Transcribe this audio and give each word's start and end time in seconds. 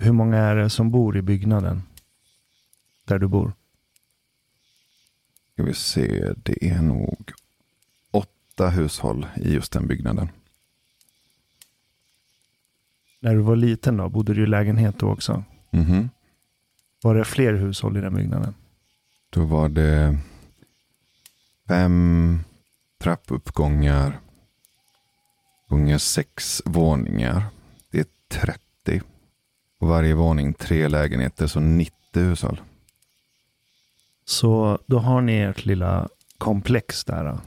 hur 0.00 0.12
många 0.12 0.36
är 0.38 0.56
det 0.56 0.70
som 0.70 0.90
bor 0.90 1.16
i 1.16 1.22
byggnaden? 1.22 1.82
Där 3.04 3.18
du 3.18 3.28
bor? 3.28 3.52
Ska 5.52 5.62
vi 5.62 5.74
se, 5.74 6.32
det 6.36 6.64
är 6.70 6.82
nog 6.82 7.32
åtta 8.10 8.68
hushåll 8.68 9.26
i 9.36 9.52
just 9.52 9.72
den 9.72 9.86
byggnaden. 9.86 10.28
När 13.20 13.34
du 13.34 13.40
var 13.40 13.56
liten 13.56 13.96
då, 13.96 14.08
bodde 14.08 14.34
du 14.34 14.42
i 14.42 14.46
lägenhet 14.46 14.98
då 14.98 15.10
också? 15.10 15.44
Mhm. 15.70 16.10
Var 17.02 17.14
det 17.14 17.24
fler 17.24 17.52
hushåll 17.52 17.96
i 17.96 18.00
den 18.00 18.14
byggnaden? 18.14 18.54
Då 19.30 19.44
var 19.44 19.68
det 19.68 20.18
fem 21.68 22.40
trappuppgångar, 22.98 24.20
gånger 25.68 25.98
sex 25.98 26.62
våningar. 26.64 27.44
Det 27.90 28.00
är 28.00 28.06
30. 28.28 29.02
Och 29.80 29.88
varje 29.88 30.14
våning 30.14 30.54
tre 30.54 30.88
lägenheter, 30.88 31.46
så 31.46 31.60
90 31.60 31.94
hushåll. 32.12 32.60
Så 34.24 34.78
då 34.86 34.98
har 34.98 35.20
ni 35.20 35.38
ert 35.38 35.64
lilla 35.64 36.08
komplex 36.38 37.04
där. 37.04 37.38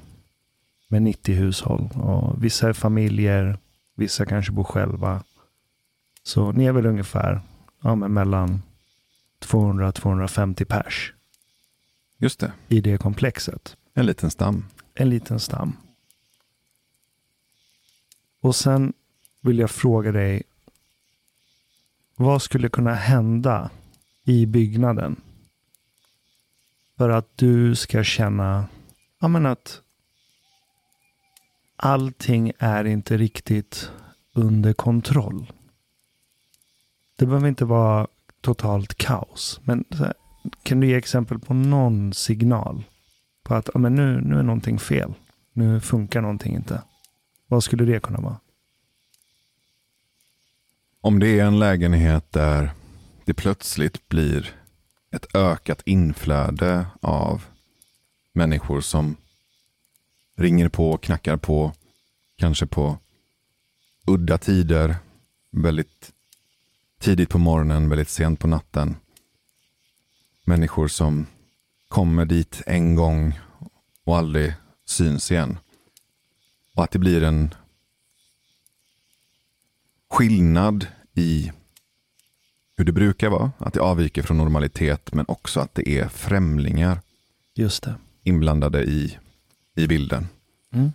Med 0.87 1.01
90 1.01 1.35
hushåll. 1.35 1.89
Och 1.93 2.43
vissa 2.43 2.69
är 2.69 2.73
familjer, 2.73 3.57
vissa 3.95 4.25
kanske 4.25 4.51
bor 4.51 4.63
själva. 4.63 5.23
Så 6.23 6.51
ni 6.51 6.65
är 6.65 6.71
väl 6.71 6.85
ungefär 6.85 7.41
ja, 7.81 7.95
men 7.95 8.13
mellan 8.13 8.61
200-250 9.39 10.65
pers 10.65 11.13
Just 12.17 12.39
det, 12.39 12.51
i 12.67 12.81
det 12.81 12.97
komplexet. 12.97 13.77
en 13.93 14.05
liten 14.05 14.31
stam. 14.31 14.65
En 14.93 15.09
liten 15.09 15.39
stam. 15.39 15.77
Och 18.41 18.55
sen 18.55 18.93
vill 19.41 19.59
jag 19.59 19.71
fråga 19.71 20.11
dig. 20.11 20.43
Vad 22.15 22.41
skulle 22.41 22.69
kunna 22.69 22.93
hända 22.93 23.69
i 24.25 24.45
byggnaden? 24.45 25.21
För 26.97 27.09
att 27.09 27.37
du 27.37 27.75
ska 27.75 28.03
känna 28.03 28.67
ja, 29.21 29.27
men 29.27 29.45
att 29.45 29.81
allting 31.75 32.51
är 32.59 32.85
inte 32.85 33.17
riktigt 33.17 33.91
under 34.33 34.73
kontroll. 34.73 35.51
Det 37.15 37.25
behöver 37.25 37.47
inte 37.47 37.65
vara 37.65 38.07
totalt 38.41 38.95
kaos. 38.95 39.59
Men 39.63 39.85
här, 39.91 40.13
kan 40.63 40.79
du 40.79 40.87
ge 40.87 40.95
exempel 40.95 41.39
på 41.39 41.53
någon 41.53 42.13
signal? 42.13 42.83
På 43.43 43.55
att 43.55 43.69
ja, 43.73 43.79
men 43.79 43.95
nu, 43.95 44.21
nu 44.21 44.39
är 44.39 44.43
någonting 44.43 44.79
fel. 44.79 45.13
Nu 45.53 45.79
funkar 45.79 46.21
någonting 46.21 46.55
inte. 46.55 46.81
Vad 47.47 47.63
skulle 47.63 47.85
det 47.85 47.99
kunna 47.99 48.19
vara? 48.19 48.39
Om 51.05 51.19
det 51.19 51.39
är 51.39 51.45
en 51.45 51.59
lägenhet 51.59 52.31
där 52.31 52.71
det 53.25 53.33
plötsligt 53.33 54.09
blir 54.09 54.55
ett 55.11 55.35
ökat 55.35 55.81
inflöde 55.85 56.85
av 57.01 57.45
människor 58.33 58.81
som 58.81 59.15
ringer 60.35 60.69
på, 60.69 60.97
knackar 60.97 61.37
på, 61.37 61.71
kanske 62.35 62.65
på 62.65 62.97
udda 64.05 64.37
tider, 64.37 64.95
väldigt 65.51 66.11
tidigt 66.99 67.29
på 67.29 67.37
morgonen, 67.37 67.89
väldigt 67.89 68.09
sent 68.09 68.39
på 68.39 68.47
natten. 68.47 68.95
Människor 70.43 70.87
som 70.87 71.25
kommer 71.87 72.25
dit 72.25 72.61
en 72.65 72.95
gång 72.95 73.39
och 74.03 74.17
aldrig 74.17 74.53
syns 74.85 75.31
igen. 75.31 75.57
Och 76.75 76.83
att 76.83 76.91
det 76.91 76.99
blir 76.99 77.23
en 77.23 77.53
skillnad 80.13 80.87
i 81.13 81.51
hur 82.77 82.85
det 82.85 82.91
brukar 82.91 83.29
vara. 83.29 83.51
Att 83.57 83.73
det 83.73 83.79
avviker 83.79 84.21
från 84.21 84.37
normalitet 84.37 85.13
men 85.13 85.25
också 85.27 85.59
att 85.59 85.75
det 85.75 85.89
är 85.89 86.07
främlingar 86.07 87.01
Just 87.55 87.83
det. 87.83 87.95
inblandade 88.23 88.83
i, 88.83 89.17
i 89.75 89.87
bilden. 89.87 90.27
Mm. 90.73 90.91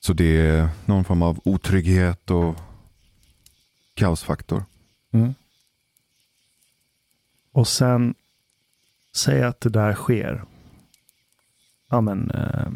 Så 0.00 0.12
det 0.12 0.40
är 0.40 0.68
någon 0.84 1.04
form 1.04 1.22
av 1.22 1.40
otrygghet 1.44 2.30
och 2.30 2.56
kaosfaktor. 3.94 4.64
Mm. 5.10 5.34
Och 7.52 7.68
sen, 7.68 8.14
säg 9.14 9.42
att 9.42 9.60
det 9.60 9.70
där 9.70 9.94
sker. 9.94 10.44
Ja 11.90 12.00
men, 12.00 12.30
eh, 12.30 12.72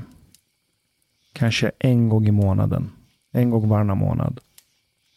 kanske 1.32 1.70
en 1.78 2.08
gång 2.08 2.28
i 2.28 2.30
månaden. 2.30 2.90
En 3.32 3.50
gång 3.50 3.68
varannan 3.68 3.98
månad. 3.98 4.40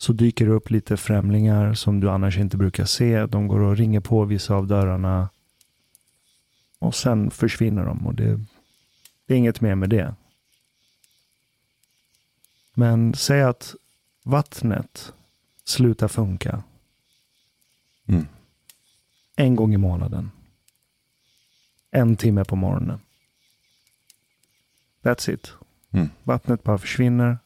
Så 0.02 0.14
dyker 0.14 0.46
det 0.46 0.52
upp 0.52 0.70
lite 0.70 0.98
främlingar 0.98 1.74
som 1.74 2.00
du 2.00 2.10
annars 2.10 2.38
inte 2.38 2.58
brukar 2.58 2.86
se. 2.86 3.26
De 3.26 3.48
går 3.48 3.60
och 3.60 3.78
ringer 3.78 4.00
på 4.00 4.26
vissa 4.26 4.56
av 4.56 4.68
dörrarna. 4.68 5.30
Och 6.80 6.96
sen 6.96 7.32
försvinner 7.32 7.86
de. 7.86 8.08
Och 8.08 8.16
det, 8.16 8.40
det 9.26 9.34
är 9.34 9.38
inget 9.38 9.62
mer 9.62 9.76
med 9.76 9.90
det. 9.90 10.16
Men 12.74 13.14
säg 13.14 13.42
att 13.42 13.76
vattnet 14.24 15.14
slutar 15.64 16.08
funka 16.08 16.64
Mm. 18.08 18.28
en 19.36 19.56
gång 19.56 19.74
i 19.74 19.78
månaden. 19.78 20.32
En 21.92 22.16
timme 22.16 22.46
på 22.46 22.56
morgonen. 22.56 23.00
That's 25.02 25.32
it. 25.34 25.54
Mm. 25.92 26.10
Vattnet 26.24 26.64
bara 26.64 26.78
försvinner. 26.78 27.38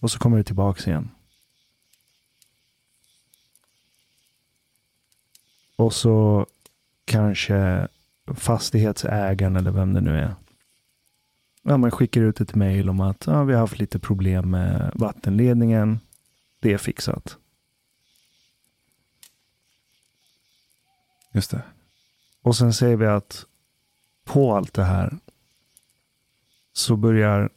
Och 0.00 0.10
så 0.10 0.18
kommer 0.18 0.36
det 0.38 0.44
tillbaks 0.44 0.86
igen. 0.88 1.10
Och 5.82 5.94
så 5.94 6.46
kanske 7.04 7.88
fastighetsägaren 8.34 9.56
eller 9.56 9.70
vem 9.70 9.92
det 9.92 10.00
nu 10.00 10.18
är. 10.18 10.34
Ja, 11.62 11.76
man 11.76 11.90
skickar 11.90 12.20
ut 12.20 12.40
ett 12.40 12.54
mejl 12.54 12.88
om 12.88 13.00
att 13.00 13.26
ja, 13.26 13.44
vi 13.44 13.52
har 13.52 13.60
haft 13.60 13.78
lite 13.78 13.98
problem 13.98 14.50
med 14.50 14.92
vattenledningen. 14.94 16.00
Det 16.60 16.72
är 16.72 16.78
fixat. 16.78 17.36
Just 21.32 21.50
det. 21.50 21.62
Och 22.42 22.56
sen 22.56 22.72
säger 22.72 22.96
vi 22.96 23.06
att 23.06 23.46
på 24.24 24.56
allt 24.56 24.74
det 24.74 24.84
här 24.84 25.18
så 26.72 26.96
börjar 26.96 27.50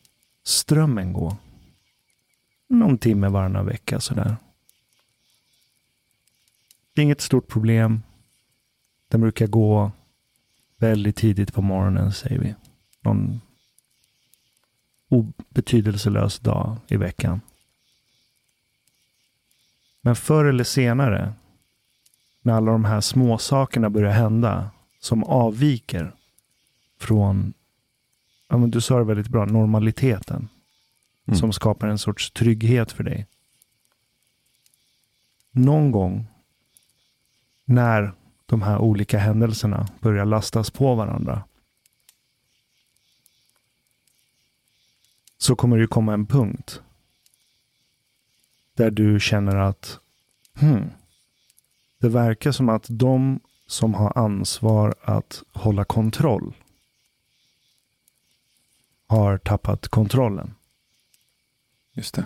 strömmen 0.43 1.13
gå. 1.13 1.37
Någon 2.67 2.97
timme 2.97 3.27
varannan 3.27 3.65
vecka 3.65 3.99
sådär. 3.99 4.35
Inget 6.95 7.21
stort 7.21 7.47
problem. 7.47 8.01
Den 9.07 9.21
brukar 9.21 9.47
gå 9.47 9.91
väldigt 10.77 11.15
tidigt 11.15 11.53
på 11.53 11.61
morgonen 11.61 12.13
säger 12.13 12.39
vi. 12.39 12.55
Någon 13.01 13.41
obetydelselös 15.09 16.39
dag 16.39 16.77
i 16.87 16.97
veckan. 16.97 17.41
Men 20.01 20.15
förr 20.15 20.45
eller 20.45 20.63
senare 20.63 21.33
när 22.41 22.53
alla 22.53 22.71
de 22.71 22.85
här 22.85 23.01
små 23.01 23.37
sakerna 23.37 23.89
börjar 23.89 24.11
hända 24.11 24.69
som 24.99 25.23
avviker 25.23 26.11
från, 26.99 27.53
ja, 28.47 28.57
men 28.57 28.71
du 28.71 28.81
sa 28.81 28.97
det 28.97 29.03
väldigt 29.03 29.27
bra, 29.27 29.45
normaliteten. 29.45 30.49
Mm. 31.27 31.39
Som 31.39 31.53
skapar 31.53 31.87
en 31.87 31.97
sorts 31.97 32.31
trygghet 32.31 32.91
för 32.91 33.03
dig. 33.03 33.27
Någon 35.51 35.91
gång 35.91 36.25
när 37.65 38.13
de 38.45 38.61
här 38.61 38.77
olika 38.77 39.17
händelserna 39.17 39.87
börjar 39.99 40.25
lastas 40.25 40.69
på 40.69 40.95
varandra 40.95 41.43
så 45.37 45.55
kommer 45.55 45.77
det 45.77 45.87
komma 45.87 46.13
en 46.13 46.25
punkt 46.25 46.81
där 48.73 48.91
du 48.91 49.19
känner 49.19 49.55
att 49.55 49.99
hmm, 50.53 50.89
det 51.97 52.09
verkar 52.09 52.51
som 52.51 52.69
att 52.69 52.85
de 52.89 53.39
som 53.67 53.93
har 53.93 54.17
ansvar 54.17 54.95
att 55.01 55.43
hålla 55.53 55.85
kontroll 55.85 56.53
har 59.07 59.37
tappat 59.37 59.87
kontrollen. 59.87 60.55
Just 61.93 62.15
det. 62.15 62.25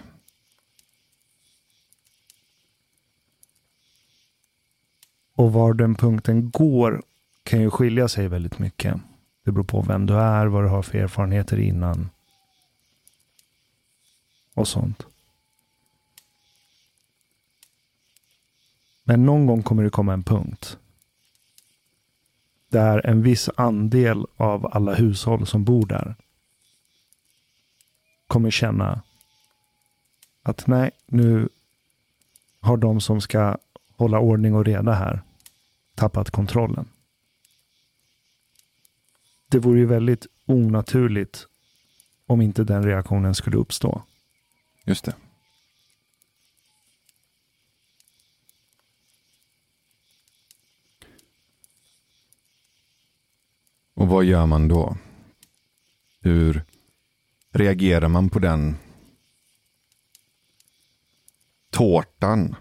Och 5.40 5.54
var 5.54 5.74
den 5.74 5.96
punkten 5.96 6.52
går 6.52 7.04
kan 7.44 7.62
ju 7.62 7.70
skilja 7.70 8.08
sig 8.08 8.28
väldigt 8.28 8.60
mycket. 8.60 8.96
Det 9.44 9.52
beror 9.52 9.64
på 9.64 9.82
vem 9.82 10.06
du 10.06 10.14
är, 10.14 10.46
vad 10.46 10.64
du 10.64 10.68
har 10.68 10.82
för 10.82 10.98
erfarenheter 10.98 11.60
innan. 11.60 12.10
Och 14.54 14.68
sånt. 14.68 15.06
Men 19.04 19.26
någon 19.26 19.46
gång 19.46 19.64
kommer 19.64 19.84
det 19.84 19.90
komma 19.90 20.14
en 20.14 20.24
punkt. 20.24 20.78
Där 22.70 23.06
en 23.06 23.22
viss 23.22 23.50
andel 23.56 24.26
av 24.38 24.70
alla 24.74 24.94
hushåll 24.94 25.48
som 25.48 25.64
bor 25.64 25.86
där 25.86 26.16
kommer 28.28 28.52
känna 28.52 29.02
att 30.44 30.68
nej, 30.68 30.92
nu 31.06 31.50
har 32.60 32.78
de 32.78 33.02
som 33.02 33.22
ska 33.22 33.58
hålla 33.98 34.20
ordning 34.20 34.56
och 34.56 34.66
reda 34.66 34.94
här 34.94 35.24
tappat 36.00 36.32
kontrollen. 36.32 36.90
Det 39.48 39.60
vore 39.60 39.80
ju 39.80 39.86
väldigt 39.86 40.28
onaturligt 40.46 41.48
om 42.26 42.42
inte 42.42 42.64
den 42.64 42.84
reaktionen 42.84 43.36
skulle 43.36 43.58
uppstå. 43.58 44.04
Just 44.86 45.06
det. 45.06 45.16
Och 53.94 54.08
vad 54.08 54.26
gör 54.26 54.46
man 54.46 54.68
då? 54.68 54.98
Hur 56.22 56.64
reagerar 57.52 58.08
man 58.08 58.30
på 58.30 58.40
den 58.40 58.78
tårtan 61.70 62.56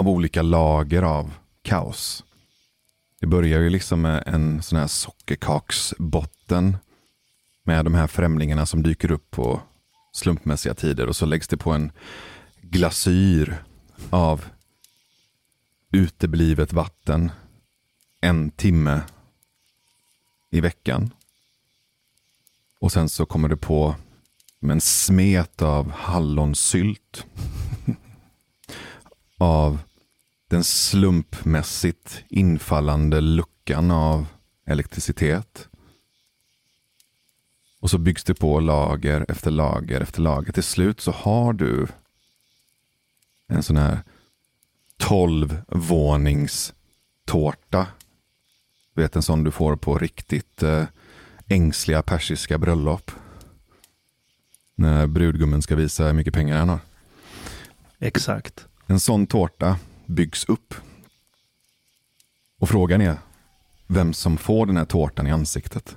av 0.00 0.08
olika 0.08 0.42
lager 0.42 1.02
av 1.02 1.32
kaos? 1.62 2.24
Det 3.20 3.26
börjar 3.26 3.60
ju 3.60 3.70
liksom 3.70 4.00
med 4.00 4.22
en 4.26 4.62
sån 4.62 4.78
här 4.78 4.86
sockerkaksbotten 4.86 6.76
med 7.62 7.84
de 7.84 7.94
här 7.94 8.06
främlingarna 8.06 8.66
som 8.66 8.82
dyker 8.82 9.10
upp 9.10 9.30
på 9.30 9.60
slumpmässiga 10.12 10.74
tider 10.74 11.06
och 11.06 11.16
så 11.16 11.26
läggs 11.26 11.48
det 11.48 11.56
på 11.56 11.72
en 11.72 11.92
glasyr 12.60 13.64
av 14.10 14.44
uteblivet 15.92 16.72
vatten 16.72 17.30
en 18.20 18.50
timme 18.50 19.00
i 20.50 20.60
veckan. 20.60 21.10
Och 22.80 22.92
sen 22.92 23.08
så 23.08 23.26
kommer 23.26 23.48
det 23.48 23.56
på 23.56 23.94
med 24.60 24.74
en 24.74 24.80
smet 24.80 25.62
av 25.62 25.90
hallonsylt. 25.90 27.26
av 29.38 29.78
den 30.50 30.64
slumpmässigt 30.64 32.24
infallande 32.28 33.20
luckan 33.20 33.90
av 33.90 34.26
elektricitet. 34.66 35.68
Och 37.80 37.90
så 37.90 37.98
byggs 37.98 38.24
det 38.24 38.34
på 38.34 38.60
lager 38.60 39.26
efter 39.28 39.50
lager 39.50 40.00
efter 40.00 40.20
lager. 40.20 40.52
Till 40.52 40.62
slut 40.62 41.00
så 41.00 41.10
har 41.10 41.52
du 41.52 41.86
en 43.46 43.62
sån 43.62 43.76
här 43.76 43.98
tolvvåningstårta. 44.96 47.86
Du 48.94 49.02
vet 49.02 49.16
en 49.16 49.22
sån 49.22 49.44
du 49.44 49.50
får 49.50 49.76
på 49.76 49.98
riktigt 49.98 50.62
eh, 50.62 50.84
ängsliga 51.48 52.02
persiska 52.02 52.58
bröllop. 52.58 53.10
När 54.74 55.06
brudgummen 55.06 55.62
ska 55.62 55.76
visa 55.76 56.06
hur 56.06 56.12
mycket 56.12 56.34
pengar 56.34 56.58
han 56.58 56.68
har. 56.68 56.80
Exakt. 57.98 58.66
En 58.86 59.00
sån 59.00 59.26
tårta 59.26 59.78
byggs 60.10 60.44
upp. 60.44 60.74
Och 62.58 62.68
frågan 62.68 63.00
är 63.00 63.18
vem 63.86 64.12
som 64.12 64.36
får 64.36 64.66
den 64.66 64.76
här 64.76 64.84
tårtan 64.84 65.26
i 65.26 65.30
ansiktet. 65.30 65.96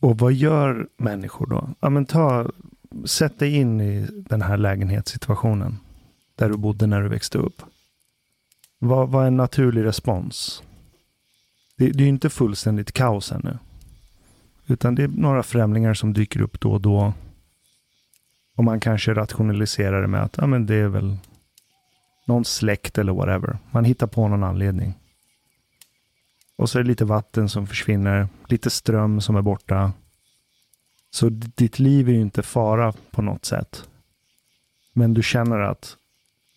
Och 0.00 0.18
vad 0.18 0.32
gör 0.32 0.88
människor 0.96 1.46
då? 1.46 1.70
Ja, 1.80 1.90
men 1.90 2.06
ta, 2.06 2.50
sätt 3.04 3.38
dig 3.38 3.56
in 3.56 3.80
i 3.80 4.08
den 4.10 4.42
här 4.42 4.56
lägenhetssituationen. 4.56 5.78
Där 6.34 6.48
du 6.48 6.56
bodde 6.56 6.86
när 6.86 7.02
du 7.02 7.08
växte 7.08 7.38
upp. 7.38 7.62
Vad, 8.78 9.08
vad 9.08 9.22
är 9.22 9.26
en 9.26 9.36
naturlig 9.36 9.84
respons? 9.84 10.62
Det, 11.76 11.90
det 11.90 11.98
är 11.98 12.04
ju 12.04 12.08
inte 12.08 12.30
fullständigt 12.30 12.92
kaos 12.92 13.32
ännu. 13.32 13.58
Utan 14.66 14.94
det 14.94 15.02
är 15.02 15.08
några 15.08 15.42
främlingar 15.42 15.94
som 15.94 16.12
dyker 16.12 16.40
upp 16.40 16.60
då 16.60 16.72
och 16.72 16.80
då. 16.80 17.12
Och 18.60 18.64
man 18.64 18.80
kanske 18.80 19.14
rationaliserar 19.14 20.02
det 20.02 20.08
med 20.08 20.22
att 20.22 20.36
ja, 20.36 20.46
men 20.46 20.66
det 20.66 20.74
är 20.74 20.88
väl 20.88 21.16
någon 22.26 22.44
släkt 22.44 22.98
eller 22.98 23.12
whatever. 23.12 23.58
Man 23.70 23.84
hittar 23.84 24.06
på 24.06 24.28
någon 24.28 24.44
anledning. 24.44 24.94
Och 26.56 26.70
så 26.70 26.78
är 26.78 26.82
det 26.82 26.88
lite 26.88 27.04
vatten 27.04 27.48
som 27.48 27.66
försvinner, 27.66 28.28
lite 28.48 28.70
ström 28.70 29.20
som 29.20 29.36
är 29.36 29.42
borta. 29.42 29.92
Så 31.10 31.28
ditt 31.28 31.78
liv 31.78 32.08
är 32.08 32.12
ju 32.12 32.20
inte 32.20 32.42
fara 32.42 32.92
på 33.10 33.22
något 33.22 33.44
sätt. 33.44 33.88
Men 34.92 35.14
du 35.14 35.22
känner 35.22 35.60
att 35.60 35.96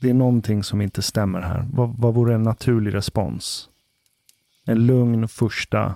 det 0.01 0.09
är 0.09 0.13
någonting 0.13 0.63
som 0.63 0.81
inte 0.81 1.01
stämmer 1.01 1.41
här. 1.41 1.67
Vad, 1.73 1.97
vad 1.97 2.13
vore 2.13 2.35
en 2.35 2.43
naturlig 2.43 2.93
respons? 2.93 3.69
En 4.65 4.85
lugn 4.85 5.27
första 5.27 5.95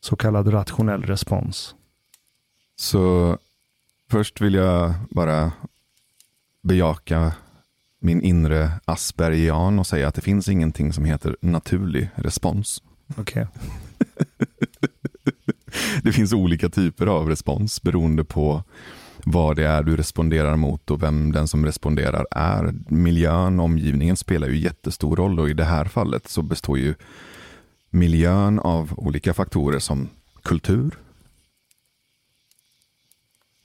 så 0.00 0.16
kallad 0.16 0.52
rationell 0.52 1.02
respons. 1.02 1.74
Så 2.76 3.36
först 4.10 4.40
vill 4.40 4.54
jag 4.54 4.94
bara 5.10 5.52
bejaka 6.62 7.32
min 8.00 8.22
inre 8.22 8.70
Aspergian 8.84 9.78
och 9.78 9.86
säga 9.86 10.08
att 10.08 10.14
det 10.14 10.20
finns 10.20 10.48
ingenting 10.48 10.92
som 10.92 11.04
heter 11.04 11.36
naturlig 11.40 12.10
respons. 12.14 12.82
Okej. 13.16 13.46
det 16.02 16.12
finns 16.12 16.32
olika 16.32 16.68
typer 16.68 17.06
av 17.06 17.28
respons 17.28 17.82
beroende 17.82 18.24
på 18.24 18.64
vad 19.24 19.56
det 19.56 19.66
är 19.66 19.82
du 19.82 19.96
responderar 19.96 20.56
mot 20.56 20.90
och 20.90 21.02
vem 21.02 21.32
den 21.32 21.48
som 21.48 21.64
responderar 21.64 22.26
är. 22.30 22.74
Miljön, 22.88 23.60
omgivningen 23.60 24.16
spelar 24.16 24.48
ju 24.48 24.58
jättestor 24.58 25.16
roll 25.16 25.40
och 25.40 25.50
i 25.50 25.54
det 25.54 25.64
här 25.64 25.84
fallet 25.84 26.28
så 26.28 26.42
består 26.42 26.78
ju 26.78 26.94
miljön 27.90 28.58
av 28.58 28.92
olika 28.96 29.34
faktorer 29.34 29.78
som 29.78 30.08
kultur, 30.42 30.94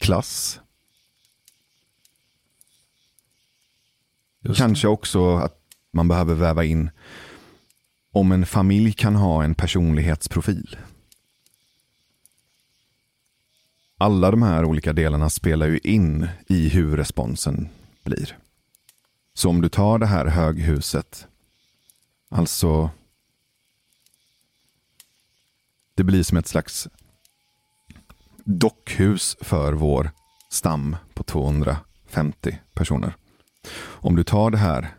klass, 0.06 0.60
Just 4.48 4.58
kanske 4.58 4.88
också 4.88 5.36
att 5.36 5.60
man 5.92 6.08
behöver 6.08 6.36
väva 6.36 6.64
in 6.64 6.90
om 8.12 8.32
en 8.32 8.46
familj 8.46 8.94
kan 8.94 9.16
ha 9.16 9.44
en 9.44 9.56
personlighetsprofil. 9.56 10.78
Alla 13.98 14.32
de 14.32 14.42
här 14.42 14.66
olika 14.66 14.94
delarna 14.94 15.30
spelar 15.30 15.68
ju 15.68 15.80
in 15.84 16.28
i 16.48 16.70
hur 16.70 16.98
responsen 16.98 17.70
blir. 18.04 18.38
Så 19.34 19.50
om 19.50 19.62
du 19.62 19.70
tar 19.70 20.00
det 20.00 20.06
här 20.06 20.26
höghuset, 20.26 21.28
alltså 22.30 22.90
det 25.96 26.04
blir 26.04 26.24
som 26.24 26.38
ett 26.38 26.48
slags 26.48 26.88
dockhus 28.46 29.38
för 29.42 29.74
vår 29.74 30.12
stam 30.50 30.96
på 31.14 31.24
250 31.24 32.58
personer. 32.74 33.16
Om 33.78 34.16
du 34.16 34.24
tar 34.24 34.52
det 34.52 34.58
här 34.58 34.94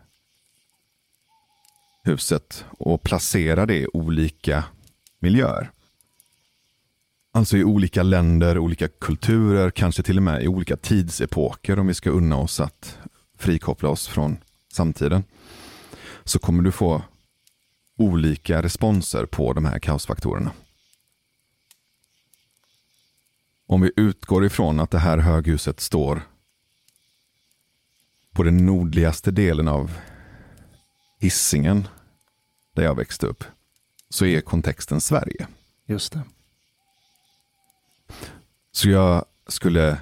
huset 2.03 2.65
och 2.69 3.03
placerar 3.03 3.65
det 3.65 3.75
i 3.75 3.87
olika 3.93 4.63
miljöer. 5.19 5.71
Alltså 7.31 7.57
i 7.57 7.63
olika 7.63 8.03
länder, 8.03 8.57
olika 8.57 8.87
kulturer, 8.87 9.69
kanske 9.69 10.03
till 10.03 10.17
och 10.17 10.23
med 10.23 10.43
i 10.43 10.47
olika 10.47 10.77
tidsepoker 10.77 11.79
om 11.79 11.87
vi 11.87 11.93
ska 11.93 12.09
unna 12.09 12.37
oss 12.37 12.59
att 12.59 12.97
frikoppla 13.37 13.89
oss 13.89 14.07
från 14.07 14.37
samtiden. 14.73 15.23
Så 16.23 16.39
kommer 16.39 16.63
du 16.63 16.71
få 16.71 17.01
olika 17.97 18.61
responser 18.61 19.25
på 19.25 19.53
de 19.53 19.65
här 19.65 19.79
kaosfaktorerna. 19.79 20.51
Om 23.69 23.81
vi 23.81 23.91
utgår 23.95 24.45
ifrån 24.45 24.79
att 24.79 24.91
det 24.91 24.99
här 24.99 25.17
höghuset 25.17 25.79
står 25.79 26.21
på 28.31 28.43
den 28.43 28.65
nordligaste 28.65 29.31
delen 29.31 29.67
av 29.67 29.97
Hisingen, 31.19 31.87
där 32.73 32.83
jag 32.83 32.95
växte 32.95 33.25
upp, 33.25 33.43
så 34.09 34.25
är 34.25 34.41
kontexten 34.41 35.01
Sverige. 35.01 35.47
Just 35.85 36.13
det. 36.13 36.21
Så 38.71 38.89
jag 38.89 39.25
skulle, 39.47 39.97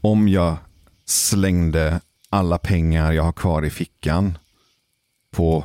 om 0.00 0.28
jag 0.28 0.56
slängde 1.04 2.00
alla 2.28 2.58
pengar 2.58 3.12
jag 3.12 3.22
har 3.22 3.32
kvar 3.32 3.64
i 3.64 3.70
fickan 3.70 4.38
på 5.30 5.64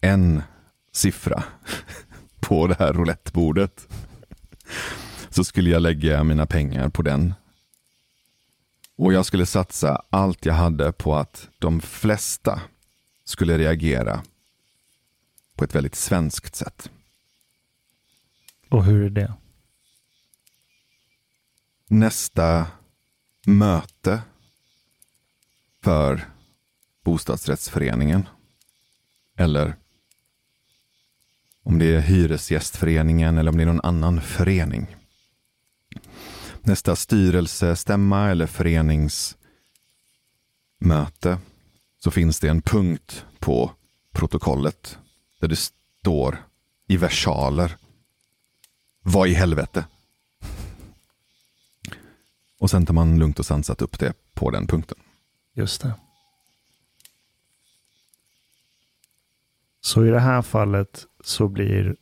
en 0.00 0.42
siffra 0.92 1.44
på 2.40 2.66
det 2.66 2.76
här 2.78 2.92
roulettebordet 2.92 3.88
så 5.30 5.44
skulle 5.44 5.70
jag 5.70 5.82
lägga 5.82 6.24
mina 6.24 6.46
pengar 6.46 6.88
på 6.88 7.02
den. 7.02 7.34
Och 8.96 9.12
jag 9.12 9.26
skulle 9.26 9.46
satsa 9.46 10.02
allt 10.10 10.46
jag 10.46 10.54
hade 10.54 10.92
på 10.92 11.16
att 11.16 11.48
de 11.58 11.80
flesta 11.80 12.60
skulle 13.24 13.58
reagera 13.58 14.22
på 15.56 15.64
ett 15.64 15.74
väldigt 15.74 15.94
svenskt 15.94 16.56
sätt. 16.56 16.90
Och 18.68 18.84
hur 18.84 19.04
är 19.04 19.10
det? 19.10 19.34
nästa 21.90 22.66
möte 23.46 24.22
för 25.82 26.28
bostadsrättsföreningen. 27.04 28.28
Eller 29.36 29.76
om 31.62 31.78
det 31.78 31.94
är 31.94 32.00
hyresgästföreningen 32.00 33.38
eller 33.38 33.50
om 33.50 33.56
det 33.56 33.62
är 33.62 33.66
någon 33.66 33.80
annan 33.80 34.20
förening. 34.20 34.96
nästa 36.62 36.96
styrelsestämma 36.96 38.30
eller 38.30 38.46
föreningsmöte 38.46 41.38
så 41.98 42.10
finns 42.10 42.40
det 42.40 42.48
en 42.48 42.62
punkt 42.62 43.24
på 43.38 43.72
protokollet 44.12 44.98
där 45.40 45.48
det 45.48 45.56
står 45.56 46.44
i 46.88 46.96
versaler. 46.96 47.76
Vad 49.02 49.28
i 49.28 49.34
helvete? 49.34 49.84
Och 52.58 52.70
sen 52.70 52.86
tar 52.86 52.94
man 52.94 53.18
lugnt 53.18 53.38
och 53.38 53.46
sansat 53.46 53.82
upp 53.82 53.98
det 53.98 54.12
på 54.34 54.50
den 54.50 54.66
punkten. 54.66 54.98
Just 55.54 55.82
det. 55.82 55.94
Så 59.80 60.06
i 60.06 60.10
det 60.10 60.20
här 60.20 60.42
fallet 60.42 61.06
så 61.24 61.48
blir 61.48 61.96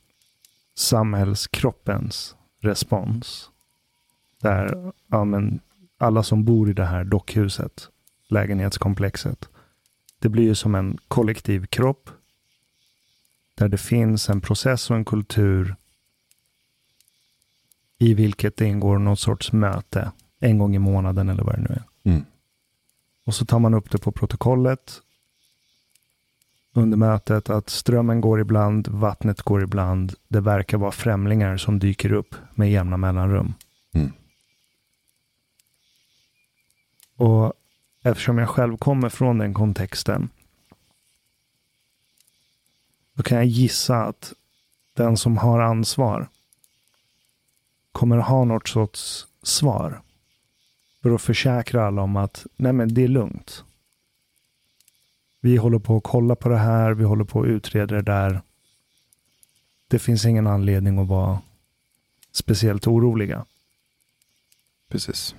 samhällskroppens 0.75 2.35
respons 2.61 3.49
där 4.41 4.93
ja, 5.07 5.25
men 5.25 5.59
alla 5.97 6.23
som 6.23 6.45
bor 6.45 6.69
i 6.69 6.73
det 6.73 6.85
här 6.85 7.03
dockhuset, 7.03 7.89
lägenhetskomplexet, 8.27 9.49
det 10.19 10.29
blir 10.29 10.43
ju 10.43 10.55
som 10.55 10.75
en 10.75 10.97
kollektiv 11.07 11.65
kropp 11.65 12.09
där 13.55 13.67
det 13.67 13.77
finns 13.77 14.29
en 14.29 14.41
process 14.41 14.89
och 14.89 14.95
en 14.95 15.05
kultur 15.05 15.75
i 17.97 18.13
vilket 18.13 18.57
det 18.57 18.65
ingår 18.65 18.99
något 18.99 19.19
sorts 19.19 19.51
möte 19.51 20.11
en 20.39 20.57
gång 20.57 20.75
i 20.75 20.79
månaden 20.79 21.29
eller 21.29 21.43
vad 21.43 21.55
det 21.55 21.61
nu 21.61 21.69
är. 21.69 21.83
Mm. 22.03 22.25
Och 23.25 23.35
så 23.35 23.45
tar 23.45 23.59
man 23.59 23.73
upp 23.73 23.91
det 23.91 23.97
på 23.97 24.11
protokollet 24.11 25.01
under 26.73 26.97
mötet 26.97 27.49
att 27.49 27.69
strömmen 27.69 28.21
går 28.21 28.39
ibland, 28.39 28.87
vattnet 28.87 29.41
går 29.41 29.63
ibland. 29.63 30.13
Det 30.27 30.39
verkar 30.39 30.77
vara 30.77 30.91
främlingar 30.91 31.57
som 31.57 31.79
dyker 31.79 32.11
upp 32.11 32.35
med 32.55 32.71
jämna 32.71 32.97
mellanrum. 32.97 33.53
Mm. 33.93 34.11
Och 37.15 37.53
eftersom 38.03 38.37
jag 38.37 38.49
själv 38.49 38.77
kommer 38.77 39.09
från 39.09 39.37
den 39.37 39.53
kontexten 39.53 40.29
då 43.19 43.23
kan 43.23 43.37
jag 43.37 43.47
gissa 43.47 44.03
att 44.03 44.33
den 44.93 45.17
som 45.17 45.37
har 45.37 45.59
ansvar 45.59 46.27
kommer 47.91 48.17
ha 48.17 48.43
något 48.43 48.67
sorts 48.67 49.27
svar. 49.43 50.01
För 51.01 51.15
att 51.15 51.21
försäkra 51.21 51.87
alla 51.87 52.01
om 52.01 52.15
att 52.15 52.45
nej 52.55 52.73
men 52.73 52.93
det 52.93 53.03
är 53.03 53.07
lugnt. 53.07 53.63
Vi 55.39 55.57
håller 55.57 55.79
på 55.79 55.97
att 55.97 56.03
kolla 56.03 56.35
på 56.35 56.49
det 56.49 56.57
här, 56.57 56.91
vi 56.91 57.03
håller 57.03 57.23
på 57.23 57.41
att 57.41 57.47
utreda 57.47 57.95
det 57.95 58.01
där. 58.01 58.41
Det 59.87 59.99
finns 59.99 60.25
ingen 60.25 60.47
anledning 60.47 60.99
att 60.99 61.07
vara 61.07 61.41
speciellt 62.31 62.87
oroliga. 62.87 63.45
Precis. 64.87 65.35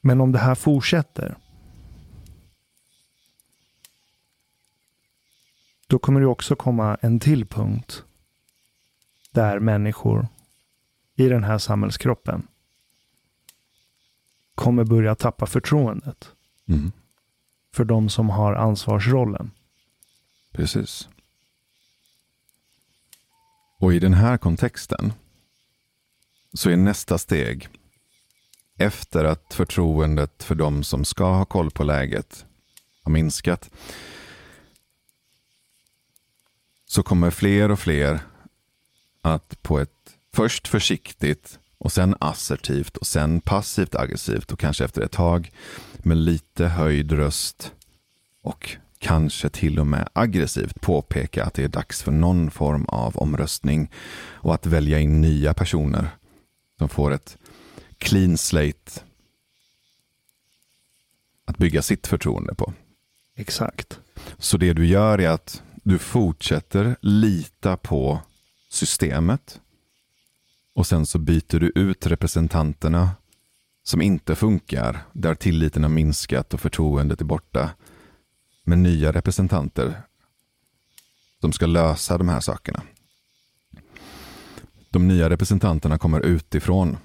Men 0.00 0.20
om 0.20 0.32
det 0.32 0.38
här 0.38 0.54
fortsätter. 0.54 1.36
Då 5.86 5.98
kommer 5.98 6.20
det 6.20 6.26
också 6.26 6.56
komma 6.56 6.98
en 7.00 7.20
till 7.20 7.46
punkt. 7.46 8.04
Där 9.30 9.58
människor 9.58 10.28
i 11.14 11.28
den 11.28 11.44
här 11.44 11.58
samhällskroppen 11.58 12.46
kommer 14.54 14.84
börja 14.84 15.14
tappa 15.14 15.46
förtroendet 15.46 16.35
Mm. 16.68 16.92
för 17.74 17.84
de 17.84 18.08
som 18.08 18.30
har 18.30 18.54
ansvarsrollen. 18.54 19.50
Precis. 20.52 21.08
Och 23.78 23.94
i 23.94 23.98
den 23.98 24.14
här 24.14 24.38
kontexten 24.38 25.12
så 26.52 26.70
är 26.70 26.76
nästa 26.76 27.18
steg 27.18 27.68
efter 28.78 29.24
att 29.24 29.54
förtroendet 29.54 30.42
för 30.42 30.54
de 30.54 30.84
som 30.84 31.04
ska 31.04 31.24
ha 31.24 31.44
koll 31.44 31.70
på 31.70 31.84
läget 31.84 32.46
har 33.02 33.12
minskat 33.12 33.70
så 36.86 37.02
kommer 37.02 37.30
fler 37.30 37.70
och 37.70 37.78
fler 37.78 38.20
att 39.22 39.62
på 39.62 39.78
ett 39.78 40.16
först 40.34 40.68
försiktigt 40.68 41.58
och 41.78 41.92
sen 41.92 42.16
assertivt 42.20 42.96
och 42.96 43.06
sen 43.06 43.40
passivt 43.40 43.94
aggressivt 43.94 44.52
och 44.52 44.58
kanske 44.58 44.84
efter 44.84 45.02
ett 45.02 45.12
tag 45.12 45.52
med 46.06 46.16
lite 46.16 46.66
höjd 46.66 47.12
röst 47.12 47.72
och 48.42 48.76
kanske 48.98 49.48
till 49.48 49.78
och 49.78 49.86
med 49.86 50.08
aggressivt 50.12 50.80
påpeka 50.80 51.44
att 51.44 51.54
det 51.54 51.64
är 51.64 51.68
dags 51.68 52.02
för 52.02 52.12
någon 52.12 52.50
form 52.50 52.84
av 52.84 53.16
omröstning 53.16 53.90
och 54.18 54.54
att 54.54 54.66
välja 54.66 54.98
in 54.98 55.20
nya 55.20 55.54
personer 55.54 56.08
som 56.78 56.88
får 56.88 57.12
ett 57.12 57.38
clean 57.98 58.38
slate 58.38 59.00
att 61.44 61.58
bygga 61.58 61.82
sitt 61.82 62.06
förtroende 62.06 62.54
på. 62.54 62.72
Exakt. 63.36 63.98
Så 64.38 64.56
det 64.56 64.72
du 64.72 64.86
gör 64.86 65.20
är 65.20 65.28
att 65.28 65.62
du 65.84 65.98
fortsätter 65.98 66.96
lita 67.00 67.76
på 67.76 68.20
systemet 68.70 69.60
och 70.74 70.86
sen 70.86 71.06
så 71.06 71.18
byter 71.18 71.60
du 71.60 71.72
ut 71.74 72.06
representanterna 72.06 73.10
som 73.88 74.02
inte 74.02 74.34
funkar, 74.34 74.98
där 75.12 75.34
tilliten 75.34 75.82
har 75.82 75.90
minskat 75.90 76.54
och 76.54 76.60
förtroendet 76.60 77.20
är 77.20 77.24
borta, 77.24 77.70
med 78.64 78.78
nya 78.78 79.12
representanter 79.12 80.02
som 81.40 81.52
ska 81.52 81.66
lösa 81.66 82.18
de 82.18 82.28
här 82.28 82.40
sakerna. 82.40 82.82
De 84.90 85.08
nya 85.08 85.30
representanterna 85.30 85.98
kommer 85.98 86.20
utifrån 86.20 86.96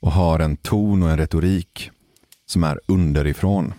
och 0.00 0.12
har 0.12 0.38
en 0.38 0.56
ton 0.56 1.02
och 1.02 1.10
en 1.10 1.16
retorik 1.16 1.90
som 2.46 2.64
är 2.64 2.80
underifrån. 2.86 3.74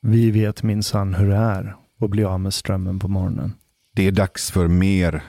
Vi 0.00 0.30
vet 0.30 0.62
minsann 0.62 1.14
hur 1.14 1.28
det 1.28 1.36
är 1.36 1.76
att 2.00 2.10
bli 2.10 2.24
av 2.24 2.40
med 2.40 2.54
strömmen 2.54 2.98
på 2.98 3.08
morgonen. 3.08 3.54
Det 3.92 4.06
är 4.06 4.12
dags 4.12 4.50
för 4.50 4.68
mer 4.68 5.22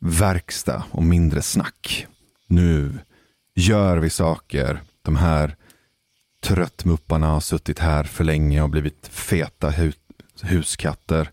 verkstad 0.00 0.84
och 0.90 1.02
mindre 1.02 1.42
snack. 1.42 2.06
Nu 2.46 2.98
gör 3.54 3.96
vi 3.96 4.10
saker. 4.10 4.82
De 5.02 5.16
här 5.16 5.56
tröttmupparna 6.42 7.26
har 7.26 7.40
suttit 7.40 7.78
här 7.78 8.04
för 8.04 8.24
länge 8.24 8.62
och 8.62 8.70
blivit 8.70 9.08
feta 9.08 9.70
hu 9.70 9.92
huskatter. 10.42 11.30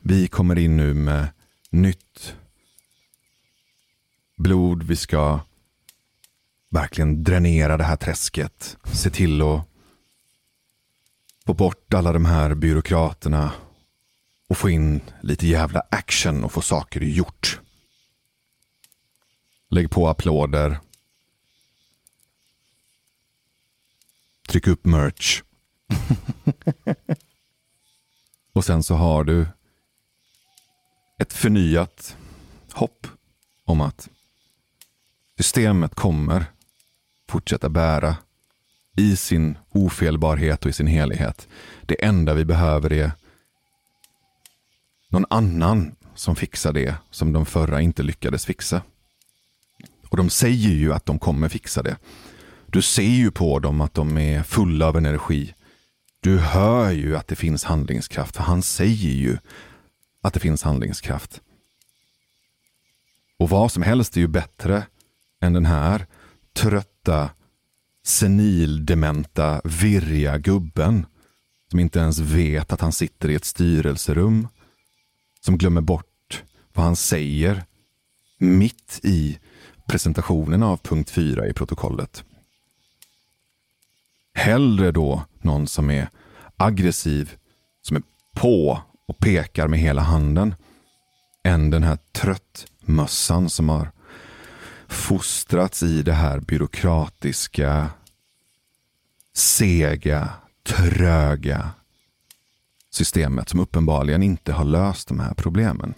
Vi 0.00 0.28
kommer 0.28 0.58
in 0.58 0.76
nu 0.76 0.94
med 0.94 1.26
nytt 1.70 2.36
blod. 4.38 4.82
Vi 4.82 4.96
ska 4.96 5.40
verkligen 6.70 7.24
dränera 7.24 7.76
det 7.76 7.84
här 7.84 7.96
träsket. 7.96 8.76
Se 8.92 9.10
till 9.10 9.42
att 9.42 9.66
få 11.46 11.54
bort 11.54 11.94
alla 11.94 12.12
de 12.12 12.24
här 12.24 12.54
byråkraterna 12.54 13.52
och 14.48 14.56
få 14.56 14.70
in 14.70 15.00
lite 15.22 15.46
jävla 15.46 15.82
action 15.90 16.44
och 16.44 16.52
få 16.52 16.60
saker 16.62 17.00
gjort. 17.00 17.60
Lägg 19.72 19.90
på 19.90 20.08
applåder. 20.08 20.78
Tryck 24.48 24.66
upp 24.66 24.84
merch. 24.84 25.42
och 28.52 28.64
sen 28.64 28.82
så 28.82 28.94
har 28.94 29.24
du 29.24 29.46
ett 31.18 31.32
förnyat 31.32 32.16
hopp 32.72 33.06
om 33.64 33.80
att 33.80 34.08
systemet 35.36 35.94
kommer 35.94 36.44
fortsätta 37.28 37.68
bära 37.68 38.16
i 38.96 39.16
sin 39.16 39.58
ofelbarhet 39.68 40.64
och 40.64 40.70
i 40.70 40.72
sin 40.72 40.86
helighet. 40.86 41.48
Det 41.82 42.04
enda 42.04 42.34
vi 42.34 42.44
behöver 42.44 42.92
är 42.92 43.12
någon 45.08 45.26
annan 45.30 45.96
som 46.14 46.36
fixar 46.36 46.72
det 46.72 46.94
som 47.10 47.32
de 47.32 47.46
förra 47.46 47.80
inte 47.80 48.02
lyckades 48.02 48.46
fixa. 48.46 48.82
Och 50.10 50.16
de 50.16 50.30
säger 50.30 50.70
ju 50.70 50.92
att 50.92 51.06
de 51.06 51.18
kommer 51.18 51.48
fixa 51.48 51.82
det. 51.82 51.96
Du 52.66 52.82
ser 52.82 53.02
ju 53.02 53.30
på 53.30 53.58
dem 53.58 53.80
att 53.80 53.94
de 53.94 54.18
är 54.18 54.42
fulla 54.42 54.86
av 54.86 54.96
energi. 54.96 55.54
Du 56.20 56.38
hör 56.38 56.90
ju 56.90 57.16
att 57.16 57.28
det 57.28 57.36
finns 57.36 57.64
handlingskraft, 57.64 58.36
för 58.36 58.42
han 58.42 58.62
säger 58.62 59.10
ju 59.10 59.38
att 60.22 60.34
det 60.34 60.40
finns 60.40 60.62
handlingskraft. 60.62 61.40
Och 63.38 63.50
vad 63.50 63.72
som 63.72 63.82
helst 63.82 64.16
är 64.16 64.20
ju 64.20 64.28
bättre 64.28 64.86
än 65.40 65.52
den 65.52 65.66
här 65.66 66.06
trötta, 66.52 67.30
senildementa, 68.04 69.60
virriga 69.64 70.38
gubben 70.38 71.06
som 71.70 71.80
inte 71.80 71.98
ens 71.98 72.18
vet 72.18 72.72
att 72.72 72.80
han 72.80 72.92
sitter 72.92 73.28
i 73.28 73.34
ett 73.34 73.44
styrelserum. 73.44 74.48
Som 75.40 75.58
glömmer 75.58 75.80
bort 75.80 76.42
vad 76.72 76.84
han 76.84 76.96
säger 76.96 77.64
mitt 78.38 79.00
i 79.02 79.38
presentationen 79.90 80.62
av 80.62 80.76
punkt 80.76 81.10
4 81.10 81.46
i 81.46 81.52
protokollet. 81.52 82.24
Hellre 84.34 84.92
då 84.92 85.24
någon 85.42 85.66
som 85.66 85.90
är 85.90 86.08
aggressiv, 86.56 87.36
som 87.82 87.96
är 87.96 88.02
på 88.34 88.82
och 89.06 89.18
pekar 89.18 89.68
med 89.68 89.78
hela 89.78 90.02
handen. 90.02 90.54
än 91.44 91.70
den 91.70 91.82
här 91.82 91.98
tröttmössan 92.12 93.50
som 93.50 93.68
har 93.68 93.90
fostrats 94.88 95.82
i 95.82 96.02
det 96.02 96.12
här 96.12 96.40
byråkratiska, 96.40 97.90
sega, 99.34 100.30
tröga 100.66 101.70
systemet 102.90 103.48
som 103.48 103.60
uppenbarligen 103.60 104.22
inte 104.22 104.52
har 104.52 104.64
löst 104.64 105.08
de 105.08 105.20
här 105.20 105.34
problemen. 105.34 105.94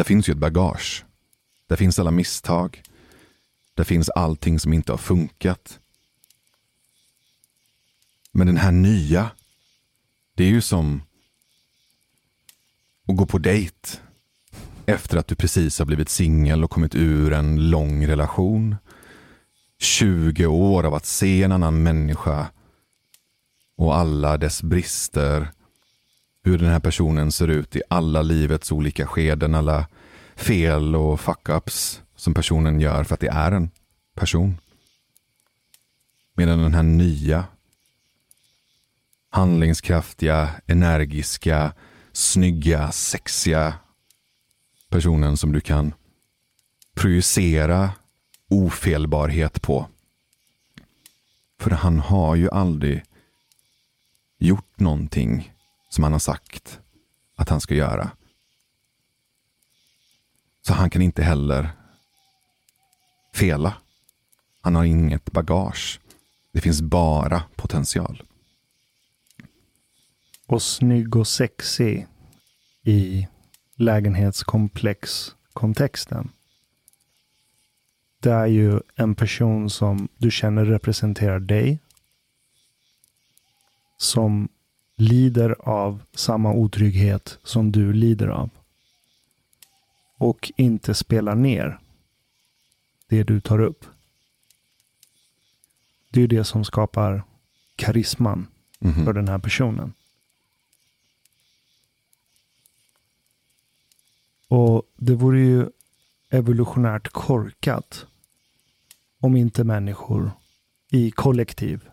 Där 0.00 0.04
finns 0.04 0.28
ju 0.28 0.32
ett 0.32 0.38
bagage. 0.38 1.04
Där 1.66 1.76
finns 1.76 1.98
alla 1.98 2.10
misstag. 2.10 2.82
Där 3.74 3.84
finns 3.84 4.08
allting 4.10 4.58
som 4.58 4.72
inte 4.72 4.92
har 4.92 4.98
funkat. 4.98 5.80
Men 8.32 8.46
den 8.46 8.56
här 8.56 8.72
nya, 8.72 9.30
det 10.34 10.44
är 10.44 10.48
ju 10.48 10.60
som 10.60 11.02
att 13.08 13.16
gå 13.16 13.26
på 13.26 13.38
dejt 13.38 13.98
efter 14.86 15.18
att 15.18 15.26
du 15.26 15.34
precis 15.34 15.78
har 15.78 15.86
blivit 15.86 16.08
singel 16.08 16.64
och 16.64 16.70
kommit 16.70 16.94
ur 16.94 17.32
en 17.32 17.70
lång 17.70 18.06
relation. 18.06 18.76
20 19.78 20.46
år 20.46 20.84
av 20.84 20.94
att 20.94 21.06
se 21.06 21.42
en 21.42 21.52
annan 21.52 21.82
människa 21.82 22.46
och 23.76 23.96
alla 23.96 24.36
dess 24.36 24.62
brister. 24.62 25.48
Hur 26.42 26.58
den 26.58 26.68
här 26.68 26.80
personen 26.80 27.32
ser 27.32 27.48
ut 27.48 27.76
i 27.76 27.82
alla 27.88 28.22
livets 28.22 28.72
olika 28.72 29.06
skeden, 29.06 29.54
alla 29.54 29.86
fel 30.36 30.96
och 30.96 31.20
fuck-ups 31.20 32.00
som 32.16 32.34
personen 32.34 32.80
gör 32.80 33.04
för 33.04 33.14
att 33.14 33.20
det 33.20 33.28
är 33.28 33.52
en 33.52 33.70
person. 34.14 34.58
Medan 36.34 36.62
den 36.62 36.74
här 36.74 36.82
nya, 36.82 37.44
handlingskraftiga, 39.30 40.50
energiska, 40.66 41.72
snygga, 42.12 42.92
sexiga 42.92 43.74
personen 44.88 45.36
som 45.36 45.52
du 45.52 45.60
kan 45.60 45.94
projicera 46.94 47.90
ofelbarhet 48.48 49.62
på. 49.62 49.86
För 51.58 51.70
han 51.70 51.98
har 51.98 52.36
ju 52.36 52.50
aldrig 52.50 53.02
gjort 54.38 54.80
någonting 54.80 55.52
som 55.90 56.04
han 56.04 56.12
har 56.12 56.18
sagt 56.18 56.80
att 57.34 57.48
han 57.48 57.60
ska 57.60 57.74
göra. 57.74 58.10
Så 60.62 60.72
han 60.72 60.90
kan 60.90 61.02
inte 61.02 61.22
heller 61.22 61.70
fela. 63.34 63.74
Han 64.60 64.74
har 64.74 64.84
inget 64.84 65.32
bagage. 65.32 66.00
Det 66.52 66.60
finns 66.60 66.82
bara 66.82 67.42
potential. 67.56 68.22
Och 70.46 70.62
snygg 70.62 71.16
och 71.16 71.28
sexig 71.28 72.06
i 72.84 73.28
lägenhetskomplex-kontexten. 73.74 76.28
Det 78.20 78.32
är 78.32 78.46
ju 78.46 78.80
en 78.94 79.14
person 79.14 79.70
som 79.70 80.08
du 80.16 80.30
känner 80.30 80.64
representerar 80.64 81.40
dig. 81.40 81.78
Som 83.96 84.48
lider 85.00 85.56
av 85.60 86.02
samma 86.12 86.52
otrygghet 86.52 87.38
som 87.42 87.72
du 87.72 87.92
lider 87.92 88.28
av. 88.28 88.50
Och 90.16 90.52
inte 90.56 90.94
spelar 90.94 91.34
ner 91.34 91.78
det 93.06 93.22
du 93.22 93.40
tar 93.40 93.60
upp. 93.60 93.84
Det 96.10 96.22
är 96.22 96.28
det 96.28 96.44
som 96.44 96.64
skapar 96.64 97.22
karisman 97.76 98.46
mm 98.80 98.94
-hmm. 98.94 99.04
för 99.04 99.12
den 99.12 99.28
här 99.28 99.38
personen. 99.38 99.92
Och 104.48 104.82
det 104.96 105.14
vore 105.14 105.40
ju 105.40 105.68
evolutionärt 106.30 107.08
korkat 107.08 108.06
om 109.20 109.36
inte 109.36 109.64
människor 109.64 110.30
i 110.90 111.10
kollektiv 111.10 111.89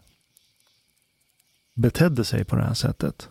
betedde 1.78 2.26
sig 2.26 2.44
på 2.46 2.56
det 2.56 2.64
här 2.64 2.74
sättet. 2.74 3.30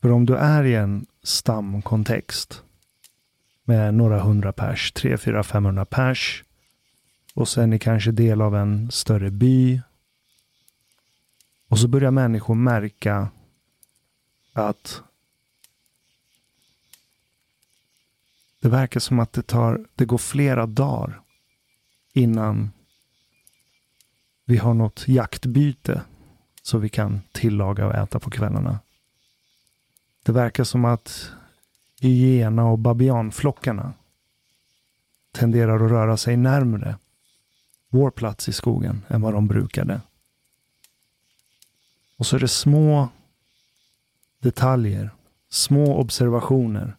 För 0.00 0.10
om 0.10 0.26
du 0.26 0.36
är 0.36 0.64
i 0.64 0.74
en 0.74 1.06
stamkontext 1.22 2.62
med 3.64 3.94
några 3.94 4.20
hundra 4.20 4.52
pers, 4.52 4.92
tre, 4.92 5.18
fyra, 5.18 5.42
femhundra 5.42 5.84
pers 5.84 6.44
och 7.34 7.48
sen 7.48 7.72
är 7.72 7.78
kanske 7.78 8.10
del 8.10 8.40
av 8.40 8.56
en 8.56 8.90
större 8.90 9.30
by. 9.30 9.80
Och 11.68 11.78
så 11.78 11.88
börjar 11.88 12.10
människor 12.10 12.54
märka 12.54 13.28
att 14.52 15.02
det 18.60 18.68
verkar 18.68 19.00
som 19.00 19.18
att 19.18 19.32
det, 19.32 19.42
tar, 19.42 19.86
det 19.94 20.04
går 20.04 20.18
flera 20.18 20.66
dagar 20.66 21.20
innan 22.12 22.70
vi 24.44 24.56
har 24.56 24.74
något 24.74 25.08
jaktbyte 25.08 26.02
så 26.62 26.78
vi 26.78 26.88
kan 26.88 27.20
tillaga 27.32 27.86
och 27.86 27.94
äta 27.94 28.20
på 28.20 28.30
kvällarna. 28.30 28.78
Det 30.22 30.32
verkar 30.32 30.64
som 30.64 30.84
att 30.84 31.30
hyena 32.00 32.64
och 32.64 32.78
babianflockarna 32.78 33.92
tenderar 35.32 35.84
att 35.84 35.90
röra 35.90 36.16
sig 36.16 36.36
närmre 36.36 36.98
vår 37.88 38.10
plats 38.10 38.48
i 38.48 38.52
skogen 38.52 39.04
än 39.08 39.20
vad 39.20 39.34
de 39.34 39.48
brukade. 39.48 40.00
Och 42.16 42.26
så 42.26 42.36
är 42.36 42.40
det 42.40 42.48
små 42.48 43.08
detaljer, 44.38 45.10
små 45.48 45.96
observationer 45.96 46.96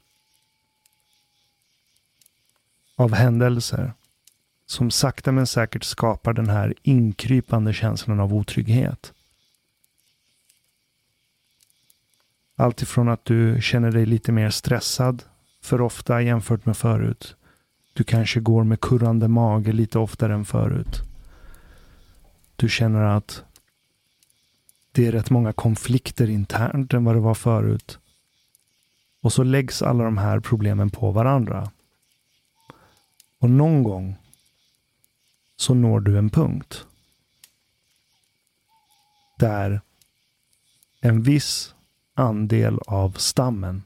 av 2.96 3.14
händelser 3.14 3.94
som 4.72 4.92
sakta 4.92 5.32
men 5.32 5.48
säkert 5.48 5.84
skapar 5.84 6.34
den 6.34 6.50
här 6.50 6.74
inkrypande 6.82 7.74
känslan 7.74 8.20
av 8.20 8.34
otrygghet. 8.34 9.14
Alltifrån 12.56 13.10
att 13.10 13.26
du 13.26 13.62
känner 13.62 13.92
dig 13.92 14.06
lite 14.06 14.32
mer 14.32 14.50
stressad 14.50 15.24
för 15.62 15.82
ofta 15.82 16.22
jämfört 16.22 16.66
med 16.66 16.78
förut. 16.78 17.36
Du 17.94 18.04
kanske 18.04 18.40
går 18.40 18.64
med 18.64 18.82
kurrande 18.82 19.28
mage 19.28 19.72
lite 19.72 20.00
oftare 20.00 20.34
än 20.34 20.46
förut. 20.46 21.02
Du 22.56 22.70
känner 22.70 23.02
att 23.02 23.44
det 24.92 25.08
är 25.08 25.12
rätt 25.12 25.30
många 25.30 25.54
konflikter 25.54 26.30
internt 26.30 26.94
än 26.94 27.04
vad 27.04 27.16
det 27.16 27.20
var 27.20 27.36
förut. 27.36 28.00
Och 29.22 29.34
så 29.34 29.44
läggs 29.44 29.82
alla 29.82 30.04
de 30.04 30.18
här 30.18 30.40
problemen 30.40 30.90
på 30.90 31.12
varandra. 31.12 31.72
Och 33.40 33.50
någon 33.50 33.84
gång 33.84 34.16
så 35.62 35.74
når 35.74 36.00
du 36.00 36.18
en 36.18 36.30
punkt 36.30 36.86
där 39.40 39.82
en 41.02 41.24
viss 41.24 41.76
andel 42.14 42.80
av 42.88 43.12
stammen 43.12 43.84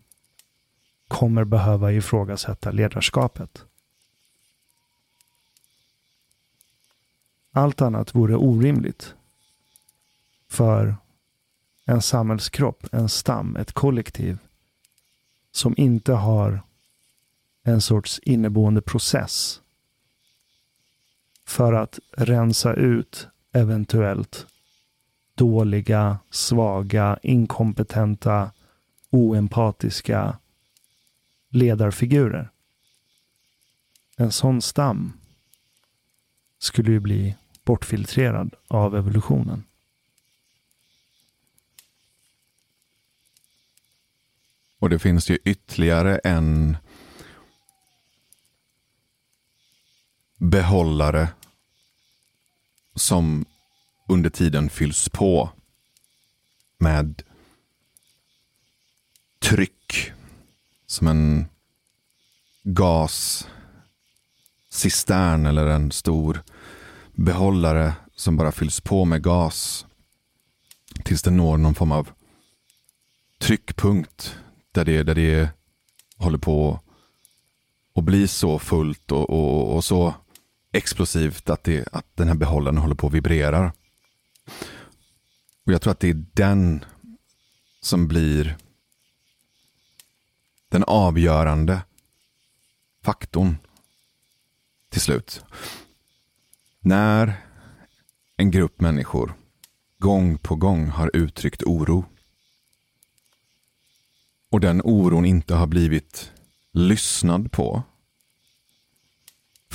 kommer 1.07 1.43
behöva 1.43 1.91
ifrågasätta 1.91 2.71
ledarskapet. 2.71 3.65
Allt 7.51 7.81
annat 7.81 8.15
vore 8.15 8.35
orimligt 8.35 9.13
för 10.47 10.95
en 11.85 12.01
samhällskropp, 12.01 12.93
en 12.93 13.09
stam, 13.09 13.55
ett 13.55 13.71
kollektiv 13.71 14.37
som 15.51 15.73
inte 15.77 16.13
har 16.13 16.61
en 17.63 17.81
sorts 17.81 18.19
inneboende 18.19 18.81
process 18.81 19.61
för 21.45 21.73
att 21.73 21.99
rensa 22.11 22.73
ut 22.73 23.27
eventuellt 23.51 24.47
dåliga, 25.35 26.19
svaga, 26.29 27.19
inkompetenta, 27.23 28.51
oempatiska 29.09 30.37
ledarfigurer. 31.49 32.49
En 34.17 34.31
sån 34.31 34.61
stam 34.61 35.13
skulle 36.59 36.91
ju 36.91 36.99
bli 36.99 37.35
bortfiltrerad 37.63 38.55
av 38.67 38.95
evolutionen. 38.95 39.63
Och 44.79 44.89
det 44.89 44.99
finns 44.99 45.29
ju 45.29 45.37
ytterligare 45.45 46.17
en 46.17 46.77
behållare 50.37 51.27
som 52.95 53.45
under 54.07 54.29
tiden 54.29 54.69
fylls 54.69 55.09
på 55.09 55.49
med 56.77 57.21
tryck 59.39 60.11
som 60.85 61.07
en 61.07 61.45
gascistern 62.63 63.45
eller 65.45 65.65
en 65.65 65.91
stor 65.91 66.43
behållare 67.13 67.93
som 68.15 68.37
bara 68.37 68.51
fylls 68.51 68.81
på 68.81 69.05
med 69.05 69.23
gas 69.23 69.85
Tills 71.03 71.21
den 71.21 71.37
når 71.37 71.57
någon 71.57 71.75
form 71.75 71.91
av 71.91 72.09
tryckpunkt 73.39 74.35
där 74.71 74.85
det, 74.85 75.03
där 75.03 75.15
det 75.15 75.49
håller 76.17 76.37
på 76.37 76.79
att 77.95 78.03
bli 78.03 78.27
så 78.27 78.59
fullt 78.59 79.11
och, 79.11 79.29
och, 79.29 79.75
och 79.75 79.83
så 79.83 80.13
explosivt 80.75 81.49
att, 81.49 81.63
det, 81.63 81.87
att 81.91 82.05
den 82.15 82.27
här 82.27 82.35
behållaren 82.35 82.77
håller 82.77 82.95
på 82.95 83.07
att 83.07 83.13
vibrera. 83.13 83.73
Och 85.65 85.73
jag 85.73 85.81
tror 85.81 85.91
att 85.91 85.99
det 85.99 86.09
är 86.09 86.25
den 86.33 86.85
som 87.81 88.07
blir 88.07 88.57
den 90.69 90.83
avgörande 90.83 91.81
faktorn 93.03 93.57
till 94.89 95.01
slut. 95.01 95.43
När 96.79 97.45
en 98.37 98.51
grupp 98.51 98.81
människor 98.81 99.33
gång 99.99 100.37
på 100.37 100.55
gång 100.55 100.87
har 100.87 101.11
uttryckt 101.13 101.63
oro 101.63 102.05
och 104.51 104.59
den 104.59 104.81
oron 104.83 105.25
inte 105.25 105.55
har 105.55 105.67
blivit 105.67 106.31
lyssnad 106.71 107.51
på, 107.51 107.83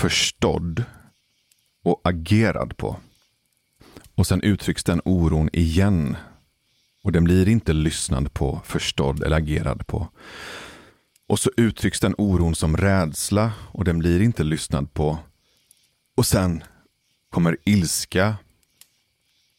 förstådd 0.00 0.84
och 1.82 2.00
agerad 2.04 2.76
på. 2.76 2.96
Och 4.14 4.26
sen 4.26 4.42
uttrycks 4.42 4.84
den 4.84 5.00
oron 5.04 5.50
igen 5.52 6.16
och 7.02 7.12
den 7.12 7.24
blir 7.24 7.48
inte 7.48 7.72
lyssnad 7.72 8.32
på, 8.32 8.60
förstådd 8.64 9.22
eller 9.22 9.36
agerad 9.36 9.86
på. 9.86 10.08
Och 11.26 11.38
så 11.38 11.50
uttrycks 11.56 12.00
den 12.00 12.14
oron 12.18 12.54
som 12.54 12.76
rädsla 12.76 13.52
och 13.72 13.84
den 13.84 13.98
blir 13.98 14.22
inte 14.22 14.44
lyssnad 14.44 14.94
på. 14.94 15.18
Och 16.16 16.26
sen 16.26 16.64
kommer 17.30 17.56
ilska. 17.64 18.36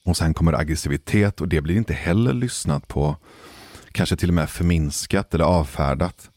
Och 0.05 0.17
sen 0.17 0.33
kommer 0.33 0.53
aggressivitet 0.53 1.41
och 1.41 1.47
det 1.47 1.61
blir 1.61 1.75
inte 1.75 1.93
heller 1.93 2.33
lyssnat 2.33 2.87
på. 2.87 3.15
Kanske 3.91 4.15
till 4.15 4.29
och 4.29 4.35
med 4.35 4.49
förminskat 4.49 5.33
eller 5.33 5.45
avfärdat. 5.45 6.29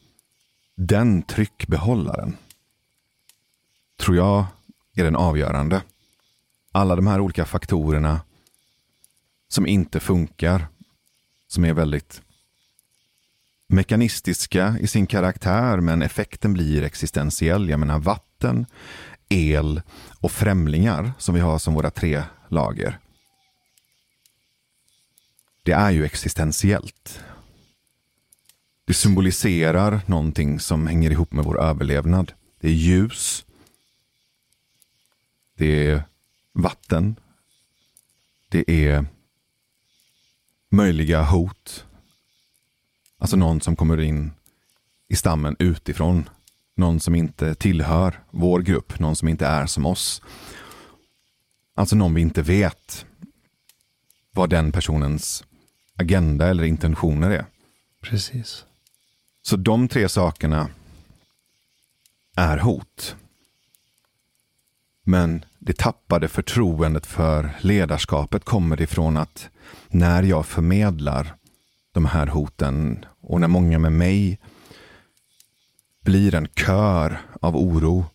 Den 0.75 1.21
tryckbehållaren 1.23 2.37
tror 3.97 4.17
jag 4.17 4.45
är 4.95 5.03
den 5.03 5.15
avgörande. 5.15 5.81
Alla 6.71 6.95
de 6.95 7.07
här 7.07 7.19
olika 7.19 7.45
faktorerna 7.45 8.21
som 9.47 9.67
inte 9.67 9.99
funkar, 9.99 10.67
som 11.47 11.65
är 11.65 11.73
väldigt 11.73 12.21
mekanistiska 13.67 14.77
i 14.79 14.87
sin 14.87 15.07
karaktär, 15.07 15.77
men 15.79 16.01
effekten 16.01 16.53
blir 16.53 16.83
existentiell. 16.83 17.69
Jag 17.69 17.79
menar 17.79 17.99
vatten, 17.99 18.65
el 19.29 19.81
och 20.19 20.31
främlingar 20.31 21.13
som 21.17 21.35
vi 21.35 21.41
har 21.41 21.59
som 21.59 21.73
våra 21.73 21.91
tre 21.91 22.23
lager. 22.49 22.99
Det 25.63 25.71
är 25.71 25.91
ju 25.91 26.05
existentiellt. 26.05 27.23
Det 28.87 28.93
symboliserar 28.93 30.01
någonting 30.05 30.59
som 30.59 30.87
hänger 30.87 31.11
ihop 31.11 31.31
med 31.31 31.45
vår 31.45 31.61
överlevnad. 31.61 32.31
Det 32.59 32.67
är 32.67 32.71
ljus. 32.71 33.44
Det 35.57 35.87
är 35.87 36.03
vatten. 36.53 37.15
Det 38.49 38.71
är 38.87 39.05
möjliga 40.69 41.23
hot. 41.23 41.85
Alltså 43.17 43.35
någon 43.35 43.61
som 43.61 43.75
kommer 43.75 44.01
in 44.01 44.31
i 45.07 45.15
stammen 45.15 45.55
utifrån. 45.59 46.29
Någon 46.75 46.99
som 46.99 47.15
inte 47.15 47.55
tillhör 47.55 48.23
vår 48.31 48.61
grupp, 48.61 48.99
någon 48.99 49.15
som 49.15 49.27
inte 49.27 49.45
är 49.47 49.65
som 49.65 49.85
oss. 49.85 50.21
Alltså 51.73 51.95
någon 51.95 52.13
vi 52.13 52.21
inte 52.21 52.41
vet 52.41 53.05
vad 54.31 54.49
den 54.49 54.71
personens 54.71 55.43
agenda 55.95 56.47
eller 56.47 56.63
intentioner 56.63 57.31
är. 57.31 57.45
Precis. 58.01 58.65
Så 59.41 59.55
de 59.55 59.87
tre 59.87 60.09
sakerna 60.09 60.69
är 62.35 62.57
hot. 62.57 63.15
Men 65.07 65.45
det 65.59 65.77
tappade 65.77 66.27
förtroendet 66.27 67.05
för 67.05 67.51
ledarskapet 67.61 68.45
kommer 68.45 68.81
ifrån 68.81 69.17
att 69.17 69.49
när 69.87 70.23
jag 70.23 70.45
förmedlar 70.45 71.35
de 71.91 72.05
här 72.05 72.27
hoten 72.27 73.05
och 73.21 73.41
när 73.41 73.47
många 73.47 73.79
med 73.79 73.91
mig 73.91 74.39
blir 76.01 76.35
en 76.35 76.47
kör 76.47 77.21
av 77.41 77.55
oro 77.55 78.05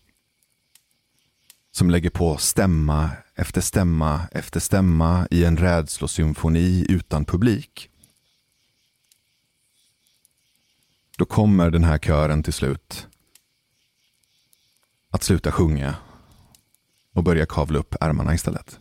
som 1.71 1.89
lägger 1.89 2.09
på 2.09 2.37
stämma 2.37 3.09
efter 3.35 3.61
stämma 3.61 4.21
efter 4.31 4.59
stämma 4.59 5.27
i 5.31 5.45
en 5.45 5.57
rädslosymfoni 5.57 6.85
utan 6.89 7.25
publik. 7.25 7.89
Då 11.17 11.25
kommer 11.25 11.71
den 11.71 11.83
här 11.83 11.97
kören 11.97 12.43
till 12.43 12.53
slut 12.53 13.07
att 15.09 15.23
sluta 15.23 15.51
sjunga 15.51 15.95
och 17.13 17.23
börja 17.23 17.45
kavla 17.45 17.79
upp 17.79 17.95
ärmarna 18.01 18.33
istället. 18.33 18.79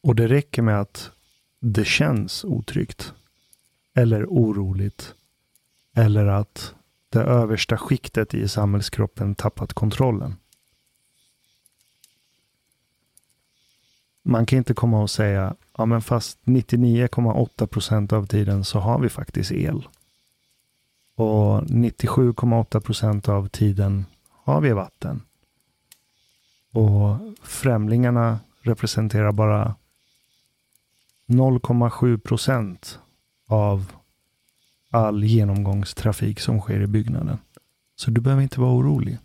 Och 0.00 0.16
det 0.16 0.28
räcker 0.28 0.62
med 0.62 0.80
att 0.80 1.10
det 1.60 1.84
känns 1.84 2.44
otryggt. 2.44 3.12
Eller 3.94 4.26
oroligt. 4.26 5.14
Eller 5.94 6.26
att 6.26 6.74
det 7.08 7.20
översta 7.20 7.78
skiktet 7.78 8.34
i 8.34 8.48
samhällskroppen 8.48 9.34
tappat 9.34 9.72
kontrollen. 9.72 10.36
Man 14.22 14.46
kan 14.46 14.58
inte 14.58 14.74
komma 14.74 15.02
och 15.02 15.10
säga, 15.10 15.56
ja 15.76 15.86
men 15.86 16.02
fast 16.02 16.38
99,8 16.44 17.66
procent 17.66 18.12
av 18.12 18.26
tiden 18.26 18.64
så 18.64 18.78
har 18.78 18.98
vi 18.98 19.08
faktiskt 19.08 19.52
el. 19.52 19.88
Och 21.14 21.62
97,8 21.62 22.80
procent 22.80 23.28
av 23.28 23.48
tiden 23.48 24.04
har 24.30 24.60
vi 24.60 24.72
vatten. 24.72 25.22
Och 26.72 27.16
främlingarna 27.42 28.40
representerar 28.62 29.32
bara 29.32 29.74
0,7 31.26 32.18
procent 32.18 32.98
av 33.46 33.92
all 34.90 35.24
genomgångstrafik 35.24 36.40
som 36.40 36.60
sker 36.60 36.80
i 36.80 36.86
byggnaden. 36.86 37.38
Så 37.96 38.10
du 38.10 38.20
behöver 38.20 38.42
inte 38.42 38.60
vara 38.60 38.72
orolig. 38.72 39.18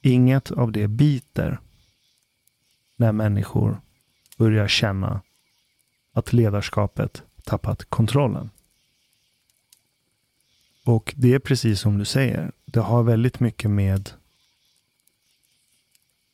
Inget 0.00 0.50
av 0.50 0.72
det 0.72 0.88
biter 0.88 1.60
när 2.96 3.12
människor 3.12 3.80
börjar 4.38 4.68
känna 4.68 5.22
att 6.12 6.32
ledarskapet 6.32 7.22
tappat 7.44 7.84
kontrollen. 7.84 8.50
Och 10.84 11.14
det 11.16 11.34
är 11.34 11.38
precis 11.38 11.80
som 11.80 11.98
du 11.98 12.04
säger. 12.04 12.52
Det 12.64 12.80
har 12.80 13.02
väldigt 13.02 13.40
mycket 13.40 13.70
med 13.70 14.10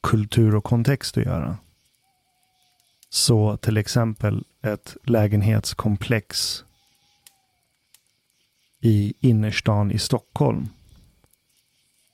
kultur 0.02 0.54
och 0.54 0.64
kontext 0.64 1.18
att 1.18 1.24
göra. 1.24 1.56
Så 3.08 3.56
till 3.56 3.76
exempel 3.76 4.44
ett 4.62 4.96
lägenhetskomplex 5.04 6.64
i 8.80 9.14
innerstan 9.20 9.90
i 9.90 9.98
Stockholm 9.98 10.68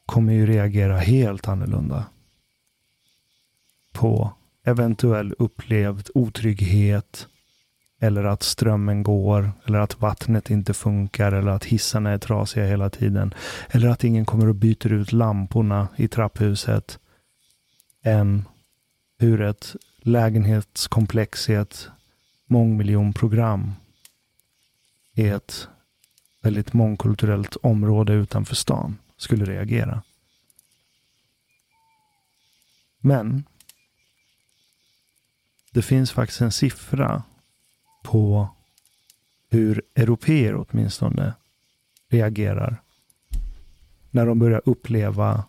kommer 0.07 0.33
ju 0.33 0.47
reagera 0.47 0.99
helt 0.99 1.49
annorlunda 1.49 2.07
på 3.93 4.33
eventuell 4.65 5.35
upplevd 5.39 6.11
otrygghet 6.15 7.29
eller 8.01 8.25
att 8.25 8.43
strömmen 8.43 9.03
går 9.03 9.53
eller 9.65 9.79
att 9.79 10.01
vattnet 10.01 10.51
inte 10.51 10.75
funkar 10.75 11.33
eller 11.33 11.51
att 11.51 11.65
hissarna 11.65 12.11
är 12.11 12.19
trasiga 12.19 12.67
hela 12.67 12.91
tiden 12.91 13.35
eller 13.71 13.89
att 13.89 14.05
ingen 14.05 14.25
kommer 14.25 14.49
och 14.49 14.55
byter 14.55 14.93
ut 14.93 15.13
lamporna 15.13 15.89
i 15.97 16.09
trapphuset 16.09 16.99
än 18.03 18.45
hur 19.19 19.41
ett 19.41 19.77
lägenhetskomplex 19.99 21.51
i 21.51 21.55
ett 21.55 21.89
mångmiljonprogram 22.47 23.73
i 25.15 25.29
ett 25.29 25.69
väldigt 26.43 26.73
mångkulturellt 26.73 27.57
område 27.57 28.13
utanför 28.13 28.55
stan 28.55 28.99
skulle 29.17 29.45
reagera. 29.45 30.03
Men 32.99 33.45
det 35.71 35.83
finns 35.83 36.13
faktiskt 36.13 36.41
en 36.41 36.53
siffra 36.53 37.23
på 38.07 38.49
hur 39.49 39.83
europeer 39.95 40.55
åtminstone 40.57 41.35
reagerar 42.09 42.83
när 44.11 44.27
de 44.27 44.39
börjar 44.39 44.63
uppleva 44.65 45.45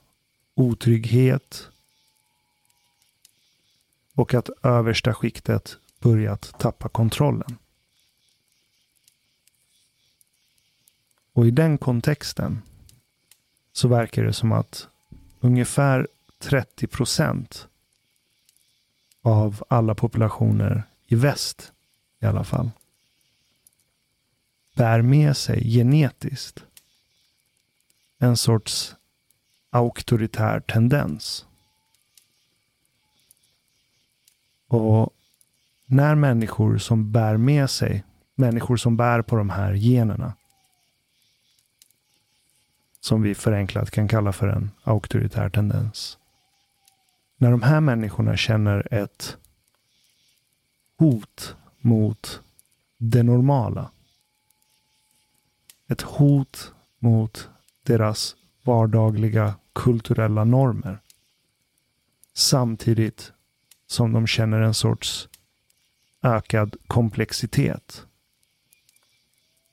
otrygghet 0.56 1.70
och 4.14 4.34
att 4.34 4.50
översta 4.64 5.14
skiktet 5.14 5.78
börjat 6.00 6.60
tappa 6.60 6.90
kontrollen. 6.90 7.58
Och 11.34 11.48
i 11.48 11.52
den 11.52 11.78
kontexten 11.78 12.62
så 13.74 13.88
verkar 13.88 14.24
det 14.24 14.34
som 14.34 14.52
att 14.52 14.88
ungefär 15.40 16.08
30 16.40 16.88
procent 16.88 17.68
av 19.22 19.64
alla 19.68 19.96
populationer 19.96 20.84
i 21.08 21.16
väst 21.16 21.72
i 22.20 22.26
alla 22.26 22.44
fall 22.44 22.72
bär 24.76 25.02
med 25.02 25.38
sig 25.38 25.64
genetiskt 25.64 26.64
en 28.18 28.38
sorts 28.38 28.96
auktoritär 29.70 30.60
tendens. 30.60 31.46
Och 34.68 35.14
när 35.86 36.16
människor 36.16 36.78
som 36.78 37.12
bär 37.12 37.38
med 37.38 37.70
sig, 37.70 38.04
människor 38.36 38.78
som 38.78 38.98
bär 38.98 39.22
på 39.22 39.36
de 39.36 39.50
här 39.50 39.74
generna, 39.74 40.34
som 43.00 43.22
vi 43.22 43.36
förenklat 43.36 43.92
kan 43.92 44.08
kalla 44.08 44.34
för 44.34 44.48
en 44.48 44.72
auktoritär 44.84 45.50
tendens. 45.50 46.18
När 47.38 47.52
de 47.52 47.62
här 47.62 47.80
människorna 47.80 48.38
känner 48.38 48.94
ett 48.94 49.38
hot 50.98 51.56
mot 51.88 52.42
det 52.98 53.24
normala. 53.24 53.92
Ett 55.88 56.02
hot 56.02 56.74
mot 57.00 57.50
deras 57.84 58.36
vardagliga 58.64 59.56
kulturella 59.74 60.44
normer. 60.44 61.00
Samtidigt 62.34 63.32
som 63.86 64.14
de 64.14 64.28
känner 64.28 64.62
en 64.62 64.74
sorts 64.74 65.30
ökad 66.22 66.76
komplexitet. 66.88 68.06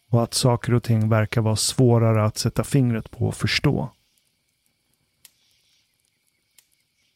Och 0.08 0.22
att 0.22 0.34
saker 0.34 0.74
och 0.74 0.82
ting 0.82 1.08
verkar 1.08 1.40
vara 1.40 1.56
svårare 1.56 2.24
att 2.24 2.38
sätta 2.38 2.64
fingret 2.64 3.10
på 3.10 3.26
och 3.26 3.36
förstå. 3.36 3.90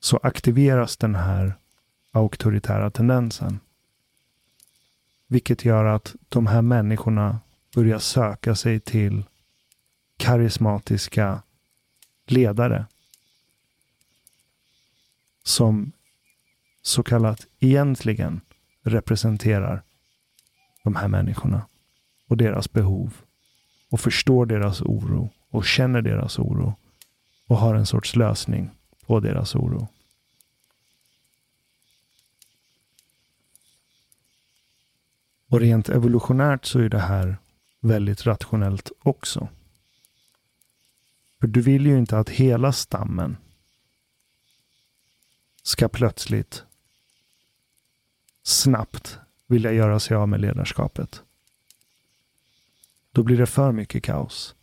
Så 0.00 0.16
aktiveras 0.22 0.96
den 0.96 1.14
här 1.14 1.54
auktoritära 2.12 2.90
tendensen. 2.90 3.60
Vilket 5.28 5.64
gör 5.64 5.84
att 5.84 6.14
de 6.28 6.46
här 6.46 6.62
människorna 6.62 7.40
börjar 7.74 7.98
söka 7.98 8.54
sig 8.54 8.80
till 8.80 9.24
karismatiska 10.16 11.42
ledare. 12.26 12.86
Som 15.42 15.92
så 16.82 17.02
kallat 17.02 17.46
egentligen 17.58 18.40
representerar 18.82 19.82
de 20.84 20.96
här 20.96 21.08
människorna 21.08 21.66
och 22.28 22.36
deras 22.36 22.72
behov 22.72 23.16
och 23.90 24.00
förstår 24.00 24.46
deras 24.46 24.80
oro 24.80 25.30
och 25.50 25.64
känner 25.64 26.02
deras 26.02 26.38
oro 26.38 26.74
och 27.46 27.56
har 27.56 27.74
en 27.74 27.86
sorts 27.86 28.16
lösning 28.16 28.70
på 29.06 29.20
deras 29.20 29.54
oro. 29.54 29.88
Och 35.48 35.60
rent 35.60 35.88
evolutionärt 35.88 36.64
så 36.64 36.78
är 36.78 36.88
det 36.88 36.98
här 36.98 37.36
väldigt 37.80 38.26
rationellt 38.26 38.92
också. 38.98 39.48
För 41.40 41.46
du 41.46 41.60
vill 41.60 41.86
ju 41.86 41.98
inte 41.98 42.18
att 42.18 42.28
hela 42.28 42.72
stammen 42.72 43.36
ska 45.62 45.88
plötsligt 45.88 46.64
snabbt 48.42 49.18
vilja 49.46 49.72
göra 49.72 50.00
sig 50.00 50.16
av 50.16 50.28
med 50.28 50.40
ledarskapet. 50.40 51.22
Då 53.12 53.22
blir 53.22 53.38
det 53.38 53.46
för 53.46 53.72
mycket 53.72 54.02
kaos. 54.02 54.54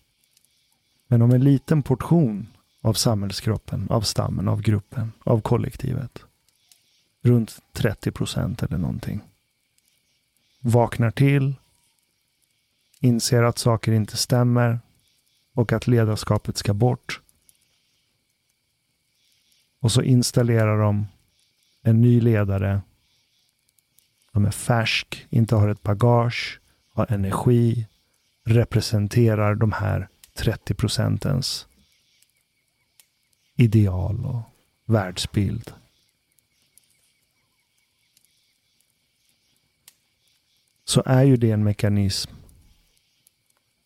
Men 1.07 1.21
om 1.21 1.31
en 1.31 1.43
liten 1.43 1.83
portion 1.83 2.47
av 2.81 2.93
samhällskroppen, 2.93 3.87
av 3.89 4.01
stammen, 4.01 4.47
av 4.47 4.61
gruppen, 4.61 5.11
av 5.23 5.41
kollektivet, 5.41 6.19
runt 7.21 7.59
30 7.71 8.11
procent 8.11 8.63
eller 8.63 8.77
någonting, 8.77 9.21
vaknar 10.65 11.11
till, 11.11 11.55
inser 12.99 13.43
att 13.43 13.57
saker 13.57 13.91
inte 13.91 14.17
stämmer 14.17 14.79
och 15.53 15.73
att 15.73 15.87
ledarskapet 15.87 16.57
ska 16.57 16.73
bort. 16.73 17.21
Och 19.79 19.91
så 19.91 20.01
installerar 20.01 20.79
de 20.79 21.07
en 21.81 22.01
ny 22.01 22.21
ledare. 22.21 22.81
De 24.31 24.45
är 24.45 24.51
färsk, 24.51 25.27
inte 25.29 25.55
har 25.55 25.69
ett 25.69 25.83
bagage, 25.83 26.59
har 26.93 27.11
energi, 27.11 27.87
representerar 28.43 29.55
de 29.55 29.71
här 29.71 30.07
30 30.33 30.73
procentens 30.73 31.67
ideal 33.55 34.25
och 34.25 34.41
världsbild. 34.85 35.73
Så 40.85 41.03
är 41.05 41.23
ju 41.23 41.37
det 41.37 41.51
en 41.51 41.63
mekanism 41.63 42.31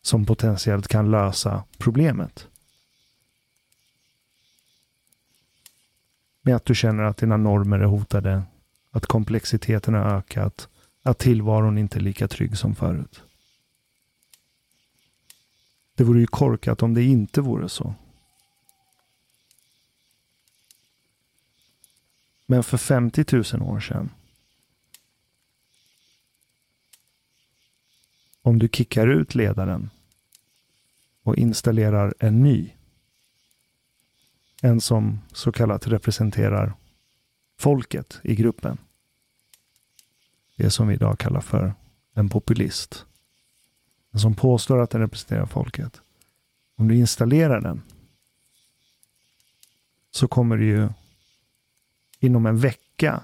som 0.02 0.26
potentiellt 0.26 0.88
kan 0.88 1.12
lösa 1.12 1.64
problemet. 1.78 2.48
Med 6.42 6.56
att 6.56 6.66
du 6.66 6.76
känner 6.76 7.04
att 7.04 7.18
dina 7.18 7.38
normer 7.38 7.80
är 7.80 7.86
hotade, 7.86 8.44
att 8.92 9.06
komplexiteten 9.06 9.94
har 9.94 10.18
ökat, 10.18 10.68
att 11.04 11.18
tillvaron 11.18 11.78
inte 11.78 12.00
är 12.00 12.02
lika 12.02 12.28
trygg 12.28 12.58
som 12.58 12.76
förut. 12.76 13.24
Det 15.96 16.04
vore 16.04 16.20
ju 16.20 16.28
korkat 16.28 16.84
om 16.84 16.94
det 16.94 17.04
inte 17.04 17.42
vore 17.42 17.70
så. 17.70 17.96
Men 22.46 22.64
för 22.64 22.78
50 22.78 23.26
000 23.58 23.62
år 23.62 23.80
sedan 23.80 24.10
om 28.50 28.60
du 28.60 28.68
kickar 28.68 29.08
ut 29.08 29.36
ledaren 29.36 29.90
och 31.24 31.38
installerar 31.38 32.14
en 32.20 32.44
ny. 32.44 32.74
En 34.62 34.82
som 34.82 35.20
så 35.34 35.52
kallat 35.52 35.88
representerar 35.88 36.74
folket 37.58 38.20
i 38.24 38.36
gruppen. 38.36 38.78
Det 40.56 40.70
som 40.70 40.88
vi 40.88 40.94
idag 40.94 41.20
kallar 41.20 41.42
för 41.42 41.74
en 42.14 42.30
populist. 42.30 43.06
En 44.12 44.20
som 44.20 44.36
påstår 44.36 44.82
att 44.82 44.90
den 44.90 45.02
representerar 45.02 45.46
folket. 45.46 46.02
Om 46.76 46.88
du 46.88 46.96
installerar 46.96 47.62
den 47.62 47.82
så 50.12 50.28
kommer 50.28 50.58
du 50.58 50.66
ju 50.66 50.90
inom 52.20 52.46
en 52.46 52.58
vecka 52.58 53.24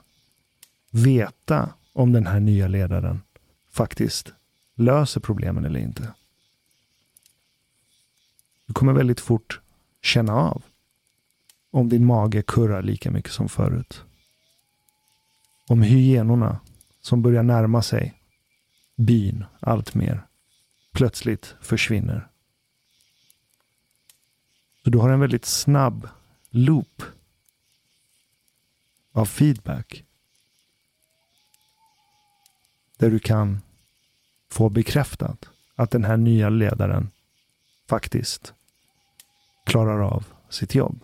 veta 0.92 1.74
om 1.94 2.12
den 2.12 2.28
här 2.28 2.40
nya 2.40 2.68
ledaren 2.68 3.22
faktiskt 3.72 4.34
löser 4.76 5.22
problemen 5.22 5.66
eller 5.66 5.80
inte. 5.80 6.14
Du 8.66 8.74
kommer 8.74 8.94
väldigt 8.94 9.20
fort 9.20 9.62
känna 10.02 10.34
av 10.34 10.64
om 11.72 11.90
din 11.90 12.06
mage 12.06 12.42
kurrar 12.42 12.82
lika 12.82 13.12
mycket 13.12 13.32
som 13.32 13.50
förut. 13.50 14.04
Om 15.68 15.82
hyenorna 15.82 16.60
som 17.02 17.22
börjar 17.22 17.44
närma 17.44 17.82
sig 17.82 18.14
byn 18.96 19.46
allt 19.60 19.96
mer 19.96 20.28
plötsligt 20.92 21.56
försvinner. 21.62 22.28
Så 24.84 24.90
du 24.90 24.98
har 24.98 25.10
en 25.10 25.20
väldigt 25.20 25.46
snabb 25.46 26.10
loop 26.50 27.04
av 29.12 29.26
feedback. 29.26 30.04
Där 32.98 33.12
du 33.12 33.20
kan 33.20 33.62
få 34.56 34.70
bekräftat 34.70 35.50
att 35.76 35.92
den 35.92 36.04
här 36.04 36.18
nya 36.18 36.50
ledaren 36.50 37.10
faktiskt 37.90 38.54
klarar 39.66 40.00
av 40.00 40.26
sitt 40.50 40.76
jobb. 40.76 41.00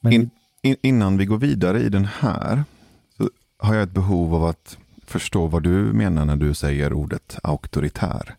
Men... 0.00 0.12
In, 0.12 0.30
in, 0.62 0.76
innan 0.82 1.16
vi 1.16 1.26
går 1.26 1.38
vidare 1.38 1.80
i 1.80 1.88
den 1.88 2.04
här 2.04 2.64
så 3.16 3.30
har 3.56 3.74
jag 3.74 3.82
ett 3.82 3.90
behov 3.90 4.34
av 4.34 4.44
att 4.44 4.78
förstå 5.06 5.46
vad 5.46 5.62
du 5.62 5.70
menar 5.70 6.24
när 6.24 6.36
du 6.36 6.54
säger 6.54 6.92
ordet 6.92 7.38
auktoritär. 7.42 8.36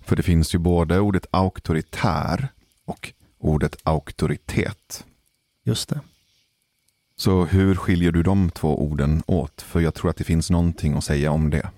För 0.00 0.16
det 0.16 0.22
finns 0.22 0.54
ju 0.54 0.58
både 0.58 1.00
ordet 1.00 1.26
auktoritär 1.30 2.48
och 2.84 3.12
ordet 3.38 3.76
auktoritet. 3.82 5.04
Just 5.64 5.88
det. 5.88 6.00
Så 7.16 7.44
hur 7.44 7.74
skiljer 7.74 8.12
du 8.12 8.22
de 8.22 8.50
två 8.50 8.82
orden 8.82 9.22
åt? 9.26 9.62
För 9.62 9.80
jag 9.80 9.94
tror 9.94 10.10
att 10.10 10.16
det 10.16 10.24
finns 10.24 10.50
någonting 10.50 10.94
att 10.94 11.04
säga 11.04 11.30
om 11.30 11.50
det. 11.50 11.70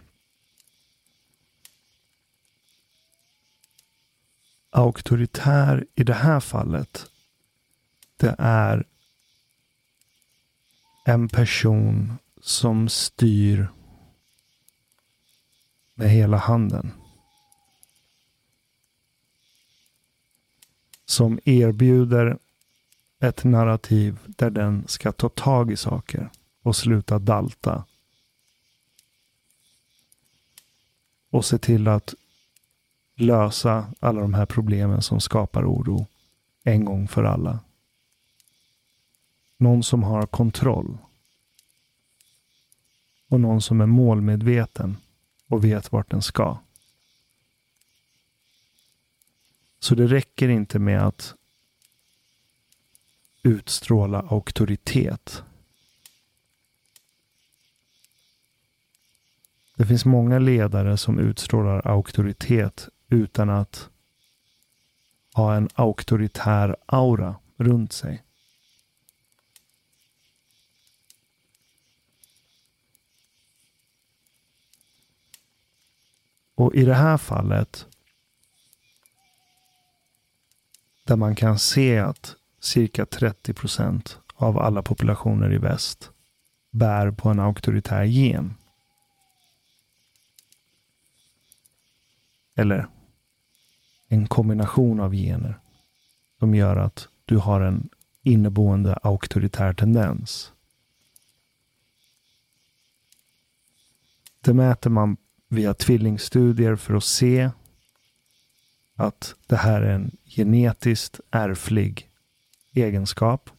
Auktoritär 4.70 5.86
i 5.94 6.04
det 6.04 6.14
här 6.14 6.40
fallet, 6.40 7.06
det 8.16 8.34
är 8.38 8.84
en 11.04 11.28
person 11.28 12.18
som 12.40 12.88
styr 12.88 13.68
med 15.94 16.10
hela 16.10 16.36
handen. 16.36 16.92
Som 21.04 21.40
erbjuder 21.44 22.38
ett 23.20 23.44
narrativ 23.44 24.18
där 24.26 24.50
den 24.50 24.88
ska 24.88 25.12
ta 25.12 25.28
tag 25.28 25.72
i 25.72 25.76
saker 25.76 26.30
och 26.62 26.76
sluta 26.76 27.18
dalta. 27.18 27.84
Och 31.30 31.44
se 31.44 31.58
till 31.58 31.88
att 31.88 32.14
lösa 33.14 33.86
alla 34.00 34.20
de 34.20 34.34
här 34.34 34.46
problemen 34.46 35.02
som 35.02 35.20
skapar 35.20 35.64
oro 35.64 36.06
en 36.64 36.84
gång 36.84 37.08
för 37.08 37.24
alla. 37.24 37.60
Någon 39.56 39.82
som 39.82 40.02
har 40.02 40.26
kontroll. 40.26 40.98
Och 43.28 43.40
någon 43.40 43.62
som 43.62 43.80
är 43.80 43.86
målmedveten 43.86 44.96
och 45.46 45.64
vet 45.64 45.92
vart 45.92 46.10
den 46.10 46.22
ska. 46.22 46.58
Så 49.80 49.94
det 49.94 50.06
räcker 50.06 50.48
inte 50.48 50.78
med 50.78 51.06
att 51.06 51.34
utstråla 53.48 54.20
auktoritet. 54.20 55.42
Det 59.76 59.86
finns 59.86 60.04
många 60.04 60.38
ledare 60.38 60.96
som 60.96 61.18
utstrålar 61.18 61.86
auktoritet 61.86 62.88
utan 63.08 63.50
att 63.50 63.90
ha 65.34 65.54
en 65.54 65.68
auktoritär 65.74 66.76
aura 66.86 67.36
runt 67.56 67.92
sig. 67.92 68.24
Och 76.54 76.74
i 76.74 76.84
det 76.84 76.94
här 76.94 77.16
fallet 77.16 77.86
där 81.04 81.16
man 81.16 81.36
kan 81.36 81.58
se 81.58 81.98
att 81.98 82.37
cirka 82.60 83.06
30 83.06 83.54
procent 83.54 84.18
av 84.34 84.58
alla 84.58 84.82
populationer 84.82 85.52
i 85.52 85.58
väst 85.58 86.10
bär 86.70 87.10
på 87.10 87.28
en 87.28 87.40
auktoritär 87.40 88.04
gen. 88.04 88.54
Eller 92.54 92.88
en 94.08 94.26
kombination 94.26 95.00
av 95.00 95.12
gener 95.12 95.58
som 96.38 96.54
gör 96.54 96.76
att 96.76 97.08
du 97.24 97.36
har 97.36 97.60
en 97.60 97.88
inneboende 98.22 98.94
auktoritär 98.94 99.72
tendens. 99.72 100.52
Det 104.40 104.54
mäter 104.54 104.90
man 104.90 105.16
via 105.48 105.74
tvillingstudier 105.74 106.76
för 106.76 106.94
att 106.94 107.04
se 107.04 107.50
att 108.94 109.34
det 109.46 109.56
här 109.56 109.82
är 109.82 109.94
en 109.94 110.16
genetiskt 110.24 111.20
ärftlig 111.30 112.07
egenskap. 112.82 113.50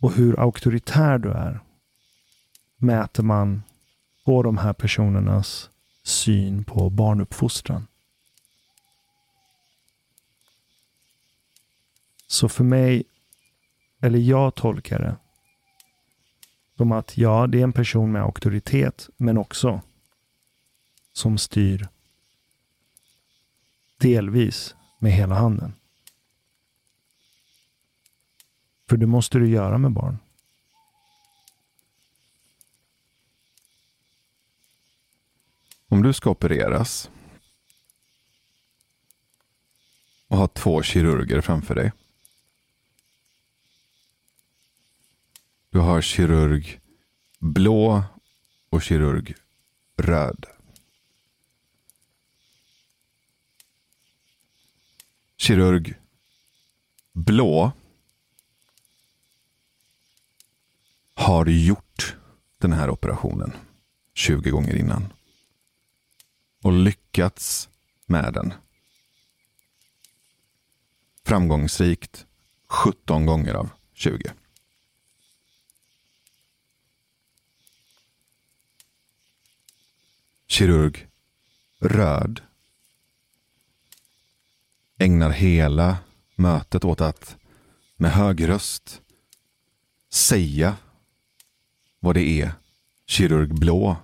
Och 0.00 0.12
hur 0.12 0.40
auktoritär 0.40 1.18
du 1.18 1.30
är 1.30 1.60
mäter 2.76 3.22
man 3.22 3.62
på 4.24 4.42
de 4.42 4.58
här 4.58 4.72
personernas 4.72 5.70
syn 6.02 6.64
på 6.64 6.90
barnuppfostran. 6.90 7.86
Så 12.26 12.48
för 12.48 12.64
mig, 12.64 13.04
eller 14.00 14.18
jag 14.18 14.54
tolkar 14.54 14.98
det 14.98 15.16
som 16.76 16.92
att 16.92 17.16
ja, 17.16 17.46
det 17.46 17.58
är 17.58 17.64
en 17.64 17.72
person 17.72 18.12
med 18.12 18.22
auktoritet, 18.22 19.08
men 19.16 19.38
också 19.38 19.80
som 21.12 21.38
styr 21.38 21.88
delvis 23.98 24.74
med 24.98 25.12
hela 25.12 25.34
handen. 25.34 25.74
För 28.88 28.96
det 28.96 29.06
måste 29.06 29.38
du 29.38 29.48
göra 29.48 29.78
med 29.78 29.92
barn. 29.92 30.18
Om 35.88 36.02
du 36.02 36.12
ska 36.12 36.30
opereras 36.30 37.10
och 40.28 40.38
har 40.38 40.48
två 40.48 40.82
kirurger 40.82 41.40
framför 41.40 41.74
dig. 41.74 41.92
Du 45.70 45.78
har 45.78 46.02
kirurg 46.02 46.80
blå 47.38 48.04
och 48.70 48.82
kirurg 48.82 49.34
röd. 49.96 50.46
Kirurg 55.36 55.94
blå 57.12 57.72
har 61.22 61.46
gjort 61.46 62.16
den 62.58 62.72
här 62.72 62.90
operationen 62.90 63.52
20 64.14 64.50
gånger 64.50 64.76
innan. 64.76 65.12
Och 66.62 66.72
lyckats 66.72 67.68
med 68.06 68.32
den. 68.34 68.54
Framgångsrikt 71.24 72.26
17 72.68 73.26
gånger 73.26 73.54
av 73.54 73.70
20. 73.94 74.32
Kirurg 80.46 81.08
röd 81.78 82.40
ägnar 84.98 85.30
hela 85.30 85.98
mötet 86.34 86.84
åt 86.84 87.00
att 87.00 87.36
med 87.96 88.12
hög 88.12 88.48
röst 88.48 89.00
säga 90.10 90.76
vad 92.02 92.14
det 92.14 92.40
är 92.40 92.52
kirurg 93.06 93.54
blå 93.54 93.96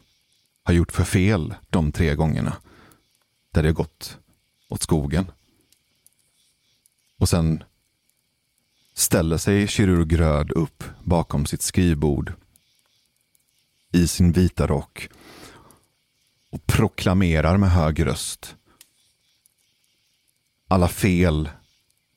har 0.63 0.75
gjort 0.75 0.93
för 0.93 1.05
fel 1.05 1.55
de 1.71 1.93
tre 1.93 2.15
gångerna 2.15 2.57
där 3.51 3.63
det 3.63 3.73
gått 3.73 4.19
åt 4.69 4.83
skogen. 4.83 5.31
Och 7.19 7.29
sen 7.29 7.65
ställer 8.95 9.39
sig 9.39 9.69
kirurg 9.69 10.21
röd 10.21 10.51
upp 10.51 10.85
bakom 11.05 11.47
sitt 11.47 11.63
skrivbord 11.63 12.33
i 13.93 14.09
sin 14.09 14.33
vita 14.33 14.67
rock 14.67 15.09
och 16.51 16.67
proklamerar 16.67 17.57
med 17.57 17.71
hög 17.71 18.07
röst 18.07 18.57
alla 20.69 20.89
fel 20.89 21.49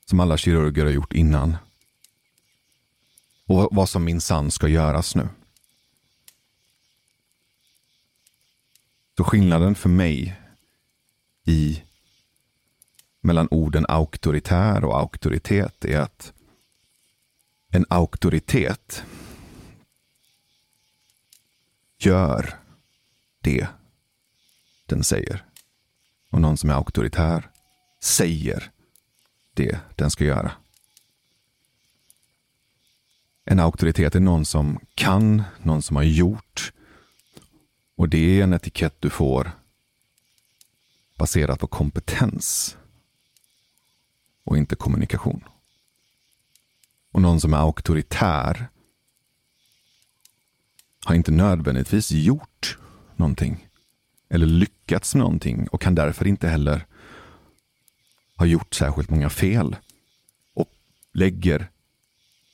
som 0.06 0.20
alla 0.20 0.38
kirurger 0.38 0.86
har 0.86 0.92
gjort 0.92 1.14
innan. 1.14 1.58
Och 3.46 3.70
vad 3.72 3.90
som 3.90 4.04
minsann 4.04 4.52
ska 4.52 4.68
göras 4.68 5.16
nu. 5.16 5.30
Så 9.22 9.26
skillnaden 9.26 9.76
för 9.76 9.90
mig 9.90 10.42
i 11.46 11.84
mellan 13.22 13.48
orden 13.52 13.86
auktoritär 13.90 14.84
och 14.84 15.00
auktoritet 15.00 15.86
är 15.86 16.00
att 16.00 16.34
en 17.70 17.86
auktoritet 17.90 19.04
gör 22.00 22.60
det 23.42 23.68
den 24.86 25.04
säger. 25.04 25.46
Och 26.30 26.42
någon 26.42 26.58
som 26.58 26.70
är 26.70 26.74
auktoritär 26.74 27.50
säger 28.00 28.72
det 29.54 29.80
den 29.96 30.12
ska 30.12 30.24
göra. 30.24 30.52
En 33.46 33.60
auktoritet 33.60 34.16
är 34.16 34.20
någon 34.20 34.46
som 34.46 34.80
kan, 34.96 35.44
någon 35.64 35.82
som 35.82 35.96
har 35.96 36.04
gjort. 36.04 36.74
Och 38.02 38.10
det 38.10 38.40
är 38.40 38.44
en 38.44 38.54
etikett 38.54 38.96
du 39.00 39.10
får 39.10 39.52
baserat 41.18 41.60
på 41.60 41.68
kompetens 41.68 42.78
och 44.44 44.58
inte 44.58 44.76
kommunikation. 44.76 45.44
Och 47.12 47.22
någon 47.22 47.42
som 47.42 47.54
är 47.54 47.58
auktoritär 47.58 48.68
har 51.06 51.16
inte 51.16 51.32
nödvändigtvis 51.32 52.12
gjort 52.12 52.78
någonting 53.16 53.68
eller 54.30 54.46
lyckats 54.46 55.16
med 55.16 55.20
någonting 55.24 55.68
och 55.68 55.82
kan 55.82 55.96
därför 55.96 56.28
inte 56.28 56.48
heller 56.48 56.86
ha 58.36 58.46
gjort 58.46 58.74
särskilt 58.74 59.10
många 59.10 59.30
fel 59.30 59.76
och 60.54 60.70
lägger 61.14 61.70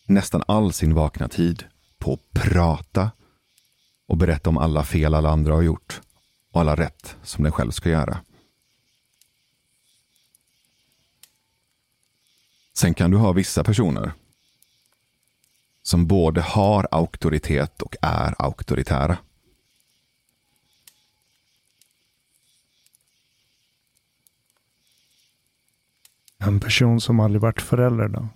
nästan 0.05 0.43
all 0.47 0.73
sin 0.73 0.93
vakna 0.93 1.27
tid 1.27 1.63
på 1.97 2.13
att 2.13 2.31
prata 2.33 3.11
och 4.07 4.17
berätta 4.17 4.49
om 4.49 4.57
alla 4.57 4.83
fel 4.83 5.13
alla 5.13 5.29
andra 5.29 5.53
har 5.53 5.61
gjort 5.61 6.01
och 6.51 6.61
alla 6.61 6.75
rätt 6.75 7.15
som 7.23 7.43
den 7.43 7.53
själv 7.53 7.71
ska 7.71 7.89
göra. 7.89 8.19
Sen 12.73 12.93
kan 12.93 13.11
du 13.11 13.17
ha 13.17 13.31
vissa 13.31 13.63
personer 13.63 14.11
som 15.83 16.07
både 16.07 16.41
har 16.41 16.87
auktoritet 16.91 17.81
och 17.81 17.95
är 18.01 18.41
auktoritära. 18.41 19.17
En 26.37 26.59
person 26.59 27.01
som 27.01 27.19
aldrig 27.19 27.41
varit 27.41 27.61
förälder 27.61 28.07
då? 28.07 28.27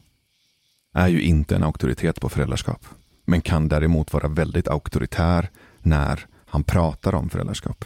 Är 0.94 1.08
ju 1.08 1.22
inte 1.22 1.56
en 1.56 1.64
auktoritet 1.64 2.22
på 2.22 2.30
föräldraskap. 2.30 2.86
Men 3.26 3.42
kan 3.42 3.68
däremot 3.68 4.14
vara 4.14 4.28
väldigt 4.28 4.68
auktoritär 4.68 5.50
när 5.86 6.26
han 6.46 6.64
pratar 6.64 7.16
om 7.16 7.30
föräldraskap. 7.30 7.86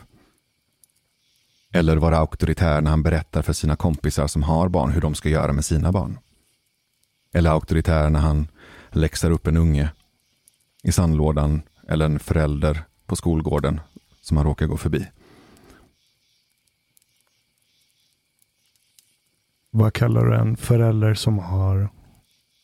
Eller 1.71 1.97
vara 1.97 2.17
auktoritär 2.17 2.81
när 2.81 2.89
han 2.89 3.03
berättar 3.03 3.41
för 3.41 3.53
sina 3.53 3.75
kompisar 3.75 4.27
som 4.27 4.43
har 4.43 4.69
barn 4.69 4.91
hur 4.91 5.01
de 5.01 5.15
ska 5.15 5.29
göra 5.29 5.53
med 5.53 5.65
sina 5.65 5.91
barn. 5.91 6.19
Eller 7.33 7.49
auktoritär 7.49 8.09
när 8.09 8.19
han 8.19 8.47
läxar 8.91 9.31
upp 9.31 9.47
en 9.47 9.57
unge 9.57 9.89
i 10.83 10.91
sandlådan 10.91 11.61
eller 11.87 12.05
en 12.05 12.19
förälder 12.19 12.83
på 13.05 13.15
skolgården 13.15 13.79
som 14.21 14.37
han 14.37 14.45
råkar 14.45 14.65
gå 14.65 14.77
förbi. 14.77 15.07
Vad 19.71 19.93
kallar 19.93 20.25
du 20.25 20.35
en 20.35 20.57
förälder 20.57 21.13
som 21.13 21.39
har 21.39 21.89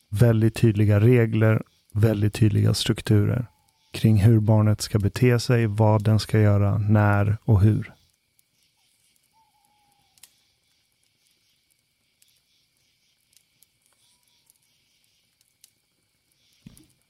väldigt 0.08 0.54
tydliga 0.54 1.00
regler, 1.00 1.62
väldigt 1.92 2.34
tydliga 2.34 2.74
strukturer 2.74 3.46
kring 3.92 4.16
hur 4.16 4.40
barnet 4.40 4.80
ska 4.80 4.98
bete 4.98 5.40
sig, 5.40 5.66
vad 5.66 6.04
den 6.04 6.20
ska 6.20 6.40
göra, 6.40 6.78
när 6.78 7.36
och 7.44 7.60
hur? 7.60 7.94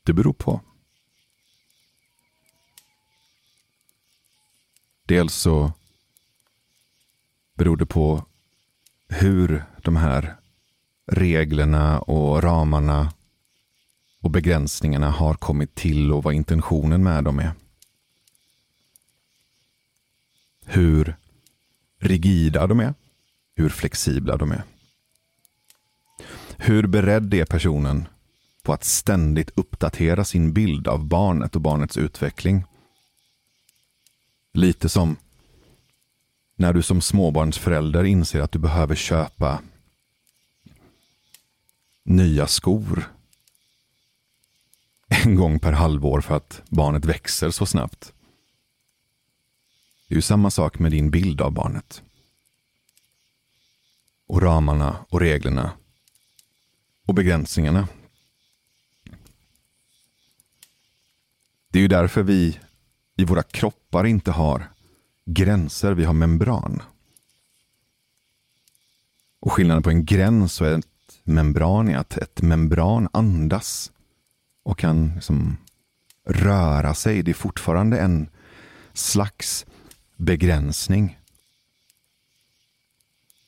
Det 0.02 0.12
beror 0.12 0.32
på. 0.32 0.60
Dels 5.06 5.34
så 5.34 5.72
beror 7.54 7.76
det 7.76 7.86
på 7.86 8.24
hur 9.08 9.64
de 9.82 9.96
här 9.96 10.36
reglerna 11.06 12.00
och 12.00 12.42
ramarna 12.42 13.12
och 14.22 14.30
begränsningarna 14.30 15.10
har 15.10 15.34
kommit 15.34 15.74
till 15.74 16.12
och 16.12 16.22
vad 16.22 16.34
intentionen 16.34 17.02
med 17.02 17.24
dem 17.24 17.38
är. 17.38 17.52
Hur 20.64 21.16
rigida 21.98 22.66
de 22.66 22.80
är. 22.80 22.94
Hur 23.54 23.68
flexibla 23.68 24.36
de 24.36 24.52
är. 24.52 24.62
Hur 26.56 26.86
beredd 26.86 27.34
är 27.34 27.44
personen 27.44 28.08
på 28.62 28.72
att 28.72 28.84
ständigt 28.84 29.50
uppdatera 29.54 30.24
sin 30.24 30.52
bild 30.52 30.88
av 30.88 31.04
barnet 31.04 31.56
och 31.56 31.62
barnets 31.62 31.96
utveckling. 31.96 32.64
Lite 34.52 34.88
som 34.88 35.16
när 36.56 36.72
du 36.72 36.82
som 36.82 37.00
småbarnsförälder 37.00 38.04
inser 38.04 38.40
att 38.40 38.52
du 38.52 38.58
behöver 38.58 38.94
köpa 38.94 39.62
nya 42.04 42.46
skor 42.46 43.08
en 45.24 45.34
gång 45.34 45.58
per 45.58 45.72
halvår 45.72 46.20
för 46.20 46.36
att 46.36 46.62
barnet 46.68 47.04
växer 47.04 47.50
så 47.50 47.66
snabbt. 47.66 48.12
Det 50.08 50.14
är 50.14 50.16
ju 50.16 50.22
samma 50.22 50.50
sak 50.50 50.78
med 50.78 50.90
din 50.90 51.10
bild 51.10 51.40
av 51.40 51.52
barnet. 51.52 52.02
Och 54.26 54.42
ramarna 54.42 54.96
och 55.08 55.20
reglerna 55.20 55.72
och 57.06 57.14
begränsningarna 57.14 57.88
Det 61.72 61.78
är 61.78 61.82
ju 61.82 61.88
därför 61.88 62.22
vi 62.22 62.58
i 63.16 63.24
våra 63.24 63.42
kroppar 63.42 64.06
inte 64.06 64.30
har 64.30 64.70
gränser, 65.24 65.92
vi 65.92 66.04
har 66.04 66.12
membran. 66.12 66.82
Och 69.40 69.52
skillnaden 69.52 69.82
på 69.82 69.90
en 69.90 70.04
gräns 70.04 70.60
och 70.60 70.66
ett 70.66 70.86
membran 71.24 71.88
är 71.88 71.96
att 71.96 72.16
ett 72.16 72.42
membran 72.42 73.08
andas 73.12 73.91
och 74.62 74.78
kan 74.78 75.14
liksom 75.14 75.56
röra 76.24 76.94
sig. 76.94 77.22
Det 77.22 77.30
är 77.30 77.34
fortfarande 77.34 78.00
en 78.00 78.28
slags 78.92 79.66
begränsning. 80.16 81.18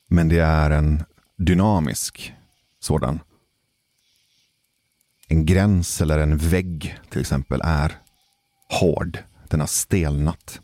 Men 0.07 0.29
det 0.29 0.39
är 0.39 0.71
en 0.71 1.03
dynamisk 1.35 2.33
sådan. 2.79 3.19
En 5.27 5.45
gräns 5.45 6.01
eller 6.01 6.19
en 6.19 6.37
vägg 6.37 6.97
till 7.09 7.21
exempel 7.21 7.61
är 7.63 7.97
hård. 8.69 9.17
Den 9.49 9.59
har 9.59 9.67
stelnat. 9.67 10.59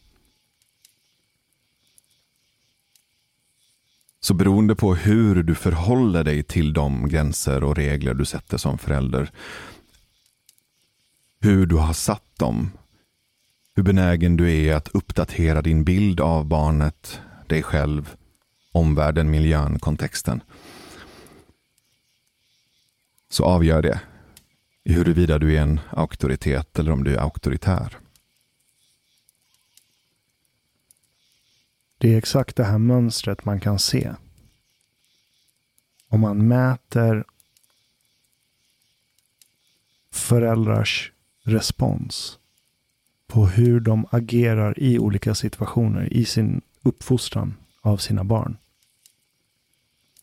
Så 4.19 4.33
beroende 4.33 4.75
på 4.75 4.95
hur 4.95 5.43
du 5.43 5.55
förhåller 5.55 6.23
dig 6.23 6.43
till 6.43 6.73
de 6.73 7.09
gränser 7.09 7.63
och 7.63 7.75
regler 7.75 8.13
du 8.13 8.25
sätter 8.25 8.57
som 8.57 8.77
förälder, 8.77 9.31
hur 11.43 11.65
du 11.65 11.75
har 11.75 11.93
satt 11.93 12.39
dem, 12.39 12.71
hur 13.75 13.83
benägen 13.83 14.37
du 14.37 14.51
är 14.51 14.75
att 14.75 14.87
uppdatera 14.87 15.61
din 15.61 15.83
bild 15.83 16.19
av 16.19 16.45
barnet, 16.45 17.21
dig 17.47 17.63
själv, 17.63 18.15
omvärlden, 18.71 19.31
miljön, 19.31 19.79
kontexten, 19.79 20.43
så 23.29 23.45
avgör 23.45 23.81
det 23.81 24.01
i 24.83 24.93
huruvida 24.93 25.39
du 25.39 25.55
är 25.57 25.61
en 25.61 25.79
auktoritet 25.89 26.79
eller 26.79 26.91
om 26.91 27.03
du 27.03 27.15
är 27.15 27.19
auktoritär. 27.19 27.97
Det 31.97 32.13
är 32.13 32.17
exakt 32.17 32.55
det 32.55 32.63
här 32.63 32.77
mönstret 32.77 33.45
man 33.45 33.59
kan 33.59 33.79
se. 33.79 34.13
Om 36.07 36.19
man 36.19 36.47
mäter 36.47 37.25
föräldrars 40.11 41.11
respons 41.43 42.39
på 43.27 43.45
hur 43.45 43.79
de 43.79 44.05
agerar 44.11 44.79
i 44.79 44.99
olika 44.99 45.35
situationer 45.35 46.13
i 46.13 46.25
sin 46.25 46.61
uppfostran 46.81 47.53
av 47.81 47.97
sina 47.97 48.23
barn. 48.23 48.57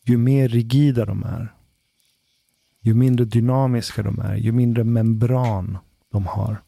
Ju 0.03 0.17
mer 0.17 0.47
rigida 0.47 1.05
de 1.05 1.23
är, 1.23 1.53
ju 2.81 2.93
mindre 2.93 3.25
dynamiska 3.25 4.03
de 4.03 4.19
är, 4.19 4.35
ju 4.35 4.51
mindre 4.51 4.83
membran 4.83 5.77
de 6.09 6.25
har. 6.25 6.61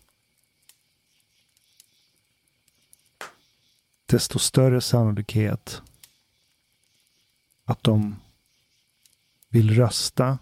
Desto 4.05 4.39
större 4.39 4.81
sannolikhet 4.81 5.81
att 7.65 7.83
de 7.83 8.15
vill 9.49 9.75
rösta 9.75 10.37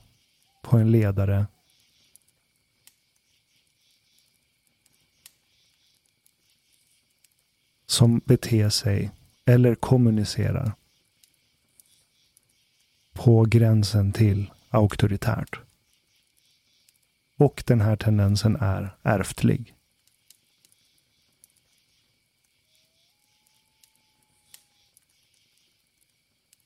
på 0.61 0.77
en 0.77 0.91
ledare 0.91 1.47
som 7.89 8.21
beter 8.25 8.69
sig 8.69 9.11
eller 9.45 9.75
kommunicerar 9.75 10.71
på 13.13 13.43
gränsen 13.43 14.13
till 14.13 14.51
auktoritärt. 14.69 15.59
Och 17.37 17.63
den 17.67 17.81
här 17.81 17.95
tendensen 17.95 18.55
är 18.55 18.95
ärftlig. 19.03 19.73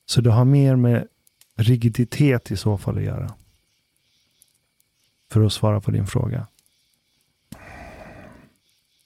Så 0.05 0.21
det 0.21 0.32
har 0.32 0.45
mer 0.45 0.76
med 0.76 1.07
rigiditet 1.55 2.51
i 2.51 2.57
så 2.57 2.78
fall 2.78 2.97
att 2.97 3.03
göra. 3.03 3.34
För 5.30 5.45
att 5.45 5.53
svara 5.53 5.82
på 5.82 5.91
din 5.91 6.07
fråga. 6.07 6.47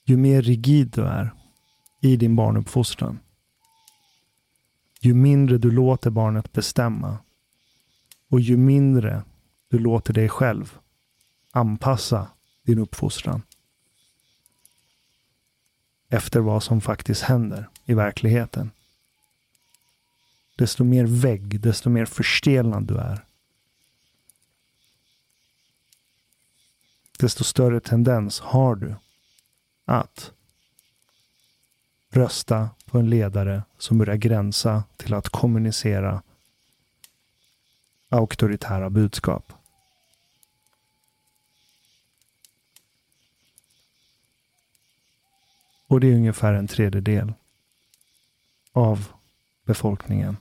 Ju 0.04 0.16
mer 0.16 0.42
rigid 0.42 0.88
du 0.88 1.02
är 1.02 1.37
i 2.00 2.16
din 2.16 2.36
barnuppfostran. 2.36 3.18
Ju 5.00 5.14
mindre 5.14 5.58
du 5.58 5.70
låter 5.70 6.10
barnet 6.10 6.52
bestämma 6.52 7.18
och 8.28 8.40
ju 8.40 8.56
mindre 8.56 9.22
du 9.68 9.78
låter 9.78 10.12
dig 10.12 10.28
själv 10.28 10.78
anpassa 11.50 12.28
din 12.62 12.78
uppfostran 12.78 13.42
efter 16.08 16.40
vad 16.40 16.62
som 16.62 16.80
faktiskt 16.80 17.22
händer 17.22 17.68
i 17.84 17.94
verkligheten. 17.94 18.70
Desto 20.56 20.84
mer 20.84 21.04
vägg, 21.04 21.60
desto 21.60 21.90
mer 21.90 22.04
förstelnad 22.04 22.86
du 22.86 22.96
är. 22.96 23.24
Desto 27.18 27.44
större 27.44 27.80
tendens 27.80 28.40
har 28.40 28.74
du 28.74 28.94
att 29.84 30.32
rösta 32.18 32.70
på 32.84 32.98
en 32.98 33.10
ledare 33.10 33.62
som 33.78 33.98
börjar 33.98 34.16
gränsa 34.16 34.84
till 34.96 35.14
att 35.14 35.28
kommunicera 35.28 36.22
auktoritära 38.08 38.90
budskap. 38.90 39.52
Och 45.86 46.00
det 46.00 46.06
är 46.06 46.14
ungefär 46.14 46.52
en 46.52 46.66
tredjedel 46.66 47.32
av 48.72 49.08
befolkningen 49.64 50.36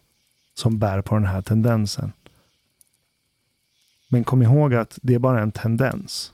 som 0.53 0.79
bär 0.79 1.01
på 1.01 1.15
den 1.15 1.25
här 1.25 1.41
tendensen. 1.41 2.13
Men 4.07 4.23
kom 4.23 4.41
ihåg 4.41 4.73
att 4.73 4.99
det 5.01 5.15
är 5.15 5.19
bara 5.19 5.41
en 5.41 5.51
tendens. 5.51 6.33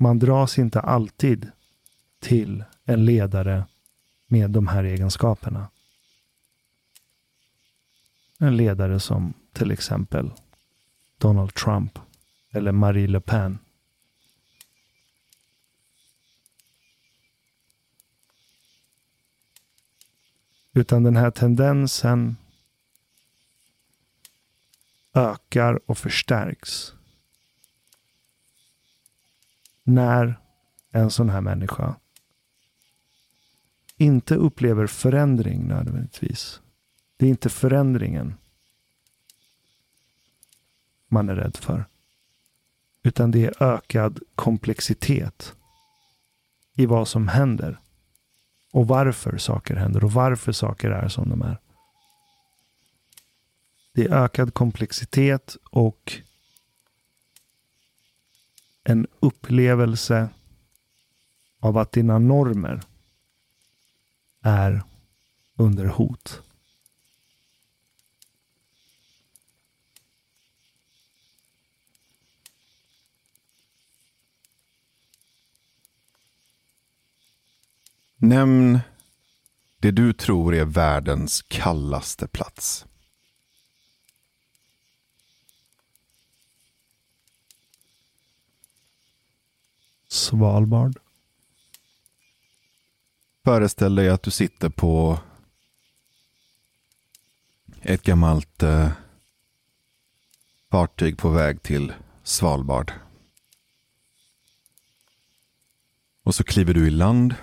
Man 0.00 0.18
dras 0.18 0.58
inte 0.58 0.80
alltid 0.80 1.50
till 2.18 2.64
en 2.84 3.04
ledare 3.04 3.66
med 4.26 4.50
de 4.50 4.66
här 4.66 4.84
egenskaperna. 4.84 5.70
En 8.38 8.56
ledare 8.56 9.00
som 9.00 9.34
till 9.52 9.70
exempel 9.70 10.30
Donald 11.18 11.54
Trump 11.54 11.98
eller 12.50 12.72
Marie 12.72 13.06
Le 13.06 13.20
Pen. 13.20 13.58
Utan 20.72 21.02
den 21.02 21.16
här 21.16 21.30
tendensen 21.30 22.36
ökar 25.14 25.90
och 25.90 25.98
förstärks 25.98 26.94
när 29.88 30.40
en 30.90 31.10
sån 31.10 31.28
här 31.28 31.40
människa 31.40 31.94
inte 33.96 34.34
upplever 34.34 34.86
förändring 34.86 35.68
nödvändigtvis. 35.68 36.60
Det 37.16 37.26
är 37.26 37.30
inte 37.30 37.48
förändringen 37.48 38.34
man 41.08 41.28
är 41.28 41.34
rädd 41.34 41.56
för. 41.56 41.84
Utan 43.02 43.30
det 43.30 43.46
är 43.46 43.62
ökad 43.62 44.20
komplexitet 44.34 45.54
i 46.74 46.86
vad 46.86 47.08
som 47.08 47.28
händer. 47.28 47.80
Och 48.72 48.88
varför 48.88 49.38
saker 49.38 49.76
händer 49.76 50.04
och 50.04 50.12
varför 50.12 50.52
saker 50.52 50.90
är 50.90 51.08
som 51.08 51.28
de 51.28 51.42
är. 51.42 51.58
Det 53.92 54.04
är 54.04 54.24
ökad 54.24 54.54
komplexitet 54.54 55.56
och 55.70 56.22
en 58.88 59.06
upplevelse 59.20 60.28
av 61.60 61.78
att 61.78 61.92
dina 61.92 62.18
normer 62.18 62.80
är 64.42 64.82
under 65.56 65.86
hot. 65.86 66.42
Nämn 78.16 78.78
det 79.78 79.90
du 79.90 80.12
tror 80.12 80.54
är 80.54 80.64
världens 80.64 81.42
kallaste 81.42 82.28
plats. 82.28 82.86
Svalbard. 90.28 90.98
Föreställ 93.44 93.94
dig 93.94 94.08
att 94.08 94.22
du 94.22 94.30
sitter 94.30 94.68
på 94.68 95.20
ett 97.82 98.02
gammalt 98.02 98.62
eh, 98.62 98.90
fartyg 100.70 101.18
på 101.18 101.28
väg 101.28 101.62
till 101.62 101.92
Svalbard. 102.22 102.92
Och 106.22 106.34
så 106.34 106.44
kliver 106.44 106.74
du 106.74 106.86
i 106.86 106.90
land. 106.90 107.34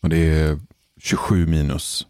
Och 0.00 0.08
det 0.08 0.16
är 0.16 0.60
27 0.96 1.46
minus. 1.46 2.06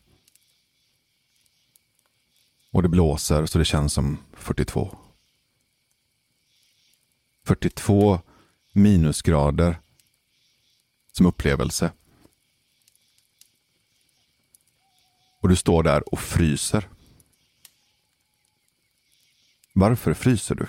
Och 2.70 2.82
det 2.82 2.88
blåser 2.88 3.46
så 3.46 3.58
det 3.58 3.64
känns 3.64 3.92
som 3.92 4.18
42. 4.32 5.01
42 7.44 8.20
minusgrader 8.72 9.80
som 11.12 11.26
upplevelse. 11.26 11.92
Och 15.40 15.48
du 15.48 15.56
står 15.56 15.82
där 15.82 16.12
och 16.12 16.20
fryser. 16.20 16.88
Varför 19.74 20.14
fryser 20.14 20.54
du? 20.54 20.66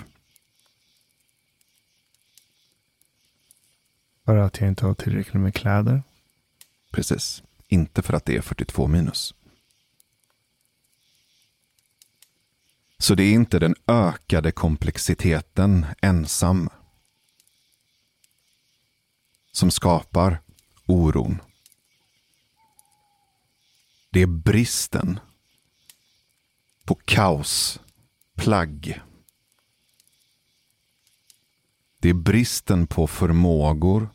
För 4.24 4.36
att 4.36 4.60
jag 4.60 4.68
inte 4.68 4.86
har 4.86 4.94
tillräckligt 4.94 5.42
med 5.42 5.54
kläder. 5.54 6.02
Precis. 6.90 7.42
Inte 7.68 8.02
för 8.02 8.12
att 8.12 8.24
det 8.24 8.36
är 8.36 8.40
42 8.40 8.86
minus. 8.86 9.34
Så 12.98 13.14
det 13.14 13.22
är 13.22 13.32
inte 13.32 13.58
den 13.58 13.74
ökade 13.86 14.52
komplexiteten 14.52 15.86
ensam 16.02 16.70
som 19.52 19.70
skapar 19.70 20.40
oron. 20.86 21.40
Det 24.10 24.22
är 24.22 24.26
bristen 24.26 25.20
på 26.84 26.94
kaos, 26.94 27.80
plagg. 28.36 29.00
Det 31.98 32.08
är 32.08 32.14
bristen 32.14 32.86
på 32.86 33.06
förmågor 33.06 34.08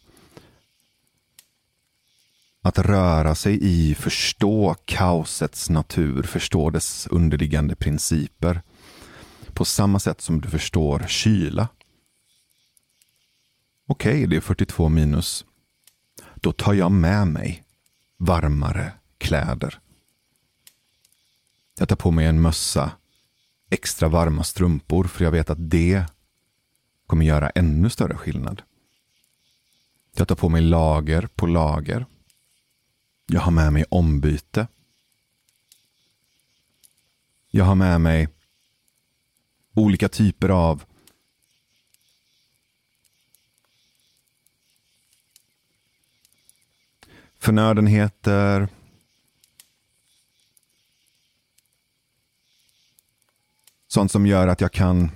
att 2.62 2.80
röra 2.80 3.36
sig 3.36 3.60
i, 3.62 3.96
förstå 3.96 4.76
kaosets 4.86 5.70
natur, 5.70 6.24
förstå 6.24 6.70
dess 6.70 7.08
underliggande 7.08 7.76
principer. 7.76 8.62
På 9.60 9.66
samma 9.66 10.00
sätt 10.00 10.22
som 10.22 10.42
du 10.42 10.50
förstår 10.50 11.06
kyla. 11.08 11.68
Okej, 13.88 14.12
okay, 14.12 14.26
det 14.26 14.36
är 14.36 14.42
42 14.42 14.90
minus. 14.90 15.46
Då 16.36 16.52
tar 16.52 16.74
jag 16.74 16.92
med 16.92 17.28
mig 17.28 17.64
varmare 18.18 18.94
kläder. 19.18 19.80
Jag 21.78 21.90
tar 21.90 21.96
på 21.96 22.12
mig 22.12 22.26
en 22.26 22.42
mössa, 22.42 22.92
extra 23.70 24.08
varma 24.08 24.44
strumpor, 24.44 25.04
för 25.04 25.24
jag 25.24 25.32
vet 25.32 25.50
att 25.50 25.70
det 25.70 26.06
kommer 27.08 27.26
göra 27.26 27.50
ännu 27.50 27.90
större 27.90 28.18
skillnad. 28.18 28.62
Jag 30.16 30.28
tar 30.28 30.36
på 30.36 30.50
mig 30.50 30.62
lager 30.62 31.28
på 31.36 31.48
lager. 31.48 32.06
Jag 33.26 33.42
har 33.42 33.52
med 33.52 33.74
mig 33.74 33.86
ombyte. 33.90 34.68
Jag 37.52 37.66
har 37.66 37.76
med 37.76 38.02
mig 38.02 38.28
olika 39.74 40.10
typer 40.10 40.50
av 40.50 40.84
förnödenheter. 47.40 48.68
Sånt 53.88 54.12
som 54.12 54.28
gör 54.28 54.48
att 54.48 54.62
jag 54.62 54.72
kan 54.72 55.12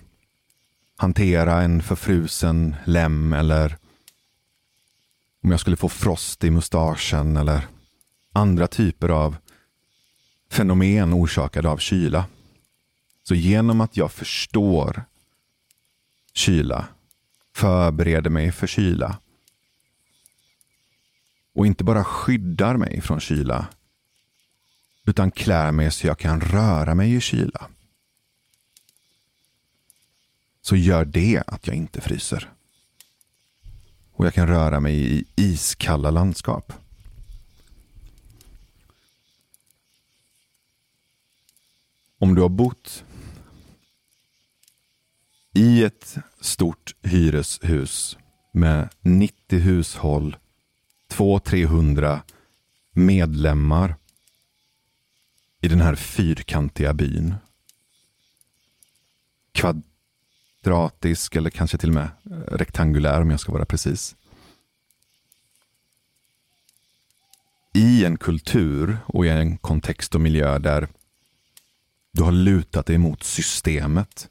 hantera 0.95 1.61
en 1.61 1.83
förfrusen 1.83 2.75
lem 2.85 3.33
eller 3.33 3.77
om 5.43 5.51
jag 5.51 5.59
skulle 5.59 5.77
få 5.77 5.89
frost 5.89 6.43
i 6.43 6.51
mustaschen 6.51 7.37
eller 7.37 7.67
andra 8.33 8.67
typer 8.67 9.09
av 9.09 9.35
fenomen 10.49 11.13
orsakade 11.13 11.69
av 11.69 11.77
kyla. 11.77 12.25
Så 13.23 13.35
genom 13.35 13.81
att 13.81 13.97
jag 13.97 14.11
förstår 14.11 15.05
kyla, 16.33 16.87
förbereder 17.53 18.29
mig 18.29 18.51
för 18.51 18.67
kyla 18.67 19.19
och 21.53 21.67
inte 21.67 21.83
bara 21.83 22.03
skyddar 22.03 22.77
mig 22.77 23.01
från 23.01 23.19
kyla 23.19 23.67
utan 25.05 25.31
klär 25.31 25.71
mig 25.71 25.91
så 25.91 26.07
jag 26.07 26.19
kan 26.19 26.41
röra 26.41 26.95
mig 26.95 27.15
i 27.15 27.21
kyla 27.21 27.69
så 30.61 30.75
gör 30.75 31.05
det 31.05 31.43
att 31.47 31.67
jag 31.67 31.75
inte 31.75 32.01
fryser. 32.01 32.49
Och 34.13 34.25
jag 34.25 34.33
kan 34.33 34.47
röra 34.47 34.79
mig 34.79 34.95
i 34.95 35.25
iskalla 35.35 36.11
landskap. 36.11 36.73
Om 42.17 42.35
du 42.35 42.41
har 42.41 42.49
bott 42.49 43.03
i 45.53 45.83
ett 45.83 46.17
stort 46.39 46.95
hyreshus 47.01 48.17
med 48.51 48.89
90 49.01 49.59
hushåll, 49.59 50.37
200-300 51.09 52.19
medlemmar 52.91 53.95
i 55.61 55.67
den 55.67 55.81
här 55.81 55.95
fyrkantiga 55.95 56.93
byn. 56.93 57.35
Kvadratisk 59.51 61.35
eller 61.35 61.49
kanske 61.49 61.77
till 61.77 61.89
och 61.89 61.95
med 61.95 62.09
eh, 62.31 62.37
rektangulär 62.37 63.21
om 63.21 63.31
jag 63.31 63.39
ska 63.39 63.51
vara 63.51 63.65
precis. 63.65 64.15
i 67.73 68.05
en 68.05 68.17
kultur 68.17 68.97
och 69.05 69.25
i 69.25 69.29
en 69.29 69.57
kontext 69.57 70.15
och 70.15 70.21
miljö 70.21 70.59
där 70.59 70.87
du 72.11 72.23
har 72.23 72.31
lutat 72.31 72.85
dig 72.85 72.97
mot 72.97 73.23
systemet. 73.23 74.29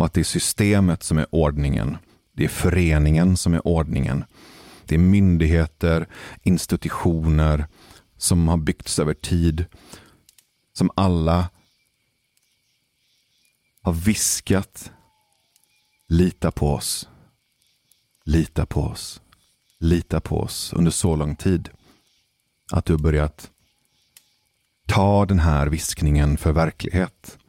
Och 0.00 0.06
att 0.06 0.12
det 0.12 0.20
är 0.20 0.24
systemet 0.24 1.02
som 1.02 1.18
är 1.18 1.26
ordningen. 1.30 1.96
Det 2.32 2.44
är 2.44 2.48
föreningen 2.48 3.36
som 3.36 3.54
är 3.54 3.66
ordningen. 3.66 4.24
Det 4.84 4.94
är 4.94 4.98
myndigheter, 4.98 6.08
institutioner 6.42 7.66
som 8.16 8.48
har 8.48 8.56
byggts 8.56 8.98
över 8.98 9.14
tid. 9.14 9.64
Som 10.72 10.90
alla 10.94 11.48
har 13.82 13.92
viskat 13.92 14.92
lita 16.08 16.50
på 16.50 16.74
oss, 16.74 17.08
lita 18.24 18.66
på 18.66 18.82
oss, 18.82 19.20
lita 19.78 20.20
på 20.20 20.40
oss 20.40 20.72
under 20.72 20.90
så 20.90 21.16
lång 21.16 21.36
tid. 21.36 21.68
Att 22.72 22.84
du 22.84 22.92
har 22.92 23.00
börjat 23.00 23.50
ta 24.86 25.26
den 25.26 25.38
här 25.38 25.66
viskningen 25.66 26.36
för 26.36 26.52
verklighet. 26.52 27.39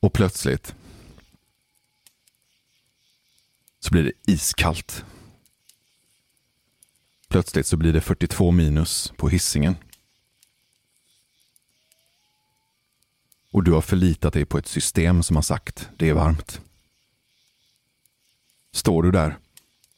Och 0.00 0.12
plötsligt 0.12 0.74
så 3.80 3.90
blir 3.90 4.04
det 4.04 4.32
iskallt. 4.32 5.04
Plötsligt 7.28 7.66
så 7.66 7.76
blir 7.76 7.92
det 7.92 8.00
42 8.00 8.50
minus 8.50 9.12
på 9.16 9.28
hissingen. 9.28 9.76
Och 13.50 13.64
du 13.64 13.72
har 13.72 13.80
förlitat 13.80 14.32
dig 14.32 14.44
på 14.44 14.58
ett 14.58 14.66
system 14.66 15.22
som 15.22 15.36
har 15.36 15.42
sagt 15.42 15.88
det 15.96 16.08
är 16.08 16.14
varmt. 16.14 16.60
Står 18.72 19.02
du 19.02 19.10
där 19.10 19.38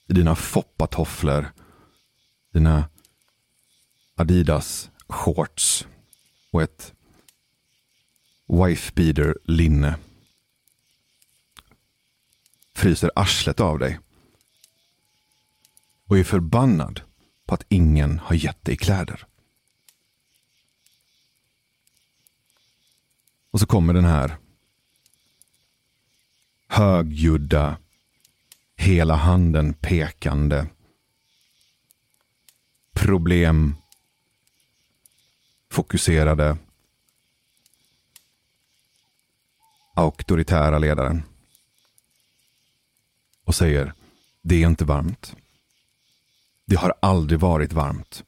i 0.07 0.13
dina 0.13 0.37
foppatofflor, 0.37 1.53
dina 2.53 2.89
Adidas 4.15 4.91
shorts 5.09 5.87
och 6.51 6.63
ett 6.63 6.95
wife 8.51 8.93
beater 8.95 9.39
linne. 9.45 9.97
Fryser 12.75 13.11
arslet 13.17 13.61
av 13.61 13.79
dig. 13.79 13.99
Och 16.07 16.19
är 16.19 16.25
förbannad 16.25 17.01
på 17.47 17.55
att 17.55 17.65
ingen 17.69 18.19
har 18.19 18.35
gett 18.35 18.65
dig 18.65 18.77
kläder. 18.77 19.27
Och 23.51 23.61
så 23.61 23.67
kommer 23.67 23.95
den 23.95 24.05
här 24.05 24.37
högljudda, 26.67 27.79
hela 28.77 29.15
handen 29.15 29.75
pekande, 29.75 30.67
problem 32.93 33.75
fokuserade, 35.71 36.59
auktoritära 40.01 40.79
ledaren. 40.79 41.23
Och 43.45 43.55
säger, 43.55 43.93
det 44.43 44.63
är 44.63 44.67
inte 44.67 44.85
varmt. 44.85 45.37
Det 46.65 46.77
har 46.77 46.95
aldrig 47.01 47.41
varit 47.41 47.73
varmt. 47.73 48.25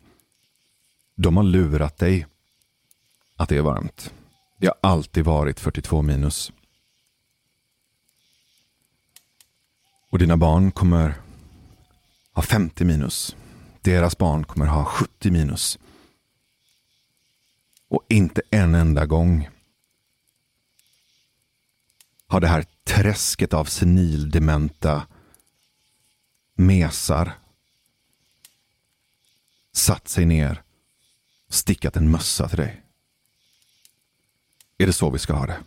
De 1.15 1.37
har 1.37 1.45
lurat 1.45 1.99
dig 1.99 2.27
att 3.37 3.49
det 3.49 3.57
är 3.57 3.63
varmt. 3.63 4.15
Det 4.59 4.67
har 4.67 4.77
alltid 4.81 5.25
varit 5.25 5.61
42 5.61 6.03
minus. 6.03 6.53
Och 10.11 10.19
dina 10.19 10.37
barn 10.37 10.71
kommer 10.71 11.15
ha 12.33 12.43
50 12.43 12.85
minus. 12.85 13.37
Deras 13.81 14.19
barn 14.19 14.45
kommer 14.45 14.67
ha 14.67 14.85
70 14.85 15.31
minus. 15.31 15.79
Och 17.89 18.03
inte 18.09 18.43
en 18.51 18.75
enda 18.75 19.07
gång 19.07 19.49
har 22.33 22.41
det 22.41 22.47
här 22.47 22.65
träsket 22.85 23.55
av 23.55 23.65
senildementa 23.65 25.07
mesar 26.55 27.39
satt 29.73 30.09
sig 30.09 30.25
ner 30.25 30.63
och 31.49 31.55
stickat 31.55 31.97
en 31.97 32.11
mössa 32.11 32.49
till 32.49 32.59
dig. 32.59 32.83
Är 34.79 34.87
det 34.87 34.93
så 34.93 35.11
vi 35.11 35.19
ska 35.19 35.33
ha 35.33 35.47
det? 35.47 35.61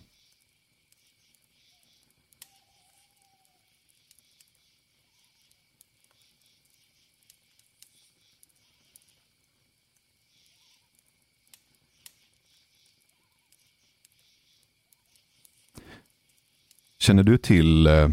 Känner 17.06 17.24
du 17.24 17.38
till 17.38 17.88
uh, 17.88 18.10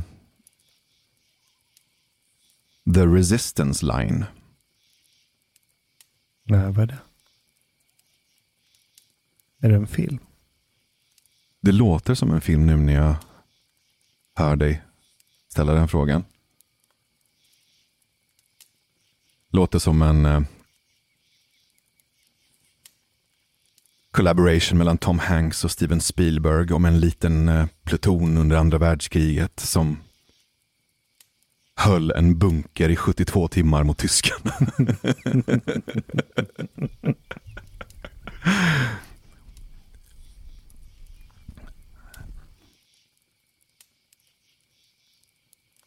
The 2.95 3.07
Resistance 3.07 3.87
Line? 3.87 4.25
Nej, 6.45 6.73
vad 6.73 6.79
är 6.79 6.87
det? 6.87 6.99
Är 9.61 9.69
det 9.69 9.77
en 9.77 9.87
film? 9.87 10.19
Det 11.61 11.73
låter 11.73 12.15
som 12.15 12.31
en 12.31 12.41
film 12.41 12.67
nu 12.67 12.77
när 12.77 12.93
jag 12.93 13.15
hör 14.35 14.57
dig 14.57 14.83
ställa 15.49 15.73
den 15.73 15.89
frågan. 15.89 16.25
Låter 19.49 19.79
som 19.79 20.03
en 20.03 20.47
collaboration 24.13 24.79
mellan 24.79 24.99
Tom 24.99 25.19
Hanks 25.19 25.65
och 25.65 25.71
Steven 25.71 26.01
Spielberg 26.01 26.73
om 26.73 26.85
en 26.85 27.01
liten 27.01 27.49
eh, 27.49 27.67
pluton 27.85 28.37
under 28.37 28.57
andra 28.57 28.79
världskriget 28.79 29.61
som 29.61 29.97
höll 31.77 32.11
en 32.11 32.39
bunker 32.39 32.89
i 32.89 32.97
72 32.97 33.49
timmar 33.49 33.85
mot 33.85 33.99
tyskarna. 33.99 34.53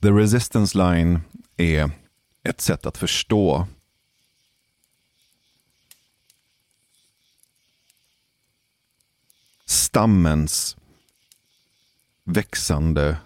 The 0.01 0.11
Resistance 0.11 0.77
Line 0.77 1.19
är 1.57 1.91
ett 2.43 2.61
sätt 2.61 2.85
att 2.85 2.97
förstå 2.97 3.67
stammens 9.75 10.77
växande 12.23 13.17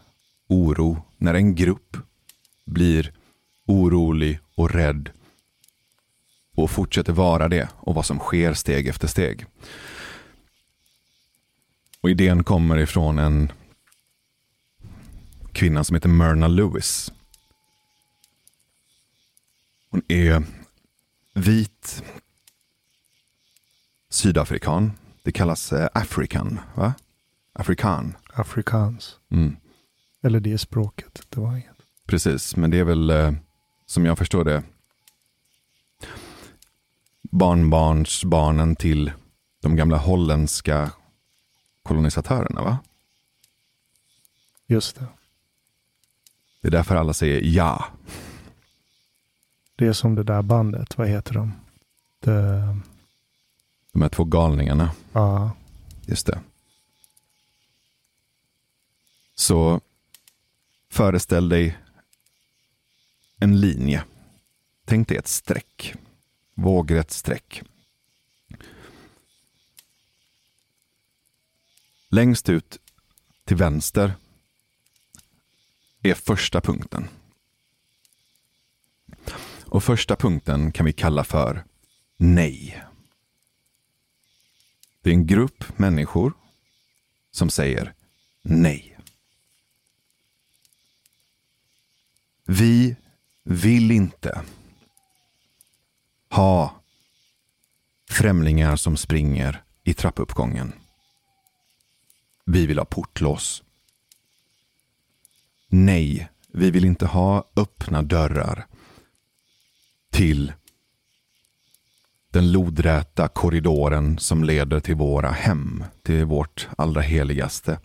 oro 0.47 1.03
när 1.17 1.33
en 1.33 1.55
grupp 1.55 1.97
blir 2.65 3.13
orolig 3.65 4.39
och 4.55 4.71
rädd 4.71 5.09
och 6.55 6.71
fortsätter 6.71 7.13
vara 7.13 7.47
det 7.47 7.69
och 7.75 7.95
vad 7.95 8.05
som 8.05 8.19
sker 8.19 8.53
steg 8.53 8.87
efter 8.87 9.07
steg. 9.07 9.45
Och 12.01 12.09
idén 12.09 12.43
kommer 12.43 12.77
ifrån 12.77 13.19
en 13.19 13.51
kvinna 15.51 15.83
som 15.83 15.95
heter 15.95 16.09
Myrna 16.09 16.47
Lewis. 16.47 17.11
Hon 19.89 20.01
är 20.07 20.43
vit 21.33 22.03
sydafrikan. 24.09 24.91
Det 25.30 25.34
kallas 25.34 25.73
eh, 25.73 25.88
african, 25.93 26.59
va? 26.75 26.93
Afrikan. 27.53 28.15
Afrikans. 28.34 29.19
Mm. 29.32 29.55
Eller 30.21 30.39
det 30.39 30.57
språket. 30.57 31.21
Det 31.30 31.39
var 31.39 31.51
inget. 31.51 31.75
Precis, 32.05 32.55
men 32.55 32.69
det 32.71 32.80
är 32.80 32.84
väl 32.84 33.09
eh, 33.09 33.32
som 33.86 34.05
jag 34.05 34.17
förstår 34.17 34.43
det 34.43 34.63
barnbarnsbarnen 37.21 38.75
till 38.75 39.11
de 39.61 39.75
gamla 39.75 39.97
holländska 39.97 40.91
kolonisatörerna, 41.84 42.63
va? 42.63 42.77
Just 44.67 44.95
det. 44.95 45.05
Det 46.61 46.67
är 46.67 46.71
därför 46.71 46.95
alla 46.95 47.13
säger 47.13 47.41
ja. 47.43 47.86
Det 49.75 49.88
är 49.88 49.93
som 49.93 50.15
det 50.15 50.23
där 50.23 50.41
bandet. 50.41 50.97
Vad 50.97 51.07
heter 51.07 51.34
de? 51.34 51.51
The... 52.23 52.88
De 53.91 54.01
här 54.01 54.09
två 54.09 54.23
galningarna. 54.23 54.95
Ja. 55.13 55.51
Just 56.05 56.27
det. 56.27 56.41
Så 59.35 59.81
föreställ 60.89 61.49
dig 61.49 61.77
en 63.39 63.59
linje. 63.59 64.03
Tänk 64.85 65.07
dig 65.07 65.17
ett 65.17 65.27
streck. 65.27 65.95
Vågrätt 66.53 67.11
streck. 67.11 67.63
Längst 72.09 72.49
ut 72.49 72.79
till 73.43 73.57
vänster 73.57 74.13
är 76.01 76.13
första 76.13 76.61
punkten. 76.61 77.07
Och 79.65 79.83
första 79.83 80.15
punkten 80.15 80.71
kan 80.71 80.85
vi 80.85 80.93
kalla 80.93 81.23
för 81.23 81.65
nej. 82.17 82.83
Det 85.01 85.09
är 85.09 85.13
en 85.13 85.27
grupp 85.27 85.79
människor 85.79 86.33
som 87.31 87.49
säger 87.49 87.93
nej. 88.41 88.97
Vi 92.45 92.95
vill 93.43 93.91
inte 93.91 94.41
ha 96.29 96.81
främlingar 98.09 98.75
som 98.75 98.97
springer 98.97 99.63
i 99.83 99.93
trappuppgången. 99.93 100.73
Vi 102.45 102.65
vill 102.65 102.77
ha 102.77 102.85
portlås. 102.85 103.63
Nej, 105.67 106.29
vi 106.47 106.71
vill 106.71 106.85
inte 106.85 107.05
ha 107.05 107.49
öppna 107.55 108.01
dörrar 108.01 108.67
till 110.09 110.53
den 112.32 112.51
lodräta 112.51 113.27
korridoren 113.27 114.17
som 114.17 114.43
leder 114.43 114.80
till 114.80 114.95
våra 114.95 115.32
hem, 115.32 115.84
till 116.03 116.25
vårt 116.25 116.67
allra 116.77 117.01
heligaste. 117.01 117.80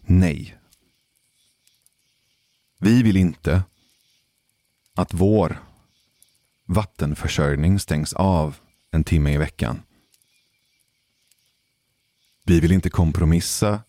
Nej. 0.00 0.56
Vi 2.78 3.02
vill 3.02 3.16
inte 3.16 3.62
att 4.94 5.14
vår 5.14 5.62
vattenförsörjning 6.64 7.80
stängs 7.80 8.12
av 8.12 8.56
en 8.90 9.04
timme 9.04 9.32
i 9.32 9.36
veckan. 9.36 9.82
Vi 12.44 12.60
vill 12.60 12.72
inte 12.72 12.90
kompromissa 12.90 13.80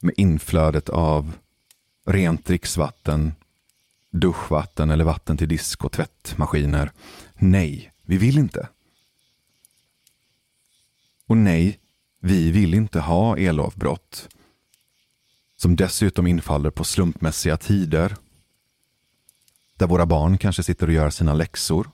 med 0.00 0.14
inflödet 0.16 0.88
av 0.88 1.32
rent 2.06 2.46
dricksvatten, 2.46 3.32
duschvatten 4.10 4.90
eller 4.90 5.04
vatten 5.04 5.36
till 5.36 5.48
disk 5.48 5.84
och 5.84 5.92
tvättmaskiner. 5.92 6.92
Nej, 7.34 7.91
vi 8.02 8.16
vill 8.16 8.38
inte. 8.38 8.68
Och 11.26 11.36
nej, 11.36 11.78
vi 12.20 12.50
vill 12.50 12.74
inte 12.74 13.00
ha 13.00 13.38
elavbrott 13.38 14.28
som 15.56 15.76
dessutom 15.76 16.26
infaller 16.26 16.70
på 16.70 16.84
slumpmässiga 16.84 17.56
tider 17.56 18.16
där 19.76 19.86
våra 19.86 20.06
barn 20.06 20.38
kanske 20.38 20.62
sitter 20.62 20.86
och 20.86 20.92
gör 20.92 21.10
sina 21.10 21.34
läxor. 21.34 21.90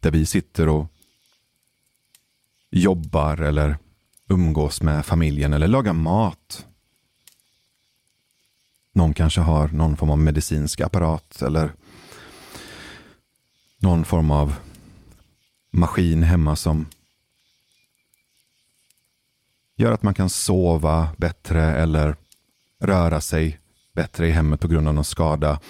Där 0.00 0.10
vi 0.10 0.26
sitter 0.26 0.68
och 0.68 0.86
jobbar 2.70 3.40
eller 3.40 3.78
umgås 4.28 4.82
med 4.82 5.06
familjen 5.06 5.52
eller 5.52 5.68
lagar 5.68 5.92
mat. 5.92 6.66
Någon 8.92 9.14
kanske 9.14 9.40
har 9.40 9.68
någon 9.68 9.96
form 9.96 10.10
av 10.10 10.18
medicinsk 10.18 10.80
apparat 10.80 11.42
eller 11.42 11.72
någon 13.78 14.04
form 14.04 14.30
av 14.30 14.54
maskin 15.70 16.22
hemma 16.22 16.56
som 16.56 16.86
gör 19.76 19.92
att 19.92 20.02
man 20.02 20.14
kan 20.14 20.30
sova 20.30 21.08
bättre 21.16 21.62
eller 21.62 22.16
röra 22.80 23.20
sig 23.20 23.58
bättre 23.94 24.28
i 24.28 24.30
hemmet 24.30 24.60
på 24.60 24.68
grund 24.68 24.88
av 24.88 24.94
någon 24.94 25.04
skada. 25.04 25.60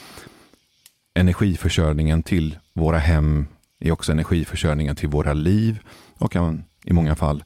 Energiförsörjningen 1.15 2.23
till 2.23 2.59
våra 2.73 2.99
hem 2.99 3.47
är 3.79 3.93
också 3.93 4.13
energiförsörjningen 4.13 4.97
till 4.97 5.09
våra 5.09 5.33
liv 5.33 5.81
och 6.19 6.33
kan 6.33 6.65
i 6.85 6.93
många 6.93 7.17
fall 7.17 7.45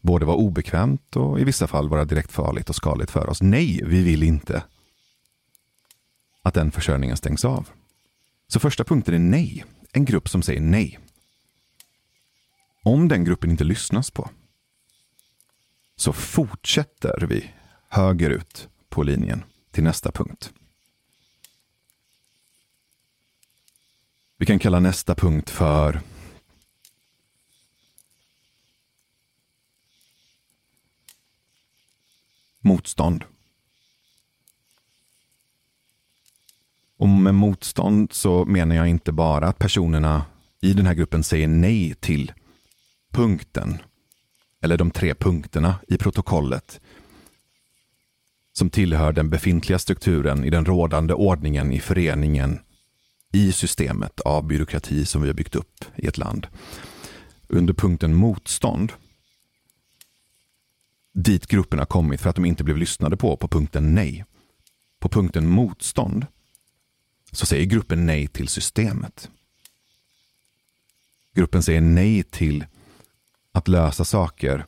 både 0.00 0.26
vara 0.26 0.36
obekvämt 0.36 1.16
och 1.16 1.40
i 1.40 1.44
vissa 1.44 1.66
fall 1.66 1.88
vara 1.88 2.04
direkt 2.04 2.32
farligt 2.32 2.68
och 2.68 2.76
skadligt 2.76 3.10
för 3.10 3.30
oss. 3.30 3.42
Nej, 3.42 3.80
vi 3.84 4.02
vill 4.02 4.22
inte 4.22 4.62
att 6.42 6.54
den 6.54 6.70
försörjningen 6.70 7.16
stängs 7.16 7.44
av. 7.44 7.68
Så 8.52 8.60
första 8.60 8.84
punkten 8.84 9.14
är 9.14 9.18
nej. 9.18 9.64
En 9.92 10.04
grupp 10.04 10.28
som 10.28 10.42
säger 10.42 10.60
nej. 10.60 10.98
Om 12.82 13.08
den 13.08 13.24
gruppen 13.24 13.50
inte 13.50 13.64
lyssnas 13.64 14.10
på 14.10 14.30
så 15.96 16.12
fortsätter 16.12 17.26
vi 17.28 17.50
högerut 17.88 18.68
på 18.88 19.02
linjen 19.02 19.44
till 19.70 19.84
nästa 19.84 20.12
punkt. 20.12 20.52
Vi 24.36 24.46
kan 24.46 24.58
kalla 24.58 24.80
nästa 24.80 25.14
punkt 25.14 25.50
för 25.50 26.00
motstånd. 32.60 33.31
Och 37.02 37.08
med 37.08 37.34
motstånd 37.34 38.12
så 38.12 38.44
menar 38.44 38.76
jag 38.76 38.88
inte 38.88 39.12
bara 39.12 39.48
att 39.48 39.58
personerna 39.58 40.24
i 40.60 40.72
den 40.72 40.86
här 40.86 40.94
gruppen 40.94 41.24
säger 41.24 41.48
nej 41.48 41.94
till 41.94 42.32
punkten 43.12 43.78
eller 44.60 44.76
de 44.76 44.90
tre 44.90 45.14
punkterna 45.14 45.74
i 45.88 45.98
protokollet 45.98 46.80
som 48.52 48.70
tillhör 48.70 49.12
den 49.12 49.30
befintliga 49.30 49.78
strukturen 49.78 50.44
i 50.44 50.50
den 50.50 50.64
rådande 50.64 51.14
ordningen 51.14 51.72
i 51.72 51.80
föreningen 51.80 52.58
i 53.32 53.52
systemet 53.52 54.20
av 54.20 54.46
byråkrati 54.46 55.04
som 55.04 55.22
vi 55.22 55.28
har 55.28 55.34
byggt 55.34 55.56
upp 55.56 55.84
i 55.96 56.06
ett 56.06 56.18
land. 56.18 56.46
Under 57.48 57.74
punkten 57.74 58.14
motstånd 58.14 58.92
dit 61.14 61.46
gruppen 61.46 61.78
har 61.78 61.86
kommit 61.86 62.20
för 62.20 62.30
att 62.30 62.36
de 62.36 62.44
inte 62.44 62.64
blev 62.64 62.76
lyssnade 62.76 63.16
på 63.16 63.36
på 63.36 63.48
punkten 63.48 63.94
nej. 63.94 64.24
På 65.00 65.08
punkten 65.08 65.48
motstånd 65.48 66.26
så 67.32 67.46
säger 67.46 67.66
gruppen 67.66 68.06
nej 68.06 68.26
till 68.26 68.48
systemet. 68.48 69.30
Gruppen 71.34 71.62
säger 71.62 71.80
nej 71.80 72.22
till 72.22 72.64
att 73.52 73.68
lösa 73.68 74.04
saker 74.04 74.66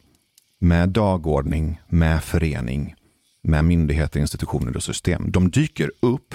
med 0.58 0.88
dagordning, 0.88 1.80
med 1.88 2.24
förening, 2.24 2.94
med 3.42 3.64
myndigheter, 3.64 4.20
institutioner 4.20 4.76
och 4.76 4.82
system. 4.82 5.30
De 5.30 5.50
dyker 5.50 5.92
upp 6.00 6.34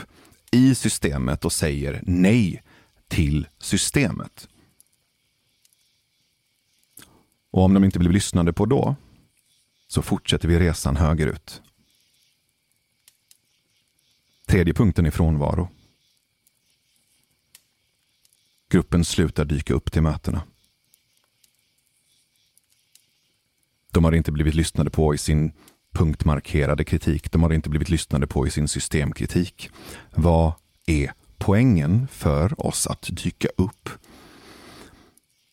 i 0.51 0.75
systemet 0.75 1.45
och 1.45 1.53
säger 1.53 2.01
nej 2.05 2.63
till 3.07 3.47
systemet. 3.59 4.47
Och 7.51 7.63
om 7.63 7.73
de 7.73 7.83
inte 7.83 7.99
blir 7.99 8.11
lyssnade 8.11 8.53
på 8.53 8.65
då, 8.65 8.95
så 9.87 10.01
fortsätter 10.01 10.47
vi 10.47 10.59
resan 10.59 10.95
högerut. 10.95 11.61
Tredje 14.45 14.73
punkten 14.73 15.05
är 15.05 15.11
frånvaro. 15.11 15.69
Gruppen 18.69 19.05
slutar 19.05 19.45
dyka 19.45 19.73
upp 19.73 19.91
till 19.91 20.01
mötena. 20.01 20.41
De 23.91 24.03
har 24.03 24.11
inte 24.11 24.31
blivit 24.31 24.53
lyssnade 24.53 24.89
på 24.89 25.13
i 25.13 25.17
sin 25.17 25.51
punktmarkerade 25.91 26.83
kritik. 26.83 27.31
De 27.31 27.43
har 27.43 27.53
inte 27.53 27.69
blivit 27.69 27.89
lyssnade 27.89 28.27
på 28.27 28.47
i 28.47 28.51
sin 28.51 28.67
systemkritik. 28.67 29.69
Vad 30.15 30.53
är 30.85 31.13
poängen 31.37 32.07
för 32.11 32.65
oss 32.65 32.87
att 32.87 33.07
dyka 33.11 33.47
upp 33.57 33.89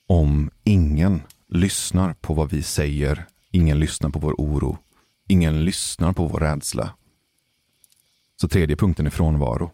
om 0.07 0.51
ingen 0.64 1.23
lyssnar 1.49 2.14
på 2.14 2.35
vad 2.35 2.51
vi 2.51 2.62
säger, 2.62 3.27
ingen 3.51 3.81
lyssnar 3.81 4.11
på 4.11 4.19
vår 4.19 4.35
oro, 4.39 4.79
ingen 5.29 5.64
lyssnar 5.64 6.12
på 6.12 6.27
vår 6.27 6.41
rädsla? 6.41 6.95
Så 8.41 8.49
tredje 8.49 8.77
punkten 8.77 9.07
är 9.07 9.11
frånvaro. 9.11 9.71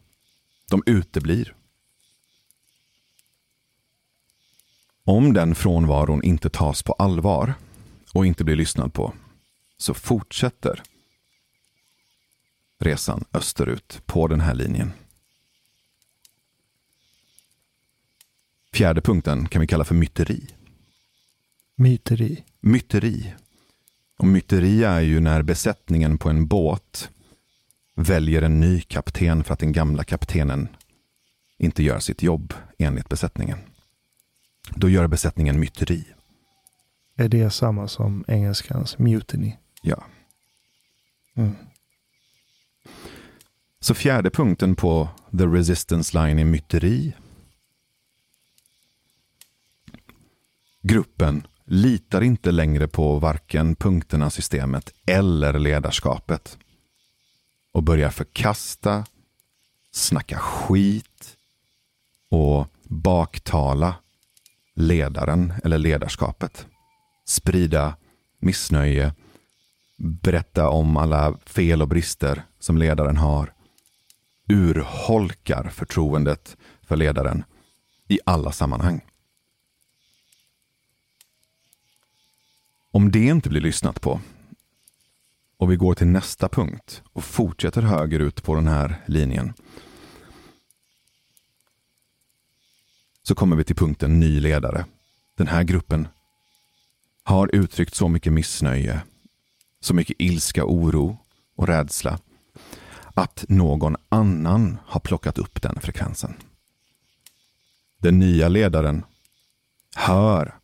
De 0.70 0.82
uteblir. 0.86 1.55
Om 5.05 5.32
den 5.32 5.55
frånvaron 5.55 6.22
inte 6.22 6.50
tas 6.50 6.82
på 6.82 6.92
allvar 6.92 7.55
och 8.12 8.26
inte 8.26 8.44
blir 8.44 8.57
lyssnad 8.57 8.92
på 8.92 9.14
så 9.76 9.94
fortsätter 9.94 10.82
resan 12.78 13.24
österut 13.32 14.03
på 14.07 14.28
den 14.28 14.40
här 14.40 14.55
linjen. 14.55 14.92
Fjärde 18.72 19.00
punkten 19.00 19.48
kan 19.48 19.61
vi 19.61 19.66
kalla 19.66 19.84
för 19.84 19.94
myteri. 19.94 20.46
Myteri. 21.76 22.44
Myteri. 22.61 23.34
Och 24.18 24.26
myteri 24.26 24.84
är 24.84 25.00
ju 25.00 25.20
när 25.20 25.42
besättningen 25.42 26.18
på 26.18 26.30
en 26.30 26.46
båt 26.46 27.11
väljer 27.94 28.42
en 28.42 28.61
ny 28.61 28.80
kapten 28.80 29.44
för 29.44 29.53
att 29.53 29.61
den 29.61 29.72
gamla 29.72 30.05
kaptenen 30.05 30.68
inte 31.59 31.82
gör 31.82 31.98
sitt 31.98 32.22
jobb 32.22 32.55
enligt 32.78 33.09
besättningen. 33.09 33.59
Då 34.70 34.88
gör 34.88 35.06
besättningen 35.06 35.60
myteri. 35.60 36.04
Är 37.16 37.28
det 37.28 37.50
samma 37.50 37.88
som 37.88 38.24
engelskans 38.28 38.98
mutiny? 38.98 39.56
Ja. 39.82 40.04
Mm. 41.34 41.56
Så 43.80 43.94
fjärde 43.94 44.30
punkten 44.30 44.76
på 44.76 45.08
the 45.38 45.46
resistance 45.46 46.18
line 46.18 46.38
är 46.38 46.44
myteri. 46.44 47.12
Gruppen 50.82 51.46
litar 51.64 52.20
inte 52.20 52.50
längre 52.50 52.88
på 52.88 53.18
varken 53.18 53.76
punkterna, 53.76 54.30
systemet 54.30 54.92
eller 55.06 55.58
ledarskapet. 55.58 56.58
Och 57.72 57.82
börjar 57.82 58.10
förkasta, 58.10 59.06
snacka 59.90 60.38
skit 60.38 61.36
och 62.28 62.66
baktala 62.82 63.94
ledaren 64.74 65.52
eller 65.64 65.78
ledarskapet. 65.78 66.66
Sprida 67.24 67.96
missnöje, 68.38 69.14
berätta 69.96 70.68
om 70.68 70.96
alla 70.96 71.38
fel 71.46 71.82
och 71.82 71.88
brister 71.88 72.42
som 72.58 72.78
ledaren 72.78 73.16
har. 73.16 73.52
Urholkar 74.48 75.68
förtroendet 75.68 76.56
för 76.82 76.96
ledaren 76.96 77.44
i 78.08 78.18
alla 78.26 78.52
sammanhang. 78.52 79.00
Om 82.90 83.10
det 83.10 83.24
inte 83.24 83.48
blir 83.48 83.60
lyssnat 83.60 84.00
på 84.00 84.20
och 85.56 85.72
vi 85.72 85.76
går 85.76 85.94
till 85.94 86.06
nästa 86.06 86.48
punkt 86.48 87.02
och 87.12 87.24
fortsätter 87.24 87.82
högerut 87.82 88.42
på 88.42 88.54
den 88.54 88.68
här 88.68 88.96
linjen 89.06 89.54
så 93.22 93.34
kommer 93.34 93.56
vi 93.56 93.64
till 93.64 93.76
punkten 93.76 94.20
ny 94.20 94.40
ledare. 94.40 94.84
Den 95.36 95.46
här 95.46 95.62
gruppen 95.62 96.08
har 97.22 97.54
uttryckt 97.54 97.94
så 97.94 98.08
mycket 98.08 98.32
missnöje, 98.32 99.00
så 99.80 99.94
mycket 99.94 100.16
ilska, 100.18 100.64
oro 100.64 101.18
och 101.56 101.66
rädsla 101.66 102.18
att 103.14 103.44
någon 103.48 103.96
annan 104.08 104.78
har 104.86 105.00
plockat 105.00 105.38
upp 105.38 105.62
den 105.62 105.80
frekvensen. 105.80 106.34
Den 107.98 108.18
nya 108.18 108.48
ledaren 108.48 109.04
hör 109.94 110.54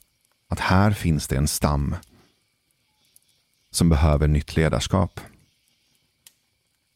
att 0.48 0.60
här 0.60 0.90
finns 0.90 1.28
det 1.28 1.36
en 1.36 1.48
stam 1.48 1.96
som 3.70 3.88
behöver 3.88 4.28
nytt 4.28 4.56
ledarskap. 4.56 5.20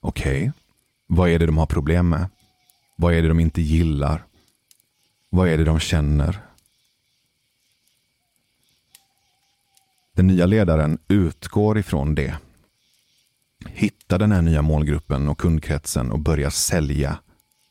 Okej, 0.00 0.40
okay. 0.40 0.52
vad 1.06 1.28
är 1.28 1.38
det 1.38 1.46
de 1.46 1.58
har 1.58 1.66
problem 1.66 2.08
med? 2.08 2.28
Vad 2.96 3.14
är 3.14 3.22
det 3.22 3.28
de 3.28 3.40
inte 3.40 3.62
gillar? 3.62 4.24
Vad 5.35 5.49
är 5.49 5.59
det 5.59 5.64
de 5.64 5.80
känner? 5.80 6.43
Den 10.14 10.26
nya 10.26 10.47
ledaren 10.47 10.99
utgår 11.09 11.78
ifrån 11.78 12.14
det. 12.14 12.39
Hittar 13.66 14.18
den 14.18 14.33
här 14.33 14.43
nya 14.43 14.62
målgruppen 14.62 15.28
och 15.28 15.39
kundkretsen 15.39 16.11
och 16.12 16.18
börjar 16.18 16.51
sälja 16.51 17.18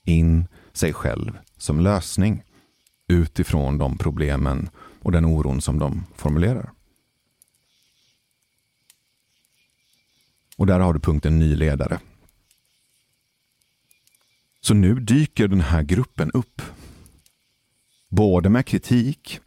in 0.06 0.48
sig 0.74 0.94
själv 0.94 1.38
som 1.58 1.80
lösning 1.80 2.44
utifrån 3.08 3.78
de 3.78 3.98
problemen 3.98 4.70
och 5.02 5.12
den 5.12 5.26
oron 5.26 5.62
som 5.62 5.80
de 5.80 6.06
formulerar. 6.16 6.72
Och 10.58 10.66
där 10.66 10.80
har 10.80 10.94
du 10.94 11.00
punkten 11.00 11.40
ny 11.40 11.56
ledare. 11.56 12.00
Så 14.62 14.74
nu 14.74 14.96
dyker 14.96 15.48
den 15.48 15.62
här 15.62 15.84
gruppen 15.84 16.32
upp. 16.32 16.62
Både 18.14 18.50
med 18.50 18.66
kritik, 18.66 19.40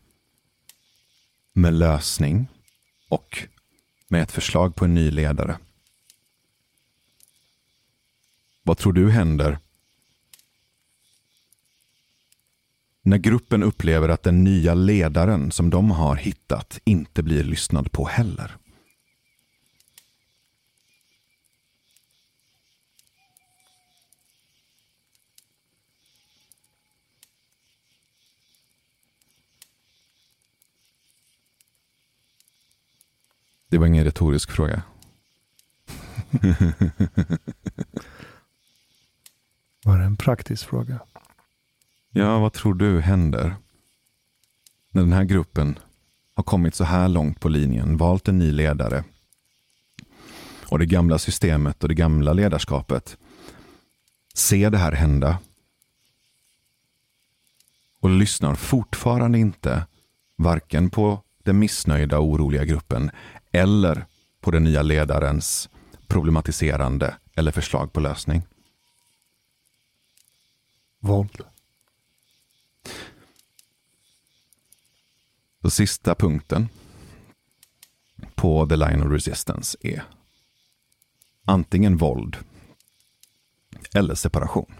med 1.52 1.74
lösning 1.74 2.48
och 3.08 3.48
med 4.08 4.22
ett 4.22 4.32
förslag 4.32 4.74
på 4.74 4.84
en 4.84 4.94
ny 4.94 5.10
ledare. 5.10 5.58
Vad 8.62 8.78
tror 8.78 8.92
du 8.92 9.10
händer 9.10 9.58
när 13.02 13.18
gruppen 13.18 13.62
upplever 13.62 14.08
att 14.08 14.22
den 14.22 14.44
nya 14.44 14.74
ledaren 14.74 15.52
som 15.52 15.70
de 15.70 15.90
har 15.90 16.16
hittat 16.16 16.80
inte 16.84 17.22
blir 17.22 17.44
lyssnad 17.44 17.92
på 17.92 18.04
heller? 18.06 18.56
Det 33.74 33.78
var 33.78 33.86
ingen 33.86 34.04
retorisk 34.04 34.50
fråga. 34.50 34.82
Var 39.84 39.98
det 39.98 40.04
en 40.04 40.16
praktisk 40.16 40.66
fråga? 40.66 41.00
Ja, 42.10 42.38
vad 42.38 42.52
tror 42.52 42.74
du 42.74 43.00
händer 43.00 43.54
när 44.90 45.02
den 45.02 45.12
här 45.12 45.24
gruppen 45.24 45.78
har 46.34 46.42
kommit 46.42 46.74
så 46.74 46.84
här 46.84 47.08
långt 47.08 47.40
på 47.40 47.48
linjen, 47.48 47.96
valt 47.96 48.28
en 48.28 48.38
ny 48.38 48.52
ledare 48.52 49.04
och 50.68 50.78
det 50.78 50.86
gamla 50.86 51.18
systemet 51.18 51.82
och 51.82 51.88
det 51.88 51.94
gamla 51.94 52.32
ledarskapet 52.32 53.16
ser 54.34 54.70
det 54.70 54.78
här 54.78 54.92
hända 54.92 55.38
och 58.00 58.10
lyssnar 58.10 58.54
fortfarande 58.54 59.38
inte 59.38 59.86
varken 60.36 60.90
på 60.90 61.22
den 61.42 61.58
missnöjda 61.58 62.18
och 62.18 62.24
oroliga 62.24 62.64
gruppen 62.64 63.10
eller 63.54 64.06
på 64.40 64.50
den 64.50 64.64
nya 64.64 64.82
ledarens 64.82 65.68
problematiserande 66.06 67.16
eller 67.34 67.52
förslag 67.52 67.92
på 67.92 68.00
lösning. 68.00 68.42
Våld. 70.98 71.42
Så 75.62 75.70
sista 75.70 76.14
punkten 76.14 76.68
på 78.34 78.66
the 78.66 78.76
line 78.76 79.02
of 79.02 79.12
resistance 79.12 79.78
är 79.80 80.04
antingen 81.44 81.96
våld 81.96 82.36
eller 83.94 84.14
separation. 84.14 84.74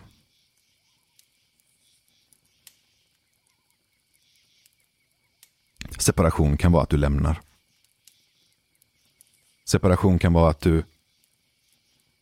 Separation 5.99 6.57
kan 6.57 6.73
vara 6.73 6.83
att 6.83 6.91
du 6.91 6.97
lämnar. 6.97 7.41
Separation 9.65 10.19
kan 10.19 10.33
vara 10.33 10.51
att 10.51 10.61
du 10.61 10.85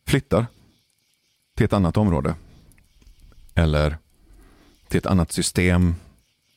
flyttar 0.05 0.45
till 1.53 1.65
ett 1.65 1.73
annat 1.73 1.97
område. 1.97 2.35
Eller 3.55 3.97
till 4.87 4.97
ett 4.97 5.05
annat 5.05 5.31
system, 5.31 5.95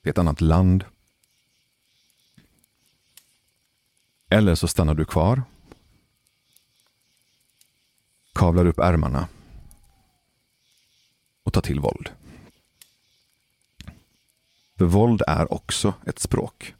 till 0.03 0.11
ett 0.11 0.19
annat 0.19 0.41
land. 0.41 0.85
Eller 4.29 4.55
så 4.55 4.69
stannar 4.69 4.95
du 4.95 5.05
kvar. 5.05 5.43
Kavlar 8.35 8.67
upp 8.67 8.79
ärmarna. 8.79 9.29
Och 11.43 11.53
tar 11.53 11.61
till 11.61 11.81
våld. 11.81 12.11
För 14.79 14.85
våld 14.85 15.23
är 15.27 15.53
också 15.53 15.95
ett 16.07 16.19
språk. 16.19 16.75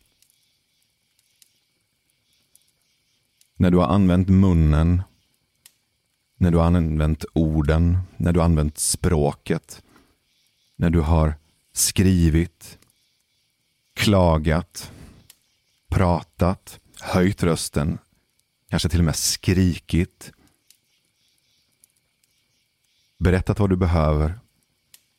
När 3.57 3.71
du 3.71 3.77
har 3.77 3.87
använt 3.87 4.29
munnen, 4.29 5.03
när 6.37 6.51
du 6.51 6.59
har 6.59 6.65
använt 6.65 7.25
orden, 7.33 7.99
när 8.17 8.33
du 8.33 8.41
har 8.41 8.45
använt 8.45 8.79
språket, 8.79 9.83
när 10.77 10.91
du 10.91 11.01
har 11.01 11.35
skrivit, 11.73 12.79
klagat, 13.95 14.93
pratat, 15.89 16.81
höjt 17.01 17.43
rösten, 17.43 17.99
kanske 18.71 18.89
till 18.89 18.99
och 18.99 19.05
med 19.05 19.17
skrikit, 19.17 20.33
berättat 23.19 23.59
vad 23.59 23.71
du 23.71 23.77
behöver, 23.77 24.39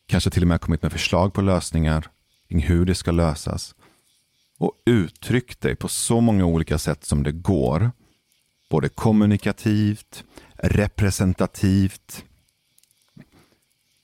kanske 0.05 0.29
till 0.29 0.43
och 0.43 0.47
med 0.47 0.61
kommit 0.61 0.81
med 0.81 0.91
förslag 0.91 1.33
på 1.33 1.41
lösningar 1.41 2.07
kring 2.47 2.61
hur 2.61 2.85
det 2.85 2.95
ska 2.95 3.11
lösas 3.11 3.75
och 4.57 4.73
uttryckt 4.85 5.61
dig 5.61 5.75
på 5.75 5.87
så 5.87 6.21
många 6.21 6.45
olika 6.45 6.77
sätt 6.77 7.05
som 7.05 7.23
det 7.23 7.31
går 7.31 7.91
både 8.69 8.89
kommunikativt, 8.89 10.23
representativt, 10.55 12.25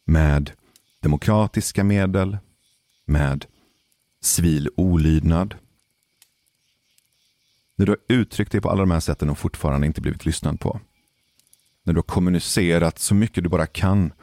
med 0.05 0.51
demokratiska 0.99 1.84
medel, 1.84 2.38
med 3.05 3.45
civil 4.22 4.70
olydnad. 4.76 5.55
När 7.76 7.86
du 7.86 7.91
har 7.91 7.99
uttryckt 8.07 8.51
dig 8.51 8.61
på 8.61 8.70
alla 8.70 8.82
de 8.82 8.91
här 8.91 8.99
sätten 8.99 9.30
och 9.30 9.38
fortfarande 9.38 9.88
inte 9.88 10.01
blivit 10.01 10.26
lyssnad 10.26 10.59
på. 10.59 10.80
När 11.84 11.93
du 11.93 11.97
har 11.97 12.03
kommunicerat 12.03 12.99
så 12.99 13.16
mycket 13.16 13.43
du 13.43 13.49
bara 13.49 13.68
kan 13.68 14.14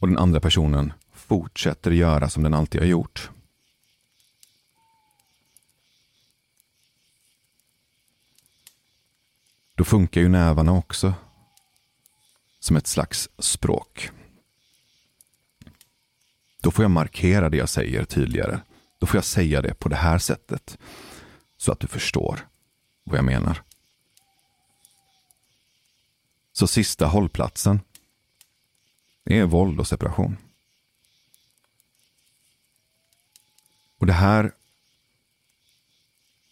och 0.00 0.08
den 0.08 0.18
andra 0.18 0.40
personen 0.40 0.92
fortsätter 1.12 1.90
göra 1.90 2.28
som 2.28 2.42
den 2.42 2.54
alltid 2.54 2.80
har 2.80 2.88
gjort. 2.88 3.30
Då 9.74 9.84
funkar 9.84 10.20
ju 10.20 10.28
nävarna 10.28 10.72
också 10.72 11.14
som 12.60 12.76
ett 12.76 12.86
slags 12.86 13.28
språk. 13.38 14.10
Då 16.60 16.70
får 16.70 16.84
jag 16.84 16.90
markera 16.90 17.48
det 17.48 17.56
jag 17.56 17.68
säger 17.68 18.04
tydligare. 18.04 18.60
Då 18.98 19.06
får 19.06 19.16
jag 19.16 19.24
säga 19.24 19.62
det 19.62 19.74
på 19.74 19.88
det 19.88 19.96
här 19.96 20.18
sättet. 20.18 20.78
så 21.56 21.72
att 21.72 21.80
du 21.80 21.86
förstår 21.86 22.48
vad 23.04 23.18
jag 23.18 23.24
menar. 23.24 23.62
Så 26.52 26.66
sista 26.66 27.06
hållplatsen 27.06 27.80
är 29.24 29.44
våld 29.44 29.80
och 29.80 29.86
separation. 29.86 30.36
Och 33.98 34.06
det 34.06 34.12
här 34.12 34.52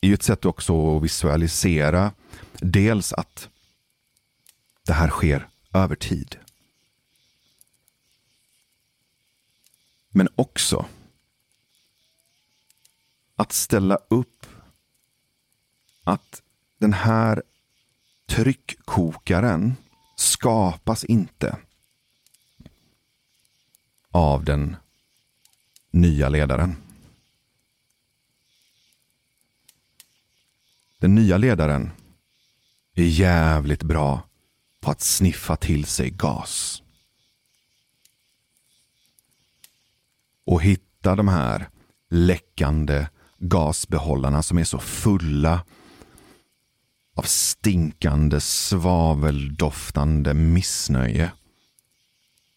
är 0.00 0.08
ju 0.08 0.14
ett 0.14 0.22
sätt 0.22 0.44
också 0.44 0.96
att 0.96 1.02
visualisera 1.02 2.12
dels 2.52 3.12
att 3.12 3.48
det 4.82 4.92
här 4.92 5.08
sker 5.08 5.48
över 5.72 5.96
tid. 5.96 6.36
Men 10.10 10.28
också 10.34 10.86
att 13.36 13.52
ställa 13.52 13.98
upp 14.08 14.46
att 16.04 16.42
den 16.78 16.92
här 16.92 17.42
tryckkokaren 18.26 19.76
skapas 20.16 21.04
inte 21.04 21.58
av 24.10 24.44
den 24.44 24.76
nya 25.90 26.28
ledaren. 26.28 26.89
Den 31.00 31.14
nya 31.14 31.38
ledaren 31.38 31.90
är 32.94 33.04
jävligt 33.04 33.82
bra 33.82 34.22
på 34.80 34.90
att 34.90 35.00
sniffa 35.00 35.56
till 35.56 35.84
sig 35.84 36.10
gas. 36.10 36.82
Och 40.46 40.62
hitta 40.62 41.16
de 41.16 41.28
här 41.28 41.68
läckande 42.10 43.06
gasbehållarna 43.38 44.42
som 44.42 44.58
är 44.58 44.64
så 44.64 44.78
fulla 44.78 45.64
av 47.14 47.22
stinkande, 47.22 48.40
svaveldoftande 48.40 50.34
missnöje. 50.34 51.32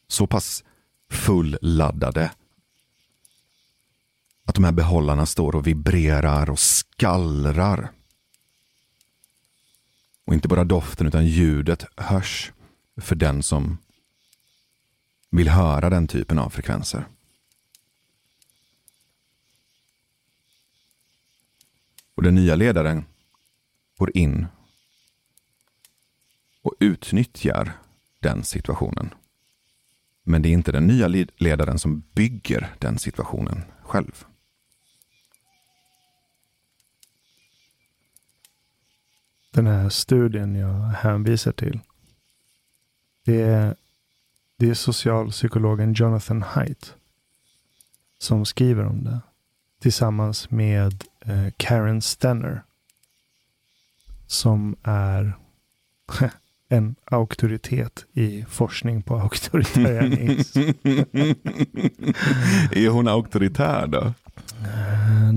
Så 0.08 0.28
pass 0.28 0.64
fulladdade 1.10 2.32
att 4.46 4.56
de 4.56 4.64
här 4.64 4.72
behållarna 4.72 5.26
står 5.26 5.56
och 5.56 5.68
vibrerar 5.68 6.50
och 6.50 6.60
skallrar. 6.60 7.92
Och 10.26 10.34
inte 10.34 10.48
bara 10.48 10.64
doften 10.64 11.08
utan 11.08 11.26
ljudet 11.26 11.86
hörs 11.98 12.52
för 12.98 13.16
den 13.16 13.44
som 13.44 13.78
vill 15.30 15.50
höra 15.50 15.90
den 15.90 16.08
typen 16.08 16.40
av 16.40 16.50
frekvenser. 16.50 17.06
Och 22.16 22.24
den 22.24 22.36
nya 22.36 22.56
ledaren 22.56 23.06
går 23.98 24.18
in 24.18 24.48
och 26.62 26.74
utnyttjar 26.80 27.72
den 28.20 28.44
situationen. 28.44 29.14
Men 30.24 30.42
det 30.42 30.50
är 30.50 30.54
inte 30.54 30.72
den 30.72 30.88
nya 30.88 31.08
ledaren 31.38 31.80
som 31.80 32.04
bygger 32.14 32.76
den 32.80 33.00
situationen 33.00 33.62
själv. 33.82 34.26
Den 39.54 39.68
här 39.68 39.90
studien 39.90 40.56
jag 40.56 40.74
hänvisar 40.78 41.52
till. 41.52 41.80
Det 43.26 43.42
är, 43.42 43.76
det 44.58 44.70
är 44.70 44.74
socialpsykologen 44.74 45.94
Jonathan 45.94 46.42
Haidt 46.42 46.96
som 48.24 48.46
skriver 48.46 48.86
om 48.86 49.04
det. 49.04 49.20
Tillsammans 49.82 50.52
med 50.52 51.04
eh, 51.26 51.48
Karen 51.58 52.02
Stenner. 52.02 52.64
Som 54.28 54.76
är 54.84 55.34
en 56.70 56.96
auktoritet 57.06 58.06
i 58.14 58.46
forskning 58.50 59.02
på 59.02 59.20
auktoritarianism. 59.20 60.60
är 62.72 62.90
hon 62.90 63.08
auktoritär 63.08 63.88
då? 63.88 64.14
Eh, 64.64 65.34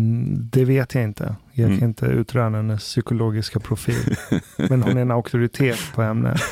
det 0.53 0.65
vet 0.65 0.95
jag 0.95 1.05
inte. 1.05 1.37
Jag 1.53 1.67
kan 1.67 1.73
mm. 1.73 1.85
inte 1.85 2.07
utröna 2.07 2.57
hennes 2.57 2.81
psykologiska 2.81 3.61
profil. 3.61 4.17
Men 4.57 4.83
hon 4.83 4.97
är 4.97 5.03
en 5.03 5.11
auktoritet 5.11 5.79
på 5.95 6.03
ämnet. 6.03 6.41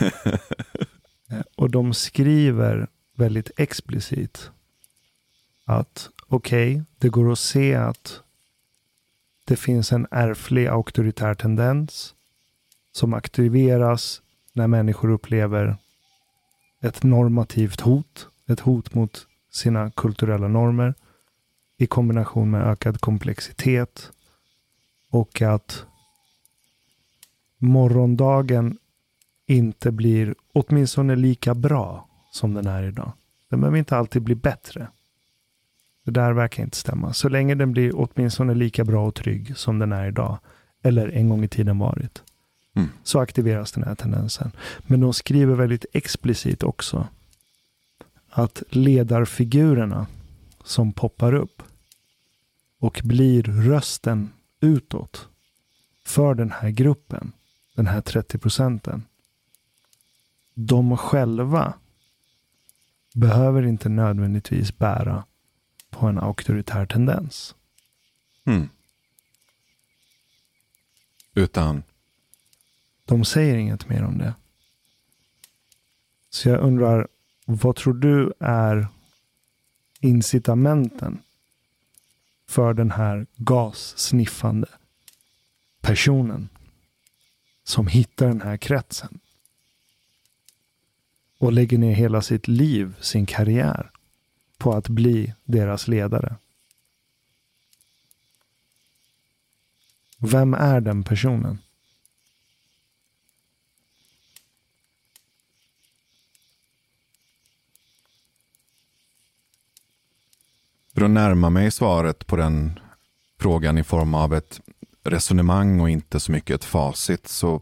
Eh, 1.30 1.40
och 1.56 1.70
de 1.70 1.94
skriver 1.94 2.88
väldigt 3.16 3.50
explicit 3.56 4.50
att 5.64 6.08
okej, 6.28 6.72
okay, 6.72 6.84
det 6.98 7.08
går 7.08 7.32
att 7.32 7.38
se 7.38 7.74
att 7.74 8.20
det 9.44 9.56
finns 9.56 9.92
en 9.92 10.06
ärftlig 10.10 10.66
auktoritär 10.66 11.34
tendens 11.34 12.14
som 12.92 13.14
aktiveras 13.14 14.22
när 14.52 14.66
människor 14.66 15.10
upplever 15.10 15.76
ett 16.82 17.02
normativt 17.02 17.80
hot, 17.80 18.28
ett 18.48 18.60
hot 18.60 18.94
mot 18.94 19.26
sina 19.52 19.90
kulturella 19.90 20.48
normer 20.48 20.94
i 21.76 21.86
kombination 21.86 22.50
med 22.50 22.62
ökad 22.62 23.00
komplexitet 23.00 24.10
och 25.10 25.42
att 25.42 25.86
morgondagen 27.58 28.78
inte 29.46 29.92
blir 29.92 30.34
åtminstone 30.52 31.16
lika 31.16 31.54
bra 31.54 32.08
som 32.30 32.54
den 32.54 32.66
är 32.66 32.82
idag. 32.82 33.12
Den 33.50 33.60
behöver 33.60 33.78
inte 33.78 33.96
alltid 33.96 34.22
bli 34.22 34.34
bättre. 34.34 34.88
Det 36.04 36.10
där 36.10 36.32
verkar 36.32 36.62
inte 36.62 36.76
stämma. 36.76 37.12
Så 37.12 37.28
länge 37.28 37.54
den 37.54 37.72
blir 37.72 37.92
åtminstone 37.94 38.54
lika 38.54 38.84
bra 38.84 39.06
och 39.06 39.14
trygg 39.14 39.56
som 39.56 39.78
den 39.78 39.92
är 39.92 40.06
idag, 40.06 40.38
eller 40.82 41.08
en 41.08 41.28
gång 41.28 41.44
i 41.44 41.48
tiden 41.48 41.78
varit, 41.78 42.22
mm. 42.74 42.88
så 43.02 43.20
aktiveras 43.20 43.72
den 43.72 43.84
här 43.84 43.94
tendensen. 43.94 44.52
Men 44.86 45.00
de 45.00 45.14
skriver 45.14 45.54
väldigt 45.54 45.86
explicit 45.92 46.62
också 46.62 47.08
att 48.30 48.62
ledarfigurerna 48.70 50.06
som 50.64 50.92
poppar 50.92 51.34
upp 51.34 51.62
och 52.78 53.00
blir 53.04 53.42
rösten 53.42 54.32
utåt 54.60 55.28
för 56.04 56.34
den 56.34 56.50
här 56.50 56.70
gruppen, 56.70 57.32
den 57.74 57.86
här 57.86 58.00
30 58.00 58.38
procenten. 58.38 59.02
De 60.54 60.96
själva 60.96 61.74
behöver 63.14 63.62
inte 63.62 63.88
nödvändigtvis 63.88 64.78
bära 64.78 65.24
på 65.90 66.06
en 66.06 66.18
auktoritär 66.18 66.86
tendens. 66.86 67.54
Mm. 68.44 68.68
Utan? 71.34 71.82
De 73.04 73.24
säger 73.24 73.56
inget 73.56 73.88
mer 73.88 74.04
om 74.04 74.18
det. 74.18 74.34
Så 76.30 76.48
jag 76.48 76.60
undrar, 76.60 77.08
vad 77.46 77.76
tror 77.76 77.94
du 77.94 78.32
är 78.40 78.88
incitamenten 80.04 81.22
för 82.46 82.74
den 82.74 82.90
här 82.90 83.26
gassniffande 83.36 84.68
personen 85.80 86.48
som 87.64 87.86
hittar 87.86 88.28
den 88.28 88.40
här 88.40 88.56
kretsen 88.56 89.20
och 91.38 91.52
lägger 91.52 91.78
ner 91.78 91.94
hela 91.94 92.22
sitt 92.22 92.48
liv, 92.48 92.94
sin 93.00 93.26
karriär 93.26 93.90
på 94.58 94.72
att 94.72 94.88
bli 94.88 95.34
deras 95.44 95.88
ledare. 95.88 96.36
Vem 100.18 100.54
är 100.54 100.80
den 100.80 101.04
personen? 101.04 101.58
För 110.94 111.04
att 111.04 111.10
närma 111.10 111.50
mig 111.50 111.70
svaret 111.70 112.26
på 112.26 112.36
den 112.36 112.80
frågan 113.38 113.78
i 113.78 113.84
form 113.84 114.14
av 114.14 114.34
ett 114.34 114.60
resonemang 115.02 115.80
och 115.80 115.90
inte 115.90 116.20
så 116.20 116.32
mycket 116.32 116.54
ett 116.54 116.64
facit 116.64 117.28
så 117.28 117.60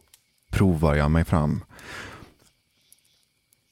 provar 0.51 0.95
jag 0.95 1.11
mig 1.11 1.25
fram. 1.25 1.65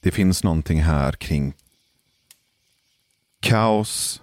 Det 0.01 0.11
finns 0.11 0.45
någonting 0.45 0.83
här 0.83 1.13
kring 1.13 1.55
kaos, 3.41 4.23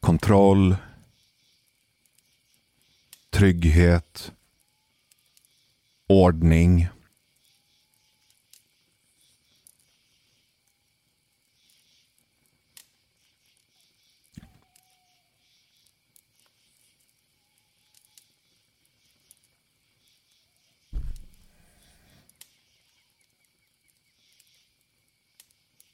kontroll, 0.00 0.76
trygghet, 3.30 4.32
ordning. 6.06 6.88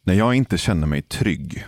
När 0.06 0.14
jag 0.14 0.34
inte 0.34 0.58
känner 0.58 0.86
mig 0.86 1.02
trygg 1.02 1.66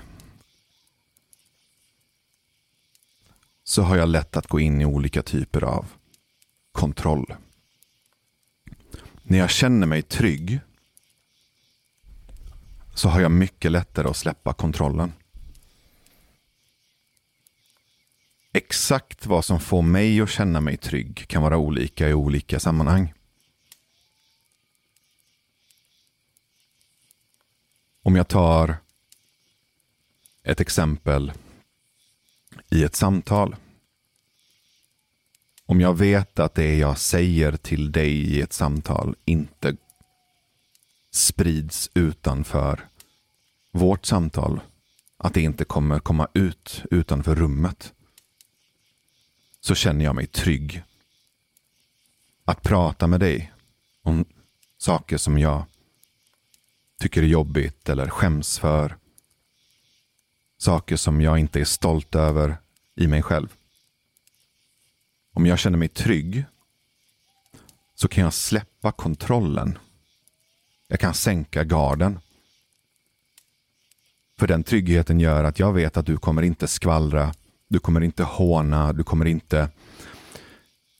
så 3.64 3.82
har 3.82 3.97
jag 3.97 4.09
lätt 4.09 4.37
att 4.37 4.47
gå 4.47 4.61
in 4.61 4.80
i 4.80 4.84
olika 4.84 5.22
typer 5.22 5.64
av 5.64 5.87
kontroll. 6.72 7.34
När 9.22 9.39
jag 9.39 9.51
känner 9.51 9.87
mig 9.87 10.03
trygg 10.03 10.61
så 12.95 13.09
har 13.09 13.20
jag 13.20 13.30
mycket 13.30 13.72
lättare 13.72 14.09
att 14.09 14.16
släppa 14.16 14.53
kontrollen. 14.53 15.12
Exakt 18.53 19.26
vad 19.26 19.45
som 19.45 19.61
får 19.61 19.82
mig 19.82 20.20
att 20.20 20.30
känna 20.30 20.61
mig 20.61 20.76
trygg 20.76 21.28
kan 21.28 21.43
vara 21.43 21.59
olika 21.59 22.09
i 22.09 22.14
olika 22.14 22.61
sammanhang. 22.61 23.12
Om 28.07 28.17
jag 28.17 28.29
tar 28.29 28.77
ett 30.43 30.61
exempel 30.61 31.33
i 32.71 32.85
ett 32.85 32.95
samtal. 32.95 33.57
Om 35.67 35.81
jag 35.81 35.95
vet 35.95 36.39
att 36.39 36.55
det 36.55 36.77
jag 36.77 36.99
säger 36.99 37.57
till 37.57 37.93
dig 37.93 38.13
i 38.13 38.41
ett 38.41 38.53
samtal 38.53 39.17
inte 39.25 39.77
sprids 41.11 41.91
utanför 41.95 42.89
vårt 43.73 44.07
samtal. 44.07 44.61
Att 45.17 45.35
det 45.35 45.41
inte 45.41 45.65
kommer 45.65 45.99
komma 45.99 46.29
ut 46.35 46.83
utanför 46.91 47.35
rummet. 47.35 47.93
Så 49.61 49.75
känner 49.75 50.05
jag 50.05 50.15
mig 50.15 50.27
trygg. 50.27 50.83
Att 52.45 52.63
prata 52.63 53.07
med 53.07 53.21
dig 53.21 53.53
om 54.03 54.25
saker 54.79 55.17
som 55.17 55.39
jag 55.39 55.65
tycker 56.99 57.22
är 57.22 57.26
jobbigt 57.26 57.88
eller 57.88 58.09
skäms 58.09 58.59
för. 58.59 58.97
Saker 60.59 60.97
som 60.97 61.20
jag 61.20 61.38
inte 61.38 61.61
är 61.61 61.64
stolt 61.64 62.14
över 62.14 62.57
i 62.94 63.07
mig 63.07 63.22
själv. 63.22 63.49
Om 65.32 65.47
jag 65.47 65.59
känner 65.59 65.78
mig 65.78 65.88
trygg 65.88 66.44
så 67.94 68.09
kan 68.09 68.24
jag 68.24 68.34
släppa 68.34 68.92
kontrollen. 68.92 69.78
Jag 70.88 71.01
kan 71.01 71.14
sänka 71.14 71.64
garden. 71.64 72.18
För 74.38 74.47
den 74.47 74.64
tryggheten 74.64 75.20
gör 75.20 75.44
att 75.44 75.59
jag 75.59 75.72
vet 75.72 75.97
att 75.97 76.07
du 76.07 76.16
kommer 76.16 76.42
inte 76.42 76.68
skvallra, 76.68 77.34
du 77.68 77.78
kommer 77.78 78.01
inte 78.01 78.24
håna, 78.24 78.92
du 78.92 79.05
kommer 79.05 79.24
inte 79.24 79.70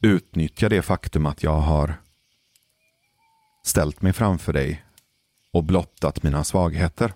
utnyttja 0.01 0.68
det 0.68 0.82
faktum 0.82 1.26
att 1.26 1.42
jag 1.42 1.61
har 1.61 1.94
ställt 3.64 4.03
mig 4.03 4.12
framför 4.12 4.53
dig 4.53 4.86
och 5.57 5.65
blottat 5.65 6.23
mina 6.23 6.45
svagheter. 6.45 7.15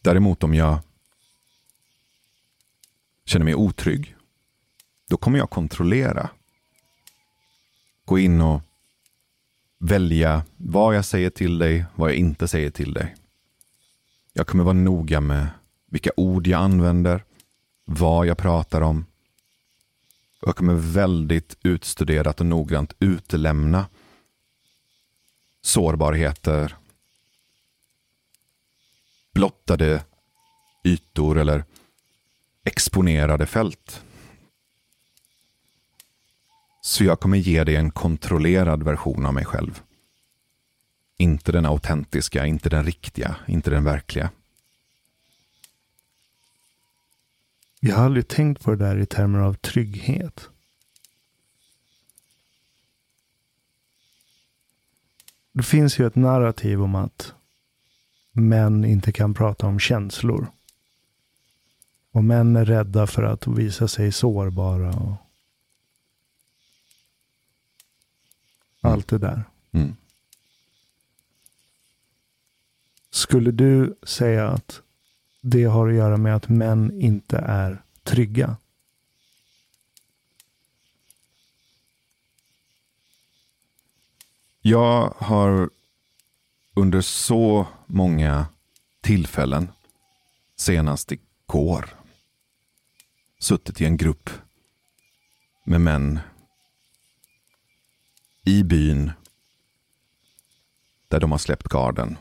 Däremot 0.00 0.44
om 0.44 0.54
jag 0.54 0.78
känner 3.24 3.44
mig 3.44 3.54
otrygg, 3.54 4.16
då 5.08 5.16
kommer 5.16 5.38
jag 5.38 5.50
kontrollera. 5.50 6.30
Gå 8.04 8.18
in 8.18 8.40
och 8.40 8.60
välja 9.78 10.44
vad 10.56 10.96
jag 10.96 11.04
säger 11.04 11.30
till 11.30 11.58
dig, 11.58 11.84
vad 11.94 12.10
jag 12.10 12.16
inte 12.16 12.48
säger 12.48 12.70
till 12.70 12.92
dig. 12.92 13.16
Jag 14.32 14.46
kommer 14.46 14.64
vara 14.64 14.74
noga 14.74 15.20
med 15.20 15.48
vilka 15.86 16.10
ord 16.16 16.46
jag 16.46 16.60
använder, 16.60 17.24
vad 17.84 18.26
jag 18.26 18.38
pratar 18.38 18.80
om. 18.80 19.06
Jag 20.40 20.56
kommer 20.56 20.74
väldigt 20.74 21.56
utstuderat 21.62 22.40
och 22.40 22.46
noggrant 22.46 22.94
utelämna 22.98 23.86
sårbarheter, 25.60 26.76
blottade 29.34 30.04
ytor 30.84 31.38
eller 31.38 31.64
exponerade 32.64 33.46
fält. 33.46 34.04
Så 36.82 37.04
jag 37.04 37.20
kommer 37.20 37.38
ge 37.38 37.64
dig 37.64 37.76
en 37.76 37.90
kontrollerad 37.90 38.82
version 38.82 39.26
av 39.26 39.34
mig 39.34 39.44
själv. 39.44 39.82
Inte 41.18 41.52
den 41.52 41.66
autentiska, 41.66 42.46
inte 42.46 42.68
den 42.68 42.84
riktiga, 42.84 43.36
inte 43.46 43.70
den 43.70 43.84
verkliga. 43.84 44.30
Jag 47.80 47.96
har 47.96 48.04
aldrig 48.04 48.28
tänkt 48.28 48.62
på 48.62 48.70
det 48.70 48.76
där 48.76 48.98
i 48.98 49.06
termer 49.06 49.38
av 49.38 49.54
trygghet. 49.54 50.48
Det 55.52 55.62
finns 55.62 55.98
ju 55.98 56.06
ett 56.06 56.14
narrativ 56.16 56.82
om 56.82 56.94
att 56.94 57.32
män 58.32 58.84
inte 58.84 59.12
kan 59.12 59.34
prata 59.34 59.66
om 59.66 59.78
känslor. 59.78 60.46
Och 62.10 62.24
män 62.24 62.56
är 62.56 62.64
rädda 62.64 63.06
för 63.06 63.22
att 63.22 63.46
visa 63.46 63.88
sig 63.88 64.12
sårbara. 64.12 64.90
Och 64.90 65.16
allt 68.80 69.08
det 69.08 69.18
där. 69.18 69.42
Mm. 69.72 69.96
Skulle 73.10 73.50
du 73.50 73.94
säga 74.02 74.48
att 74.48 74.82
det 75.50 75.64
har 75.64 75.88
att 75.88 75.94
göra 75.94 76.16
med 76.16 76.36
att 76.36 76.48
män 76.48 77.00
inte 77.00 77.38
är 77.38 77.82
trygga? 78.02 78.56
Jag 84.60 85.14
har 85.16 85.70
under 86.74 87.00
så 87.00 87.66
många 87.86 88.46
tillfällen, 89.00 89.70
senast 90.56 91.12
igår, 91.12 91.96
suttit 93.38 93.80
i 93.80 93.84
en 93.84 93.96
grupp 93.96 94.30
med 95.64 95.80
män 95.80 96.20
i 98.44 98.62
byn 98.62 99.12
där 101.08 101.20
de 101.20 101.30
har 101.30 101.38
släppt 101.38 101.68
garden 101.68 102.16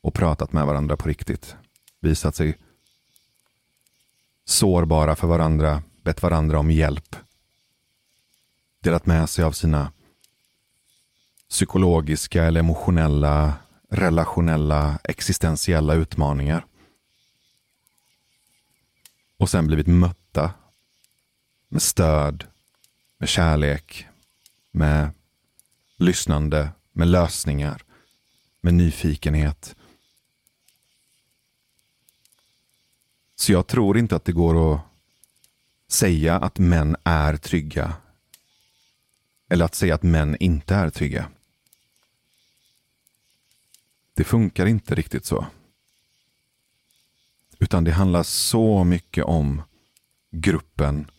och 0.00 0.14
pratat 0.14 0.52
med 0.52 0.66
varandra 0.66 0.96
på 0.96 1.08
riktigt. 1.08 1.56
Visat 2.06 2.34
sig 2.34 2.58
sårbara 4.44 5.16
för 5.16 5.26
varandra, 5.26 5.82
bett 6.02 6.22
varandra 6.22 6.58
om 6.58 6.70
hjälp. 6.70 7.16
Delat 8.80 9.06
med 9.06 9.30
sig 9.30 9.44
av 9.44 9.52
sina 9.52 9.92
psykologiska 11.48 12.44
eller 12.44 12.60
emotionella, 12.60 13.54
relationella, 13.90 14.98
existentiella 15.04 15.94
utmaningar. 15.94 16.66
Och 19.36 19.50
sen 19.50 19.66
blivit 19.66 19.86
mötta 19.86 20.50
med 21.68 21.82
stöd, 21.82 22.44
med 23.18 23.28
kärlek, 23.28 24.06
med 24.70 25.10
lyssnande, 25.96 26.70
med 26.92 27.08
lösningar, 27.08 27.82
med 28.60 28.74
nyfikenhet. 28.74 29.76
Så 33.36 33.52
jag 33.52 33.66
tror 33.66 33.98
inte 33.98 34.16
att 34.16 34.24
det 34.24 34.32
går 34.32 34.74
att 34.74 34.80
säga 35.88 36.36
att 36.36 36.58
män 36.58 36.96
är 37.04 37.36
trygga. 37.36 37.96
Eller 39.48 39.64
att 39.64 39.74
säga 39.74 39.94
att 39.94 40.02
män 40.02 40.36
inte 40.40 40.74
är 40.74 40.90
trygga. 40.90 41.28
Det 44.14 44.24
funkar 44.24 44.66
inte 44.66 44.94
riktigt 44.94 45.24
så. 45.24 45.46
Utan 47.58 47.84
det 47.84 47.92
handlar 47.92 48.22
så 48.22 48.84
mycket 48.84 49.24
om 49.24 49.62
gruppen, 50.30 51.10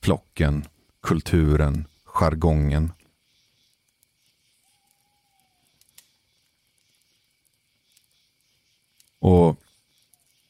flocken, 0.00 0.64
kulturen, 1.00 1.84
jargongen. 2.04 2.92
Och 9.18 9.60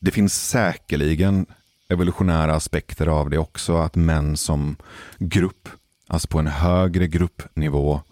det 0.03 0.11
finns 0.11 0.49
säkerligen 0.49 1.47
evolutionära 1.89 2.55
aspekter 2.55 3.07
av 3.07 3.31
det 3.31 3.39
också. 3.39 3.77
Att 3.77 3.95
män 3.95 4.37
som 4.37 4.77
grupp, 5.19 5.69
alltså 6.07 6.29
på 6.29 6.39
en 6.39 6.47
högre 6.47 7.07
gruppnivå 7.07 8.03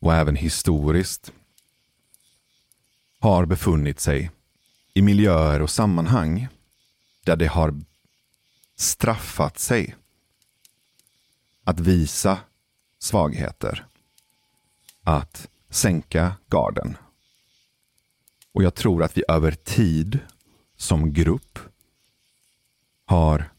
och 0.00 0.14
även 0.14 0.36
historiskt 0.36 1.32
har 3.18 3.46
befunnit 3.46 4.00
sig 4.00 4.30
i 4.94 5.02
miljöer 5.02 5.62
och 5.62 5.70
sammanhang 5.70 6.48
där 7.24 7.36
det 7.36 7.46
har 7.46 7.74
straffat 8.76 9.58
sig 9.58 9.96
att 11.64 11.80
visa 11.80 12.38
svagheter. 12.98 13.86
Att 15.02 15.48
sänka 15.68 16.32
garden. 16.48 16.96
Och 18.52 18.62
jag 18.62 18.74
tror 18.74 19.02
att 19.02 19.16
vi 19.16 19.22
över 19.28 19.52
tid 19.52 20.18
som 20.80 21.12
grupp 21.12 21.58
har 23.04 23.52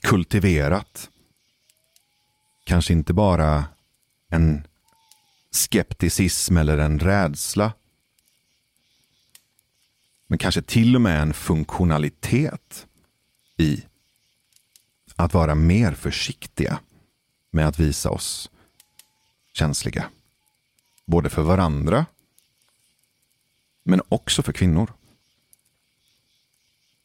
kultiverat 0.00 1.10
kanske 2.64 2.92
inte 2.92 3.12
bara 3.12 3.64
en 4.28 4.66
skepticism 5.50 6.56
eller 6.56 6.78
en 6.78 6.98
rädsla 6.98 7.72
men 10.26 10.38
kanske 10.38 10.62
till 10.62 10.94
och 10.94 11.00
med 11.00 11.22
en 11.22 11.34
funktionalitet 11.34 12.86
i 13.56 13.84
att 15.16 15.34
vara 15.34 15.54
mer 15.54 15.92
försiktiga 15.92 16.80
med 17.50 17.68
att 17.68 17.78
visa 17.78 18.10
oss 18.10 18.50
känsliga. 19.52 20.10
Både 21.04 21.30
för 21.30 21.42
varandra, 21.42 22.06
men 23.82 24.00
också 24.08 24.42
för 24.42 24.52
kvinnor. 24.52 24.92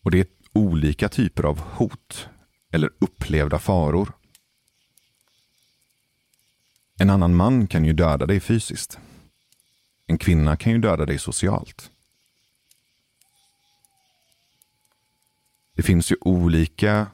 Och 0.04 0.12
det 0.12 0.20
är 0.20 0.28
olika 0.54 1.10
typer 1.10 1.44
av 1.44 1.60
hot 1.60 2.30
eller 2.72 2.90
upplevda 3.00 3.60
faror. 3.60 4.12
En 7.00 7.10
annan 7.10 7.36
man 7.36 7.68
kan 7.68 7.86
ju 7.86 7.94
döda 7.94 8.26
dig 8.26 8.40
fysiskt. 8.40 9.00
En 10.08 10.18
kvinna 10.18 10.58
kan 10.58 10.72
ju 10.72 10.78
döda 10.78 11.06
dig 11.06 11.20
socialt. 11.20 11.92
Det 15.76 15.84
finns 15.84 16.12
ju 16.12 16.16
olika 16.22 17.08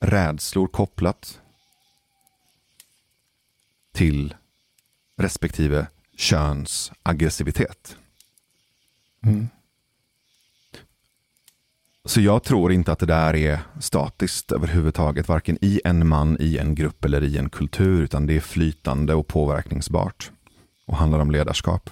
rädslor 0.00 0.66
kopplat 0.66 1.40
till 3.92 4.34
respektive 5.16 5.86
köns 6.16 6.92
aggressivitet. 7.02 7.96
Mm. 9.22 9.48
Så 12.06 12.20
jag 12.20 12.42
tror 12.42 12.72
inte 12.72 12.92
att 12.92 12.98
det 12.98 13.06
där 13.06 13.36
är 13.36 13.60
statiskt 13.80 14.52
överhuvudtaget, 14.52 15.28
varken 15.28 15.58
i 15.60 15.80
en 15.84 16.08
man, 16.08 16.36
i 16.40 16.58
en 16.58 16.74
grupp 16.74 17.04
eller 17.04 17.24
i 17.24 17.38
en 17.38 17.50
kultur, 17.50 18.02
utan 18.02 18.26
det 18.26 18.36
är 18.36 18.40
flytande 18.40 19.14
och 19.14 19.26
påverkningsbart 19.26 20.30
och 20.86 20.96
handlar 20.96 21.18
om 21.18 21.30
ledarskap. 21.30 21.90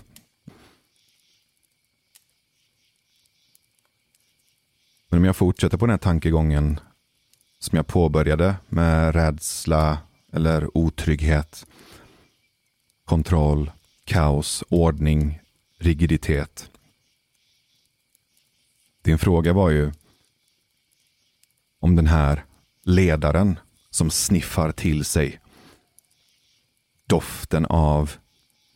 Men 5.09 5.19
om 5.19 5.25
jag 5.25 5.37
fortsätter 5.37 5.79
på 5.79 5.87
den 5.87 5.91
här 5.91 5.99
tankegången 5.99 6.81
som 7.59 7.77
jag 7.77 7.87
påbörjade 7.87 8.55
med 8.69 9.15
rädsla 9.15 9.99
eller 10.33 10.77
otrygghet, 10.79 11.67
kontroll, 13.05 13.71
kaos, 14.05 14.65
ordning, 14.69 15.41
rigiditet. 15.79 16.71
Din 19.03 19.19
fråga 19.19 19.53
var 19.53 19.71
ju 19.71 19.93
om 21.85 21.97
den 21.97 22.07
här 22.07 22.45
ledaren 22.85 23.59
som 23.91 24.11
sniffar 24.11 24.73
till 24.73 25.05
sig 25.05 25.41
doften 27.07 27.67
av 27.67 28.13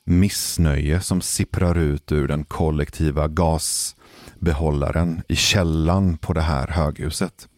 missnöje 0.05 1.01
som 1.01 1.21
sipprar 1.21 1.79
ut 1.79 2.13
ur 2.13 2.29
den 2.29 2.45
kollektiva 2.45 3.29
gasbehållaren 3.29 5.23
i 5.29 5.37
källan 5.37 6.17
på 6.17 6.33
det 6.33 6.41
här 6.41 6.67
höghuset. 6.67 7.49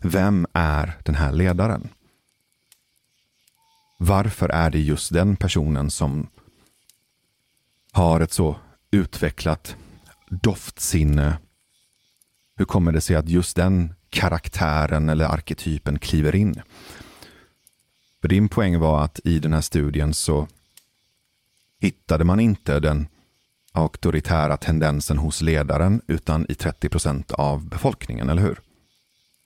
Vem 0.00 0.46
är 0.52 0.98
den 1.04 1.14
här 1.14 1.32
ledaren? 1.32 1.88
Varför 3.98 4.48
är 4.48 4.70
det 4.70 4.80
just 4.80 5.12
den 5.12 5.36
personen 5.36 5.90
som 5.90 6.26
har 7.92 8.20
ett 8.20 8.32
så 8.32 8.56
utvecklat 8.90 9.76
doftsinne? 10.30 11.38
Hur 12.56 12.64
kommer 12.64 12.92
det 12.92 13.00
sig 13.00 13.16
att 13.16 13.28
just 13.28 13.56
den 13.56 13.94
karaktären 14.10 15.08
eller 15.08 15.24
arketypen 15.24 15.98
kliver 15.98 16.34
in? 16.34 16.62
För 18.20 18.28
din 18.28 18.48
poäng 18.48 18.78
var 18.78 19.04
att 19.04 19.20
i 19.24 19.38
den 19.38 19.52
här 19.52 19.60
studien 19.60 20.14
så 20.14 20.48
hittade 21.80 22.24
man 22.24 22.40
inte 22.40 22.80
den 22.80 23.08
auktoritära 23.72 24.56
tendensen 24.56 25.18
hos 25.18 25.42
ledaren 25.42 26.00
utan 26.06 26.46
i 26.48 26.54
30 26.54 26.88
procent 26.88 27.32
av 27.32 27.68
befolkningen, 27.68 28.28
eller 28.28 28.42
hur? 28.42 28.60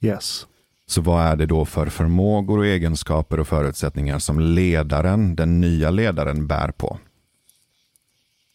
Yes. 0.00 0.46
Så 0.86 1.00
vad 1.00 1.26
är 1.26 1.36
det 1.36 1.46
då 1.46 1.64
för 1.64 1.86
förmågor 1.86 2.58
och 2.58 2.66
egenskaper 2.66 3.40
och 3.40 3.48
förutsättningar 3.48 4.18
som 4.18 4.40
ledaren, 4.40 5.36
den 5.36 5.60
nya 5.60 5.90
ledaren, 5.90 6.46
bär 6.46 6.70
på? 6.70 6.98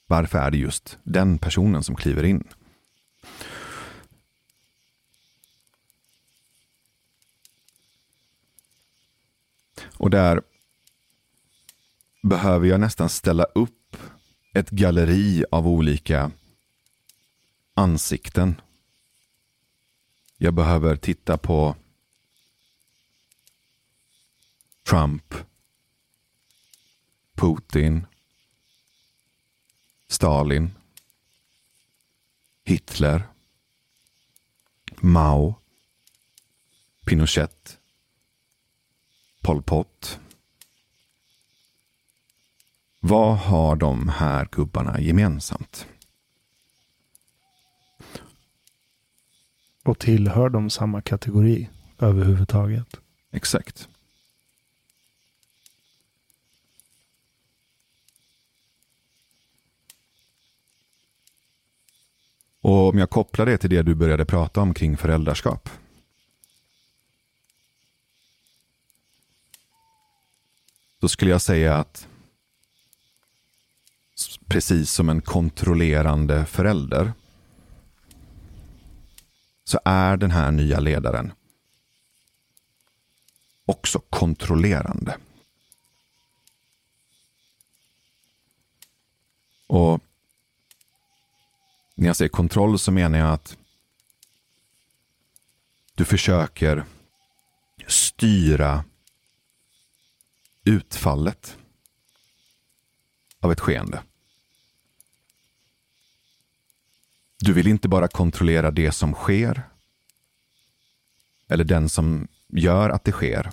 Varför 0.07 0.40
är 0.40 0.52
det 0.52 0.57
just 0.57 0.98
den 1.03 1.38
personen 1.38 1.84
som 1.84 1.95
kliver 1.95 2.23
in? 2.23 2.44
Och 9.99 10.09
där 10.09 10.41
behöver 12.23 12.67
jag 12.67 12.80
nästan 12.80 13.09
ställa 13.09 13.43
upp 13.43 13.97
ett 14.53 14.69
galleri 14.69 15.45
av 15.51 15.67
olika 15.67 16.31
ansikten. 17.73 18.61
Jag 20.38 20.53
behöver 20.53 20.95
titta 20.95 21.38
på 21.38 21.76
Trump, 24.89 25.35
Putin, 27.35 28.05
Stalin, 30.07 30.76
Hitler, 32.63 33.27
Mao, 35.01 35.55
Pinochet, 37.05 37.78
Pol 39.49 39.61
Pot. 39.61 40.19
Vad 42.99 43.38
har 43.38 43.76
de 43.76 44.09
här 44.09 44.47
gubbarna 44.51 44.99
gemensamt? 44.99 45.88
Och 49.84 49.99
tillhör 49.99 50.49
de 50.49 50.69
samma 50.69 51.01
kategori 51.01 51.69
överhuvudtaget? 51.99 52.88
Exakt. 53.31 53.89
Och 62.61 62.89
om 62.89 62.97
jag 62.97 63.09
kopplar 63.09 63.45
det 63.45 63.57
till 63.57 63.69
det 63.69 63.81
du 63.81 63.95
började 63.95 64.26
prata 64.26 64.61
om 64.61 64.73
kring 64.73 64.97
föräldraskap. 64.97 65.69
Då 70.99 71.07
skulle 71.07 71.31
jag 71.31 71.41
säga 71.41 71.76
att 71.76 72.07
precis 74.47 74.91
som 74.91 75.09
en 75.09 75.21
kontrollerande 75.21 76.45
förälder 76.45 77.13
så 79.63 79.80
är 79.85 80.17
den 80.17 80.31
här 80.31 80.51
nya 80.51 80.80
ledaren 80.80 81.34
också 83.65 83.99
kontrollerande. 83.99 85.17
Och 89.67 90.01
när 91.95 92.07
jag 92.07 92.15
säger 92.15 92.30
kontroll 92.30 92.80
så 92.80 92.91
menar 92.91 93.19
jag 93.19 93.34
att 93.34 93.57
du 95.95 96.05
försöker 96.05 96.85
styra 97.88 98.84
utfallet 100.69 101.57
av 103.39 103.51
ett 103.51 103.59
skeende. 103.59 104.03
Du 107.39 107.53
vill 107.53 107.67
inte 107.67 107.87
bara 107.87 108.07
kontrollera 108.07 108.71
det 108.71 108.91
som 108.91 109.13
sker 109.13 109.63
eller 111.47 111.63
den 111.63 111.89
som 111.89 112.27
gör 112.47 112.89
att 112.89 113.03
det 113.03 113.11
sker. 113.11 113.51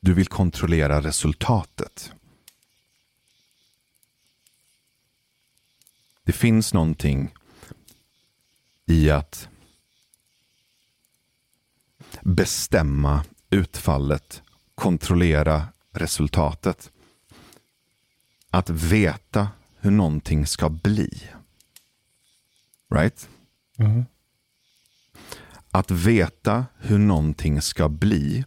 Du 0.00 0.14
vill 0.14 0.26
kontrollera 0.26 1.00
resultatet. 1.00 2.12
Det 6.24 6.32
finns 6.32 6.74
någonting 6.74 7.34
i 8.86 9.10
att 9.10 9.48
bestämma 12.22 13.24
utfallet, 13.50 14.42
kontrollera 14.74 15.68
resultatet. 15.92 16.90
Att 18.50 18.70
veta 18.70 19.48
hur 19.80 19.90
någonting 19.90 20.46
ska 20.46 20.68
bli. 20.68 21.28
Right? 22.94 23.28
Mm. 23.78 24.04
Att 25.70 25.90
veta 25.90 26.66
hur 26.78 26.98
någonting 26.98 27.62
ska 27.62 27.88
bli 27.88 28.44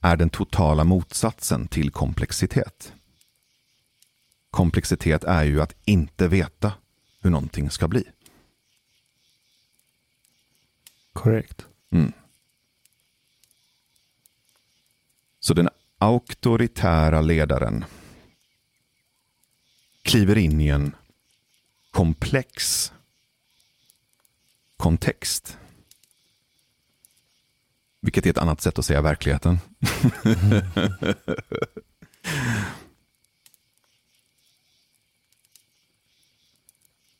är 0.00 0.16
den 0.16 0.30
totala 0.30 0.84
motsatsen 0.84 1.68
till 1.68 1.90
komplexitet 1.90 2.92
komplexitet 4.54 5.24
är 5.24 5.44
ju 5.44 5.60
att 5.60 5.74
inte 5.84 6.28
veta 6.28 6.72
hur 7.20 7.30
någonting 7.30 7.70
ska 7.70 7.88
bli. 7.88 8.04
Korrekt. 11.12 11.66
Mm. 11.90 12.12
Så 15.44 15.54
den 15.54 15.68
auktoritära 15.98 17.20
ledaren 17.20 17.84
kliver 20.02 20.38
in 20.38 20.60
i 20.60 20.68
en 20.68 20.94
komplex 21.90 22.92
kontext. 24.76 25.58
Vilket 28.00 28.26
är 28.26 28.30
ett 28.30 28.38
annat 28.38 28.60
sätt 28.60 28.78
att 28.78 28.84
säga 28.84 29.02
verkligheten. 29.02 29.58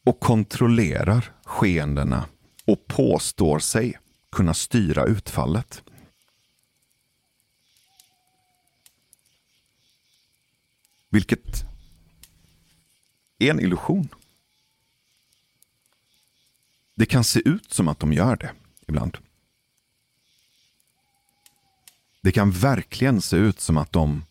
och 0.05 0.20
kontrollerar 0.20 1.32
skeendena 1.44 2.24
och 2.64 2.86
påstår 2.86 3.59
sig 3.59 3.98
kunna 4.32 4.55
styra 4.55 5.05
utfallet. 5.05 5.84
Vilket 11.15 11.65
är 13.39 13.51
en 13.51 13.61
illusion. 13.61 14.09
Det 16.95 17.07
kan 17.07 17.24
se 17.24 17.49
ut 17.49 17.73
som 17.73 17.89
att 17.89 17.99
de 17.99 18.12
gör 18.12 18.36
det 18.36 18.53
ibland. 18.86 19.19
Det 22.20 22.32
kan 22.32 22.51
verkligen 22.51 23.23
se 23.23 23.36
ut 23.36 23.61
som 23.61 23.77
att 23.77 23.93
de 23.93 24.24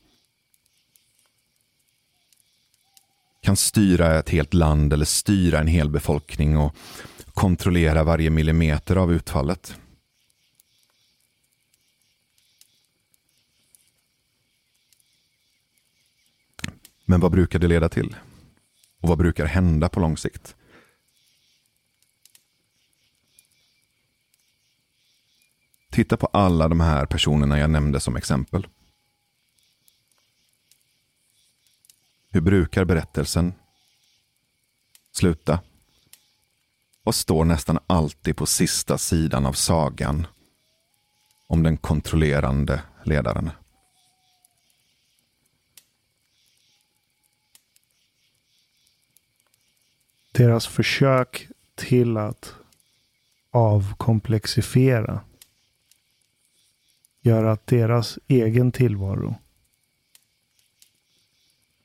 kan 3.42 3.56
styra 3.56 4.20
ett 4.20 4.30
helt 4.30 4.54
land 4.54 4.94
eller 4.94 5.06
styra 5.06 5.60
en 5.60 5.68
hel 5.68 5.90
befolkning 5.90 6.58
och 6.58 6.76
kontrollera 7.34 8.04
varje 8.04 8.30
millimeter 8.30 8.96
av 8.96 9.14
utfallet. 9.14 9.78
Men 17.06 17.20
vad 17.20 17.32
brukar 17.32 17.60
det 17.60 17.68
leda 17.68 17.90
till? 17.90 18.16
Och 19.02 19.10
vad 19.10 19.18
brukar 19.18 19.46
hända 19.46 19.90
på 19.90 20.00
lång 20.00 20.18
sikt? 20.18 20.56
Titta 25.92 26.18
på 26.18 26.28
alla 26.28 26.68
de 26.68 26.80
här 26.80 27.06
personerna 27.06 27.60
jag 27.60 27.70
nämnde 27.70 28.00
som 28.00 28.16
exempel. 28.16 28.68
Hur 32.30 32.42
brukar 32.42 32.86
berättelsen 32.86 33.54
sluta? 35.12 35.60
Och 37.04 37.16
står 37.16 37.46
nästan 37.46 37.80
alltid 37.88 38.38
på 38.38 38.46
sista 38.46 38.98
sidan 38.98 39.46
av 39.46 39.54
sagan 39.54 40.28
om 41.48 41.64
den 41.64 41.78
kontrollerande 41.78 42.82
ledaren. 43.04 43.50
Deras 50.34 50.68
försök 50.68 51.48
till 51.76 52.18
att 52.18 52.56
avkomplexifiera 53.52 55.22
gör 57.22 57.44
att 57.44 57.68
deras 57.68 58.20
egen 58.28 58.72
tillvaro 58.72 59.36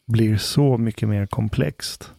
blir 0.05 0.37
så 0.37 0.79
mycket 0.79 1.09
mer 1.09 1.27
komplext. 1.27 2.13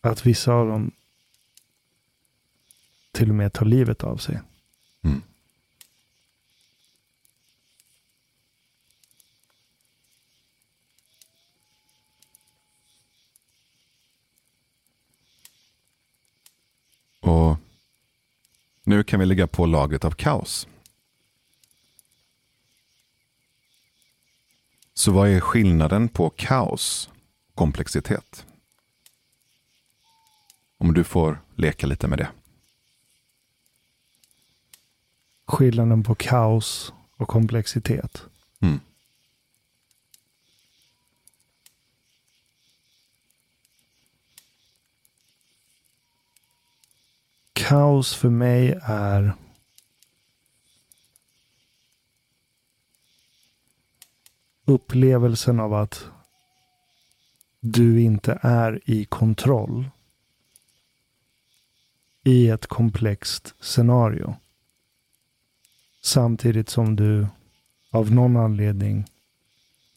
Att 0.00 0.26
vissa 0.26 0.52
av 0.52 0.68
dem 0.68 0.92
till 3.12 3.28
och 3.28 3.34
med 3.34 3.52
tar 3.52 3.66
livet 3.66 4.04
av 4.04 4.16
sig. 4.16 4.40
Mm. 5.02 5.22
Och 17.24 17.56
nu 18.82 19.04
kan 19.04 19.20
vi 19.20 19.26
lägga 19.26 19.46
på 19.46 19.66
lagret 19.66 20.04
av 20.04 20.10
kaos. 20.10 20.68
Så 24.94 25.12
vad 25.12 25.28
är 25.28 25.40
skillnaden 25.40 26.08
på 26.08 26.30
kaos 26.30 27.10
och 27.48 27.54
komplexitet? 27.54 28.46
Om 30.78 30.94
du 30.94 31.04
får 31.04 31.40
leka 31.54 31.86
lite 31.86 32.08
med 32.08 32.18
det. 32.18 32.28
Skillnaden 35.46 36.02
på 36.02 36.14
kaos 36.14 36.92
och 37.16 37.28
komplexitet. 37.28 38.22
Mm. 38.60 38.80
Kaos 47.68 48.14
för 48.14 48.30
mig 48.30 48.80
är 48.82 49.34
upplevelsen 54.64 55.60
av 55.60 55.74
att 55.74 56.06
du 57.60 58.02
inte 58.02 58.38
är 58.42 58.80
i 58.90 59.04
kontroll 59.04 59.90
i 62.24 62.48
ett 62.48 62.66
komplext 62.66 63.54
scenario. 63.60 64.36
Samtidigt 66.02 66.68
som 66.68 66.96
du 66.96 67.26
av 67.90 68.12
någon 68.12 68.36
anledning 68.36 69.04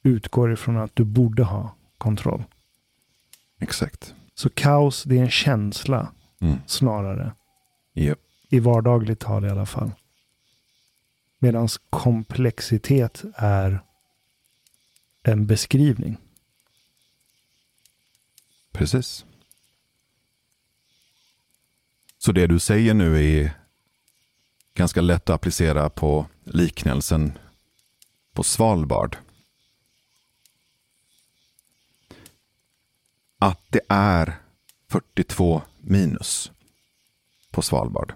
utgår 0.03 0.53
ifrån 0.53 0.77
att 0.77 0.95
du 0.95 1.03
borde 1.03 1.43
ha 1.43 1.75
kontroll. 1.97 2.43
Exakt. 3.59 4.15
Så 4.33 4.49
kaos, 4.49 5.03
det 5.03 5.17
är 5.17 5.21
en 5.21 5.29
känsla 5.29 6.11
Mm. 6.41 6.57
snarare. 6.65 7.31
Yep. 7.97 8.19
I 8.49 8.59
vardagligt 8.59 9.19
tal 9.19 9.45
i 9.45 9.49
alla 9.49 9.65
fall. 9.65 9.91
Medan 11.39 11.67
komplexitet 11.89 13.23
är 13.35 13.79
en 15.23 15.47
beskrivning. 15.47 16.17
Precis. 18.71 19.25
Så 22.17 22.31
det 22.31 22.47
du 22.47 22.59
säger 22.59 22.93
nu 22.93 23.39
är 23.39 23.51
ganska 24.73 25.01
lätt 25.01 25.29
att 25.29 25.35
applicera 25.35 25.89
på 25.89 26.27
liknelsen 26.43 27.37
på 28.33 28.43
Svalbard. 28.43 29.17
Att 33.37 33.61
det 33.69 33.81
är 33.89 34.35
42 34.87 35.61
minus 35.81 36.51
på 37.57 37.61
Svalbard 37.61 38.13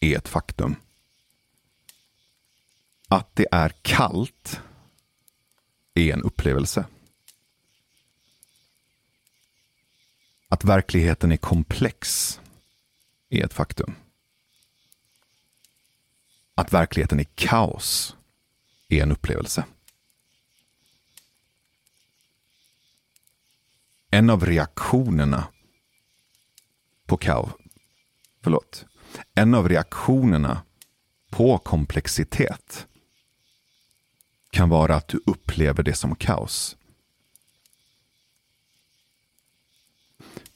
är 0.00 0.16
ett 0.16 0.28
faktum. 0.28 0.76
Att 3.08 3.36
det 3.36 3.46
är 3.52 3.72
kallt 3.82 4.60
är 5.94 6.12
en 6.12 6.22
upplevelse. 6.22 6.86
Att 10.48 10.64
verkligheten 10.64 11.32
är 11.32 11.36
komplex 11.36 12.40
är 13.28 13.44
ett 13.44 13.54
faktum. 13.54 13.94
Att 16.54 16.72
verkligheten 16.72 17.20
är 17.20 17.26
kaos 17.34 18.16
är 18.88 19.02
en 19.02 19.12
upplevelse. 19.12 19.64
En 24.10 24.30
av 24.30 24.46
reaktionerna 24.46 25.48
på 27.06 27.16
kaos, 27.16 27.52
förlåt, 28.42 28.84
en 29.34 29.54
av 29.54 29.68
reaktionerna 29.68 30.62
på 31.30 31.58
komplexitet 31.58 32.86
kan 34.50 34.68
vara 34.68 34.96
att 34.96 35.08
du 35.08 35.20
upplever 35.26 35.82
det 35.82 35.94
som 35.94 36.16
kaos. 36.16 36.76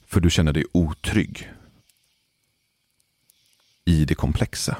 För 0.05 0.19
du 0.19 0.29
känner 0.29 0.53
dig 0.53 0.65
otrygg 0.71 1.51
i 3.85 4.05
det 4.05 4.15
komplexa. 4.15 4.77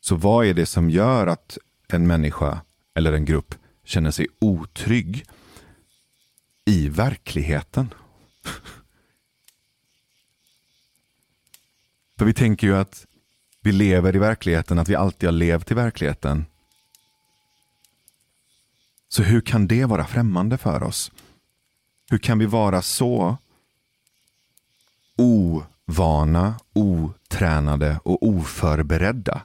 Så 0.00 0.16
vad 0.16 0.46
är 0.46 0.54
det 0.54 0.66
som 0.66 0.90
gör 0.90 1.26
att 1.26 1.58
en 1.88 2.06
människa 2.06 2.60
eller 2.94 3.12
en 3.12 3.24
grupp 3.24 3.54
känner 3.84 4.10
sig 4.10 4.26
otrygg 4.38 5.24
i 6.64 6.88
verkligheten? 6.88 7.94
För 12.18 12.24
vi 12.24 12.34
tänker 12.34 12.66
ju 12.66 12.76
att 12.76 13.06
vi 13.60 13.72
lever 13.72 14.16
i 14.16 14.18
verkligheten, 14.18 14.78
att 14.78 14.88
vi 14.88 14.94
alltid 14.94 15.26
har 15.26 15.32
levt 15.32 15.70
i 15.70 15.74
verkligheten. 15.74 16.46
Så 19.08 19.22
hur 19.22 19.40
kan 19.40 19.66
det 19.66 19.84
vara 19.84 20.06
främmande 20.06 20.58
för 20.58 20.82
oss? 20.82 21.12
Hur 22.10 22.18
kan 22.18 22.38
vi 22.38 22.46
vara 22.46 22.82
så 22.82 23.36
ovana, 25.16 26.54
otränade 26.72 28.00
och 28.04 28.26
oförberedda 28.26 29.42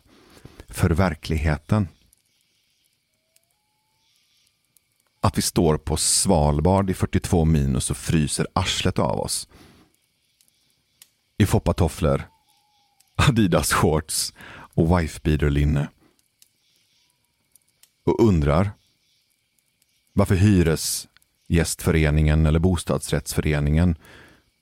för 0.68 0.90
verkligheten? 0.90 1.88
att 5.22 5.38
vi 5.38 5.42
står 5.42 5.78
på 5.78 5.98
Svalbard 5.98 6.90
i 6.90 6.94
42 6.94 7.46
minus 7.46 7.92
och 7.92 7.98
fryser 7.98 8.48
arslet 8.54 9.00
av 9.00 9.20
oss. 9.20 9.48
I 11.38 11.46
foppatofflor, 11.46 12.31
Adidas 13.30 13.74
shorts 13.74 14.34
och 14.74 15.00
wifebeater-linne. 15.00 15.88
Och 18.04 18.20
undrar 18.20 18.72
varför 20.14 20.36
hyresgästföreningen 20.36 22.46
eller 22.46 22.60
bostadsrättsföreningen 22.60 23.96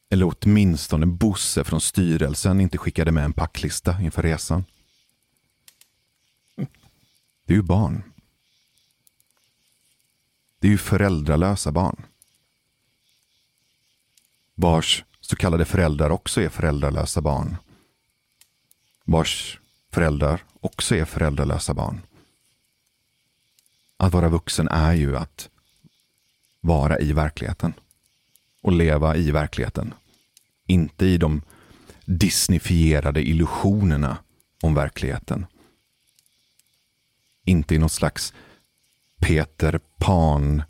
eller 0.09 0.35
åtminstone 0.35 1.05
Bosse 1.05 1.63
från 1.63 1.81
styrelsen 1.81 2.61
inte 2.61 2.77
skickade 2.77 3.11
med 3.11 3.25
en 3.25 3.33
packlista 3.33 4.01
inför 4.01 4.23
resan. 4.23 4.65
Det 7.45 7.53
är 7.53 7.57
ju 7.57 7.61
barn. 7.61 8.03
Det 10.59 10.67
är 10.67 10.71
ju 10.71 10.77
föräldralösa 10.77 11.71
barn. 11.71 12.05
Vars 14.55 15.03
så 15.21 15.35
kallade 15.35 15.65
föräldrar 15.65 16.09
också 16.09 16.41
är 16.41 16.49
föräldralösa 16.49 17.21
barn. 17.21 17.57
Vars 19.11 19.59
föräldrar 19.91 20.43
också 20.59 20.95
är 20.95 21.05
föräldralösa 21.05 21.73
barn. 21.73 22.01
Att 23.97 24.13
vara 24.13 24.29
vuxen 24.29 24.67
är 24.67 24.93
ju 24.93 25.17
att 25.17 25.49
vara 26.61 26.99
i 26.99 27.13
verkligheten. 27.13 27.73
Och 28.61 28.71
leva 28.71 29.15
i 29.15 29.31
verkligheten. 29.31 29.93
Inte 30.65 31.05
i 31.05 31.17
de 31.17 31.41
disneyfierade 32.05 33.21
illusionerna 33.29 34.17
om 34.61 34.73
verkligheten. 34.73 35.45
Inte 37.45 37.75
i 37.75 37.77
något 37.77 37.91
slags 37.91 38.33
Peter 39.19 39.79
Pan 39.97 40.63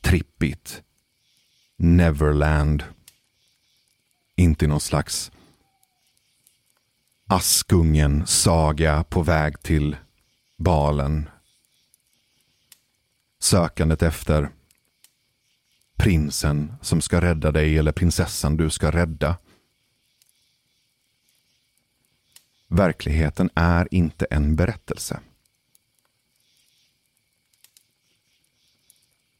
trippigt 0.00 0.82
Neverland. 1.76 2.84
Inte 4.36 4.64
i 4.64 4.68
någon 4.68 4.80
slags 4.80 5.32
Askungen 7.32 8.26
saga 8.26 9.04
på 9.04 9.22
väg 9.22 9.62
till 9.62 9.96
balen. 10.56 11.28
Sökandet 13.38 14.02
efter 14.02 14.50
prinsen 15.96 16.74
som 16.80 17.00
ska 17.00 17.20
rädda 17.20 17.52
dig 17.52 17.78
eller 17.78 17.92
prinsessan 17.92 18.56
du 18.56 18.70
ska 18.70 18.90
rädda. 18.90 19.36
Verkligheten 22.68 23.50
är 23.54 23.88
inte 23.90 24.26
en 24.30 24.56
berättelse. 24.56 25.20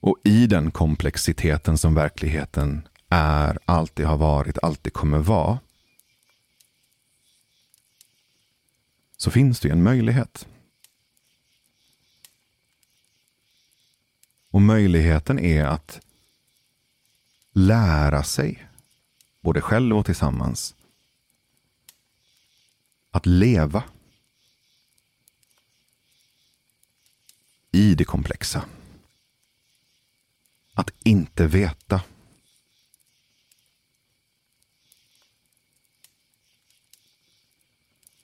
Och 0.00 0.18
i 0.24 0.46
den 0.46 0.70
komplexiteten 0.70 1.78
som 1.78 1.94
verkligheten 1.94 2.88
är, 3.08 3.58
alltid 3.64 4.06
har 4.06 4.16
varit, 4.16 4.58
alltid 4.62 4.92
kommer 4.92 5.18
vara. 5.18 5.58
Så 9.22 9.30
finns 9.30 9.60
det 9.60 9.68
ju 9.68 9.72
en 9.72 9.82
möjlighet. 9.82 10.46
Och 14.50 14.62
möjligheten 14.62 15.38
är 15.38 15.64
att 15.64 16.00
lära 17.52 18.24
sig, 18.24 18.68
både 19.40 19.60
själv 19.60 19.96
och 19.96 20.06
tillsammans, 20.06 20.74
att 23.10 23.26
leva 23.26 23.84
i 27.70 27.94
det 27.94 28.04
komplexa. 28.04 28.64
Att 30.74 30.90
inte 31.02 31.46
veta. 31.46 32.02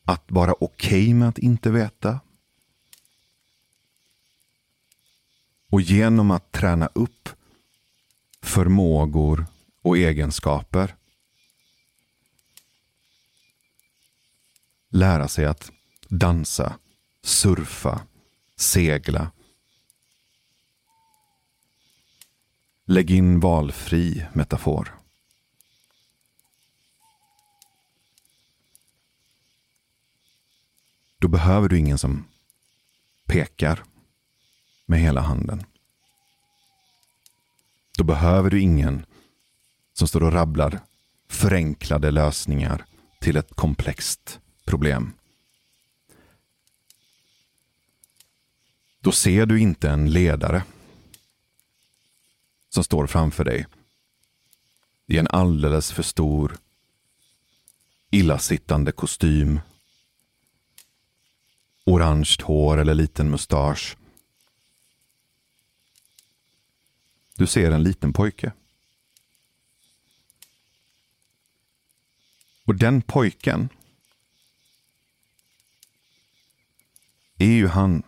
Att 0.09 0.25
vara 0.31 0.53
okej 0.53 1.03
okay 1.03 1.15
med 1.15 1.29
att 1.29 1.39
inte 1.39 1.71
veta. 1.71 2.21
Och 5.71 5.81
genom 5.81 6.31
att 6.31 6.53
träna 6.53 6.89
upp 6.95 7.29
förmågor 8.43 9.47
och 9.83 9.99
egenskaper 9.99 10.95
lära 14.89 15.29
sig 15.29 15.47
att 15.47 15.71
dansa, 16.09 16.79
surfa, 17.23 18.01
segla, 18.57 19.31
Lägg 22.91 23.11
in 23.11 23.41
valfri 23.41 24.27
metafor. 24.33 24.98
Då 31.19 31.29
behöver 31.29 31.69
du 31.69 31.79
ingen 31.79 31.99
som 31.99 32.25
pekar 33.27 33.85
med 34.87 35.01
hela 35.01 35.21
handen. 35.21 35.65
Då 37.99 38.05
behöver 38.05 38.51
du 38.51 38.61
ingen 38.61 39.07
som 39.93 40.09
står 40.09 40.23
och 40.23 40.33
rabblar 40.33 40.81
förenklade 41.29 42.11
lösningar 42.11 42.85
till 43.21 43.37
ett 43.37 43.55
komplext 43.55 44.41
problem. 44.65 45.13
Då 49.01 49.13
ser 49.13 49.47
du 49.47 49.61
inte 49.61 49.91
en 49.91 50.11
ledare 50.11 50.63
som 52.69 52.85
står 52.85 53.07
framför 53.07 53.45
dig. 53.45 53.67
I 55.07 55.19
en 55.19 55.29
alldeles 55.29 55.93
för 55.93 56.03
stor, 56.03 56.59
illasittande 58.11 58.93
kostym. 58.93 59.61
Orange 61.89 62.37
hår 62.43 62.79
eller 62.79 62.95
liten 62.95 63.31
mustasch. 63.31 63.97
Du 67.37 67.47
ser 67.47 67.71
en 67.71 67.83
liten 67.83 68.13
pojke. 68.13 68.53
Och 72.65 72.75
den 72.75 73.03
pojken 73.03 73.69
är 77.39 77.47
ju 77.47 77.67
han. 77.67 78.03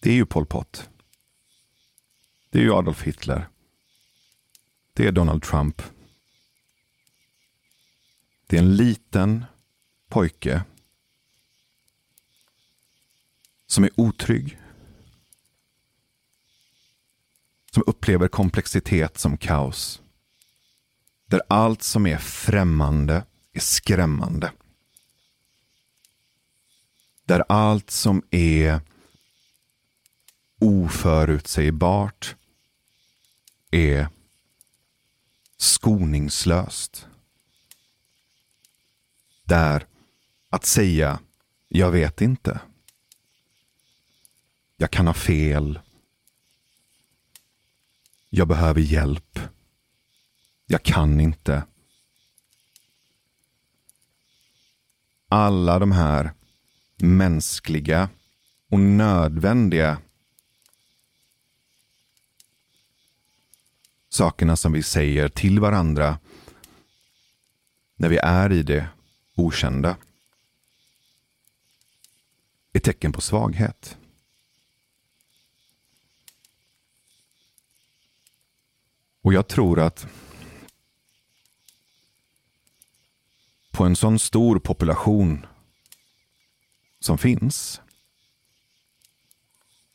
Det 0.00 0.10
är 0.10 0.14
ju 0.14 0.26
Pol 0.26 0.46
Pot. 0.46 0.90
Det 2.50 2.58
är 2.58 2.62
ju 2.62 2.74
Adolf 2.74 3.02
Hitler. 3.02 3.48
Det 4.92 5.06
är 5.06 5.12
Donald 5.12 5.42
Trump. 5.42 5.82
Det 8.46 8.56
är 8.56 8.60
en 8.60 8.76
liten 8.76 9.44
pojke 10.08 10.64
som 13.76 13.84
är 13.84 13.90
otrygg. 14.00 14.58
Som 17.72 17.82
upplever 17.86 18.28
komplexitet 18.28 19.18
som 19.18 19.38
kaos. 19.38 20.02
Där 21.26 21.42
allt 21.48 21.82
som 21.82 22.06
är 22.06 22.18
främmande 22.18 23.24
är 23.52 23.60
skrämmande. 23.60 24.52
Där 27.24 27.44
allt 27.48 27.90
som 27.90 28.22
är 28.30 28.80
oförutsägbart 30.60 32.36
är 33.70 34.08
skoningslöst. 35.56 37.06
Där 39.44 39.86
att 40.50 40.64
säga 40.64 41.18
jag 41.68 41.90
vet 41.90 42.20
inte. 42.20 42.60
Jag 44.76 44.90
kan 44.90 45.06
ha 45.06 45.14
fel. 45.14 45.80
Jag 48.30 48.48
behöver 48.48 48.80
hjälp. 48.80 49.38
Jag 50.66 50.82
kan 50.82 51.20
inte. 51.20 51.62
Alla 55.28 55.78
de 55.78 55.92
här 55.92 56.32
mänskliga 56.96 58.08
och 58.68 58.80
nödvändiga 58.80 59.98
sakerna 64.08 64.56
som 64.56 64.72
vi 64.72 64.82
säger 64.82 65.28
till 65.28 65.60
varandra 65.60 66.18
när 67.96 68.08
vi 68.08 68.16
är 68.16 68.52
i 68.52 68.62
det 68.62 68.88
okända 69.34 69.96
är 72.72 72.80
tecken 72.80 73.12
på 73.12 73.20
svaghet. 73.20 73.96
Och 79.26 79.34
jag 79.34 79.48
tror 79.48 79.80
att 79.80 80.06
på 83.72 83.84
en 83.84 83.96
sån 83.96 84.18
stor 84.18 84.58
population 84.58 85.46
som 87.00 87.18
finns 87.18 87.80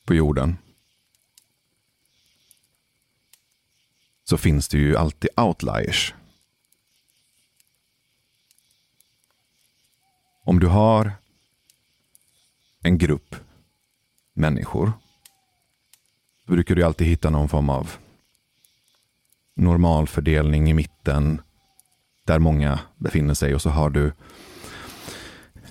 på 0.06 0.14
jorden 0.14 0.58
så 4.24 4.38
finns 4.38 4.68
det 4.70 4.78
ju 4.78 4.98
alltid 4.98 5.30
outliers. 5.40 6.14
Om 10.44 10.60
du 10.60 10.68
har 10.68 11.14
en 12.82 12.98
grupp 12.98 13.36
människor 14.34 14.92
brukar 16.46 16.76
du 16.76 16.84
alltid 16.84 17.08
hitta 17.08 17.30
någon 17.30 17.50
form 17.50 17.70
av 17.70 17.98
normalfördelning 19.62 20.70
i 20.70 20.74
mitten 20.74 21.42
där 22.26 22.40
många 22.40 22.80
befinner 22.98 23.34
sig 23.34 23.56
och 23.56 23.62
så 23.62 23.70
har 23.70 23.90
du 23.90 24.14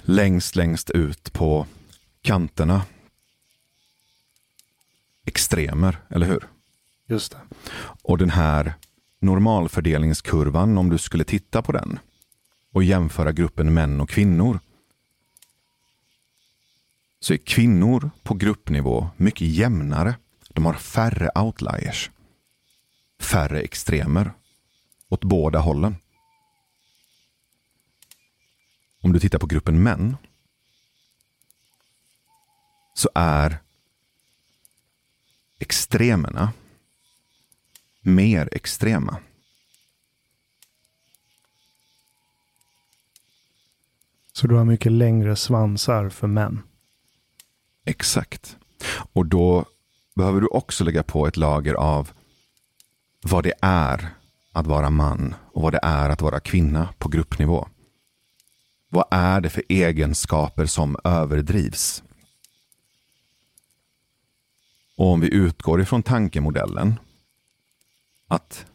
längst, 0.03 0.57
längst 0.57 0.91
ut 0.91 1.33
på 1.33 1.67
kanterna 2.23 2.83
extremer, 5.25 5.99
eller 6.09 6.27
hur? 6.27 6.49
Just 7.07 7.33
det. 7.33 7.39
Och 8.03 8.19
den 8.19 8.31
här 8.31 8.75
normalfördelningskurvan, 9.19 10.79
om 10.79 10.91
du 10.91 10.99
skulle 10.99 11.25
titta 11.25 11.63
på 11.63 11.73
den 11.73 11.99
och 12.73 12.85
jämföra 12.85 13.33
gruppen 13.33 13.75
män 13.75 14.01
och 14.01 14.09
kvinnor 14.09 14.61
så 17.21 17.33
är 17.33 17.37
kvinnor 17.39 18.11
på 18.23 18.35
gruppnivå 18.35 19.09
mycket 19.17 19.49
jämnare. 19.49 20.15
De 20.49 20.67
har 20.67 20.75
färre 20.75 21.31
outliers. 21.35 22.11
Färre 23.21 23.61
extremer. 23.61 24.33
Åt 25.09 25.25
båda 25.25 25.59
hållen. 25.59 25.97
Om 29.03 29.13
du 29.13 29.21
tittar 29.21 29.39
på 29.39 29.47
gruppen 29.47 29.83
män 29.83 30.17
så 32.95 33.11
är 33.15 33.59
extremerna 35.59 36.53
mer 38.01 38.49
extrema. 38.53 39.21
Så 44.33 44.47
du 44.47 44.55
har 44.55 44.65
mycket 44.65 44.93
längre 44.93 45.37
svansar 45.37 46.09
för 46.09 46.27
män? 46.27 46.63
Exakt. 47.85 48.57
Och 49.13 49.27
då 49.27 49.65
behöver 50.15 50.41
du 50.41 50.47
också 50.47 50.85
lägga 50.85 51.03
på 51.03 51.27
ett 51.27 51.37
lager 51.37 51.75
av 51.75 52.11
vad 53.23 53.45
det 53.45 53.55
är 53.61 54.15
att 54.53 54.67
vara 54.67 54.91
man 54.91 55.35
och 55.53 55.63
vad 55.63 55.73
det 55.73 55.81
är 55.83 56.11
att 56.11 56.23
vara 56.23 56.41
kvinna 56.41 56.95
på 56.99 57.09
gruppnivå. 57.09 57.69
Vad 58.89 59.05
är 59.11 59.41
det 59.41 59.51
för 59.51 59.63
egenskaper 59.69 60.67
som 60.67 60.97
överdrivs? 61.05 62.03
Och 64.97 65.07
om 65.07 65.21
vi 65.21 65.35
utgår 65.35 65.81
ifrån 65.81 66.03
tankemodellen 66.03 67.01
att 68.29 68.67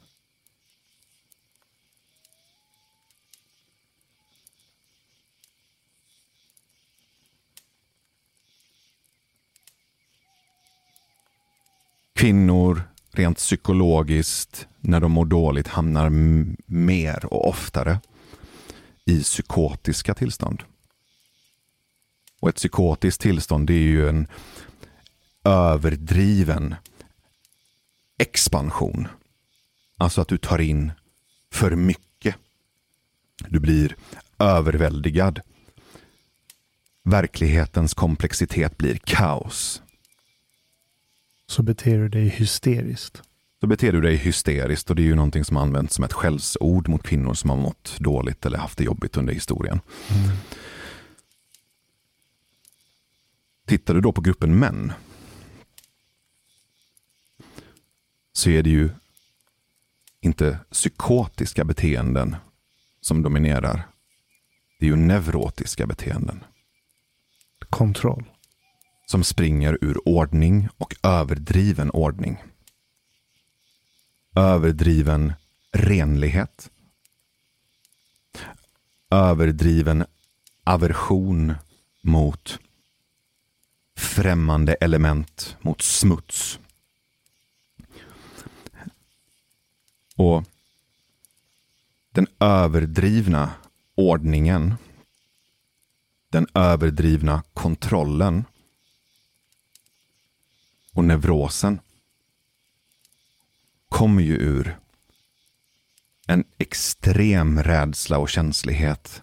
kvinnor 12.13 12.84
rent 13.15 13.37
psykologiskt 13.37 14.67
när 14.81 14.99
de 14.99 15.11
mår 15.11 15.25
dåligt 15.25 15.67
hamnar 15.67 16.09
mer 16.65 17.25
och 17.25 17.49
oftare 17.49 17.99
i 19.05 19.23
psykotiska 19.23 20.13
tillstånd. 20.13 20.63
Och 22.39 22.49
ett 22.49 22.55
psykotiskt 22.55 23.21
tillstånd 23.21 23.67
det 23.67 23.73
är 23.73 23.77
ju 23.77 24.09
en 24.09 24.27
överdriven 25.43 26.75
expansion. 28.17 29.07
Alltså 29.97 30.21
att 30.21 30.27
du 30.27 30.37
tar 30.37 30.61
in 30.61 30.91
för 31.51 31.75
mycket. 31.75 32.35
Du 33.47 33.59
blir 33.59 33.95
överväldigad. 34.39 35.41
Verklighetens 37.03 37.93
komplexitet 37.93 38.77
blir 38.77 38.95
kaos. 39.03 39.81
Så 41.47 41.63
beter 41.63 41.97
du 41.97 42.09
dig 42.09 42.27
hysteriskt? 42.27 43.22
Så 43.59 43.67
beter 43.67 43.91
du 43.91 44.01
dig 44.01 44.15
hysteriskt 44.15 44.89
och 44.89 44.95
det 44.95 45.01
är 45.01 45.05
ju 45.05 45.15
någonting 45.15 45.45
som 45.45 45.57
används 45.57 45.95
som 45.95 46.03
ett 46.03 46.13
skällsord 46.13 46.88
mot 46.88 47.03
kvinnor 47.03 47.34
som 47.34 47.49
har 47.49 47.57
mått 47.57 47.97
dåligt 47.99 48.45
eller 48.45 48.57
haft 48.57 48.77
det 48.77 48.84
jobbigt 48.84 49.17
under 49.17 49.34
historien. 49.34 49.80
Mm. 50.09 50.38
Tittar 53.65 53.93
du 53.93 54.01
då 54.01 54.11
på 54.11 54.22
gruppen 54.22 54.59
män 54.59 54.93
så 58.34 58.49
är 58.49 58.63
det 58.63 58.69
ju 58.69 58.89
inte 60.22 60.59
psykotiska 60.72 61.63
beteenden 61.63 62.35
som 63.01 63.23
dominerar. 63.23 63.88
Det 64.80 64.85
är 64.85 64.89
ju 64.89 64.95
neurotiska 64.95 65.88
beteenden. 65.88 66.43
Kontroll. 67.69 68.26
Som 69.06 69.23
springer 69.23 69.77
ur 69.82 70.07
ordning 70.07 70.69
och 70.77 70.95
överdriven 71.03 71.91
ordning. 71.91 72.44
Överdriven 74.36 75.34
renlighet. 75.72 76.72
Överdriven 79.10 80.06
aversion 80.64 81.53
mot 82.02 82.60
främmande 83.95 84.73
element, 84.73 85.57
mot 85.61 85.82
smuts. 85.82 86.60
Och 90.15 90.44
den 92.11 92.27
överdrivna 92.40 93.53
ordningen, 93.95 94.76
den 96.30 96.48
överdrivna 96.53 97.44
kontrollen 97.53 98.45
och 100.95 101.03
neurosen 101.03 101.80
kommer 103.89 104.22
ju 104.22 104.35
ur 104.35 104.80
en 106.27 106.43
extrem 106.57 107.63
rädsla 107.63 108.17
och 108.17 108.30
känslighet 108.30 109.22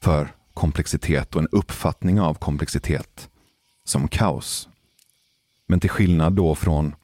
för 0.00 0.34
komplexitet 0.54 1.34
och 1.34 1.42
en 1.42 1.48
uppfattning 1.52 2.20
av 2.20 2.34
komplexitet 2.34 3.30
som 3.84 4.08
kaos. 4.08 4.68
Men 5.66 5.80
till 5.80 5.90
skillnad 5.90 6.32
då 6.32 6.54
från 6.54 6.94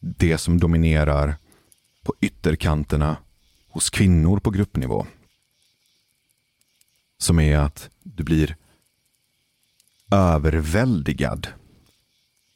det 0.00 0.38
som 0.38 0.60
dominerar 0.60 1.34
på 2.02 2.14
ytterkanterna 2.20 3.16
hos 3.68 3.90
kvinnor 3.90 4.40
på 4.40 4.50
gruppnivå. 4.50 5.06
Som 7.18 7.40
är 7.40 7.58
att 7.58 7.90
du 8.02 8.24
blir 8.24 8.56
överväldigad 10.10 11.48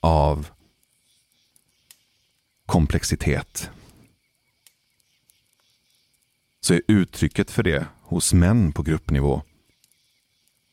av 0.04 0.48
komplexitet. 2.66 3.70
Så 6.60 6.74
är 6.74 6.82
uttrycket 6.88 7.50
för 7.50 7.62
det 7.62 7.86
hos 8.02 8.32
män 8.32 8.72
på 8.72 8.82
gruppnivå 8.82 9.42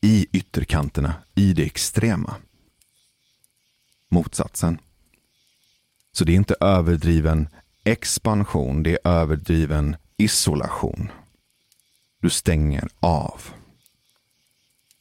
i 0.00 0.26
ytterkanterna, 0.32 1.14
i 1.34 1.52
det 1.52 1.62
extrema. 1.62 2.36
Motsatsen. 4.08 4.78
Så 6.12 6.24
det 6.24 6.32
är 6.32 6.36
inte 6.36 6.56
överdriven 6.60 7.48
expansion, 7.84 8.82
det 8.82 8.90
är 8.90 9.10
överdriven 9.10 9.96
isolation. 10.16 11.10
Du 12.20 12.30
stänger 12.30 12.88
av. 13.00 13.42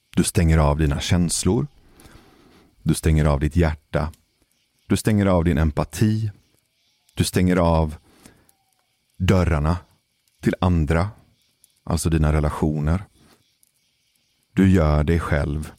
Du 0.09 0.23
stänger 0.23 0.57
av 0.57 0.77
dina 0.77 0.99
känslor. 1.01 1.67
Du 2.83 2.93
stänger 2.93 3.25
av 3.25 3.39
ditt 3.39 3.55
hjärta. 3.55 4.11
Du 4.91 4.97
stänger 4.97 5.25
av 5.25 5.43
din 5.43 5.57
empati. 5.57 6.31
Du 7.13 7.23
stänger 7.23 7.55
av 7.57 7.95
dörrarna 9.17 9.77
till 10.41 10.55
andra, 10.61 11.09
alltså 11.83 12.09
dina 12.09 12.33
relationer. 12.33 13.05
Du 14.53 14.71
gör 14.71 15.03
dig 15.03 15.19
själv 15.19 15.71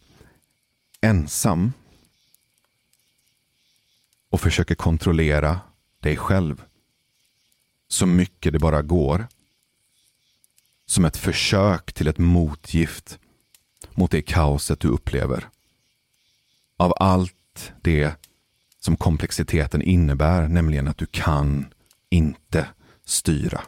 ensam 1.00 1.72
och 4.30 4.40
försöker 4.40 4.74
kontrollera 4.74 5.60
dig 6.00 6.16
själv 6.16 6.62
så 7.88 8.06
mycket 8.06 8.52
det 8.52 8.58
bara 8.58 8.82
går. 8.82 9.26
Som 10.86 11.04
ett 11.04 11.16
försök 11.16 11.92
till 11.92 12.08
ett 12.08 12.18
motgift 12.18 13.18
mot 13.90 14.10
det 14.10 14.22
kaoset 14.22 14.80
du 14.80 14.88
upplever. 14.88 15.48
Av 16.76 16.94
allt 16.96 17.72
det 17.82 18.16
som 18.84 18.96
komplexiteten 18.96 19.82
innebär, 19.82 20.48
nämligen 20.48 20.88
att 20.88 20.98
du 20.98 21.06
kan 21.06 21.74
inte 22.08 22.68
styra. 23.04 23.60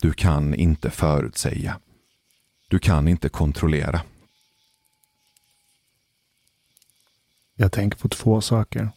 Du 0.00 0.12
kan 0.12 0.54
inte 0.54 0.90
förutsäga. 0.90 1.80
Du 2.68 2.78
kan 2.78 3.08
inte 3.08 3.28
kontrollera. 3.28 4.02
Jag 7.54 7.72
tänker 7.72 7.98
på 7.98 8.08
två 8.08 8.40
saker. 8.40 8.88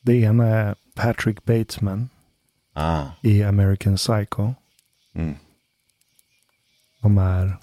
Det 0.00 0.14
ena 0.20 0.46
är 0.46 0.74
Patrick 0.94 1.44
Batesman 1.44 2.08
Ah. 2.72 3.06
i 3.22 3.42
American 3.42 3.96
Psycho. 3.96 4.54
Mm. 5.12 5.34
De 7.00 7.18
är, 7.18 7.56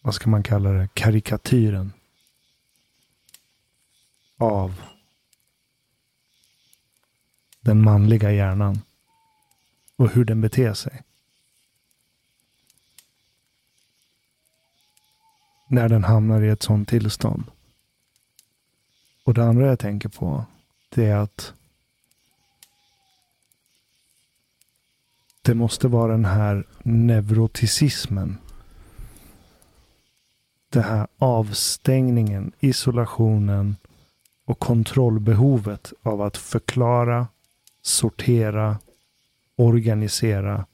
vad 0.00 0.14
ska 0.14 0.30
man 0.30 0.42
kalla 0.42 0.70
det, 0.70 0.88
karikatyren 0.94 1.92
av 4.38 4.82
den 7.60 7.82
manliga 7.82 8.32
hjärnan 8.32 8.80
och 9.96 10.10
hur 10.10 10.24
den 10.24 10.40
beter 10.40 10.74
sig. 10.74 11.02
När 15.68 15.88
den 15.88 16.04
hamnar 16.04 16.42
i 16.42 16.48
ett 16.48 16.62
sånt 16.62 16.88
tillstånd. 16.88 17.44
Och 19.24 19.34
det 19.34 19.44
andra 19.44 19.66
jag 19.66 19.78
tänker 19.78 20.08
på, 20.08 20.44
det 20.88 21.06
är 21.06 21.16
att 21.16 21.54
det 25.42 25.54
måste 25.54 25.88
vara 25.88 26.12
den 26.12 26.24
här 26.24 26.64
neuroticismen. 26.82 28.38
Den 30.68 30.82
här 30.82 31.06
avstängningen, 31.18 32.52
isolationen 32.60 33.76
och 34.44 34.58
kontrollbehovet 34.58 35.92
av 36.02 36.22
att 36.22 36.36
förklara, 36.36 37.26
sortera, 37.82 38.78
organisera 39.56 40.66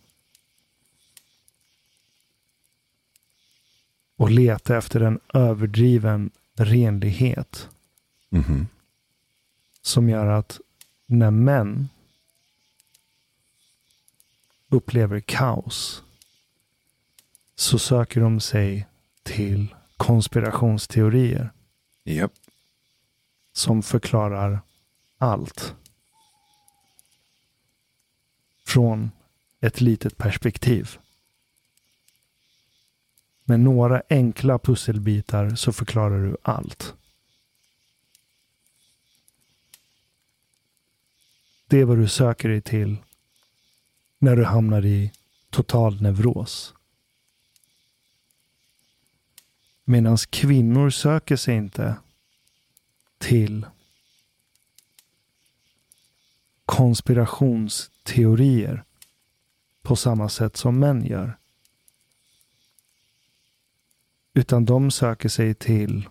och 4.16 4.30
leta 4.30 4.76
efter 4.76 5.00
en 5.00 5.20
överdriven 5.34 6.30
renlighet 6.54 7.68
Mhm. 8.28 8.66
som 9.82 10.08
gör 10.08 10.26
att 10.26 10.60
när 11.06 11.30
män 11.30 11.88
upplever 14.68 15.20
kaos 15.20 16.02
så 17.54 17.78
söker 17.78 18.20
de 18.20 18.40
sig 18.40 18.86
till 19.22 19.74
konspirationsteorier 19.96 21.50
Japp. 22.04 22.32
som 23.52 23.82
förklarar 23.82 24.60
allt. 25.18 25.74
Från 28.66 29.10
ett 29.60 29.80
litet 29.80 30.18
perspektiv. 30.18 30.98
Med 33.44 33.60
några 33.60 34.02
enkla 34.10 34.58
pusselbitar 34.58 35.54
så 35.54 35.72
förklarar 35.72 36.24
du 36.24 36.36
allt. 36.42 36.94
Det 41.66 41.80
är 41.80 41.84
vad 41.84 41.98
du 41.98 42.08
söker 42.08 42.48
dig 42.48 42.60
till 42.60 42.96
när 44.18 44.36
du 44.36 44.44
hamnar 44.44 44.84
i 44.84 45.12
total 45.50 46.02
neuros. 46.02 46.74
Medan 49.84 50.16
kvinnor 50.30 50.90
söker 50.90 51.36
sig 51.36 51.56
inte 51.56 51.96
till 53.18 53.66
konspirationsteorier 56.66 58.84
på 59.82 59.96
samma 59.96 60.28
sätt 60.28 60.56
som 60.56 60.78
män 60.78 61.06
gör. 61.06 61.38
Utan 64.34 64.64
de 64.64 64.90
söker 64.90 65.28
sig 65.28 65.54
till 65.54 66.08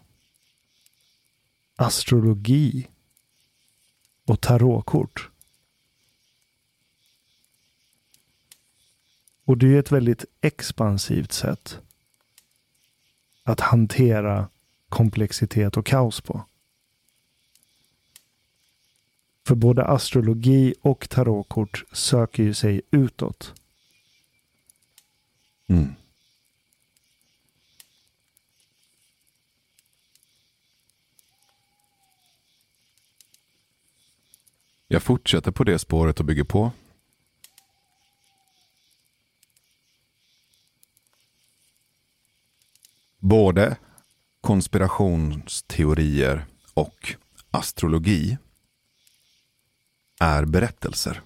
astrologi 1.76 2.88
och 4.26 4.42
tarotkort. 4.42 5.30
Och 9.46 9.58
det 9.58 9.68
är 9.68 9.80
ett 9.80 9.92
väldigt 9.92 10.26
expansivt 10.42 11.32
sätt 11.32 11.80
att 13.44 13.60
hantera 13.60 14.50
komplexitet 14.90 15.78
och 15.78 15.86
kaos 15.86 16.22
på. 16.22 16.46
För 19.48 19.56
både 19.56 19.86
astrologi 19.86 20.74
och 20.82 21.10
tarotkort 21.10 21.84
söker 21.92 22.44
ju 22.44 22.54
sig 22.54 22.82
utåt. 22.92 23.54
Mm. 25.68 25.96
Jag 34.88 35.04
fortsätter 35.04 35.52
på 35.52 35.64
det 35.64 35.80
spåret 35.80 36.20
och 36.20 36.26
bygger 36.26 36.44
på. 36.44 36.72
Både 43.20 43.78
konspirationsteorier 44.42 46.46
och 46.74 47.16
astrologi 47.52 48.38
är 50.20 50.46
berättelser. 50.46 51.22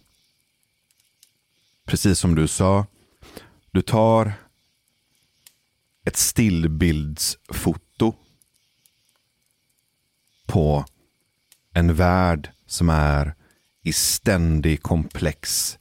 Precis 1.85 2.19
som 2.19 2.35
du 2.35 2.47
sa, 2.47 2.85
du 3.71 3.81
tar 3.81 4.33
ett 6.03 6.17
stillbildsfoto 6.17 8.15
på 10.45 10.85
en 11.73 11.95
värld 11.95 12.51
som 12.65 12.89
är 12.89 13.35
i 13.81 13.93
ständig 13.93 14.81
komplex 14.81 15.77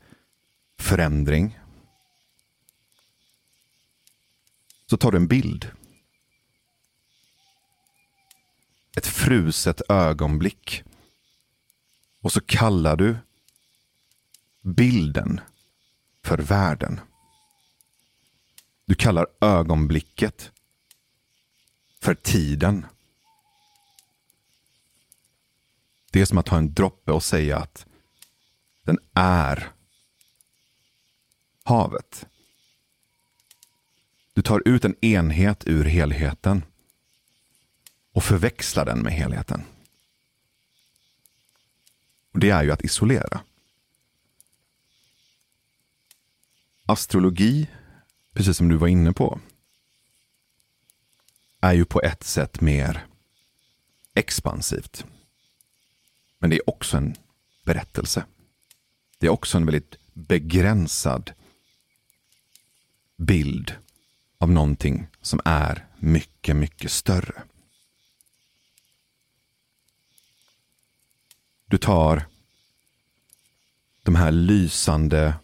förändring. 0.78 1.58
Så 4.86 4.96
tar 4.96 5.12
du 5.12 5.18
en 5.18 5.28
bild. 5.28 5.70
Ett 8.96 9.06
fruset 9.06 9.82
ögonblick. 9.88 10.84
Och 12.20 12.32
så 12.32 12.40
kallar 12.40 12.96
du 12.96 13.16
bilden 14.62 15.40
för 16.24 16.38
världen. 16.38 17.00
Du 18.84 18.94
kallar 18.94 19.26
ögonblicket 19.40 20.52
för 22.00 22.14
tiden. 22.14 22.86
Det 26.10 26.20
är 26.20 26.24
som 26.24 26.38
att 26.38 26.46
ta 26.46 26.56
en 26.56 26.74
droppe 26.74 27.12
och 27.12 27.24
säga 27.24 27.58
att 27.58 27.86
den 28.82 28.98
är 29.14 29.72
havet. 31.62 32.26
Du 34.32 34.42
tar 34.42 34.62
ut 34.68 34.84
en 34.84 35.04
enhet 35.04 35.66
ur 35.66 35.84
helheten 35.84 36.64
och 38.12 38.24
förväxlar 38.24 38.84
den 38.84 38.98
med 38.98 39.12
helheten. 39.12 39.62
Och 42.32 42.38
Det 42.38 42.50
är 42.50 42.62
ju 42.62 42.72
att 42.72 42.84
isolera. 42.84 43.40
Astrologi, 46.86 47.66
precis 48.32 48.56
som 48.56 48.68
du 48.68 48.76
var 48.76 48.88
inne 48.88 49.12
på, 49.12 49.40
är 51.60 51.72
ju 51.72 51.84
på 51.84 52.02
ett 52.02 52.24
sätt 52.24 52.60
mer 52.60 53.06
expansivt. 54.14 55.04
Men 56.38 56.50
det 56.50 56.56
är 56.56 56.70
också 56.70 56.96
en 56.96 57.16
berättelse. 57.64 58.24
Det 59.18 59.26
är 59.26 59.30
också 59.30 59.58
en 59.58 59.66
väldigt 59.66 59.96
begränsad 60.12 61.32
bild 63.16 63.74
av 64.38 64.50
någonting 64.50 65.06
som 65.20 65.40
är 65.44 65.86
mycket, 65.98 66.56
mycket 66.56 66.90
större. 66.90 67.42
Du 71.70 71.78
tar 71.78 72.26
de 74.02 74.14
här 74.14 74.32
lysande 74.32 75.34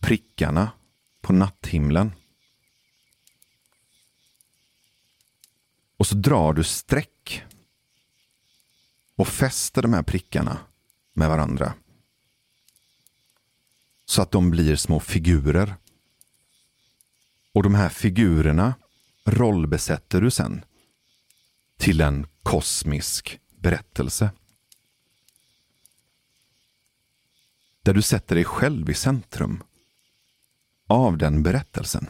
prickarna 0.00 0.70
på 1.20 1.32
natthimlen. 1.32 2.12
Och 5.96 6.06
så 6.06 6.14
drar 6.14 6.52
du 6.52 6.64
streck 6.64 7.44
och 9.16 9.28
fäster 9.28 9.82
de 9.82 9.92
här 9.92 10.02
prickarna 10.02 10.58
med 11.12 11.28
varandra. 11.28 11.74
Så 14.04 14.22
att 14.22 14.30
de 14.30 14.50
blir 14.50 14.76
små 14.76 15.00
figurer. 15.00 15.74
Och 17.52 17.62
de 17.62 17.74
här 17.74 17.88
figurerna 17.88 18.74
rollbesätter 19.24 20.20
du 20.20 20.30
sen 20.30 20.64
till 21.76 22.00
en 22.00 22.26
kosmisk 22.42 23.40
berättelse. 23.50 24.30
Där 27.88 27.94
du 27.94 28.02
sätter 28.02 28.34
dig 28.34 28.44
själv 28.44 28.90
i 28.90 28.94
centrum 28.94 29.62
av 30.86 31.18
den 31.18 31.42
berättelsen. 31.42 32.06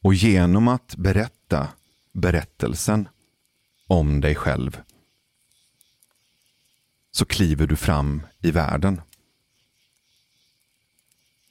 Och 0.00 0.14
genom 0.14 0.68
att 0.68 0.96
berätta 0.96 1.68
berättelsen 2.12 3.08
om 3.86 4.20
dig 4.20 4.34
själv 4.34 4.80
så 7.10 7.24
kliver 7.24 7.66
du 7.66 7.76
fram 7.76 8.26
i 8.40 8.50
världen. 8.50 9.00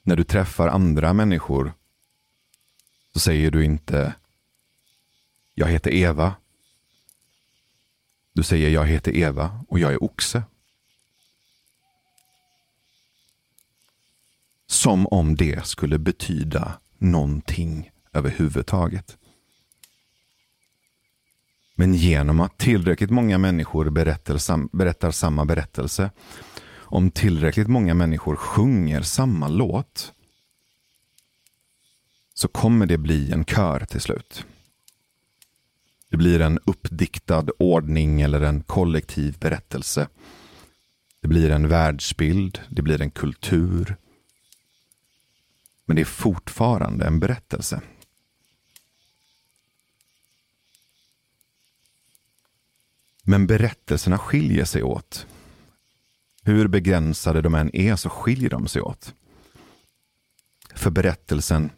När 0.02 0.16
du 0.16 0.24
träffar 0.24 0.68
andra 0.68 1.14
människor 1.14 1.74
så 3.14 3.20
säger 3.20 3.52
du 3.52 3.66
inte 3.66 4.16
jag 5.54 5.68
heter 5.68 5.92
Eva. 5.94 6.36
Du 8.40 8.44
säger 8.44 8.70
jag 8.70 8.86
heter 8.86 9.16
Eva 9.16 9.60
och 9.68 9.80
jag 9.80 9.94
är 9.94 10.04
oxe. 10.04 10.44
Som 14.68 15.08
om 15.08 15.36
det 15.36 15.66
skulle 15.66 16.00
betyda 16.00 16.74
någonting 16.98 17.92
överhuvudtaget. 18.14 19.18
Men 21.76 21.94
genom 21.94 22.40
att 22.40 22.58
tillräckligt 22.58 23.10
många 23.10 23.38
människor 23.38 23.90
berättar, 23.90 24.38
sam 24.38 24.70
berättar 24.74 25.12
samma 25.12 25.46
berättelse, 25.46 26.12
om 26.72 27.12
tillräckligt 27.12 27.68
många 27.68 27.94
människor 27.94 28.36
sjunger 28.36 29.02
samma 29.02 29.48
låt, 29.48 30.14
så 32.34 32.48
kommer 32.48 32.86
det 32.86 32.98
bli 32.98 33.32
en 33.32 33.46
kör 33.46 33.86
till 33.86 34.02
slut. 34.02 34.46
Det 36.10 36.18
blir 36.18 36.42
en 36.42 36.60
uppdiktad 36.66 37.46
ordning 37.60 38.22
eller 38.22 38.42
en 38.42 38.64
kollektiv 38.64 39.38
berättelse. 39.40 40.08
Det 41.22 41.28
blir 41.28 41.50
en 41.50 41.68
världsbild, 41.68 42.60
det 42.70 42.82
blir 42.82 43.02
en 43.02 43.12
kultur. 43.12 43.96
Men 45.86 45.96
det 45.96 46.02
är 46.02 46.06
fortfarande 46.06 47.06
en 47.06 47.20
berättelse. 47.20 47.82
Men 53.24 53.48
berättelserna 53.48 54.18
skiljer 54.18 54.66
sig 54.66 54.84
åt. 54.84 55.28
Hur 56.44 56.68
begränsade 56.68 57.42
de 57.42 57.56
än 57.56 57.76
är 57.76 57.96
så 57.96 58.10
skiljer 58.10 58.50
de 58.50 58.68
sig 58.68 58.82
åt. 58.82 59.14
För 60.76 60.90
berättelsen 60.90 61.72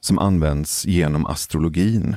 som 0.00 0.18
används 0.18 0.86
genom 0.86 1.26
astrologin 1.26 2.16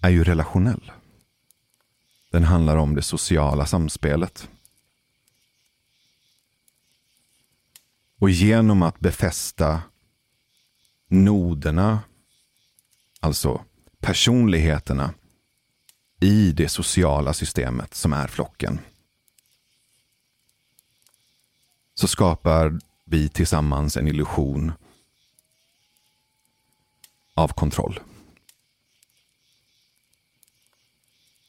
är 0.00 0.10
ju 0.10 0.24
relationell. 0.24 0.92
Den 2.30 2.44
handlar 2.44 2.76
om 2.76 2.94
det 2.94 3.02
sociala 3.02 3.66
samspelet. 3.66 4.48
Och 8.18 8.30
genom 8.30 8.82
att 8.82 9.00
befästa 9.00 9.82
noderna, 11.08 12.00
alltså 13.20 13.64
personligheterna 14.00 15.14
i 16.20 16.52
det 16.52 16.68
sociala 16.68 17.32
systemet 17.34 17.94
som 17.94 18.12
är 18.12 18.28
flocken, 18.28 18.78
så 21.94 22.08
skapar 22.08 22.78
vi 23.08 23.28
tillsammans 23.28 23.96
en 23.96 24.08
illusion 24.08 24.72
av 27.34 27.48
kontroll. 27.48 28.00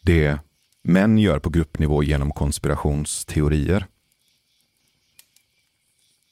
Det 0.02 0.40
män 0.82 1.18
gör 1.18 1.40
på 1.40 1.50
gruppnivå 1.50 2.04
genom 2.04 2.32
konspirationsteorier 2.32 3.88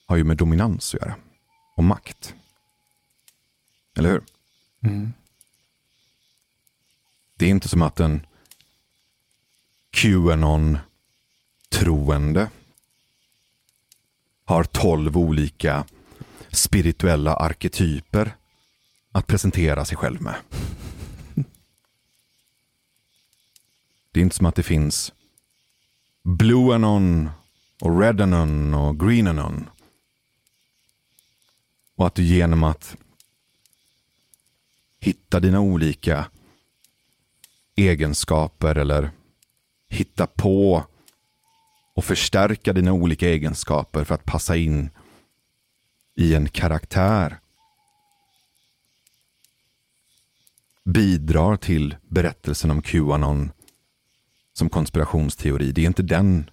har 0.06 0.16
ju 0.16 0.24
med 0.24 0.38
dominans 0.38 0.96
att 0.96 1.02
göra. 1.02 1.16
Och 1.76 1.84
makt. 1.84 2.36
Eller 3.98 4.10
hur? 4.10 4.24
Mm. 4.82 5.14
Det 7.36 7.46
är 7.46 7.50
inte 7.50 7.70
som 7.70 7.82
att 7.82 8.00
en 8.00 8.26
Qanon-troende 9.92 12.50
har 14.46 14.64
tolv 14.64 15.18
olika 15.18 15.86
spirituella 16.52 17.36
arketyper 17.36 18.36
att 19.12 19.28
presentera 19.28 19.86
sig 19.86 19.98
själv 19.98 20.22
med. 20.22 20.36
Det 24.12 24.20
är 24.20 24.24
inte 24.24 24.36
som 24.36 24.46
att 24.46 24.56
det 24.56 24.64
finns 24.64 25.14
Blue 26.24 26.76
Anon 26.76 27.30
och 27.82 28.00
Red 28.00 28.22
Anon 28.22 28.74
och 28.74 29.00
Green 29.00 29.28
Anon. 29.28 29.70
Och 31.96 32.08
att 32.08 32.16
du 32.16 32.24
genom 32.24 32.64
att 32.64 32.98
hitta 35.00 35.40
dina 35.40 35.60
olika 35.60 36.30
egenskaper 37.76 38.76
eller 38.76 39.12
hitta 39.90 40.28
på 40.28 40.86
och 41.96 42.06
förstärka 42.06 42.74
dina 42.74 42.94
olika 42.94 43.30
egenskaper 43.30 44.04
för 44.04 44.16
att 44.16 44.26
passa 44.26 44.56
in 44.56 44.90
i 46.16 46.36
en 46.36 46.50
karaktär. 46.50 47.40
Bidrar 50.84 51.58
till 51.58 51.96
berättelsen 52.08 52.72
om 52.72 52.82
Qanon 52.82 53.52
som 54.54 54.70
konspirationsteori. 54.70 55.72
Det 55.72 55.82
är 55.82 55.86
inte 55.86 56.04
den 56.04 56.50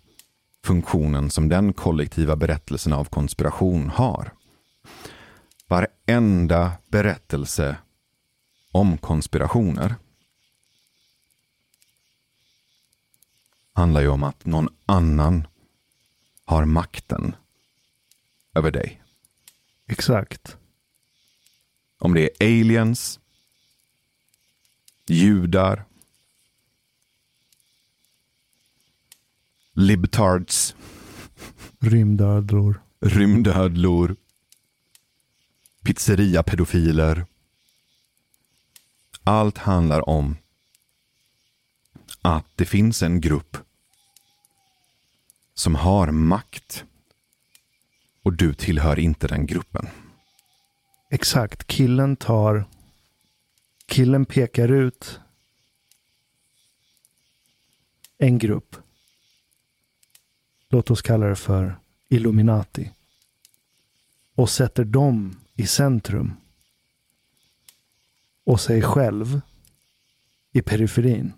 funktionen 0.65 1.31
som 1.31 1.49
den 1.49 1.73
kollektiva 1.73 2.37
berättelsen 2.37 2.93
av 2.93 3.05
konspiration 3.05 3.91
har. 3.91 4.33
Varenda 5.69 6.73
berättelse 6.89 7.77
om 8.73 8.99
konspirationer 8.99 9.95
handlar 13.73 14.01
ju 14.01 14.09
om 14.09 14.23
att 14.23 14.45
någon 14.45 14.69
annan 14.87 15.47
har 16.45 16.65
makten 16.65 17.37
över 18.55 18.71
dig. 18.71 19.03
Exakt. 19.87 20.57
Om 21.99 22.15
det 22.15 22.23
är 22.23 22.47
aliens, 22.47 23.21
judar, 25.07 25.85
libtards, 29.73 30.75
rymdödlor, 31.81 32.83
rymdödlor, 33.01 34.17
pizzeriapedofiler. 35.83 37.27
Allt 39.25 39.59
handlar 39.59 40.09
om 40.09 40.37
att 42.23 42.47
det 42.55 42.65
finns 42.65 43.03
en 43.03 43.21
grupp 43.21 43.57
som 45.55 45.75
har 45.75 46.11
makt 46.11 46.85
och 48.23 48.33
du 48.33 48.55
tillhör 48.55 48.99
inte 48.99 49.29
den 49.29 49.47
gruppen. 49.47 49.89
Exakt. 51.11 51.67
Killen 51.67 52.17
tar... 52.17 52.65
Killen 53.87 54.25
pekar 54.25 54.69
ut 54.69 55.21
en 58.19 58.39
grupp. 58.39 58.77
Låt 60.69 60.91
oss 60.91 61.03
kalla 61.03 61.27
det 61.27 61.37
för 61.37 61.79
Illuminati. 62.09 62.91
Och 64.35 64.51
sätter 64.51 64.85
dem 64.85 65.41
i 65.55 65.67
centrum. 65.67 66.37
Och 68.45 68.61
sig 68.61 68.83
själv 68.83 69.41
i 70.53 70.63
periferin 70.63 71.33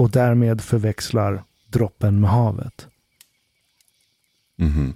och 0.00 0.10
därmed 0.10 0.60
förväxlar 0.60 1.44
droppen 1.66 2.20
med 2.20 2.30
havet. 2.30 2.88
Mm. 4.58 4.94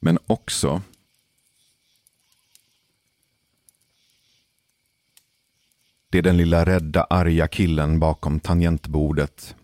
Men 0.00 0.18
också 0.26 0.82
Det 6.10 6.18
är 6.18 6.22
den 6.22 6.36
lilla 6.36 6.64
rädda 6.64 7.04
arga 7.04 7.48
killen 7.48 8.00
bakom 8.00 8.40
tangentbordet 8.40 9.56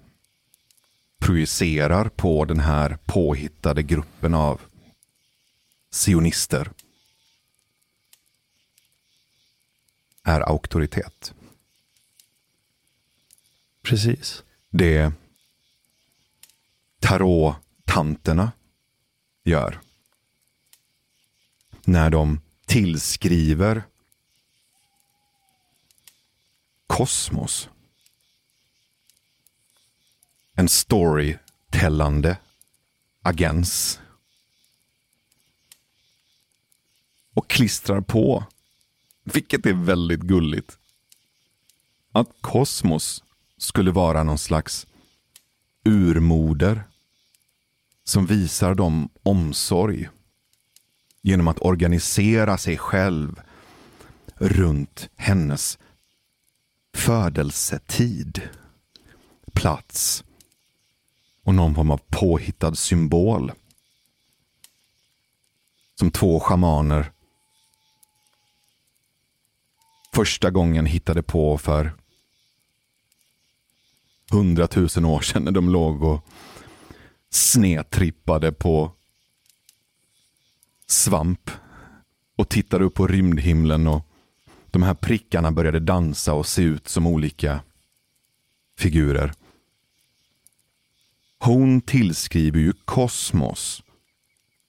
projicerar 1.18 2.08
på 2.08 2.44
den 2.44 2.60
här 2.60 2.98
påhittade 3.04 3.82
gruppen 3.82 4.34
av 4.34 4.60
sionister 5.90 6.70
är 10.22 10.40
auktoritet. 10.40 11.34
Precis. 13.82 14.42
Det 14.70 15.12
tarot-tanterna 17.00 18.52
gör. 19.44 19.80
När 21.84 22.10
de 22.10 22.40
tillskriver 22.66 23.82
kosmos 26.86 27.68
en 30.60 30.68
storytellande 30.68 32.38
agens. 33.22 34.00
Och 37.34 37.50
klistrar 37.50 38.00
på, 38.00 38.44
vilket 39.24 39.66
är 39.66 39.72
väldigt 39.72 40.20
gulligt, 40.20 40.78
att 42.12 42.28
kosmos 42.40 43.24
skulle 43.60 43.90
vara 43.90 44.22
någon 44.22 44.38
slags 44.38 44.86
urmoder 45.84 46.82
som 48.04 48.26
visar 48.26 48.74
dem 48.74 49.08
omsorg 49.22 50.08
genom 51.22 51.48
att 51.48 51.58
organisera 51.62 52.58
sig 52.58 52.78
själv 52.78 53.40
runt 54.34 55.08
hennes 55.16 55.78
födelsetid, 56.94 58.48
plats 59.52 60.24
och 61.44 61.54
någon 61.54 61.74
form 61.74 61.90
av 61.90 62.00
påhittad 62.08 62.74
symbol. 62.74 63.52
Som 65.94 66.10
två 66.10 66.40
schamaner 66.40 67.12
första 70.14 70.50
gången 70.50 70.86
hittade 70.86 71.22
på 71.22 71.58
för 71.58 71.99
hundratusen 74.30 75.04
år 75.04 75.20
sedan 75.20 75.42
när 75.42 75.52
de 75.52 75.68
låg 75.68 76.02
och 76.02 76.26
snedtrippade 77.30 78.52
på 78.52 78.92
svamp 80.86 81.50
och 82.36 82.48
tittade 82.48 82.84
upp 82.84 82.94
på 82.94 83.06
rymdhimlen 83.06 83.86
och 83.86 84.06
de 84.70 84.82
här 84.82 84.94
prickarna 84.94 85.52
började 85.52 85.80
dansa 85.80 86.34
och 86.34 86.46
se 86.46 86.62
ut 86.62 86.88
som 86.88 87.06
olika 87.06 87.60
figurer. 88.78 89.32
Hon 91.38 91.80
tillskriver 91.80 92.60
ju 92.60 92.72
kosmos 92.72 93.82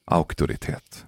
auktoritet. 0.05 1.05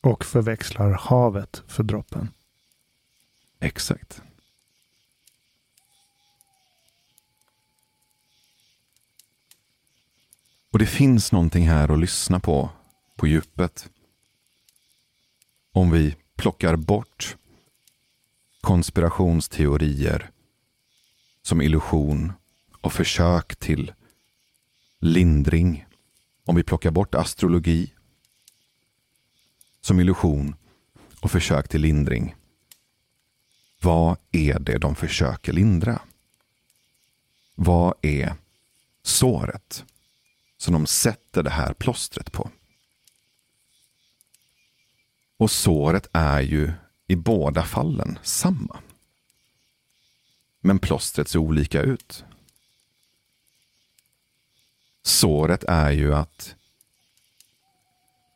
Och 0.00 0.24
förväxlar 0.24 0.92
havet 0.92 1.62
för 1.66 1.82
droppen. 1.82 2.28
Exakt. 3.60 4.22
Och 10.70 10.78
det 10.78 10.86
finns 10.86 11.32
någonting 11.32 11.68
här 11.68 11.92
att 11.92 11.98
lyssna 11.98 12.40
på, 12.40 12.70
på 13.16 13.26
djupet. 13.26 13.88
Om 15.72 15.90
vi 15.90 16.16
plockar 16.36 16.76
bort 16.76 17.36
konspirationsteorier 18.60 20.30
som 21.42 21.62
illusion 21.62 22.32
och 22.80 22.92
försök 22.92 23.56
till 23.56 23.92
lindring. 24.98 25.86
Om 26.44 26.56
vi 26.56 26.62
plockar 26.62 26.90
bort 26.90 27.14
astrologi 27.14 27.92
som 29.80 30.00
illusion 30.00 30.56
och 31.20 31.30
försök 31.30 31.68
till 31.68 31.80
lindring. 31.80 32.34
Vad 33.80 34.16
är 34.32 34.58
det 34.58 34.78
de 34.78 34.94
försöker 34.94 35.52
lindra? 35.52 36.02
Vad 37.54 37.94
är 38.02 38.34
såret 39.02 39.84
som 40.58 40.72
de 40.72 40.86
sätter 40.86 41.42
det 41.42 41.50
här 41.50 41.72
plåstret 41.72 42.32
på? 42.32 42.50
Och 45.36 45.50
såret 45.50 46.08
är 46.12 46.40
ju 46.40 46.72
i 47.06 47.16
båda 47.16 47.64
fallen 47.64 48.18
samma. 48.22 48.80
Men 50.60 50.78
plåstret 50.78 51.28
ser 51.28 51.38
olika 51.38 51.82
ut. 51.82 52.24
Såret 55.02 55.64
är 55.64 55.90
ju 55.90 56.14
att 56.14 56.54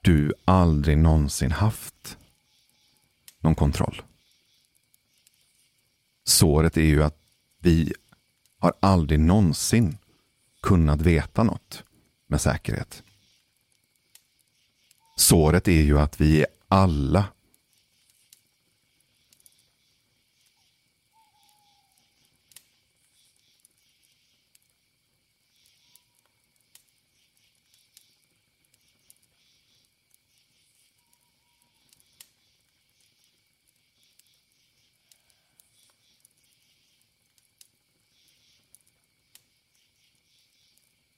du 0.03 0.33
aldrig 0.45 0.99
någonsin 0.99 1.53
haft 1.53 2.19
någon 3.39 3.55
kontroll. 3.55 4.03
Såret 6.25 6.77
är 6.77 6.83
ju 6.83 7.03
att 7.03 7.19
vi 7.59 7.93
har 8.59 8.73
aldrig 8.81 9.21
någonsin 9.21 9.99
kunnat 10.61 11.01
veta 11.01 11.43
något 11.43 11.85
med 12.33 12.41
säkerhet. 12.41 13.03
Såret 15.17 15.69
är 15.69 15.83
ju 15.83 15.99
att 15.99 16.21
vi 16.21 16.41
är 16.41 16.47
alla 16.69 17.25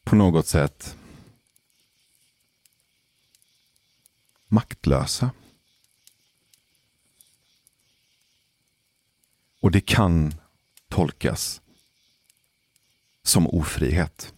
på 0.05 0.17
något 0.17 0.47
sätt 0.47 0.97
maktlösa. 4.55 5.31
Och 9.61 9.71
det 9.71 9.81
kan 9.81 10.35
tolkas 10.89 11.61
som 13.23 13.47
ofrihet. 13.47 14.35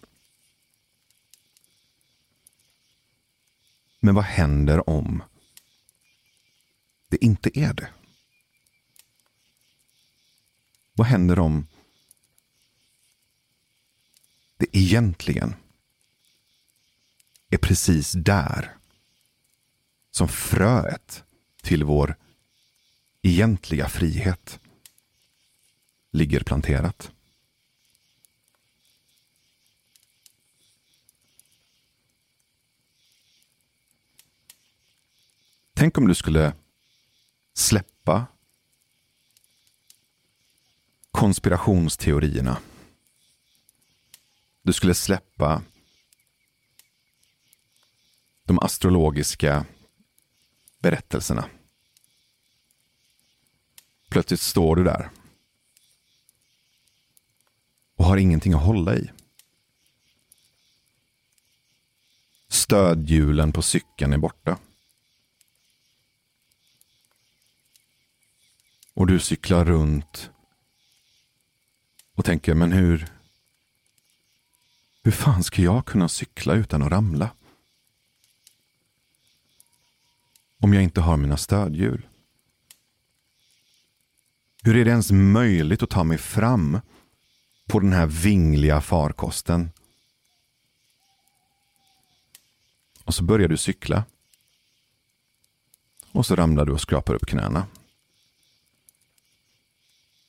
Men 4.01 4.15
vad 4.15 4.25
händer 4.25 4.91
om 4.91 5.23
det 7.09 7.25
inte 7.25 7.59
är 7.59 7.73
det? 7.73 7.89
Vad 10.93 11.07
händer 11.07 11.39
om 11.39 11.67
det 14.57 14.77
egentligen 14.77 15.55
är 17.51 17.59
precis 17.59 18.13
där 18.13 18.76
som 20.17 20.29
fröet 20.29 21.25
till 21.63 21.85
vår 21.85 22.17
egentliga 23.23 23.89
frihet 23.89 24.61
ligger 26.11 26.41
planterat. 26.41 27.13
Tänk 35.75 35.99
om 35.99 36.09
du 36.09 36.15
skulle 36.15 36.55
släppa 37.55 38.27
konspirationsteorierna. 41.11 42.59
Du 44.63 44.73
skulle 44.73 44.95
släppa 44.95 45.63
de 48.45 48.59
astrologiska 48.59 49.67
berättelserna. 50.79 51.49
Plötsligt 54.09 54.41
står 54.41 54.77
du 54.77 54.85
där 54.85 55.11
och 57.97 58.05
har 58.05 58.17
ingenting 58.17 58.53
att 58.53 58.65
hålla 58.65 58.97
i. 58.97 59.11
Stödhjulen 62.49 63.53
på 63.53 63.63
cykeln 63.63 64.13
är 64.13 64.19
borta. 64.19 64.59
Och 68.95 69.07
du 69.07 69.21
cyklar 69.21 69.65
runt 69.65 70.31
och 72.15 72.25
tänker, 72.25 72.55
men 72.55 72.73
hur, 72.73 73.07
hur 75.03 75.13
fan 75.13 75.45
ska 75.45 75.63
jag 75.63 75.87
kunna 75.87 76.09
cykla 76.09 76.55
utan 76.55 76.83
att 76.83 76.91
ramla? 76.93 77.31
Om 80.61 80.75
jag 80.75 80.83
inte 80.83 81.01
har 81.01 81.17
mina 81.17 81.37
stödhjul. 81.37 82.07
Hur 84.63 84.77
är 84.77 84.85
det 84.85 84.91
ens 84.91 85.13
möjligt 85.13 85.83
att 85.83 85.91
ta 85.91 86.05
mig 86.05 86.19
fram 86.19 86.81
på 87.67 87.81
den 87.81 87.93
här 87.93 88.07
vingliga 88.07 88.81
farkosten. 88.81 89.71
Och 93.05 93.15
så 93.15 93.23
börjar 93.23 93.49
du 93.49 93.57
cykla. 93.57 94.05
Och 96.13 96.27
så 96.27 96.37
ramlar 96.37 96.65
du 96.67 96.73
och 96.73 96.81
skrapar 96.81 97.15
upp 97.15 97.27
knäna. 97.27 97.67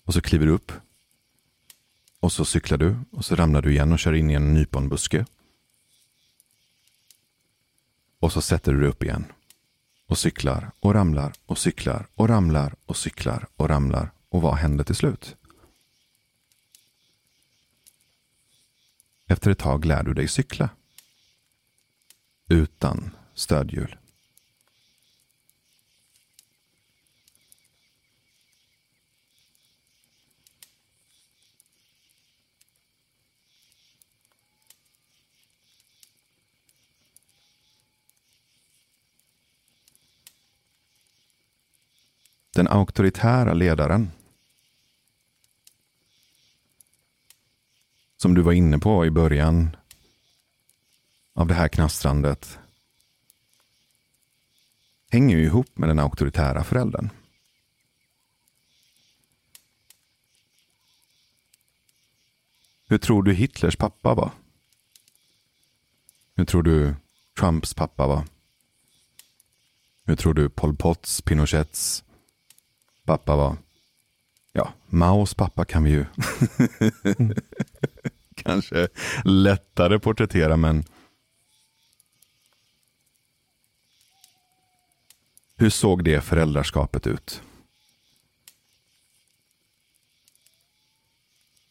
Och 0.04 0.14
så 0.14 0.22
kliver 0.22 0.46
du 0.46 0.52
upp. 0.52 0.72
Och 2.20 2.32
så 2.32 2.46
cyklar 2.46 2.78
du 2.78 3.00
och 3.12 3.26
så 3.26 3.36
ramlar 3.36 3.62
du 3.62 3.72
igen 3.72 3.94
och 3.94 4.00
kör 4.00 4.14
in 4.14 4.30
i 4.30 4.34
en 4.34 4.54
nyponbuske. 4.54 5.26
Och 8.20 8.34
så 8.34 8.42
sätter 8.42 8.74
du 8.74 8.80
dig 8.80 8.90
upp 8.90 9.04
igen. 9.04 9.26
Och 10.08 10.18
cyklar 10.18 10.72
och 10.80 10.94
ramlar 10.94 11.34
och 11.46 11.58
cyklar 11.58 12.08
och 12.16 12.30
ramlar 12.30 12.76
och 12.86 12.98
cyklar 12.98 13.48
och 13.56 13.70
ramlar. 13.70 14.12
Och 14.30 14.42
vad 14.42 14.56
händer 14.56 14.84
till 14.84 14.96
slut? 14.96 15.36
Efter 19.28 19.52
ett 19.52 19.60
tag 19.60 19.86
lär 19.86 20.04
du 20.04 20.14
dig 20.14 20.28
cykla. 20.28 20.70
Utan 22.50 23.12
stödhjul. 23.34 23.98
Den 42.58 42.68
auktoritära 42.68 43.54
ledaren. 43.54 44.12
Som 48.18 48.34
du 48.34 48.42
var 48.42 48.54
inne 48.54 48.80
på 48.80 49.06
i 49.06 49.12
början 49.12 49.76
av 51.34 51.48
det 51.48 51.54
här 51.54 51.68
knastrandet 51.68 52.60
hänger 55.10 55.38
ju 55.38 55.44
ihop 55.44 55.78
med 55.78 55.90
den 55.90 56.00
auktoritära 56.00 56.64
föräldern. 56.64 57.10
Hur 62.88 62.98
tror 62.98 63.24
du 63.24 63.34
Hitlers 63.34 63.76
pappa 63.76 64.14
var? 64.14 64.32
Hur 66.36 66.46
tror 66.46 66.64
du 66.64 66.96
Trumps 67.40 67.74
pappa 67.74 68.08
var? 68.08 68.26
Hur 70.04 70.16
tror 70.16 70.34
du 70.34 70.50
Pol 70.50 70.76
Pots, 70.76 71.22
Pinochets 71.22 72.04
pappa 73.08 73.36
var? 73.36 73.58
Ja, 74.52 74.74
Maos 74.88 75.34
pappa 75.34 75.66
kan 75.66 75.84
vi 75.84 75.90
ju 75.90 76.06
kanske 78.36 78.88
lättare 79.24 80.00
porträttera, 80.00 80.58
men 80.58 80.84
hur 85.56 85.70
såg 85.70 86.04
det 86.04 86.22
föräldraskapet 86.22 87.08
ut? 87.08 87.42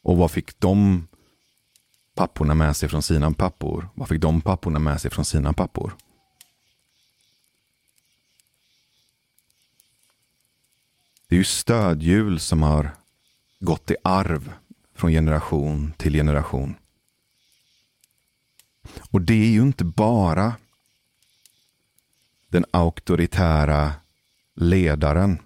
Och 0.03 0.17
vad 0.17 0.31
fick 0.31 0.61
de 0.61 1.09
papporna 2.15 2.55
med 2.55 2.77
sig 2.77 2.89
från 2.89 3.03
sina 3.03 3.33
pappor? 3.33 3.89
Vad 3.95 4.09
fick 4.09 4.21
de 4.21 4.41
papporna 4.41 4.79
med 4.79 5.01
sig 5.01 5.11
från 5.11 5.25
sina 5.25 5.53
pappor? 5.53 5.97
Det 11.29 11.35
är 11.35 11.39
ju 11.39 11.45
stödhjul 11.45 12.41
som 12.41 12.63
har 12.63 12.91
gått 13.61 13.91
i 13.91 13.97
arv 14.05 14.53
från 14.95 15.11
generation 15.11 15.93
till 15.97 16.13
generation. 16.13 16.75
Och 19.11 19.21
det 19.21 19.35
är 19.35 19.49
ju 19.49 19.63
inte 19.63 19.85
bara 19.85 20.57
den 22.49 22.65
auktoritära 22.71 23.93
ledaren 24.55 25.39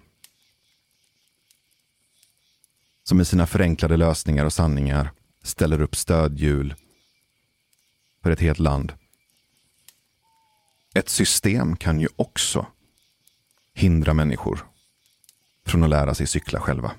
som 3.03 3.17
med 3.17 3.27
sina 3.27 3.47
förenklade 3.47 3.97
lösningar 3.97 4.45
och 4.45 4.53
sanningar 4.53 5.11
ställer 5.43 5.81
upp 5.81 5.95
stödhjul 5.95 6.75
för 8.23 8.31
ett 8.31 8.39
helt 8.39 8.59
land. 8.59 8.93
Ett 10.93 11.09
system 11.09 11.75
kan 11.75 11.99
ju 11.99 12.07
också 12.15 12.65
hindra 13.73 14.13
människor 14.13 14.70
från 15.65 15.83
att 15.83 15.89
lära 15.89 16.15
sig 16.15 16.27
cykla 16.27 16.59
själva. 16.59 16.91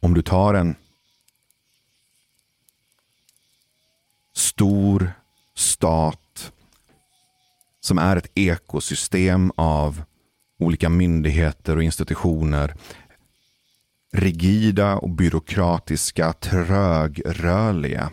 Om 0.00 0.14
du 0.14 0.22
tar 0.22 0.54
en 0.54 0.76
stor 4.32 5.12
stat 5.54 6.52
som 7.80 7.98
är 7.98 8.16
ett 8.16 8.30
ekosystem 8.34 9.52
av 9.56 10.02
olika 10.58 10.88
myndigheter 10.88 11.76
och 11.76 11.82
institutioner. 11.82 12.74
Rigida 14.12 14.96
och 14.96 15.10
byråkratiska, 15.10 16.32
trögrörliga 16.32 18.10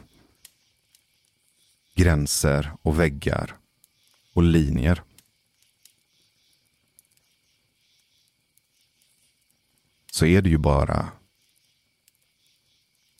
gränser 1.95 2.71
och 2.81 2.99
väggar 2.99 3.55
och 4.33 4.43
linjer. 4.43 5.01
Så 10.15 10.25
är 10.25 10.41
det 10.41 10.49
ju 10.49 10.57
bara 10.57 11.11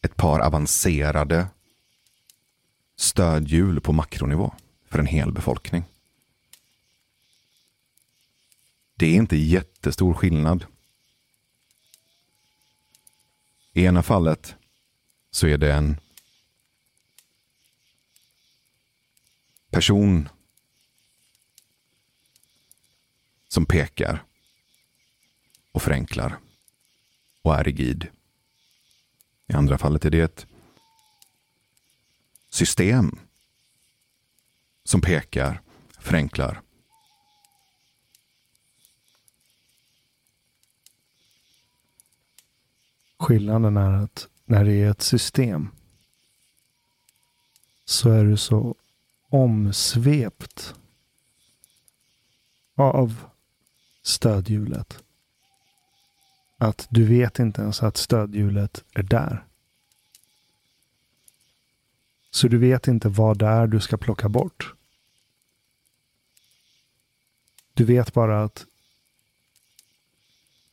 ett 0.02 0.16
par 0.16 0.40
avancerade 0.40 1.48
stödhjul 2.96 3.82
på 3.82 3.94
makronivå 3.94 4.54
för 4.86 5.00
en 5.00 5.06
hel 5.06 5.32
befolkning. 5.32 5.84
Det 8.96 9.06
är 9.06 9.14
inte 9.14 9.38
jättestor 9.38 10.14
skillnad. 10.14 10.66
I 13.74 13.86
ena 13.86 14.04
fallet 14.04 14.56
så 15.32 15.48
är 15.48 15.58
det 15.58 15.74
en 15.74 16.00
person 19.70 20.30
som 23.48 23.66
pekar 23.66 24.24
och 25.72 25.82
förenklar 25.82 26.40
och 27.46 27.56
är 27.56 27.64
rigid. 27.64 28.08
I 29.48 29.54
andra 29.54 29.78
fallet 29.78 30.06
är 30.06 30.10
det 30.10 30.22
ett 30.22 30.48
system 32.50 33.20
som 34.84 35.02
pekar, 35.02 35.62
förenklar 36.00 36.62
Skillnaden 43.18 43.78
är 43.78 44.04
att 44.04 44.28
när 44.46 44.66
det 44.66 44.74
är 44.74 44.92
ett 44.92 45.02
system 45.02 45.70
så 47.86 48.10
är 48.10 48.24
du 48.24 48.38
så 48.38 48.76
omsvept 49.30 50.76
av 52.76 53.26
stödhjulet 54.04 55.05
att 56.58 56.88
du 56.90 57.06
vet 57.06 57.40
inte 57.40 57.62
ens 57.62 57.84
att 57.84 57.98
stödhjulet 57.98 58.84
är 58.94 59.04
där. 59.04 59.46
Så 62.32 62.48
du 62.48 62.58
vet 62.58 62.88
inte 62.88 63.10
vad 63.10 63.38
det 63.38 63.46
är 63.46 63.68
du 63.68 63.80
ska 63.80 63.98
plocka 63.98 64.30
bort. 64.30 64.74
Du 67.74 67.84
vet 67.84 68.14
bara 68.14 68.44
att 68.44 68.66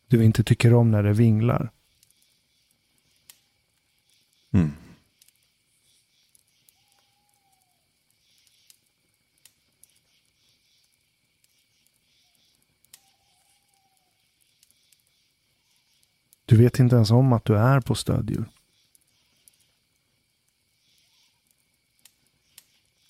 du 0.07 0.25
inte 0.25 0.45
tycker 0.45 0.75
om 0.75 0.91
när 0.91 1.03
det 1.03 1.13
vinglar. 1.13 1.71
Mm. 4.51 4.73
Du 16.53 16.59
vet 16.59 16.79
inte 16.79 16.97
ens 16.97 17.11
om 17.11 17.33
att 17.33 17.45
du 17.45 17.59
är 17.59 17.81
på 17.81 17.95
stödhjul. 17.95 18.45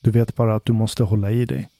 Du 0.00 0.10
vet 0.10 0.34
bara 0.34 0.54
att 0.54 0.64
du 0.64 0.72
måste 0.72 1.02
hålla 1.02 1.30
i 1.30 1.44
dig. 1.44 1.70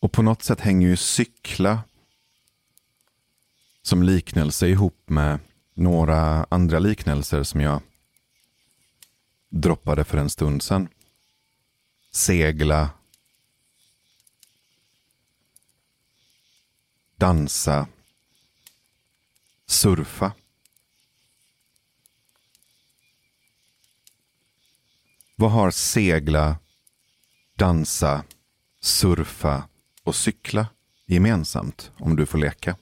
Och 0.00 0.12
på 0.12 0.22
något 0.22 0.42
sätt 0.42 0.60
hänger 0.60 0.88
ju 0.88 0.96
cykla 0.96 1.82
som 3.86 4.02
liknelse 4.02 4.68
ihop 4.68 5.02
med 5.06 5.38
några 5.74 6.46
andra 6.50 6.78
liknelser 6.78 7.42
som 7.42 7.60
jag 7.60 7.82
droppade 9.48 10.04
för 10.04 10.18
en 10.18 10.30
stund 10.30 10.62
sedan. 10.62 10.88
Segla. 12.10 12.90
Dansa. 17.16 17.86
Surfa. 19.66 20.32
Vad 25.36 25.50
har 25.50 25.70
segla, 25.70 26.56
dansa, 27.54 28.24
surfa 28.80 29.68
och 30.02 30.14
cykla 30.14 30.66
gemensamt 31.06 31.92
om 31.98 32.16
du 32.16 32.26
får 32.26 32.38
leka? 32.38 32.76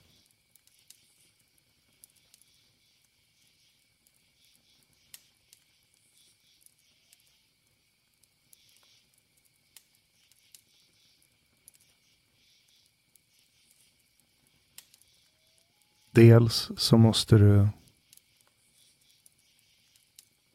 Dels 16.13 16.71
så 16.77 16.97
måste 16.97 17.37
du 17.37 17.67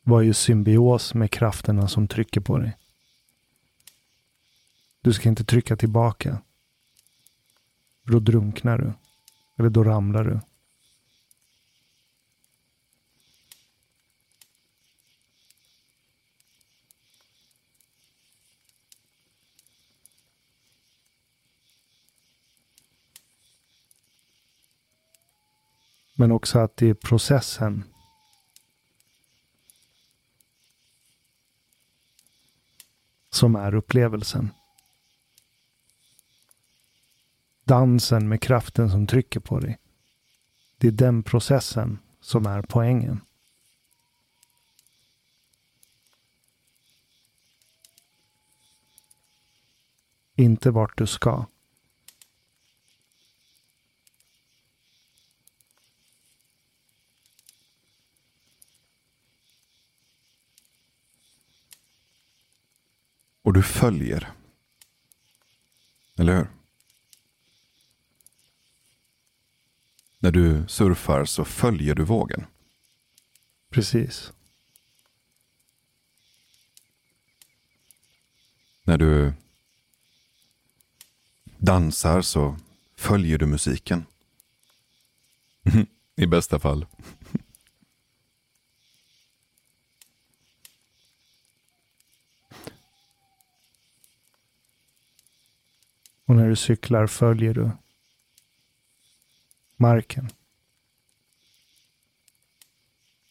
vara 0.02 0.24
i 0.24 0.35
symbios 0.35 1.14
med 1.14 1.30
krafterna 1.30 1.89
som 1.89 2.09
trycker 2.09 2.40
på 2.40 2.59
dig. 2.59 2.76
Du 5.01 5.12
ska 5.12 5.28
inte 5.28 5.44
trycka 5.44 5.76
tillbaka. 5.76 6.43
För 8.05 8.12
då 8.12 8.20
drunknar 8.20 8.78
du. 8.78 8.93
Eller 9.56 9.70
då 9.70 9.85
ramlar 9.85 10.24
du. 10.24 10.40
Men 26.20 26.32
också 26.32 26.59
att 26.59 26.77
det 26.77 26.86
är 26.86 26.95
processen 26.95 27.85
som 33.31 33.57
är 33.57 33.74
upplevelsen. 33.74 34.51
Dansen 37.65 38.28
med 38.28 38.43
kraften 38.43 38.90
som 38.90 39.07
trycker 39.07 39.40
på 39.40 39.61
dig. 39.61 39.78
Det 40.78 40.86
är 40.86 40.93
den 40.93 41.23
processen 41.23 41.99
som 42.20 42.47
är 42.47 42.62
poängen. 42.62 43.20
Inte 50.35 50.70
vart 50.70 50.99
du 50.99 51.07
ska. 51.07 51.47
Och 63.49 63.55
du 63.55 63.62
följer. 63.62 64.33
Eller 66.16 66.37
hur? 66.37 66.47
När 70.19 70.31
du 70.31 70.65
surfar 70.69 71.25
så 71.25 71.45
följer 71.45 71.95
du 71.95 72.05
vågen. 72.05 72.47
Precis. 73.70 74.33
När 78.85 78.99
du 78.99 79.33
dansar 81.59 82.23
så 82.23 82.57
följer 82.97 83.39
du 83.39 83.47
musiken. 83.47 84.07
I 86.16 86.27
bästa 86.27 86.59
fall. 86.59 86.87
Och 96.28 96.36
när 96.36 96.48
du 96.48 96.56
cyklar 96.56 97.06
följer 97.06 97.55
du 97.55 97.70
marken. 99.76 100.30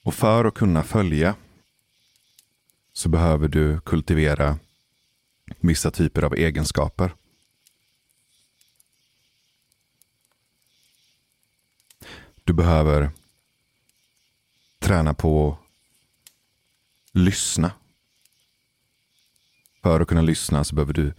Och 0.03 0.13
för 0.13 0.45
att 0.45 0.53
kunna 0.53 0.83
följa 0.83 1.35
så 2.93 3.09
behöver 3.09 3.47
du 3.47 3.79
kultivera 3.79 4.59
vissa 5.59 5.91
typer 5.91 6.21
av 6.21 6.33
egenskaper. 6.33 7.15
Du 12.43 12.53
behöver 12.53 13.11
träna 14.79 15.13
på 15.13 15.51
att 15.51 15.59
lyssna. 17.11 17.71
För 19.81 19.99
att 19.99 20.07
kunna 20.07 20.21
lyssna 20.21 20.63
så 20.63 20.75
behöver 20.75 20.93
du 20.93 21.13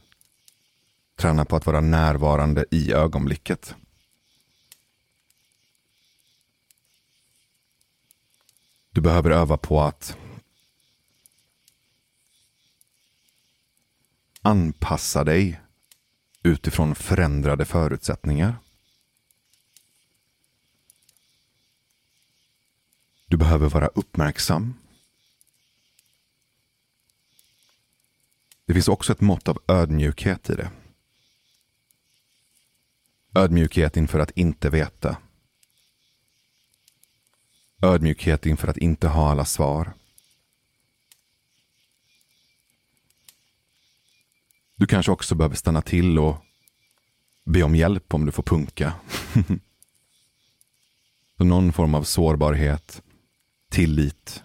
träna 1.18 1.44
på 1.44 1.56
att 1.56 1.66
vara 1.66 1.80
närvarande 1.80 2.64
i 2.70 2.92
ögonblicket. 2.92 3.74
Du 8.90 9.00
behöver 9.00 9.30
öva 9.30 9.56
på 9.56 9.80
att 9.80 10.16
anpassa 14.42 15.24
dig 15.24 15.60
utifrån 16.42 16.94
förändrade 16.94 17.64
förutsättningar. 17.64 18.56
Du 23.26 23.36
behöver 23.36 23.68
vara 23.68 23.86
uppmärksam. 23.86 24.74
Det 28.64 28.74
finns 28.74 28.88
också 28.88 29.12
ett 29.12 29.20
mått 29.20 29.48
av 29.48 29.62
ödmjukhet 29.66 30.50
i 30.50 30.54
det. 30.54 30.70
Ödmjukhet 33.34 33.96
inför 33.96 34.18
att 34.18 34.30
inte 34.30 34.70
veta. 34.70 35.16
Ödmjukhet 37.82 38.46
inför 38.46 38.68
att 38.68 38.76
inte 38.76 39.08
ha 39.08 39.30
alla 39.30 39.44
svar. 39.44 39.92
Du 44.76 44.86
kanske 44.86 45.12
också 45.12 45.34
behöver 45.34 45.56
stanna 45.56 45.82
till 45.82 46.18
och 46.18 46.36
be 47.44 47.62
om 47.62 47.74
hjälp 47.74 48.14
om 48.14 48.26
du 48.26 48.32
får 48.32 48.42
punka. 48.42 48.92
Så 51.36 51.44
någon 51.44 51.72
form 51.72 51.94
av 51.94 52.02
sårbarhet, 52.02 53.02
tillit. 53.68 54.42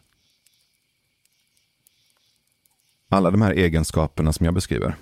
Alla 3.09 3.31
de 3.31 3.41
här 3.41 3.51
egenskaperna 3.51 4.33
som 4.33 4.45
jag 4.45 4.53
beskriver. 4.53 4.95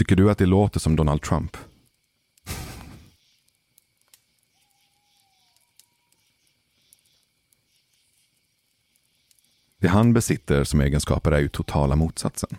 Tycker 0.00 0.16
du 0.16 0.30
att 0.30 0.38
det 0.38 0.46
låter 0.46 0.80
som 0.80 0.96
Donald 0.96 1.22
Trump? 1.22 1.56
Det 9.78 9.88
han 9.88 10.12
besitter 10.12 10.64
som 10.64 10.80
egenskaper 10.80 11.32
är 11.32 11.38
ju 11.38 11.48
totala 11.48 11.96
motsatsen. 11.96 12.56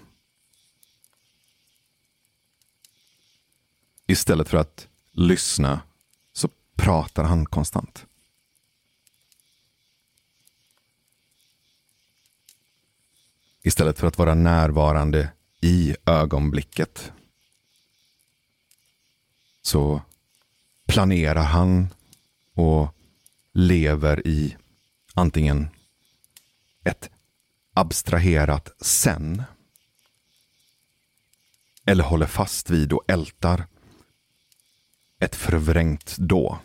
Istället 4.07 4.49
för 4.49 4.57
att 4.57 4.87
lyssna 5.11 5.81
så 6.33 6.49
pratar 6.75 7.23
han 7.23 7.45
konstant. 7.45 8.05
Istället 13.61 13.99
för 13.99 14.07
att 14.07 14.17
vara 14.17 14.35
närvarande 14.35 15.31
i 15.61 15.95
ögonblicket 16.05 17.11
så 19.61 20.01
planerar 20.87 21.43
han 21.43 21.87
och 22.53 22.95
lever 23.53 24.27
i 24.27 24.57
antingen 25.13 25.69
ett 26.83 27.09
abstraherat 27.73 28.71
sen 28.81 29.43
eller 31.85 32.03
håller 32.03 32.27
fast 32.27 32.69
vid 32.69 32.93
och 32.93 33.03
ältar 33.07 33.65
ett 35.19 35.35
förvrängt 35.35 36.15
då. 36.17 36.59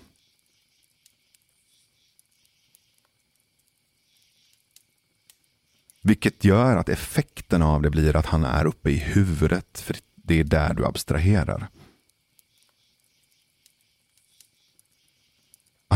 Vilket 6.02 6.44
gör 6.44 6.76
att 6.76 6.88
effekten 6.88 7.62
av 7.62 7.82
det 7.82 7.90
blir 7.90 8.16
att 8.16 8.26
han 8.26 8.44
är 8.44 8.66
uppe 8.66 8.90
i 8.90 8.98
huvudet, 8.98 9.80
för 9.80 9.96
det 10.14 10.40
är 10.40 10.44
där 10.44 10.74
du 10.74 10.86
abstraherar. 10.86 11.68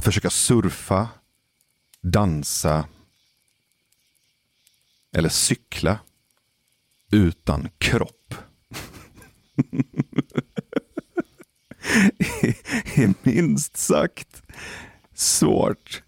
Att 0.01 0.05
försöka 0.05 0.31
surfa, 0.31 1.09
dansa 2.01 2.89
eller 5.13 5.29
cykla 5.29 5.99
utan 7.11 7.69
kropp 7.79 8.35
är 12.95 13.15
minst 13.23 13.77
sagt 13.77 14.43
svårt. 15.15 16.03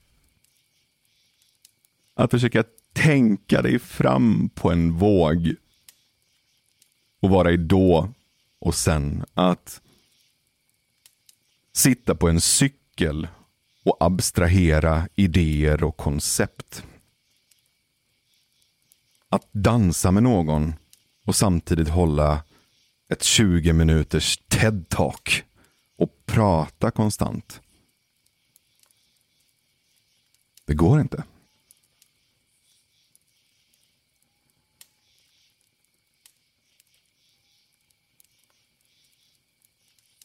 Att 2.14 2.31
försöka 2.31 2.64
tänka 2.93 3.62
dig 3.62 3.78
fram 3.78 4.51
på 4.55 4.70
en 4.70 4.93
våg 4.93 5.55
och 7.20 7.31
vara 7.31 7.52
i 7.52 7.56
då 7.56 8.12
och 8.59 8.74
sen 8.74 9.24
att 9.35 9.81
sitta 11.73 12.14
på 12.14 12.28
en 12.28 12.40
cykel 12.40 13.28
och 13.82 13.96
abstrahera 14.00 15.09
idéer 15.14 15.84
och 15.84 15.96
koncept. 15.96 16.84
Att 19.28 19.48
dansa 19.52 20.10
med 20.10 20.22
någon 20.22 20.74
och 21.24 21.36
samtidigt 21.36 21.88
hålla 21.88 22.44
ett 23.09 23.22
20 23.22 23.72
minuters 23.72 24.38
TED-talk 24.48 25.42
och 25.96 26.26
prata 26.26 26.90
konstant. 26.90 27.60
Det 30.64 30.74
går 30.74 31.00
inte. 31.00 31.24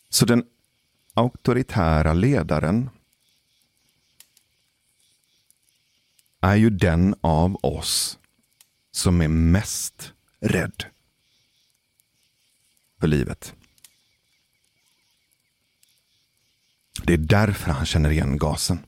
Så 0.09 0.25
den 0.25 0.45
auktoritära 1.13 2.13
ledaren 2.13 2.89
är 6.41 6.55
ju 6.55 6.69
den 6.69 7.15
av 7.21 7.65
oss 7.65 8.19
som 8.91 9.21
är 9.21 9.27
mest 9.27 10.13
rädd 10.39 10.85
för 12.99 13.07
livet. 13.07 13.53
Det 17.03 17.13
är 17.13 17.17
därför 17.17 17.71
han 17.71 17.85
känner 17.85 18.09
igen 18.09 18.37
gasen. 18.37 18.85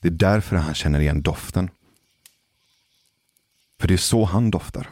Det 0.00 0.08
är 0.08 0.12
därför 0.12 0.56
han 0.56 0.74
känner 0.74 1.00
igen 1.00 1.22
doften. 1.22 1.70
För 3.78 3.88
det 3.88 3.94
är 3.94 3.98
så 3.98 4.24
han 4.24 4.50
doftar. 4.50 4.90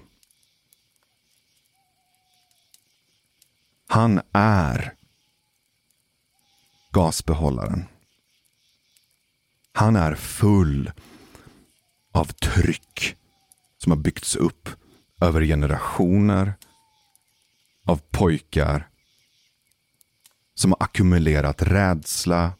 Han 3.86 4.20
är 4.32 4.94
gasbehållaren. 6.90 7.91
Han 9.72 9.96
är 9.96 10.14
full 10.14 10.92
av 12.12 12.24
tryck 12.24 13.16
som 13.78 13.92
har 13.92 13.98
byggts 13.98 14.36
upp 14.36 14.68
över 15.20 15.42
generationer 15.42 16.54
av 17.84 18.00
pojkar 18.10 18.88
som 20.54 20.70
har 20.70 20.82
ackumulerat 20.82 21.62
rädsla, 21.62 22.52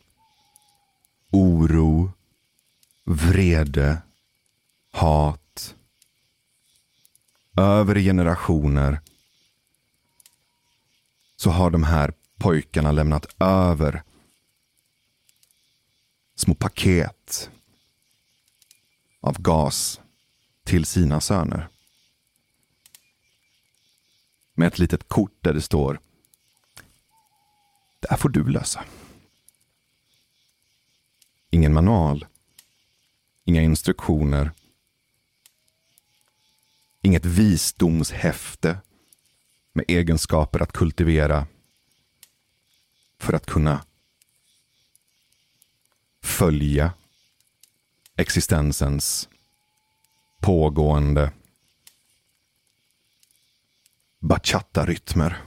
oro, 1.30 2.12
vrede, 3.05 4.02
hat. 4.93 5.74
Över 7.56 8.01
generationer 8.01 9.01
så 11.36 11.51
har 11.51 11.70
de 11.70 11.82
här 11.82 12.12
pojkarna 12.39 12.93
lämnat 12.93 13.26
över 13.39 14.02
små 16.43 16.55
paket 16.55 17.51
av 19.20 19.43
gas 19.43 20.01
till 20.64 20.85
sina 20.85 21.20
söner. 21.20 21.69
Med 24.55 24.69
ett 24.69 24.78
litet 24.78 25.09
kort 25.09 25.36
där 25.40 25.55
det 25.55 25.60
står 25.60 26.01
Det 28.01 28.10
här 28.10 28.16
får 28.16 28.28
du 28.28 28.48
lösa. 28.48 28.85
Ingen 31.51 31.73
manual. 31.73 32.27
Inga 33.44 33.62
instruktioner. 33.62 34.51
Inget 37.02 37.24
visdomshäfte 37.24 38.78
med 39.73 39.85
egenskaper 39.89 40.60
att 40.60 40.73
kultivera 40.73 41.47
för 43.19 43.32
att 43.32 43.47
kunna 43.47 43.85
följa 46.23 46.93
existensens 48.16 49.28
pågående 50.40 51.32
bachata-rytmer. 54.19 55.43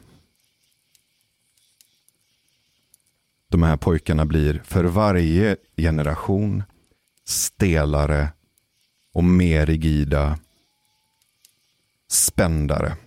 De 3.48 3.64
här 3.64 3.78
pojkarna 3.78 4.26
blir 4.26 4.62
för 4.66 4.84
varje 4.84 5.58
generation 5.78 6.64
stelare 7.24 8.30
och 9.12 9.24
mer 9.24 9.66
rigida, 9.66 10.40
spändare. 12.08 12.98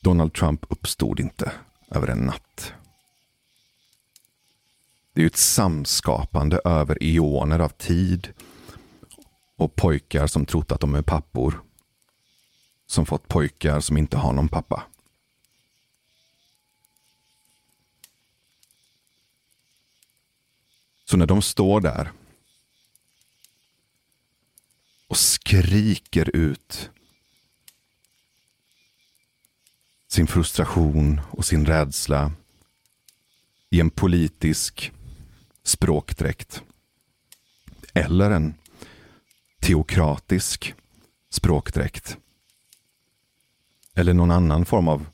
Donald 0.00 0.34
Trump 0.34 0.66
uppstod 0.68 1.20
inte 1.20 1.52
över 1.90 2.08
en 2.08 2.18
natt. 2.18 2.74
Det 5.14 5.22
är 5.22 5.26
ett 5.26 5.36
samskapande 5.36 6.60
över 6.64 6.98
eoner 7.00 7.58
av 7.58 7.68
tid 7.68 8.32
och 9.56 9.76
pojkar 9.76 10.26
som 10.26 10.46
trott 10.46 10.72
att 10.72 10.80
de 10.80 10.94
är 10.94 11.02
pappor. 11.02 11.62
Som 12.86 13.06
fått 13.06 13.28
pojkar 13.28 13.80
som 13.80 13.96
inte 13.96 14.16
har 14.16 14.32
någon 14.32 14.48
pappa. 14.48 14.82
Så 21.04 21.16
när 21.16 21.26
de 21.26 21.42
står 21.42 21.80
där 21.80 22.12
och 25.06 25.16
skriker 25.16 26.36
ut 26.36 26.90
sin 30.08 30.26
frustration 30.26 31.20
och 31.30 31.44
sin 31.44 31.66
rädsla 31.66 32.32
i 33.70 33.80
en 33.80 33.90
politisk 33.90 34.92
språkdräkt. 35.62 36.62
Eller 37.94 38.30
en 38.30 38.54
teokratisk 39.60 40.74
språkdräkt. 41.30 42.16
Eller 43.94 44.14
någon 44.14 44.30
annan 44.30 44.64
form 44.64 44.88
av 44.88 45.06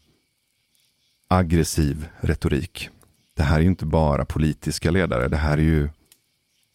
aggressiv 1.28 2.08
retorik. 2.20 2.88
Det 3.34 3.42
här 3.42 3.56
är 3.56 3.60
ju 3.60 3.66
inte 3.66 3.86
bara 3.86 4.24
politiska 4.24 4.90
ledare, 4.90 5.28
det 5.28 5.36
här 5.36 5.58
är 5.58 5.62
ju 5.62 5.88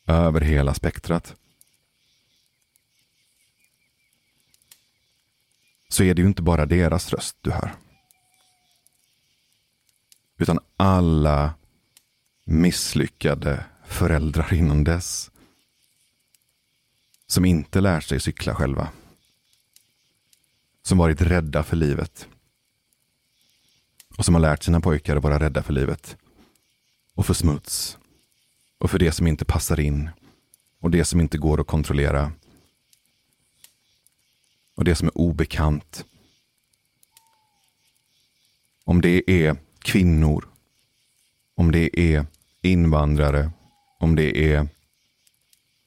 över 0.07 0.41
hela 0.41 0.73
spektrat. 0.73 1.35
Så 5.89 6.03
är 6.03 6.13
det 6.13 6.21
ju 6.21 6.27
inte 6.27 6.41
bara 6.41 6.65
deras 6.65 7.09
röst 7.09 7.37
du 7.41 7.51
hör. 7.51 7.73
Utan 10.37 10.59
alla 10.77 11.53
misslyckade 12.43 13.65
föräldrar 13.85 14.53
innan 14.53 14.83
dess. 14.83 15.31
Som 17.27 17.45
inte 17.45 17.81
lärt 17.81 18.03
sig 18.03 18.19
cykla 18.19 18.55
själva. 18.55 18.89
Som 20.81 20.97
varit 20.97 21.21
rädda 21.21 21.63
för 21.63 21.75
livet. 21.75 22.27
Och 24.17 24.25
som 24.25 24.33
har 24.33 24.41
lärt 24.41 24.63
sina 24.63 24.81
pojkar 24.81 25.15
att 25.15 25.23
vara 25.23 25.39
rädda 25.39 25.63
för 25.63 25.73
livet. 25.73 26.17
Och 27.13 27.25
för 27.25 27.33
smuts. 27.33 27.97
Och 28.77 28.91
för 28.91 28.99
det 28.99 29.11
som 29.11 29.27
inte 29.27 29.45
passar 29.45 29.79
in. 29.79 30.09
Och 30.79 30.91
det 30.91 31.05
som 31.05 31.21
inte 31.21 31.37
går 31.37 31.61
att 31.61 31.67
kontrollera. 31.67 32.31
Och 34.75 34.83
det 34.83 34.95
som 34.95 35.07
är 35.07 35.17
obekant. 35.17 36.05
Om 38.83 39.01
det 39.01 39.31
är 39.31 39.57
kvinnor. 39.79 40.52
Om 41.55 41.71
det 41.71 41.99
är 41.99 42.25
invandrare. 42.61 43.51
Om 43.99 44.15
det 44.15 44.53
är 44.53 44.67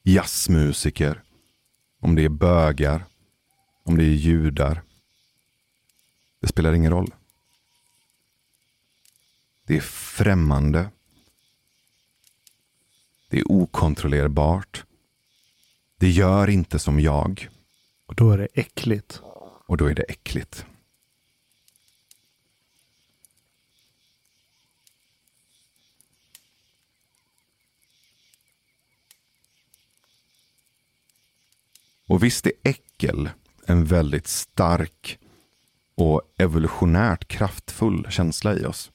jazzmusiker. 0.03 1.21
Om 1.99 2.15
det 2.15 2.23
är 2.23 2.29
bögar. 2.29 3.05
Om 3.83 3.97
det 3.97 4.03
är 4.03 4.15
judar. 4.15 4.81
Det 6.39 6.47
spelar 6.47 6.73
ingen 6.73 6.91
roll. 6.91 7.13
Det 9.65 9.77
är 9.77 9.81
främmande. 9.81 10.89
Det 13.29 13.39
är 13.39 13.51
okontrollerbart. 13.51 14.85
Det 15.97 16.09
gör 16.09 16.49
inte 16.49 16.79
som 16.79 16.99
jag. 16.99 17.49
Och 18.05 18.15
då 18.15 18.31
är 18.31 18.37
det 18.37 18.47
äckligt. 18.53 19.21
Och 19.67 19.77
då 19.77 19.85
är 19.85 19.95
det 19.95 20.03
äckligt. 20.03 20.65
Och 32.07 32.23
visst 32.23 32.45
är 32.45 32.53
äckel 32.63 33.29
en 33.65 33.85
väldigt 33.85 34.27
stark 34.27 35.19
och 35.95 36.21
evolutionärt 36.37 37.27
kraftfull 37.27 38.07
känsla 38.09 38.55
i 38.55 38.65
oss. 38.65 38.91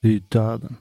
Det 0.00 0.08
är 0.08 0.12
ju 0.12 0.18
döden. 0.18 0.76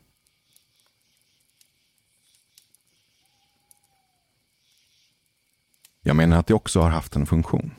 Jag 6.02 6.16
menar 6.16 6.40
att 6.40 6.48
det 6.48 6.54
också 6.54 6.80
har 6.80 6.90
haft 6.90 7.16
en 7.16 7.26
funktion. 7.26 7.72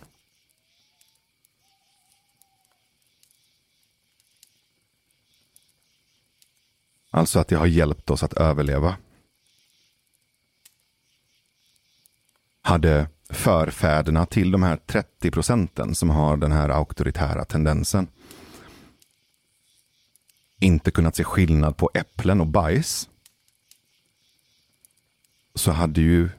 Alltså 7.15 7.39
att 7.39 7.49
det 7.49 7.57
har 7.57 7.67
hjälpt 7.67 8.11
oss 8.11 8.23
att 8.23 8.33
överleva. 8.33 8.97
Hade 12.63 13.09
förfäderna 13.29 14.27
till 14.27 14.51
de 14.51 14.63
här 14.63 14.77
30 14.77 15.31
procenten 15.31 15.95
som 15.95 16.11
har 16.11 16.37
den 16.37 16.53
här 16.53 16.69
auktoritära 16.69 17.45
tendensen 17.45 18.09
inte 20.61 20.91
kunnat 20.91 21.17
se 21.17 21.25
skillnad 21.25 21.77
på 21.77 21.91
äpplen 21.95 22.41
och 22.41 22.47
bajs 22.47 23.09
så 25.55 25.71
hade 25.71 26.01
ju 26.01 26.31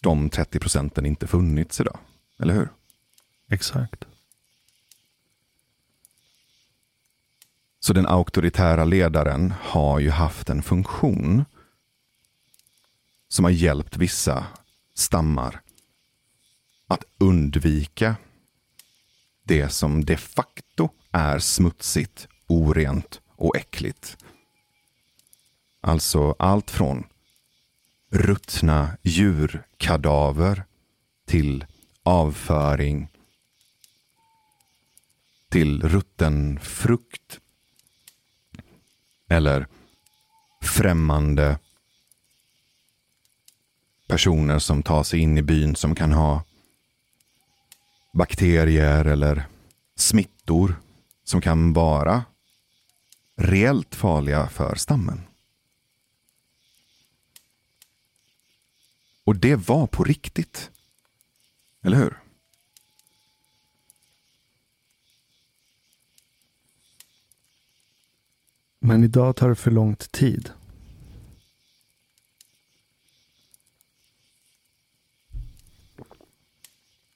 de 0.00 0.30
30 0.30 0.58
procenten 0.58 1.06
inte 1.06 1.26
funnits 1.26 1.80
idag. 1.80 1.98
Eller 2.38 2.54
hur? 2.54 2.68
Exakt. 3.48 4.04
Så 7.88 7.94
den 7.94 8.06
auktoritära 8.06 8.84
ledaren 8.84 9.54
har 9.60 9.98
ju 9.98 10.10
haft 10.10 10.50
en 10.50 10.62
funktion 10.62 11.44
som 13.28 13.44
har 13.44 13.52
hjälpt 13.52 13.96
vissa 13.96 14.46
stammar 14.94 15.60
att 16.86 17.04
undvika 17.18 18.16
det 19.42 19.68
som 19.68 20.04
de 20.04 20.16
facto 20.16 20.88
är 21.12 21.38
smutsigt, 21.38 22.28
orent 22.46 23.20
och 23.36 23.56
äckligt. 23.56 24.16
Alltså 25.80 26.34
allt 26.38 26.70
från 26.70 27.06
ruttna 28.10 28.96
djurkadaver 29.02 30.64
till 31.26 31.66
avföring 32.02 33.08
till 35.48 35.82
rutten 35.82 36.60
frukt 36.60 37.40
eller 39.28 39.66
främmande 40.62 41.58
personer 44.06 44.58
som 44.58 44.82
tar 44.82 45.02
sig 45.02 45.20
in 45.20 45.38
i 45.38 45.42
byn 45.42 45.76
som 45.76 45.94
kan 45.94 46.12
ha 46.12 46.42
bakterier 48.12 49.04
eller 49.04 49.46
smittor 49.96 50.76
som 51.24 51.40
kan 51.40 51.72
vara 51.72 52.24
reellt 53.36 53.94
farliga 53.94 54.48
för 54.48 54.74
stammen. 54.74 55.22
Och 59.24 59.36
det 59.36 59.56
var 59.56 59.86
på 59.86 60.04
riktigt. 60.04 60.70
Eller 61.82 61.96
hur? 61.96 62.18
Men 68.78 69.04
idag 69.04 69.36
tar 69.36 69.48
det 69.48 69.54
för 69.54 69.70
långt 69.70 70.12
tid. 70.12 70.50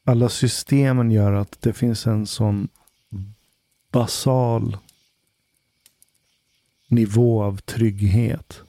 Alla 0.05 0.28
systemen 0.28 1.10
gör 1.10 1.32
att 1.32 1.62
det 1.62 1.72
finns 1.72 2.06
en 2.06 2.26
sån 2.26 2.68
basal 3.90 4.76
nivå 6.86 7.43
av 7.43 7.56
trygghet. 7.56 8.62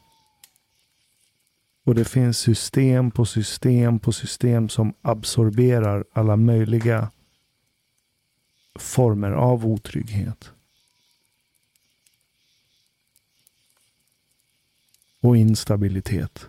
Och 1.83 1.95
det 1.95 2.05
finns 2.05 2.37
system 2.37 3.11
på 3.11 3.25
system 3.25 3.99
på 3.99 4.11
system 4.11 4.69
som 4.69 4.93
absorberar 5.01 6.05
alla 6.13 6.35
möjliga 6.35 7.11
former 8.75 9.31
av 9.31 9.65
otrygghet. 9.65 10.52
Och 15.23 15.37
instabilitet. 15.37 16.47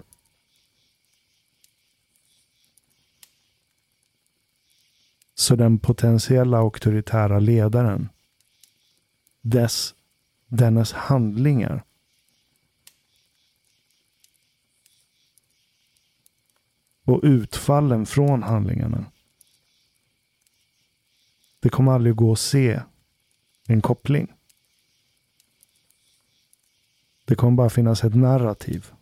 Så 5.35 5.57
den 5.57 5.79
potentiella 5.79 6.59
auktoritära 6.59 7.39
ledaren, 7.39 8.09
dess, 9.41 9.95
dennes 10.47 10.93
handlingar 10.93 11.85
och 17.05 17.21
utfallen 17.23 18.07
från 18.07 18.43
handlingarna. 18.43 19.05
Det 21.61 21.69
kommer 21.69 21.93
aldrig 21.93 22.15
gå 22.15 22.33
att 22.33 22.39
se 22.39 22.83
en 23.67 23.83
koppling. 23.83 24.33
Det 27.25 27.35
kommer 27.35 27.57
bara 27.57 27.71
finnas 27.71 28.05
ett 28.05 28.15
narrativ. 28.15 28.93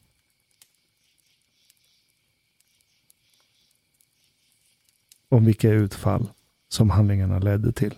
Om 5.28 5.44
vilka 5.44 5.70
utfall 5.70 6.30
som 6.68 6.90
handlingarna 6.90 7.38
ledde 7.38 7.72
till. 7.72 7.94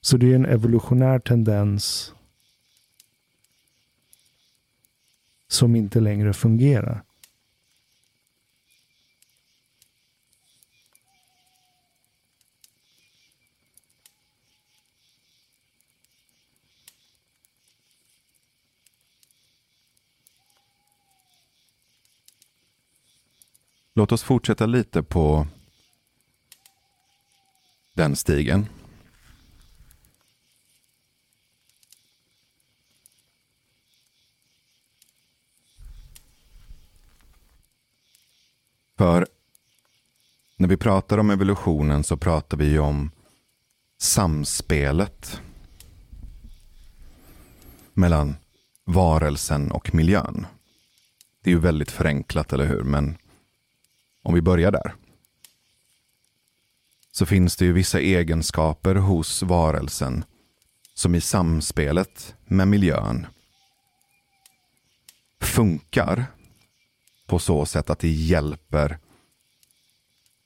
Så 0.00 0.16
det 0.16 0.30
är 0.30 0.34
en 0.34 0.46
evolutionär 0.46 1.18
tendens 1.18 2.14
som 5.48 5.76
inte 5.76 6.00
längre 6.00 6.32
fungerar. 6.32 7.05
Låt 23.98 24.12
oss 24.12 24.22
fortsätta 24.22 24.66
lite 24.66 25.02
på 25.02 25.46
den 27.94 28.16
stigen. 28.16 28.66
För 38.98 39.26
när 40.56 40.68
vi 40.68 40.76
pratar 40.76 41.18
om 41.18 41.30
evolutionen 41.30 42.04
så 42.04 42.16
pratar 42.16 42.56
vi 42.56 42.78
om 42.78 43.10
samspelet 43.98 45.40
mellan 47.92 48.36
varelsen 48.84 49.72
och 49.72 49.94
miljön. 49.94 50.46
Det 51.42 51.50
är 51.50 51.54
ju 51.54 51.60
väldigt 51.60 51.90
förenklat, 51.90 52.52
eller 52.52 52.66
hur? 52.66 52.82
Men 52.82 53.16
om 54.26 54.34
vi 54.34 54.42
börjar 54.42 54.70
där. 54.70 54.94
Så 57.12 57.26
finns 57.26 57.56
det 57.56 57.64
ju 57.64 57.72
vissa 57.72 58.00
egenskaper 58.00 58.94
hos 58.94 59.42
varelsen 59.42 60.24
som 60.94 61.14
i 61.14 61.20
samspelet 61.20 62.34
med 62.44 62.68
miljön 62.68 63.26
funkar 65.40 66.26
på 67.26 67.38
så 67.38 67.66
sätt 67.66 67.90
att 67.90 67.98
det 67.98 68.08
hjälper 68.08 68.98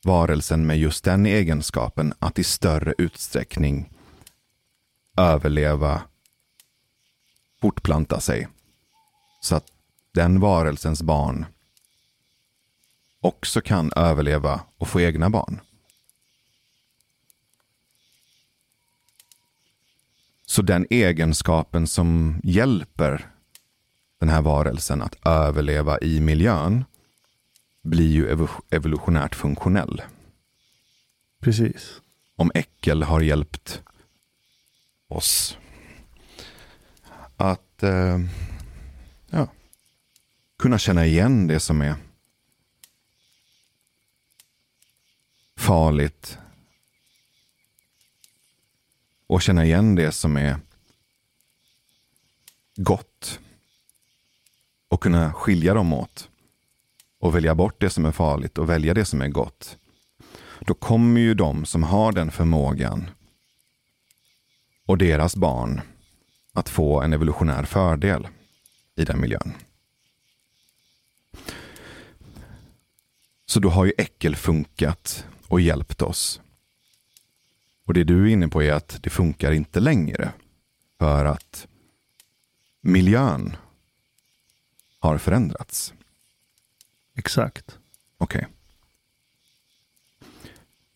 varelsen 0.04 0.66
med 0.66 0.78
just 0.78 1.04
den 1.04 1.26
egenskapen 1.26 2.12
att 2.18 2.38
i 2.38 2.44
större 2.44 2.94
utsträckning 2.98 3.92
överleva, 5.16 6.02
fortplanta 7.60 8.20
sig. 8.20 8.48
Så 9.40 9.56
att 9.56 9.66
den 10.14 10.40
varelsens 10.40 11.02
barn 11.02 11.46
också 13.20 13.60
kan 13.60 13.92
överleva 13.96 14.60
och 14.78 14.88
få 14.88 15.00
egna 15.00 15.30
barn. 15.30 15.60
Så 20.46 20.62
den 20.62 20.86
egenskapen 20.90 21.86
som 21.86 22.40
hjälper 22.44 23.30
den 24.18 24.28
här 24.28 24.42
varelsen 24.42 25.02
att 25.02 25.26
överleva 25.26 25.98
i 25.98 26.20
miljön 26.20 26.84
blir 27.82 28.10
ju 28.10 28.46
evolutionärt 28.70 29.34
funktionell. 29.34 30.02
Precis. 31.40 32.00
Om 32.36 32.50
äckel 32.54 33.02
har 33.02 33.20
hjälpt 33.20 33.82
oss 35.08 35.58
att 37.36 37.82
eh, 37.82 38.18
ja, 39.30 39.48
kunna 40.58 40.78
känna 40.78 41.06
igen 41.06 41.46
det 41.46 41.60
som 41.60 41.80
är 41.80 41.94
farligt 45.60 46.38
och 49.26 49.42
känna 49.42 49.64
igen 49.64 49.94
det 49.94 50.12
som 50.12 50.36
är 50.36 50.56
gott 52.76 53.40
och 54.88 55.02
kunna 55.02 55.32
skilja 55.32 55.74
dem 55.74 55.92
åt 55.92 56.28
och 57.18 57.34
välja 57.34 57.54
bort 57.54 57.80
det 57.80 57.90
som 57.90 58.04
är 58.04 58.12
farligt 58.12 58.58
och 58.58 58.70
välja 58.70 58.94
det 58.94 59.04
som 59.04 59.22
är 59.22 59.28
gott. 59.28 59.78
Då 60.60 60.74
kommer 60.74 61.20
ju 61.20 61.34
de 61.34 61.64
som 61.64 61.82
har 61.82 62.12
den 62.12 62.30
förmågan 62.30 63.10
och 64.86 64.98
deras 64.98 65.36
barn 65.36 65.80
att 66.52 66.68
få 66.68 67.00
en 67.02 67.12
evolutionär 67.12 67.64
fördel 67.64 68.28
i 68.96 69.04
den 69.04 69.20
miljön. 69.20 69.52
Så 73.46 73.60
då 73.60 73.68
har 73.68 73.84
ju 73.84 73.92
äckel 73.98 74.36
funkat 74.36 75.26
och 75.50 75.60
hjälpt 75.60 76.02
oss. 76.02 76.40
Och 77.84 77.94
det 77.94 78.04
du 78.04 78.22
är 78.22 78.32
inne 78.32 78.48
på 78.48 78.62
är 78.62 78.72
att 78.72 78.98
det 79.02 79.10
funkar 79.10 79.52
inte 79.52 79.80
längre. 79.80 80.32
För 80.98 81.24
att 81.24 81.66
miljön 82.80 83.56
har 84.98 85.18
förändrats. 85.18 85.94
Exakt. 87.14 87.78
Okej. 88.18 88.46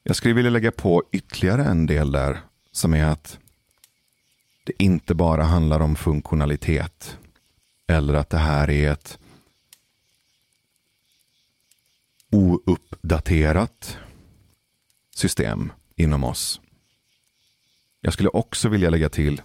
Jag 0.02 0.16
skulle 0.16 0.34
vilja 0.34 0.50
lägga 0.50 0.72
på 0.72 1.02
ytterligare 1.12 1.64
en 1.64 1.86
del 1.86 2.12
där 2.12 2.40
som 2.70 2.94
är 2.94 3.04
att 3.04 3.38
det 4.64 4.72
inte 4.78 5.14
bara 5.14 5.44
handlar 5.44 5.80
om 5.80 5.96
funktionalitet 5.96 7.18
eller 7.86 8.14
att 8.14 8.30
det 8.30 8.38
här 8.38 8.70
är 8.70 8.92
ett 8.92 9.18
ouppdaterat 12.30 13.98
system 15.14 15.72
inom 15.96 16.24
oss. 16.24 16.60
Jag 18.00 18.12
skulle 18.12 18.28
också 18.28 18.68
vilja 18.68 18.90
lägga 18.90 19.08
till 19.08 19.42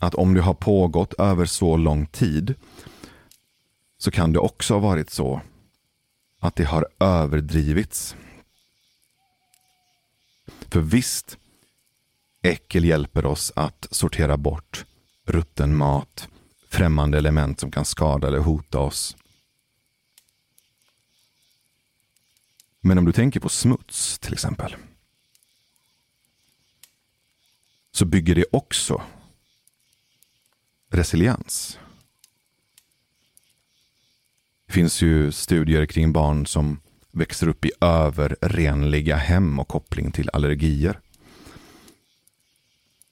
att 0.00 0.14
om 0.14 0.34
det 0.34 0.40
har 0.40 0.54
pågått 0.54 1.12
över 1.12 1.46
så 1.46 1.76
lång 1.76 2.06
tid 2.06 2.54
så 3.98 4.10
kan 4.10 4.32
det 4.32 4.38
också 4.38 4.74
ha 4.74 4.80
varit 4.80 5.10
så 5.10 5.40
att 6.40 6.56
det 6.56 6.64
har 6.64 6.88
överdrivits. 7.00 8.16
För 10.68 10.80
visst, 10.80 11.38
äckel 12.42 12.84
hjälper 12.84 13.26
oss 13.26 13.52
att 13.56 13.86
sortera 13.90 14.36
bort 14.36 14.84
rutten 15.26 15.76
mat, 15.76 16.28
främmande 16.68 17.18
element 17.18 17.60
som 17.60 17.70
kan 17.70 17.84
skada 17.84 18.26
eller 18.26 18.38
hota 18.38 18.78
oss. 18.78 19.16
Men 22.88 22.98
om 22.98 23.04
du 23.04 23.12
tänker 23.12 23.40
på 23.40 23.48
smuts 23.48 24.18
till 24.18 24.32
exempel. 24.32 24.76
Så 27.92 28.04
bygger 28.04 28.34
det 28.34 28.44
också 28.52 29.02
resiliens. 30.90 31.78
Det 34.66 34.72
finns 34.72 35.02
ju 35.02 35.32
studier 35.32 35.86
kring 35.86 36.12
barn 36.12 36.46
som 36.46 36.80
växer 37.12 37.48
upp 37.48 37.64
i 37.64 37.70
överrenliga 37.80 39.16
hem 39.16 39.58
och 39.58 39.68
koppling 39.68 40.12
till 40.12 40.30
allergier. 40.32 41.00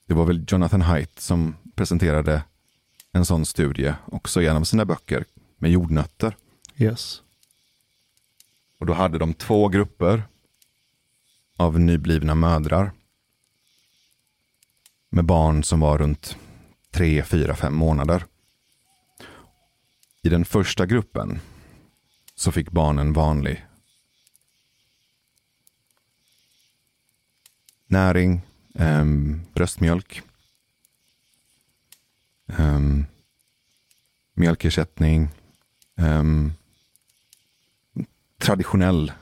Det 0.06 0.14
var 0.14 0.24
väl 0.24 0.44
Jonathan 0.48 0.82
Haidt 0.82 1.20
som 1.20 1.56
presenterade 1.74 2.42
en 3.12 3.24
sån 3.24 3.46
studie 3.46 3.94
också 4.04 4.42
i 4.42 4.46
en 4.46 4.56
av 4.56 4.64
sina 4.64 4.84
böcker 4.84 5.24
med 5.58 5.70
jordnötter. 5.70 6.36
Yes. 6.76 7.22
Och 8.78 8.86
då 8.86 8.92
hade 8.92 9.18
de 9.18 9.34
två 9.34 9.68
grupper 9.68 10.22
av 11.56 11.80
nyblivna 11.80 12.34
mödrar. 12.34 12.92
Med 15.10 15.24
barn 15.24 15.64
som 15.64 15.80
var 15.80 15.98
runt 15.98 16.36
tre, 16.90 17.22
fyra, 17.22 17.56
fem 17.56 17.74
månader. 17.74 18.24
I 20.22 20.28
den 20.28 20.44
första 20.44 20.86
gruppen 20.86 21.40
så 22.34 22.52
fick 22.52 22.70
barnen 22.70 23.12
vanlig 23.12 23.66
näring, 27.86 28.40
eh, 28.74 29.04
bröstmjölk, 29.54 30.22
eh, 32.46 32.80
mjölkersättning, 34.34 35.28
eh, 35.96 36.22
traditionell 38.38 39.12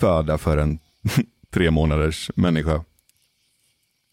föda 0.00 0.38
för 0.38 0.56
en 0.56 0.78
tre 1.50 1.70
månaders 1.70 2.30
människa 2.34 2.84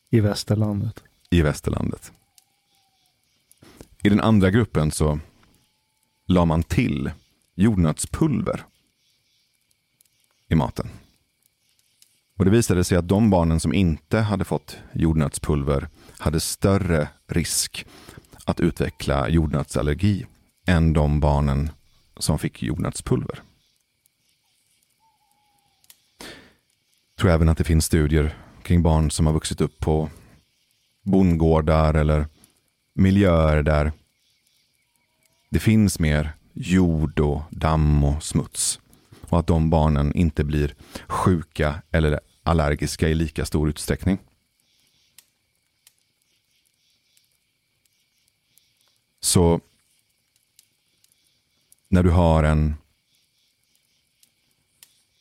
I 0.09 0.19
västerlandet. 0.19 1.03
i 1.29 1.41
västerlandet. 1.41 2.11
I 4.03 4.09
den 4.09 4.19
andra 4.19 4.49
gruppen 4.51 4.91
så 4.91 5.19
la 6.25 6.45
man 6.45 6.63
till 6.63 7.11
jordnötspulver 7.55 8.65
i 10.47 10.55
maten. 10.55 10.89
Och 12.37 12.45
Det 12.45 12.51
visade 12.51 12.83
sig 12.83 12.97
att 12.97 13.07
de 13.07 13.29
barnen 13.29 13.59
som 13.59 13.73
inte 13.73 14.19
hade 14.19 14.45
fått 14.45 14.77
jordnötspulver 14.93 15.89
hade 16.17 16.39
större 16.39 17.09
risk 17.27 17.85
att 18.45 18.59
utveckla 18.59 19.29
jordnötsallergi 19.29 20.25
än 20.67 20.93
de 20.93 21.19
barnen 21.19 21.69
som 22.17 22.39
fick 22.39 22.63
jordnötspulver. 22.63 23.41
Tror 27.18 27.31
även 27.31 27.49
att 27.49 27.57
det 27.57 27.64
finns 27.64 27.85
studier 27.85 28.38
kring 28.61 28.84
barn 28.84 29.11
som 29.11 29.26
har 29.26 29.34
vuxit 29.34 29.61
upp 29.61 29.80
på 29.80 30.10
bondgårdar 31.02 31.94
eller 31.94 32.27
miljöer 32.94 33.64
där 33.64 33.91
det 35.49 35.60
finns 35.60 35.99
mer 35.99 36.34
jord 36.53 37.19
och 37.19 37.41
damm 37.49 38.03
och 38.03 38.23
smuts. 38.23 38.80
Och 39.22 39.39
att 39.39 39.48
de 39.48 39.69
barnen 39.69 40.14
inte 40.14 40.44
blir 40.44 40.76
sjuka 41.07 41.81
eller 41.91 42.19
allergiska 42.44 43.10
i 43.10 43.14
lika 43.14 43.45
stor 43.45 43.69
utsträckning. 43.69 44.18
Så 49.19 49.61
när 51.89 52.03
du 52.03 52.10
har 52.10 52.44
en 52.44 52.76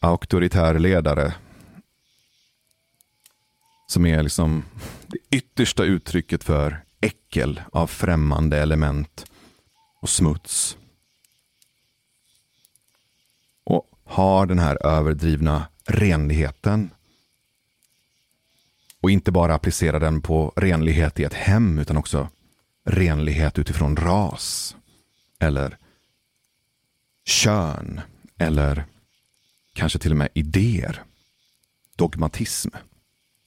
auktoritär 0.01 0.79
ledare 0.79 1.35
som 3.87 4.07
är 4.07 4.23
liksom 4.23 4.65
det 5.07 5.19
yttersta 5.31 5.85
uttrycket 5.85 6.45
för 6.45 6.85
äckel 7.01 7.61
av 7.73 7.87
främmande 7.87 8.59
element 8.59 9.25
och 10.01 10.09
smuts. 10.09 10.77
Och 13.65 13.91
har 14.05 14.47
den 14.47 14.59
här 14.59 14.87
överdrivna 14.87 15.69
renligheten. 15.85 16.91
Och 19.01 19.11
inte 19.11 19.33
bara 19.33 19.55
applicera 19.55 19.99
den 19.99 20.23
på 20.23 20.53
renlighet 20.57 21.21
i 21.21 21.25
ett 21.25 21.35
hem 21.35 21.79
utan 21.79 21.97
också 21.97 22.29
renlighet 22.85 23.59
utifrån 23.59 23.97
ras. 23.97 24.77
Eller 25.39 25.79
kön. 27.25 28.01
Eller 28.39 28.85
kanske 29.73 29.99
till 29.99 30.11
och 30.11 30.17
med 30.17 30.29
idéer. 30.35 31.03
Dogmatism. 31.97 32.71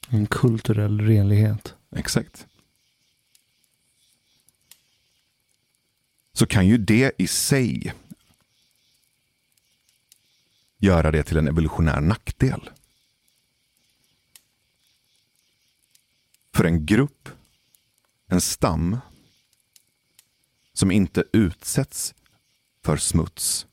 En 0.10 0.28
kulturell 0.28 1.02
renlighet. 1.02 1.76
Exakt. 1.96 2.48
Så 6.34 6.46
kan 6.46 6.68
ju 6.68 6.78
det 6.78 7.12
i 7.18 7.28
sig 7.28 7.94
göra 10.78 11.12
det 11.12 11.24
till 11.24 11.38
en 11.38 11.48
evolutionär 11.48 12.02
nackdel. 12.02 12.70
För 16.54 16.64
en 16.64 16.86
grupp, 16.86 17.30
en 18.28 18.42
stam, 18.42 18.98
som 20.74 20.92
inte 20.92 21.24
utsätts 21.34 22.16
för 22.84 22.98
smuts 22.98 23.68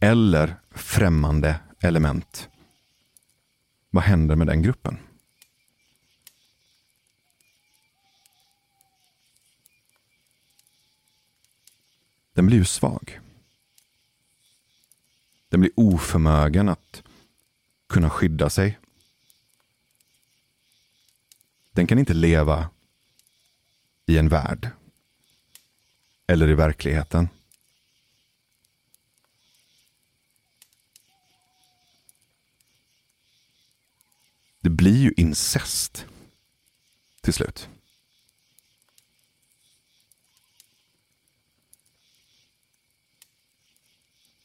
eller 0.00 0.60
främmande 0.70 1.60
element 1.80 2.48
vad 3.92 4.04
händer 4.04 4.36
med 4.36 4.46
den 4.46 4.62
gruppen? 4.62 4.98
Den 12.32 12.46
blir 12.46 12.58
ju 12.58 12.64
svag. 12.64 13.20
Den 15.48 15.60
blir 15.60 15.72
oförmögen 15.74 16.68
att 16.68 17.02
kunna 17.86 18.10
skydda 18.10 18.50
sig. 18.50 18.78
Den 21.72 21.86
kan 21.86 21.98
inte 21.98 22.14
leva 22.14 22.70
i 24.06 24.18
en 24.18 24.28
värld. 24.28 24.70
Eller 26.26 26.48
i 26.48 26.54
verkligheten. 26.54 27.28
Det 34.62 34.70
blir 34.70 34.96
ju 34.96 35.12
incest 35.16 36.06
till 37.20 37.32
slut. 37.32 37.68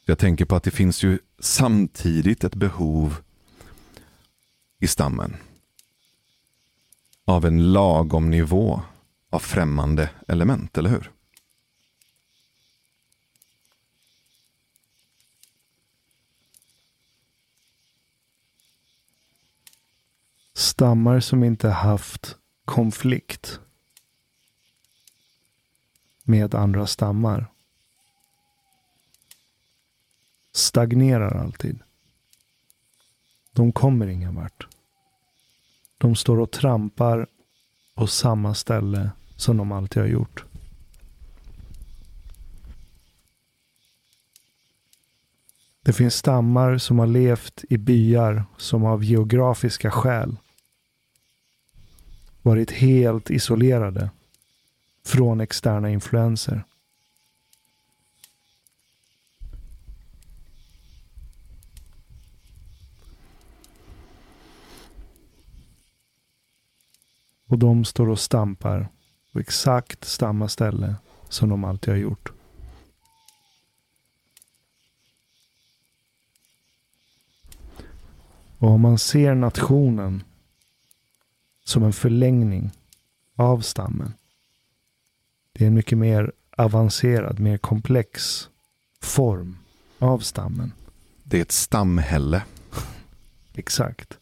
Jag 0.06 0.20
tänker 0.20 0.46
på 0.46 0.56
att 0.56 0.64
det 0.64 0.72
finns 0.72 1.04
ju 1.04 1.20
samtidigt 1.40 2.44
ett 2.44 2.56
behov 2.56 3.24
i 4.80 4.88
stammen 4.88 5.38
av 7.26 7.46
en 7.46 7.74
lagom 7.74 8.30
nivå 8.30 8.82
av 9.30 9.40
främmande 9.40 10.10
element, 10.28 10.78
eller 10.78 10.90
hur? 10.90 11.12
Stammar 20.58 21.20
som 21.20 21.44
inte 21.44 21.70
haft 21.70 22.38
konflikt 22.66 23.60
med 26.24 26.56
andra 26.56 26.88
stammar 26.88 27.48
stagnerar 30.52 31.44
alltid. 31.44 31.80
De 33.52 33.72
kommer 33.72 34.08
ingen 34.08 34.36
vart. 34.36 34.68
De 35.98 36.16
står 36.16 36.40
och 36.40 36.52
trampar 36.52 37.28
på 37.96 38.08
samma 38.08 38.54
ställe 38.54 39.12
som 39.36 39.58
de 39.58 39.72
alltid 39.72 40.02
har 40.02 40.10
gjort. 40.10 40.46
Det 45.82 45.94
finns 45.94 46.16
stammar 46.16 46.78
som 46.78 47.00
har 47.00 47.08
levt 47.08 47.64
i 47.70 47.78
byar 47.78 48.46
som 48.58 48.86
av 48.86 49.04
geografiska 49.04 49.92
skäl 49.92 50.38
varit 52.48 52.72
helt 52.72 53.30
isolerade 53.30 54.10
från 55.06 55.42
externa 55.42 55.90
influenser. 55.90 56.64
Och 67.48 67.60
de 67.60 67.86
står 67.86 68.10
och 68.10 68.20
stampar 68.20 68.88
på 69.34 69.40
exakt 69.40 70.06
samma 70.06 70.48
ställe 70.48 70.96
som 71.30 71.50
de 71.50 71.64
alltid 71.64 71.94
har 71.94 72.00
gjort. 72.00 72.32
Och 78.58 78.70
om 78.70 78.82
man 78.82 79.00
ser 79.00 79.36
nationen 79.36 80.24
som 81.68 81.84
en 81.84 81.94
förlängning 81.94 82.72
av 83.36 83.62
stammen. 83.62 84.14
Det 85.52 85.64
är 85.64 85.68
en 85.68 85.74
mycket 85.74 85.98
mer 85.98 86.32
avancerad, 86.58 87.40
mer 87.40 87.58
komplex 87.58 88.50
form 89.02 89.58
av 90.00 90.20
stammen. 90.20 90.74
Det 91.24 91.38
är 91.38 91.42
ett 91.42 91.52
stamhälle. 91.52 92.44
Exakt. 93.54 94.18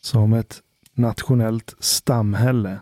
Som 0.00 0.32
ett 0.32 0.62
nationellt 0.92 1.74
stamhälle 1.78 2.80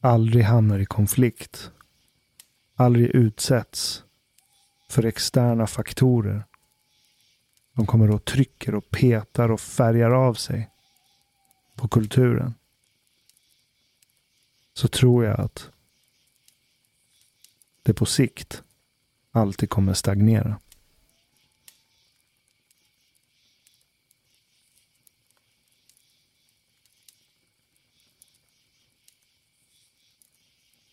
aldrig 0.00 0.44
hamnar 0.44 0.78
i 0.78 0.86
konflikt, 0.86 1.70
aldrig 2.74 3.06
utsätts 3.06 4.04
för 4.88 5.04
externa 5.04 5.66
faktorer. 5.66 6.44
De 7.72 7.86
kommer 7.86 8.10
och 8.10 8.24
trycker 8.24 8.74
och 8.74 8.90
petar 8.90 9.50
och 9.50 9.60
färgar 9.60 10.10
av 10.10 10.34
sig 10.34 10.70
på 11.74 11.88
kulturen. 11.88 12.54
Så 14.74 14.88
tror 14.88 15.24
jag 15.24 15.40
att 15.40 15.70
det 17.82 17.94
på 17.94 18.06
sikt 18.06 18.62
alltid 19.30 19.70
kommer 19.70 19.94
stagnera. 19.94 20.60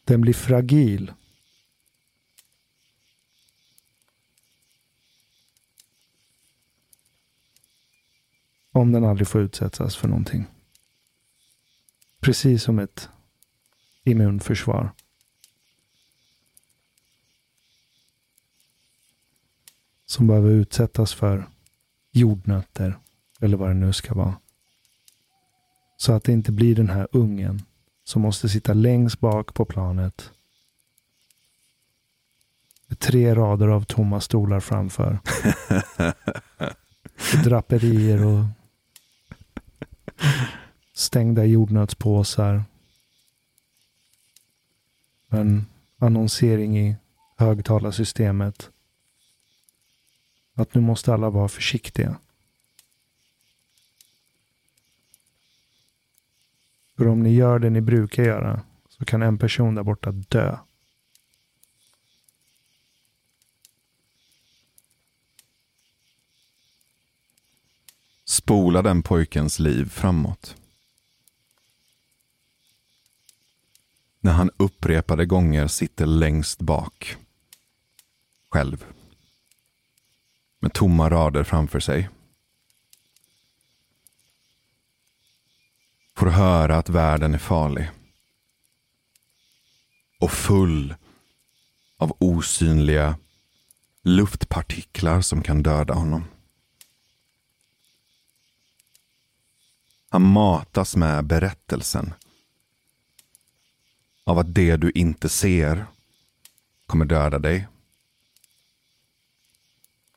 Den 0.03 0.21
blir 0.21 0.33
fragil. 0.33 1.13
Om 8.71 8.91
den 8.91 9.05
aldrig 9.05 9.27
får 9.27 9.41
utsättas 9.41 9.95
för 9.95 10.07
någonting. 10.07 10.45
Precis 12.19 12.63
som 12.63 12.79
ett 12.79 13.09
immunförsvar. 14.03 14.91
Som 20.05 20.27
behöver 20.27 20.49
utsättas 20.49 21.13
för 21.13 21.47
jordnötter 22.11 22.97
eller 23.39 23.57
vad 23.57 23.69
det 23.69 23.73
nu 23.73 23.93
ska 23.93 24.13
vara. 24.13 24.35
Så 25.97 26.13
att 26.13 26.23
det 26.23 26.31
inte 26.31 26.51
blir 26.51 26.75
den 26.75 26.89
här 26.89 27.07
ungen 27.11 27.61
som 28.03 28.21
måste 28.21 28.49
sitta 28.49 28.73
längst 28.73 29.19
bak 29.19 29.53
på 29.53 29.65
planet. 29.65 30.31
Med 32.87 32.99
tre 32.99 33.35
rader 33.35 33.67
av 33.67 33.83
tomma 33.83 34.21
stolar 34.21 34.59
framför. 34.59 35.19
draperier 37.43 38.25
och 38.25 38.45
stängda 40.93 41.45
jordnötspåsar. 41.45 42.63
En 45.29 45.65
annonsering 45.97 46.79
i 46.79 46.95
högtalarsystemet. 47.37 48.69
Att 50.53 50.73
nu 50.73 50.81
måste 50.81 51.13
alla 51.13 51.29
vara 51.29 51.47
försiktiga. 51.47 52.17
För 56.97 57.07
om 57.07 57.23
ni 57.23 57.33
gör 57.33 57.59
det 57.59 57.69
ni 57.69 57.81
brukar 57.81 58.23
göra 58.23 58.61
så 58.89 59.05
kan 59.05 59.21
en 59.21 59.37
person 59.37 59.75
där 59.75 59.83
borta 59.83 60.11
dö. 60.11 60.57
Spola 68.29 68.81
den 68.81 69.03
pojkens 69.03 69.59
liv 69.59 69.89
framåt. 69.89 70.55
När 74.19 74.31
han 74.31 74.51
upprepade 74.57 75.25
gånger 75.25 75.67
sitter 75.67 76.05
längst 76.05 76.61
bak. 76.61 77.17
Själv. 78.49 78.85
Med 80.59 80.73
tomma 80.73 81.09
rader 81.09 81.43
framför 81.43 81.79
sig. 81.79 82.09
får 86.15 86.27
höra 86.27 86.77
att 86.77 86.89
världen 86.89 87.33
är 87.33 87.37
farlig. 87.37 87.89
Och 90.19 90.31
full 90.31 90.95
av 91.97 92.17
osynliga 92.19 93.17
luftpartiklar 94.03 95.21
som 95.21 95.43
kan 95.43 95.63
döda 95.63 95.93
honom. 95.93 96.25
Han 100.09 100.21
matas 100.21 100.95
med 100.95 101.25
berättelsen 101.25 102.13
av 104.23 104.39
att 104.39 104.55
det 104.55 104.77
du 104.77 104.91
inte 104.91 105.29
ser 105.29 105.85
kommer 106.85 107.05
döda 107.05 107.39
dig. 107.39 107.67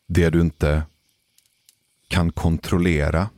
Det 0.07 0.31
du 0.31 0.41
inte 0.41 0.83
kan 2.09 2.33
kontrollera 2.33 3.31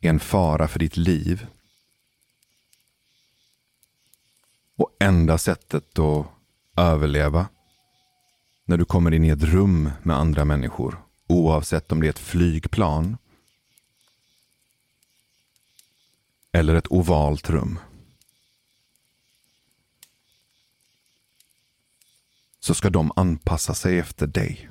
är 0.00 0.10
en 0.10 0.20
fara 0.20 0.68
för 0.68 0.78
ditt 0.78 0.96
liv. 0.96 1.46
Och 4.76 4.96
enda 5.00 5.38
sättet 5.38 5.98
att 5.98 6.26
överleva 6.76 7.48
när 8.64 8.76
du 8.76 8.84
kommer 8.84 9.14
in 9.14 9.24
i 9.24 9.28
ett 9.28 9.42
rum 9.42 9.90
med 10.02 10.16
andra 10.16 10.44
människor, 10.44 11.02
oavsett 11.26 11.92
om 11.92 12.00
det 12.00 12.06
är 12.06 12.10
ett 12.10 12.18
flygplan 12.18 13.16
eller 16.54 16.74
ett 16.74 16.92
ovalt 16.92 17.50
rum. 17.50 17.78
Så 22.60 22.74
ska 22.74 22.90
de 22.90 23.12
anpassa 23.16 23.74
sig 23.74 23.98
efter 23.98 24.26
dig. 24.26 24.70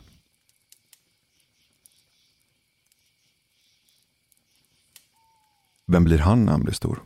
Vem 5.86 6.04
blir 6.04 6.18
han 6.18 6.46
när 6.46 6.52
han 6.52 6.64
blir 6.64 6.74
stor? 6.74 7.04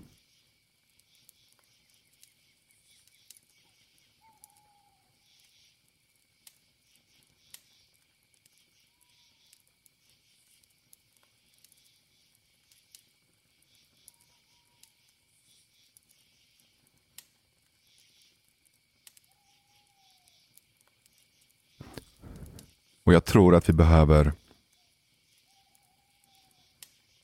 Och 23.07 23.13
jag 23.13 23.25
tror 23.25 23.55
att 23.55 23.69
vi 23.69 23.73
behöver 23.73 24.33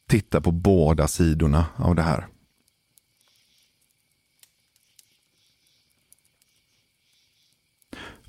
titta 0.07 0.41
på 0.41 0.51
båda 0.51 1.07
sidorna 1.07 1.65
av 1.76 1.95
det 1.95 2.01
här. 2.01 2.27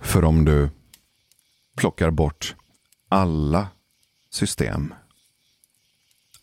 För 0.00 0.24
om 0.24 0.44
du 0.44 0.70
plockar 1.74 2.10
bort 2.10 2.54
alla 3.08 3.68
system, 4.30 4.94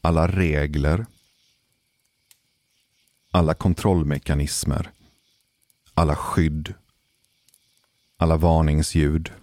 alla 0.01 0.27
regler, 0.27 1.05
alla 3.31 3.53
kontrollmekanismer, 3.53 4.91
alla 5.93 6.15
skydd, 6.15 6.73
alla 8.17 8.37
varningsljud. 8.37 9.40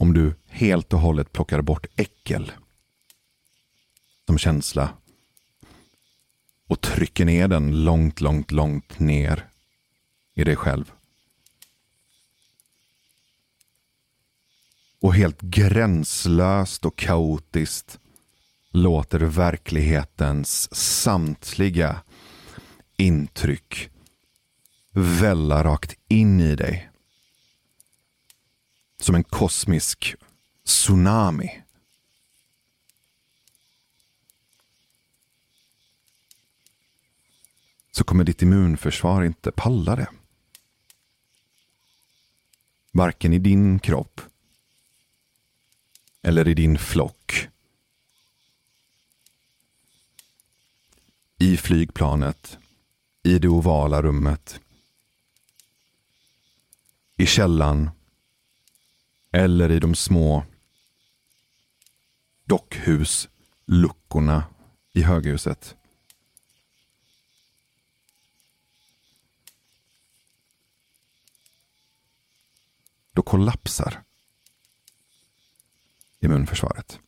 Om 0.00 0.12
du 0.14 0.34
helt 0.46 0.92
och 0.92 1.00
hållet 1.00 1.32
plockar 1.32 1.62
bort 1.62 1.86
äckel 1.96 2.52
som 4.26 4.38
känsla 4.38 4.96
och 6.66 6.80
trycker 6.80 7.24
ner 7.24 7.48
den 7.48 7.84
långt, 7.84 8.20
långt, 8.20 8.50
långt 8.50 8.98
ner 8.98 9.48
i 10.34 10.44
dig 10.44 10.56
själv. 10.56 10.92
Och 15.00 15.14
helt 15.14 15.40
gränslöst 15.40 16.84
och 16.84 16.96
kaotiskt 16.96 17.98
låter 18.70 19.20
verklighetens 19.20 20.74
samtliga 20.74 22.02
intryck 22.96 23.90
välla 24.92 25.64
rakt 25.64 25.96
in 26.08 26.40
i 26.40 26.56
dig. 26.56 26.89
Som 29.00 29.14
en 29.14 29.24
kosmisk 29.24 30.14
tsunami. 30.64 31.62
Så 37.90 38.04
kommer 38.04 38.24
ditt 38.24 38.42
immunförsvar 38.42 39.24
inte 39.24 39.52
palla 39.52 39.96
det. 39.96 40.08
Varken 42.92 43.32
i 43.32 43.38
din 43.38 43.78
kropp 43.78 44.20
eller 46.22 46.48
i 46.48 46.54
din 46.54 46.78
flock. 46.78 47.48
I 51.38 51.56
flygplanet, 51.56 52.58
i 53.22 53.38
det 53.38 53.48
ovala 53.48 54.02
rummet, 54.02 54.60
i 57.16 57.26
källan 57.26 57.90
eller 59.30 59.70
i 59.70 59.78
de 59.78 59.94
små 59.94 60.44
dockhusluckorna 62.44 64.44
i 64.92 65.02
höghuset. 65.02 65.76
Då 73.12 73.22
kollapsar 73.22 74.02
immunförsvaret 76.20 77.00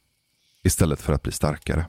istället 0.63 1.01
för 1.01 1.13
att 1.13 1.23
bli 1.23 1.33
starkare. 1.33 1.87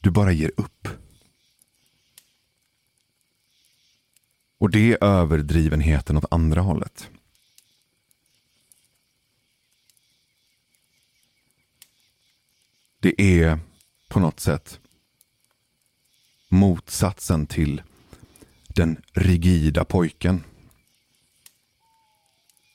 Du 0.00 0.10
bara 0.10 0.32
ger 0.32 0.52
upp. 0.56 1.01
Och 4.62 4.70
det 4.70 4.92
är 4.92 5.04
överdrivenheten 5.04 6.16
åt 6.16 6.32
andra 6.32 6.60
hållet. 6.60 7.10
Det 13.00 13.20
är 13.20 13.58
på 14.08 14.20
något 14.20 14.40
sätt 14.40 14.80
motsatsen 16.48 17.46
till 17.46 17.82
den 18.68 19.02
rigida 19.12 19.84
pojken. 19.84 20.44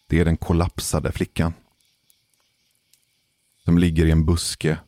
Det 0.07 0.19
är 0.19 0.25
den 0.25 0.37
kollapsade 0.37 1.11
flickan. 1.11 1.53
Som 3.65 3.77
ligger 3.77 4.05
i 4.05 4.11
en 4.11 4.25
buske 4.25 4.79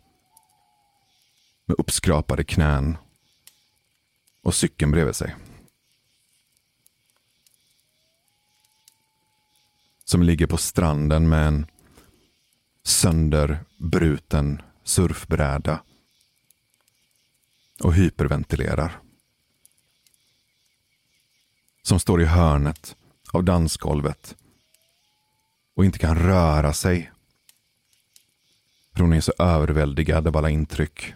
med 1.65 1.75
uppskrapade 1.79 2.43
knän 2.43 2.97
och 4.41 4.55
cykeln 4.55 4.91
bredvid 4.91 5.15
sig. 5.15 5.35
Som 10.09 10.23
ligger 10.23 10.47
på 10.47 10.57
stranden 10.57 11.29
med 11.29 11.47
en 11.47 11.65
sönderbruten 12.83 14.61
surfbräda 14.83 15.83
och 17.83 17.93
hyperventilerar. 17.93 18.99
Som 21.81 21.99
står 21.99 22.21
i 22.21 22.25
hörnet 22.25 22.95
av 23.31 23.43
dansgolvet 23.43 24.35
och 25.73 25.85
inte 25.85 25.99
kan 25.99 26.19
röra 26.19 26.73
sig. 26.73 27.11
För 28.93 29.01
hon 29.01 29.13
är 29.13 29.21
så 29.21 29.33
överväldigad 29.39 30.27
av 30.27 30.37
alla 30.37 30.49
intryck. 30.49 31.13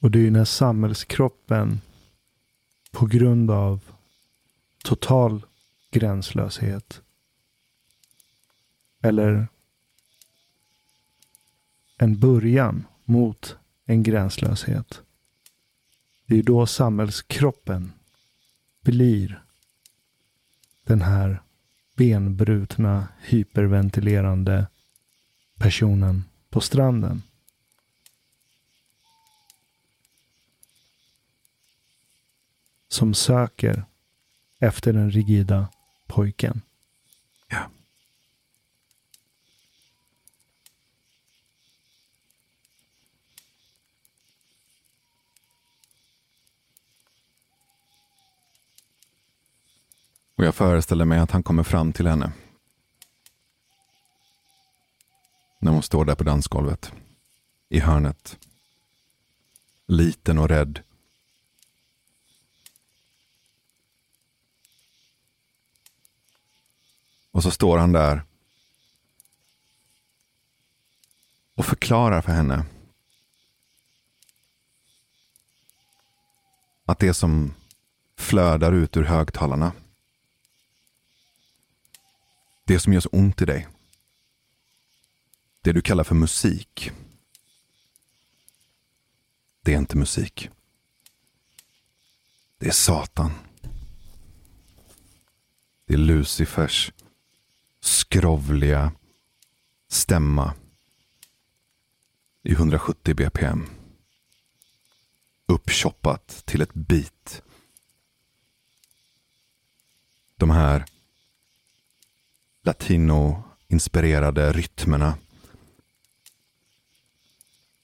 Och 0.00 0.10
det 0.10 0.18
är 0.18 0.22
ju 0.22 0.30
när 0.30 0.44
samhällskroppen 0.44 1.80
på 2.96 3.06
grund 3.06 3.50
av 3.50 3.80
total 4.84 5.46
gränslöshet 5.90 7.00
eller 9.00 9.48
en 11.98 12.18
början 12.18 12.86
mot 13.04 13.56
en 13.84 14.02
gränslöshet. 14.02 15.00
Det 16.26 16.38
är 16.38 16.42
då 16.42 16.66
samhällskroppen 16.66 17.92
blir 18.80 19.42
den 20.84 21.00
här 21.00 21.42
benbrutna, 21.96 23.08
hyperventilerande 23.20 24.66
personen 25.58 26.24
på 26.50 26.60
stranden. 26.60 27.22
Som 32.96 33.14
söker 33.14 33.84
efter 34.58 34.92
den 34.92 35.10
rigida 35.10 35.68
pojken. 36.06 36.62
Ja. 37.48 37.70
Och 50.36 50.44
jag 50.44 50.54
föreställer 50.54 51.04
mig 51.04 51.18
att 51.18 51.30
han 51.30 51.42
kommer 51.42 51.62
fram 51.62 51.92
till 51.92 52.06
henne. 52.06 52.32
När 55.58 55.72
hon 55.72 55.82
står 55.82 56.04
där 56.04 56.14
på 56.14 56.24
dansgolvet. 56.24 56.92
I 57.68 57.80
hörnet. 57.80 58.38
Liten 59.86 60.38
och 60.38 60.48
rädd. 60.48 60.82
Och 67.36 67.42
så 67.42 67.50
står 67.50 67.78
han 67.78 67.92
där. 67.92 68.22
Och 71.54 71.66
förklarar 71.66 72.22
för 72.22 72.32
henne. 72.32 72.64
Att 76.84 76.98
det 76.98 77.14
som 77.14 77.54
flödar 78.16 78.72
ut 78.72 78.96
ur 78.96 79.02
högtalarna 79.02 79.72
det 82.64 82.80
som 82.80 82.92
gör 82.92 83.00
så 83.00 83.08
ont 83.12 83.42
i 83.42 83.44
dig. 83.44 83.68
Det 85.62 85.72
du 85.72 85.82
kallar 85.82 86.04
för 86.04 86.14
musik. 86.14 86.90
Det 89.62 89.74
är 89.74 89.78
inte 89.78 89.96
musik. 89.96 90.50
Det 92.58 92.66
är 92.66 92.72
Satan. 92.72 93.32
Det 95.86 95.94
är 95.94 95.98
Lucifers 95.98 96.92
skrovliga 97.86 98.92
stämma 99.88 100.54
i 102.42 102.52
170 102.52 103.14
bpm. 103.14 103.66
Uppchoppat 105.46 106.42
till 106.44 106.62
ett 106.62 106.74
beat. 106.74 107.42
De 110.36 110.50
här 110.50 110.84
latino-inspirerade 112.62 114.52
rytmerna. 114.52 115.18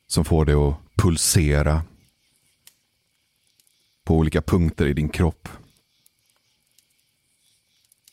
Som 0.07 0.25
får 0.25 0.45
dig 0.45 0.55
att 0.55 0.77
pulsera 0.97 1.85
på 4.05 4.17
olika 4.17 4.43
punkter 4.43 4.87
i 4.87 4.93
din 4.93 5.09
kropp. 5.09 5.49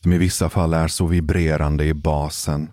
Som 0.03 0.13
i 0.13 0.17
vissa 0.17 0.49
fall 0.49 0.73
är 0.73 0.87
så 0.87 1.07
vibrerande 1.07 1.85
i 1.85 1.93
basen 1.93 2.71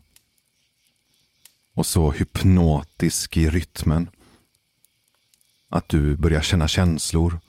och 1.74 1.86
så 1.86 2.10
hypnotisk 2.10 3.36
i 3.36 3.50
rytmen 3.50 4.10
att 5.68 5.88
du 5.88 6.16
börjar 6.16 6.42
känna 6.42 6.68
känslor 6.68 7.40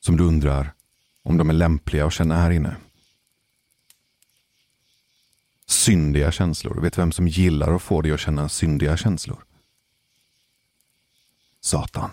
som 0.00 0.16
du 0.16 0.24
undrar 0.24 0.74
om 1.22 1.36
de 1.36 1.50
är 1.50 1.54
lämpliga 1.54 2.06
att 2.06 2.12
känna 2.12 2.36
här 2.36 2.50
inne. 2.50 2.76
Syndiga 5.66 6.32
känslor. 6.32 6.80
Vet 6.80 6.92
du 6.92 7.00
vem 7.00 7.12
som 7.12 7.28
gillar 7.28 7.74
att 7.74 7.82
få 7.82 8.02
dig 8.02 8.12
att 8.12 8.20
känna 8.20 8.48
syndiga 8.48 8.96
känslor? 8.96 9.44
Satan. 11.60 12.10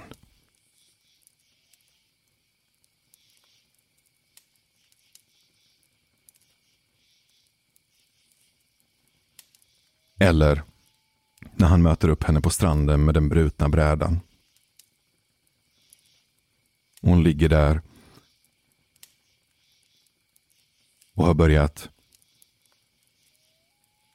Eller 10.18 10.64
när 11.56 11.68
han 11.68 11.82
möter 11.82 12.10
upp 12.10 12.24
henne 12.24 12.42
på 12.42 12.50
stranden 12.50 13.06
med 13.06 13.14
den 13.14 13.30
brutna 13.30 13.70
brädan. 13.70 14.20
Hon 17.02 17.24
ligger 17.24 17.50
där 17.50 17.82
och 21.14 21.26
har 21.26 21.34
börjat 21.34 21.90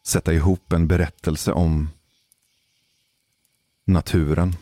sätta 0.03 0.33
ihop 0.33 0.73
en 0.73 0.89
berättelse 0.89 1.53
om 1.53 1.89
naturen. 3.85 4.57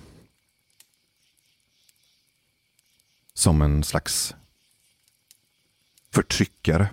Som 3.34 3.62
en 3.62 3.84
slags 3.84 4.34
förtryckare. 6.10 6.88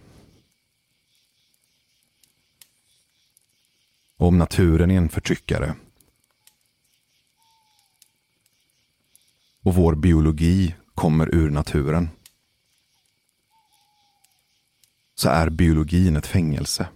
Och 4.18 4.28
om 4.28 4.38
naturen 4.38 4.92
är 4.92 4.98
en 4.98 5.10
förtryckare. 5.10 5.76
Och 9.62 9.76
vår 9.76 9.96
biologi 9.96 10.76
kommer 10.96 11.36
ur 11.36 11.50
naturen. 11.50 12.10
Så 15.16 15.30
är 15.30 15.50
biologin 15.50 16.16
ett 16.16 16.28
fängelse. 16.28 16.88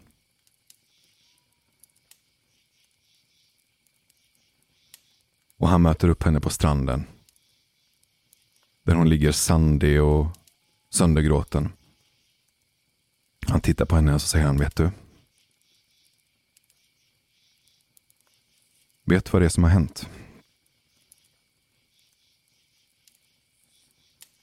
Och 5.58 5.68
han 5.68 5.82
möter 5.82 6.10
upp 6.10 6.24
henne 6.24 6.40
på 6.40 6.50
stranden. 6.50 7.08
Där 8.84 8.96
hon 8.96 9.10
ligger 9.10 9.32
sandig 9.32 10.04
och 10.04 10.28
söndergråten. 10.90 11.70
Han 13.48 13.62
tittar 13.62 13.86
på 13.86 13.96
henne 13.96 14.14
och 14.14 14.22
så 14.22 14.28
säger 14.28 14.46
han, 14.46 14.58
vet 14.58 14.76
du? 14.76 14.92
Vet 19.12 19.34
vad 19.34 19.42
det 19.42 19.46
är 19.46 19.50
som 19.50 19.64
har 19.64 19.72
hänt? 19.72 20.10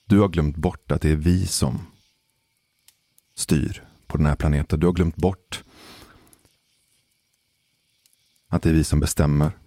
Du 0.04 0.18
har 0.18 0.28
glömt 0.28 0.56
bort 0.56 0.92
att 0.92 1.02
det 1.02 1.10
är 1.10 1.16
vi 1.16 1.46
som 1.46 1.86
styr 3.34 3.88
på 4.06 4.16
den 4.16 4.26
här 4.26 4.36
planeten. 4.36 4.80
Du 4.80 4.86
har 4.86 4.92
glömt 4.92 5.16
bort 5.16 5.64
att 8.48 8.62
det 8.62 8.68
är 8.68 8.72
vi 8.72 8.84
som 8.84 9.00
bestämmer. 9.00 9.58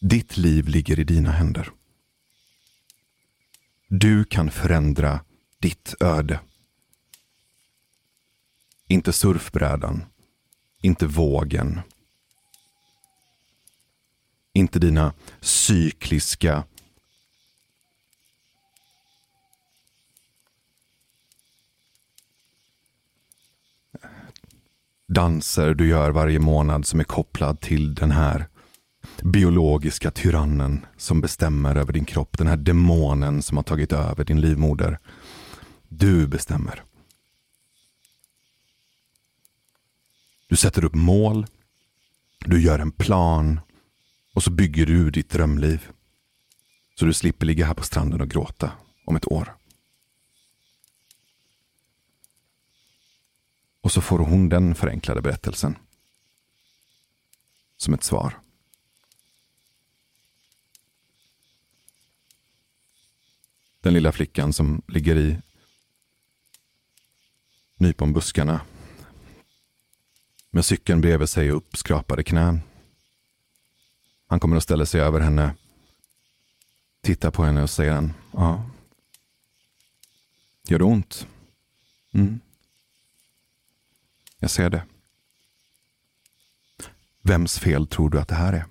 Ditt 0.00 0.36
liv 0.36 0.68
ligger 0.68 1.00
i 1.00 1.04
dina 1.04 1.30
händer. 1.30 1.70
Du 3.88 4.24
kan 4.24 4.50
förändra 4.50 5.24
ditt 5.58 5.94
öde. 6.00 6.40
Inte 8.86 9.12
surfbrädan, 9.12 10.04
inte 10.80 11.06
vågen, 11.06 11.80
inte 14.54 14.78
dina 14.78 15.12
cykliska 15.40 16.64
danser 25.06 25.74
du 25.74 25.88
gör 25.88 26.10
varje 26.10 26.38
månad 26.38 26.86
som 26.86 27.00
är 27.00 27.04
kopplad 27.04 27.60
till 27.60 27.94
den 27.94 28.10
här 28.10 28.48
biologiska 29.22 30.10
tyrannen 30.10 30.86
som 30.96 31.20
bestämmer 31.20 31.76
över 31.76 31.92
din 31.92 32.04
kropp. 32.04 32.38
Den 32.38 32.46
här 32.46 32.56
demonen 32.56 33.42
som 33.42 33.56
har 33.56 33.64
tagit 33.64 33.92
över 33.92 34.24
din 34.24 34.40
livmoder. 34.40 34.98
Du 35.88 36.26
bestämmer. 36.26 36.82
Du 40.48 40.56
sätter 40.56 40.84
upp 40.84 40.94
mål. 40.94 41.46
Du 42.38 42.62
gör 42.62 42.78
en 42.78 42.92
plan. 42.92 43.60
Och 44.34 44.42
så 44.42 44.50
bygger 44.50 44.86
du 44.86 45.10
ditt 45.10 45.30
drömliv. 45.30 45.88
Så 46.94 47.04
du 47.04 47.14
slipper 47.14 47.46
ligga 47.46 47.66
här 47.66 47.74
på 47.74 47.82
stranden 47.82 48.20
och 48.20 48.30
gråta 48.30 48.72
om 49.04 49.16
ett 49.16 49.32
år. 49.32 49.56
Och 53.80 53.92
så 53.92 54.00
får 54.00 54.18
hon 54.18 54.48
den 54.48 54.74
förenklade 54.74 55.22
berättelsen. 55.22 55.76
Som 57.76 57.94
ett 57.94 58.04
svar. 58.04 58.40
Den 63.80 63.94
lilla 63.94 64.12
flickan 64.12 64.52
som 64.52 64.82
ligger 64.88 65.16
i 65.16 65.38
nyponbuskarna 67.76 68.60
med 70.50 70.64
cykeln 70.64 71.00
bredvid 71.00 71.28
sig 71.28 71.50
och 71.50 71.56
uppskrapade 71.56 72.22
knän. 72.22 72.60
Han 74.34 74.40
kommer 74.40 74.56
att 74.56 74.62
ställa 74.62 74.86
sig 74.86 75.00
över 75.00 75.20
henne, 75.20 75.54
tittar 77.00 77.30
på 77.30 77.44
henne 77.44 77.62
och 77.62 77.70
säger 77.70 77.92
han, 77.92 78.12
ja. 78.32 78.70
Gör 80.62 80.78
det 80.78 80.84
ont? 80.84 81.26
Mm. 82.12 82.40
Jag 84.38 84.50
ser 84.50 84.70
det. 84.70 84.84
Vems 87.22 87.58
fel 87.58 87.86
tror 87.86 88.10
du 88.10 88.20
att 88.20 88.28
det 88.28 88.34
här 88.34 88.52
är? 88.52 88.66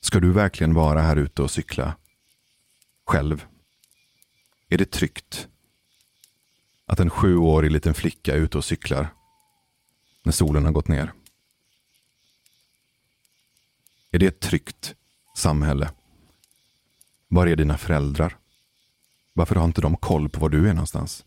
Ska 0.00 0.20
du 0.20 0.32
verkligen 0.32 0.74
vara 0.74 1.00
här 1.00 1.16
ute 1.16 1.42
och 1.42 1.50
cykla? 1.50 1.96
Själv? 3.04 3.46
Är 4.68 4.78
det 4.78 4.90
tryggt? 4.90 5.48
Att 6.86 7.00
en 7.00 7.10
sjuårig 7.10 7.70
liten 7.70 7.94
flicka 7.94 8.34
är 8.34 8.38
ute 8.38 8.58
och 8.58 8.64
cyklar 8.64 9.15
när 10.26 10.32
solen 10.32 10.64
har 10.64 10.72
gått 10.72 10.88
ner? 10.88 11.12
Är 14.10 14.18
det 14.18 14.26
ett 14.26 14.40
tryggt 14.40 14.94
samhälle? 15.36 15.90
Var 17.28 17.46
är 17.46 17.56
dina 17.56 17.78
föräldrar? 17.78 18.36
Varför 19.32 19.54
har 19.54 19.64
inte 19.64 19.80
de 19.80 19.96
koll 19.96 20.28
på 20.28 20.40
var 20.40 20.48
du 20.48 20.68
är 20.68 20.74
någonstans? 20.74 21.24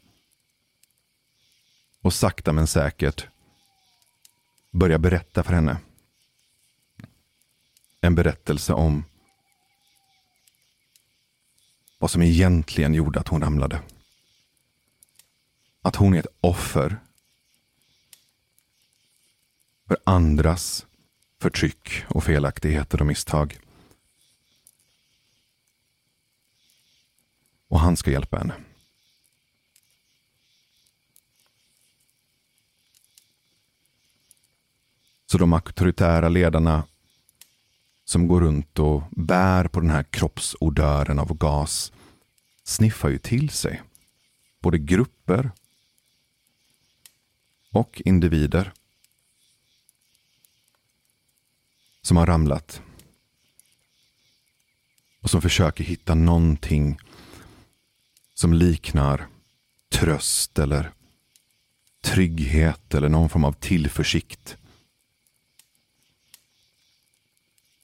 Och 2.01 2.13
sakta 2.13 2.53
men 2.53 2.67
säkert 2.67 3.27
börja 4.71 4.97
berätta 4.97 5.43
för 5.43 5.53
henne. 5.53 5.77
En 8.01 8.15
berättelse 8.15 8.73
om 8.73 9.03
vad 11.97 12.11
som 12.11 12.21
egentligen 12.21 12.93
gjorde 12.93 13.19
att 13.19 13.27
hon 13.27 13.41
ramlade. 13.41 13.81
Att 15.81 15.95
hon 15.95 16.13
är 16.13 16.19
ett 16.19 16.37
offer 16.41 16.99
för 19.89 19.97
andras 20.03 20.85
förtryck 21.41 22.05
och 22.07 22.23
felaktigheter 22.23 23.01
och 23.01 23.07
misstag. 23.07 23.59
Och 27.67 27.79
han 27.79 27.97
ska 27.97 28.11
hjälpa 28.11 28.37
henne. 28.37 28.53
Så 35.25 35.37
de 35.37 35.53
auktoritära 35.53 36.29
ledarna 36.29 36.83
som 38.05 38.27
går 38.27 38.41
runt 38.41 38.79
och 38.79 39.03
bär 39.11 39.67
på 39.67 39.79
den 39.79 39.89
här 39.89 40.03
kroppsodören 40.03 41.19
av 41.19 41.33
gas 41.33 41.91
sniffar 42.63 43.09
ju 43.09 43.17
till 43.17 43.49
sig 43.49 43.81
både 44.59 44.77
grupper 44.77 45.51
och 47.71 48.01
individer 48.05 48.73
som 52.01 52.17
har 52.17 52.25
ramlat 52.25 52.81
och 55.21 55.29
som 55.29 55.41
försöker 55.41 55.83
hitta 55.83 56.15
någonting 56.15 56.99
som 58.33 58.53
liknar 58.53 59.27
tröst 59.89 60.59
eller 60.59 60.91
trygghet 62.01 62.93
eller 62.93 63.09
någon 63.09 63.29
form 63.29 63.43
av 63.43 63.53
tillförsikt. 63.53 64.57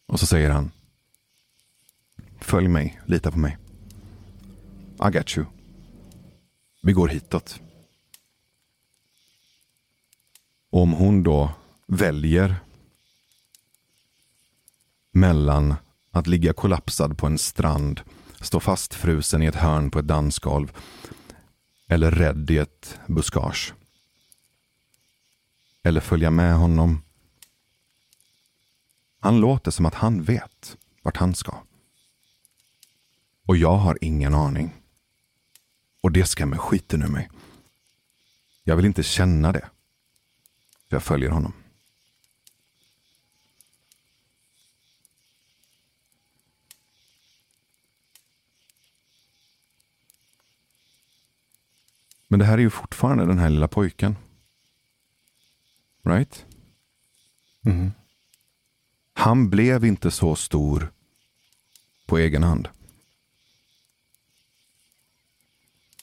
Och 0.06 0.20
så 0.20 0.26
säger 0.26 0.50
han 0.50 0.72
Följ 2.40 2.68
mig, 2.68 3.02
lita 3.06 3.32
på 3.32 3.38
mig. 3.38 3.58
I 5.08 5.12
got 5.12 5.38
you. 5.38 5.46
Vi 6.82 6.94
går 6.94 7.08
hitåt. 7.08 7.62
Och 10.70 10.82
om 10.82 10.92
hon 10.92 11.24
då 11.24 11.54
väljer 11.88 12.56
mellan 15.16 15.76
att 16.12 16.28
ligga 16.28 16.54
kollapsad 16.54 17.18
på 17.18 17.28
en 17.28 17.38
strand, 17.38 18.02
stå 18.42 18.60
fastfrusen 18.60 19.42
i 19.42 19.46
ett 19.46 19.56
hörn 19.56 19.92
på 19.92 20.00
ett 20.00 20.08
dansgolv 20.08 20.74
eller 21.88 22.12
rädd 22.12 22.52
i 22.52 22.58
ett 22.58 23.00
buskage. 23.08 23.74
Eller 25.84 26.02
följa 26.02 26.32
med 26.32 26.56
honom. 26.56 27.02
Han 29.20 29.40
låter 29.40 29.72
som 29.72 29.86
att 29.86 29.94
han 29.94 30.24
vet 30.24 30.78
vart 31.02 31.18
han 31.18 31.36
ska. 31.36 31.58
Och 33.46 33.58
jag 33.58 33.78
har 33.78 33.98
ingen 34.02 34.34
aning. 34.34 34.74
Och 36.02 36.12
det 36.12 36.26
skrämmer 36.26 36.58
skiten 36.58 37.02
ur 37.02 37.08
mig. 37.08 37.30
Jag 38.64 38.76
vill 38.76 38.86
inte 38.86 39.04
känna 39.04 39.52
det. 39.52 39.70
Jag 40.90 41.04
följer 41.04 41.30
honom. 41.30 41.54
Men 52.28 52.40
det 52.40 52.46
här 52.46 52.54
är 52.54 52.62
ju 52.62 52.70
fortfarande 52.70 53.26
den 53.26 53.40
här 53.40 53.50
lilla 53.50 53.68
pojken. 53.68 54.16
Right? 56.04 56.46
Mm. 57.66 57.92
Han 59.14 59.50
blev 59.50 59.86
inte 59.86 60.12
så 60.12 60.36
stor 60.36 60.92
på 62.06 62.18
egen 62.18 62.44
hand. 62.44 62.68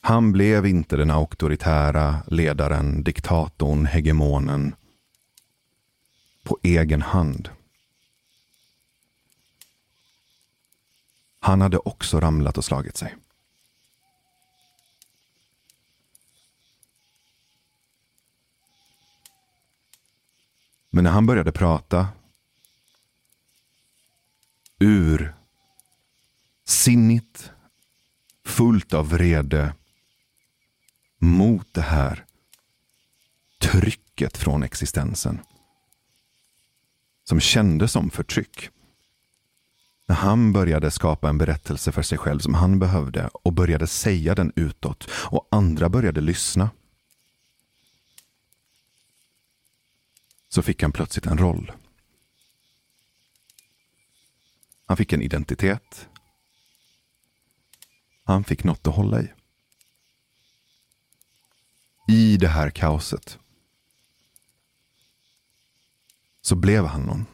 Han 0.01 0.31
blev 0.31 0.65
inte 0.65 0.95
den 0.95 1.11
auktoritära 1.11 2.23
ledaren, 2.27 3.03
diktatorn, 3.03 3.85
hegemonen 3.85 4.75
på 6.43 6.59
egen 6.63 7.01
hand. 7.01 7.49
Han 11.39 11.61
hade 11.61 11.77
också 11.77 12.19
ramlat 12.19 12.57
och 12.57 12.65
slagit 12.65 12.97
sig. 12.97 13.15
Men 20.95 21.03
när 21.03 21.11
han 21.11 21.25
började 21.25 21.51
prata 21.51 22.07
ur 24.79 25.35
sinnigt, 26.65 27.51
fullt 28.45 28.93
av 28.93 29.09
vrede 29.09 29.73
mot 31.17 31.73
det 31.73 31.81
här 31.81 32.25
trycket 33.61 34.37
från 34.37 34.63
existensen. 34.63 35.39
Som 37.23 37.39
kändes 37.39 37.91
som 37.91 38.09
förtryck. 38.09 38.69
När 40.05 40.15
han 40.15 40.53
började 40.53 40.91
skapa 40.91 41.29
en 41.29 41.37
berättelse 41.37 41.91
för 41.91 42.01
sig 42.01 42.17
själv 42.17 42.39
som 42.39 42.53
han 42.53 42.79
behövde 42.79 43.29
och 43.33 43.53
började 43.53 43.87
säga 43.87 44.35
den 44.35 44.51
utåt 44.55 45.09
och 45.11 45.47
andra 45.51 45.89
började 45.89 46.21
lyssna. 46.21 46.69
Så 50.53 50.61
fick 50.61 50.81
han 50.81 50.91
plötsligt 50.91 51.25
en 51.25 51.37
roll. 51.37 51.71
Han 54.85 54.97
fick 54.97 55.13
en 55.13 55.21
identitet. 55.21 56.07
Han 58.23 58.43
fick 58.43 58.63
något 58.63 58.87
att 58.87 58.95
hålla 58.95 59.21
i. 59.21 59.31
I 62.07 62.37
det 62.37 62.47
här 62.47 62.69
kaoset 62.69 63.39
så 66.41 66.55
blev 66.55 66.85
han 66.85 67.01
någon. 67.01 67.25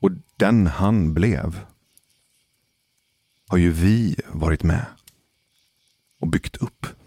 Och 0.00 0.10
den 0.36 0.66
han 0.66 1.14
blev 1.14 1.66
har 3.46 3.58
ju 3.58 3.72
vi 3.72 4.16
varit 4.28 4.62
med 4.62 4.86
och 6.18 6.28
byggt 6.28 6.56
upp. 6.56 6.99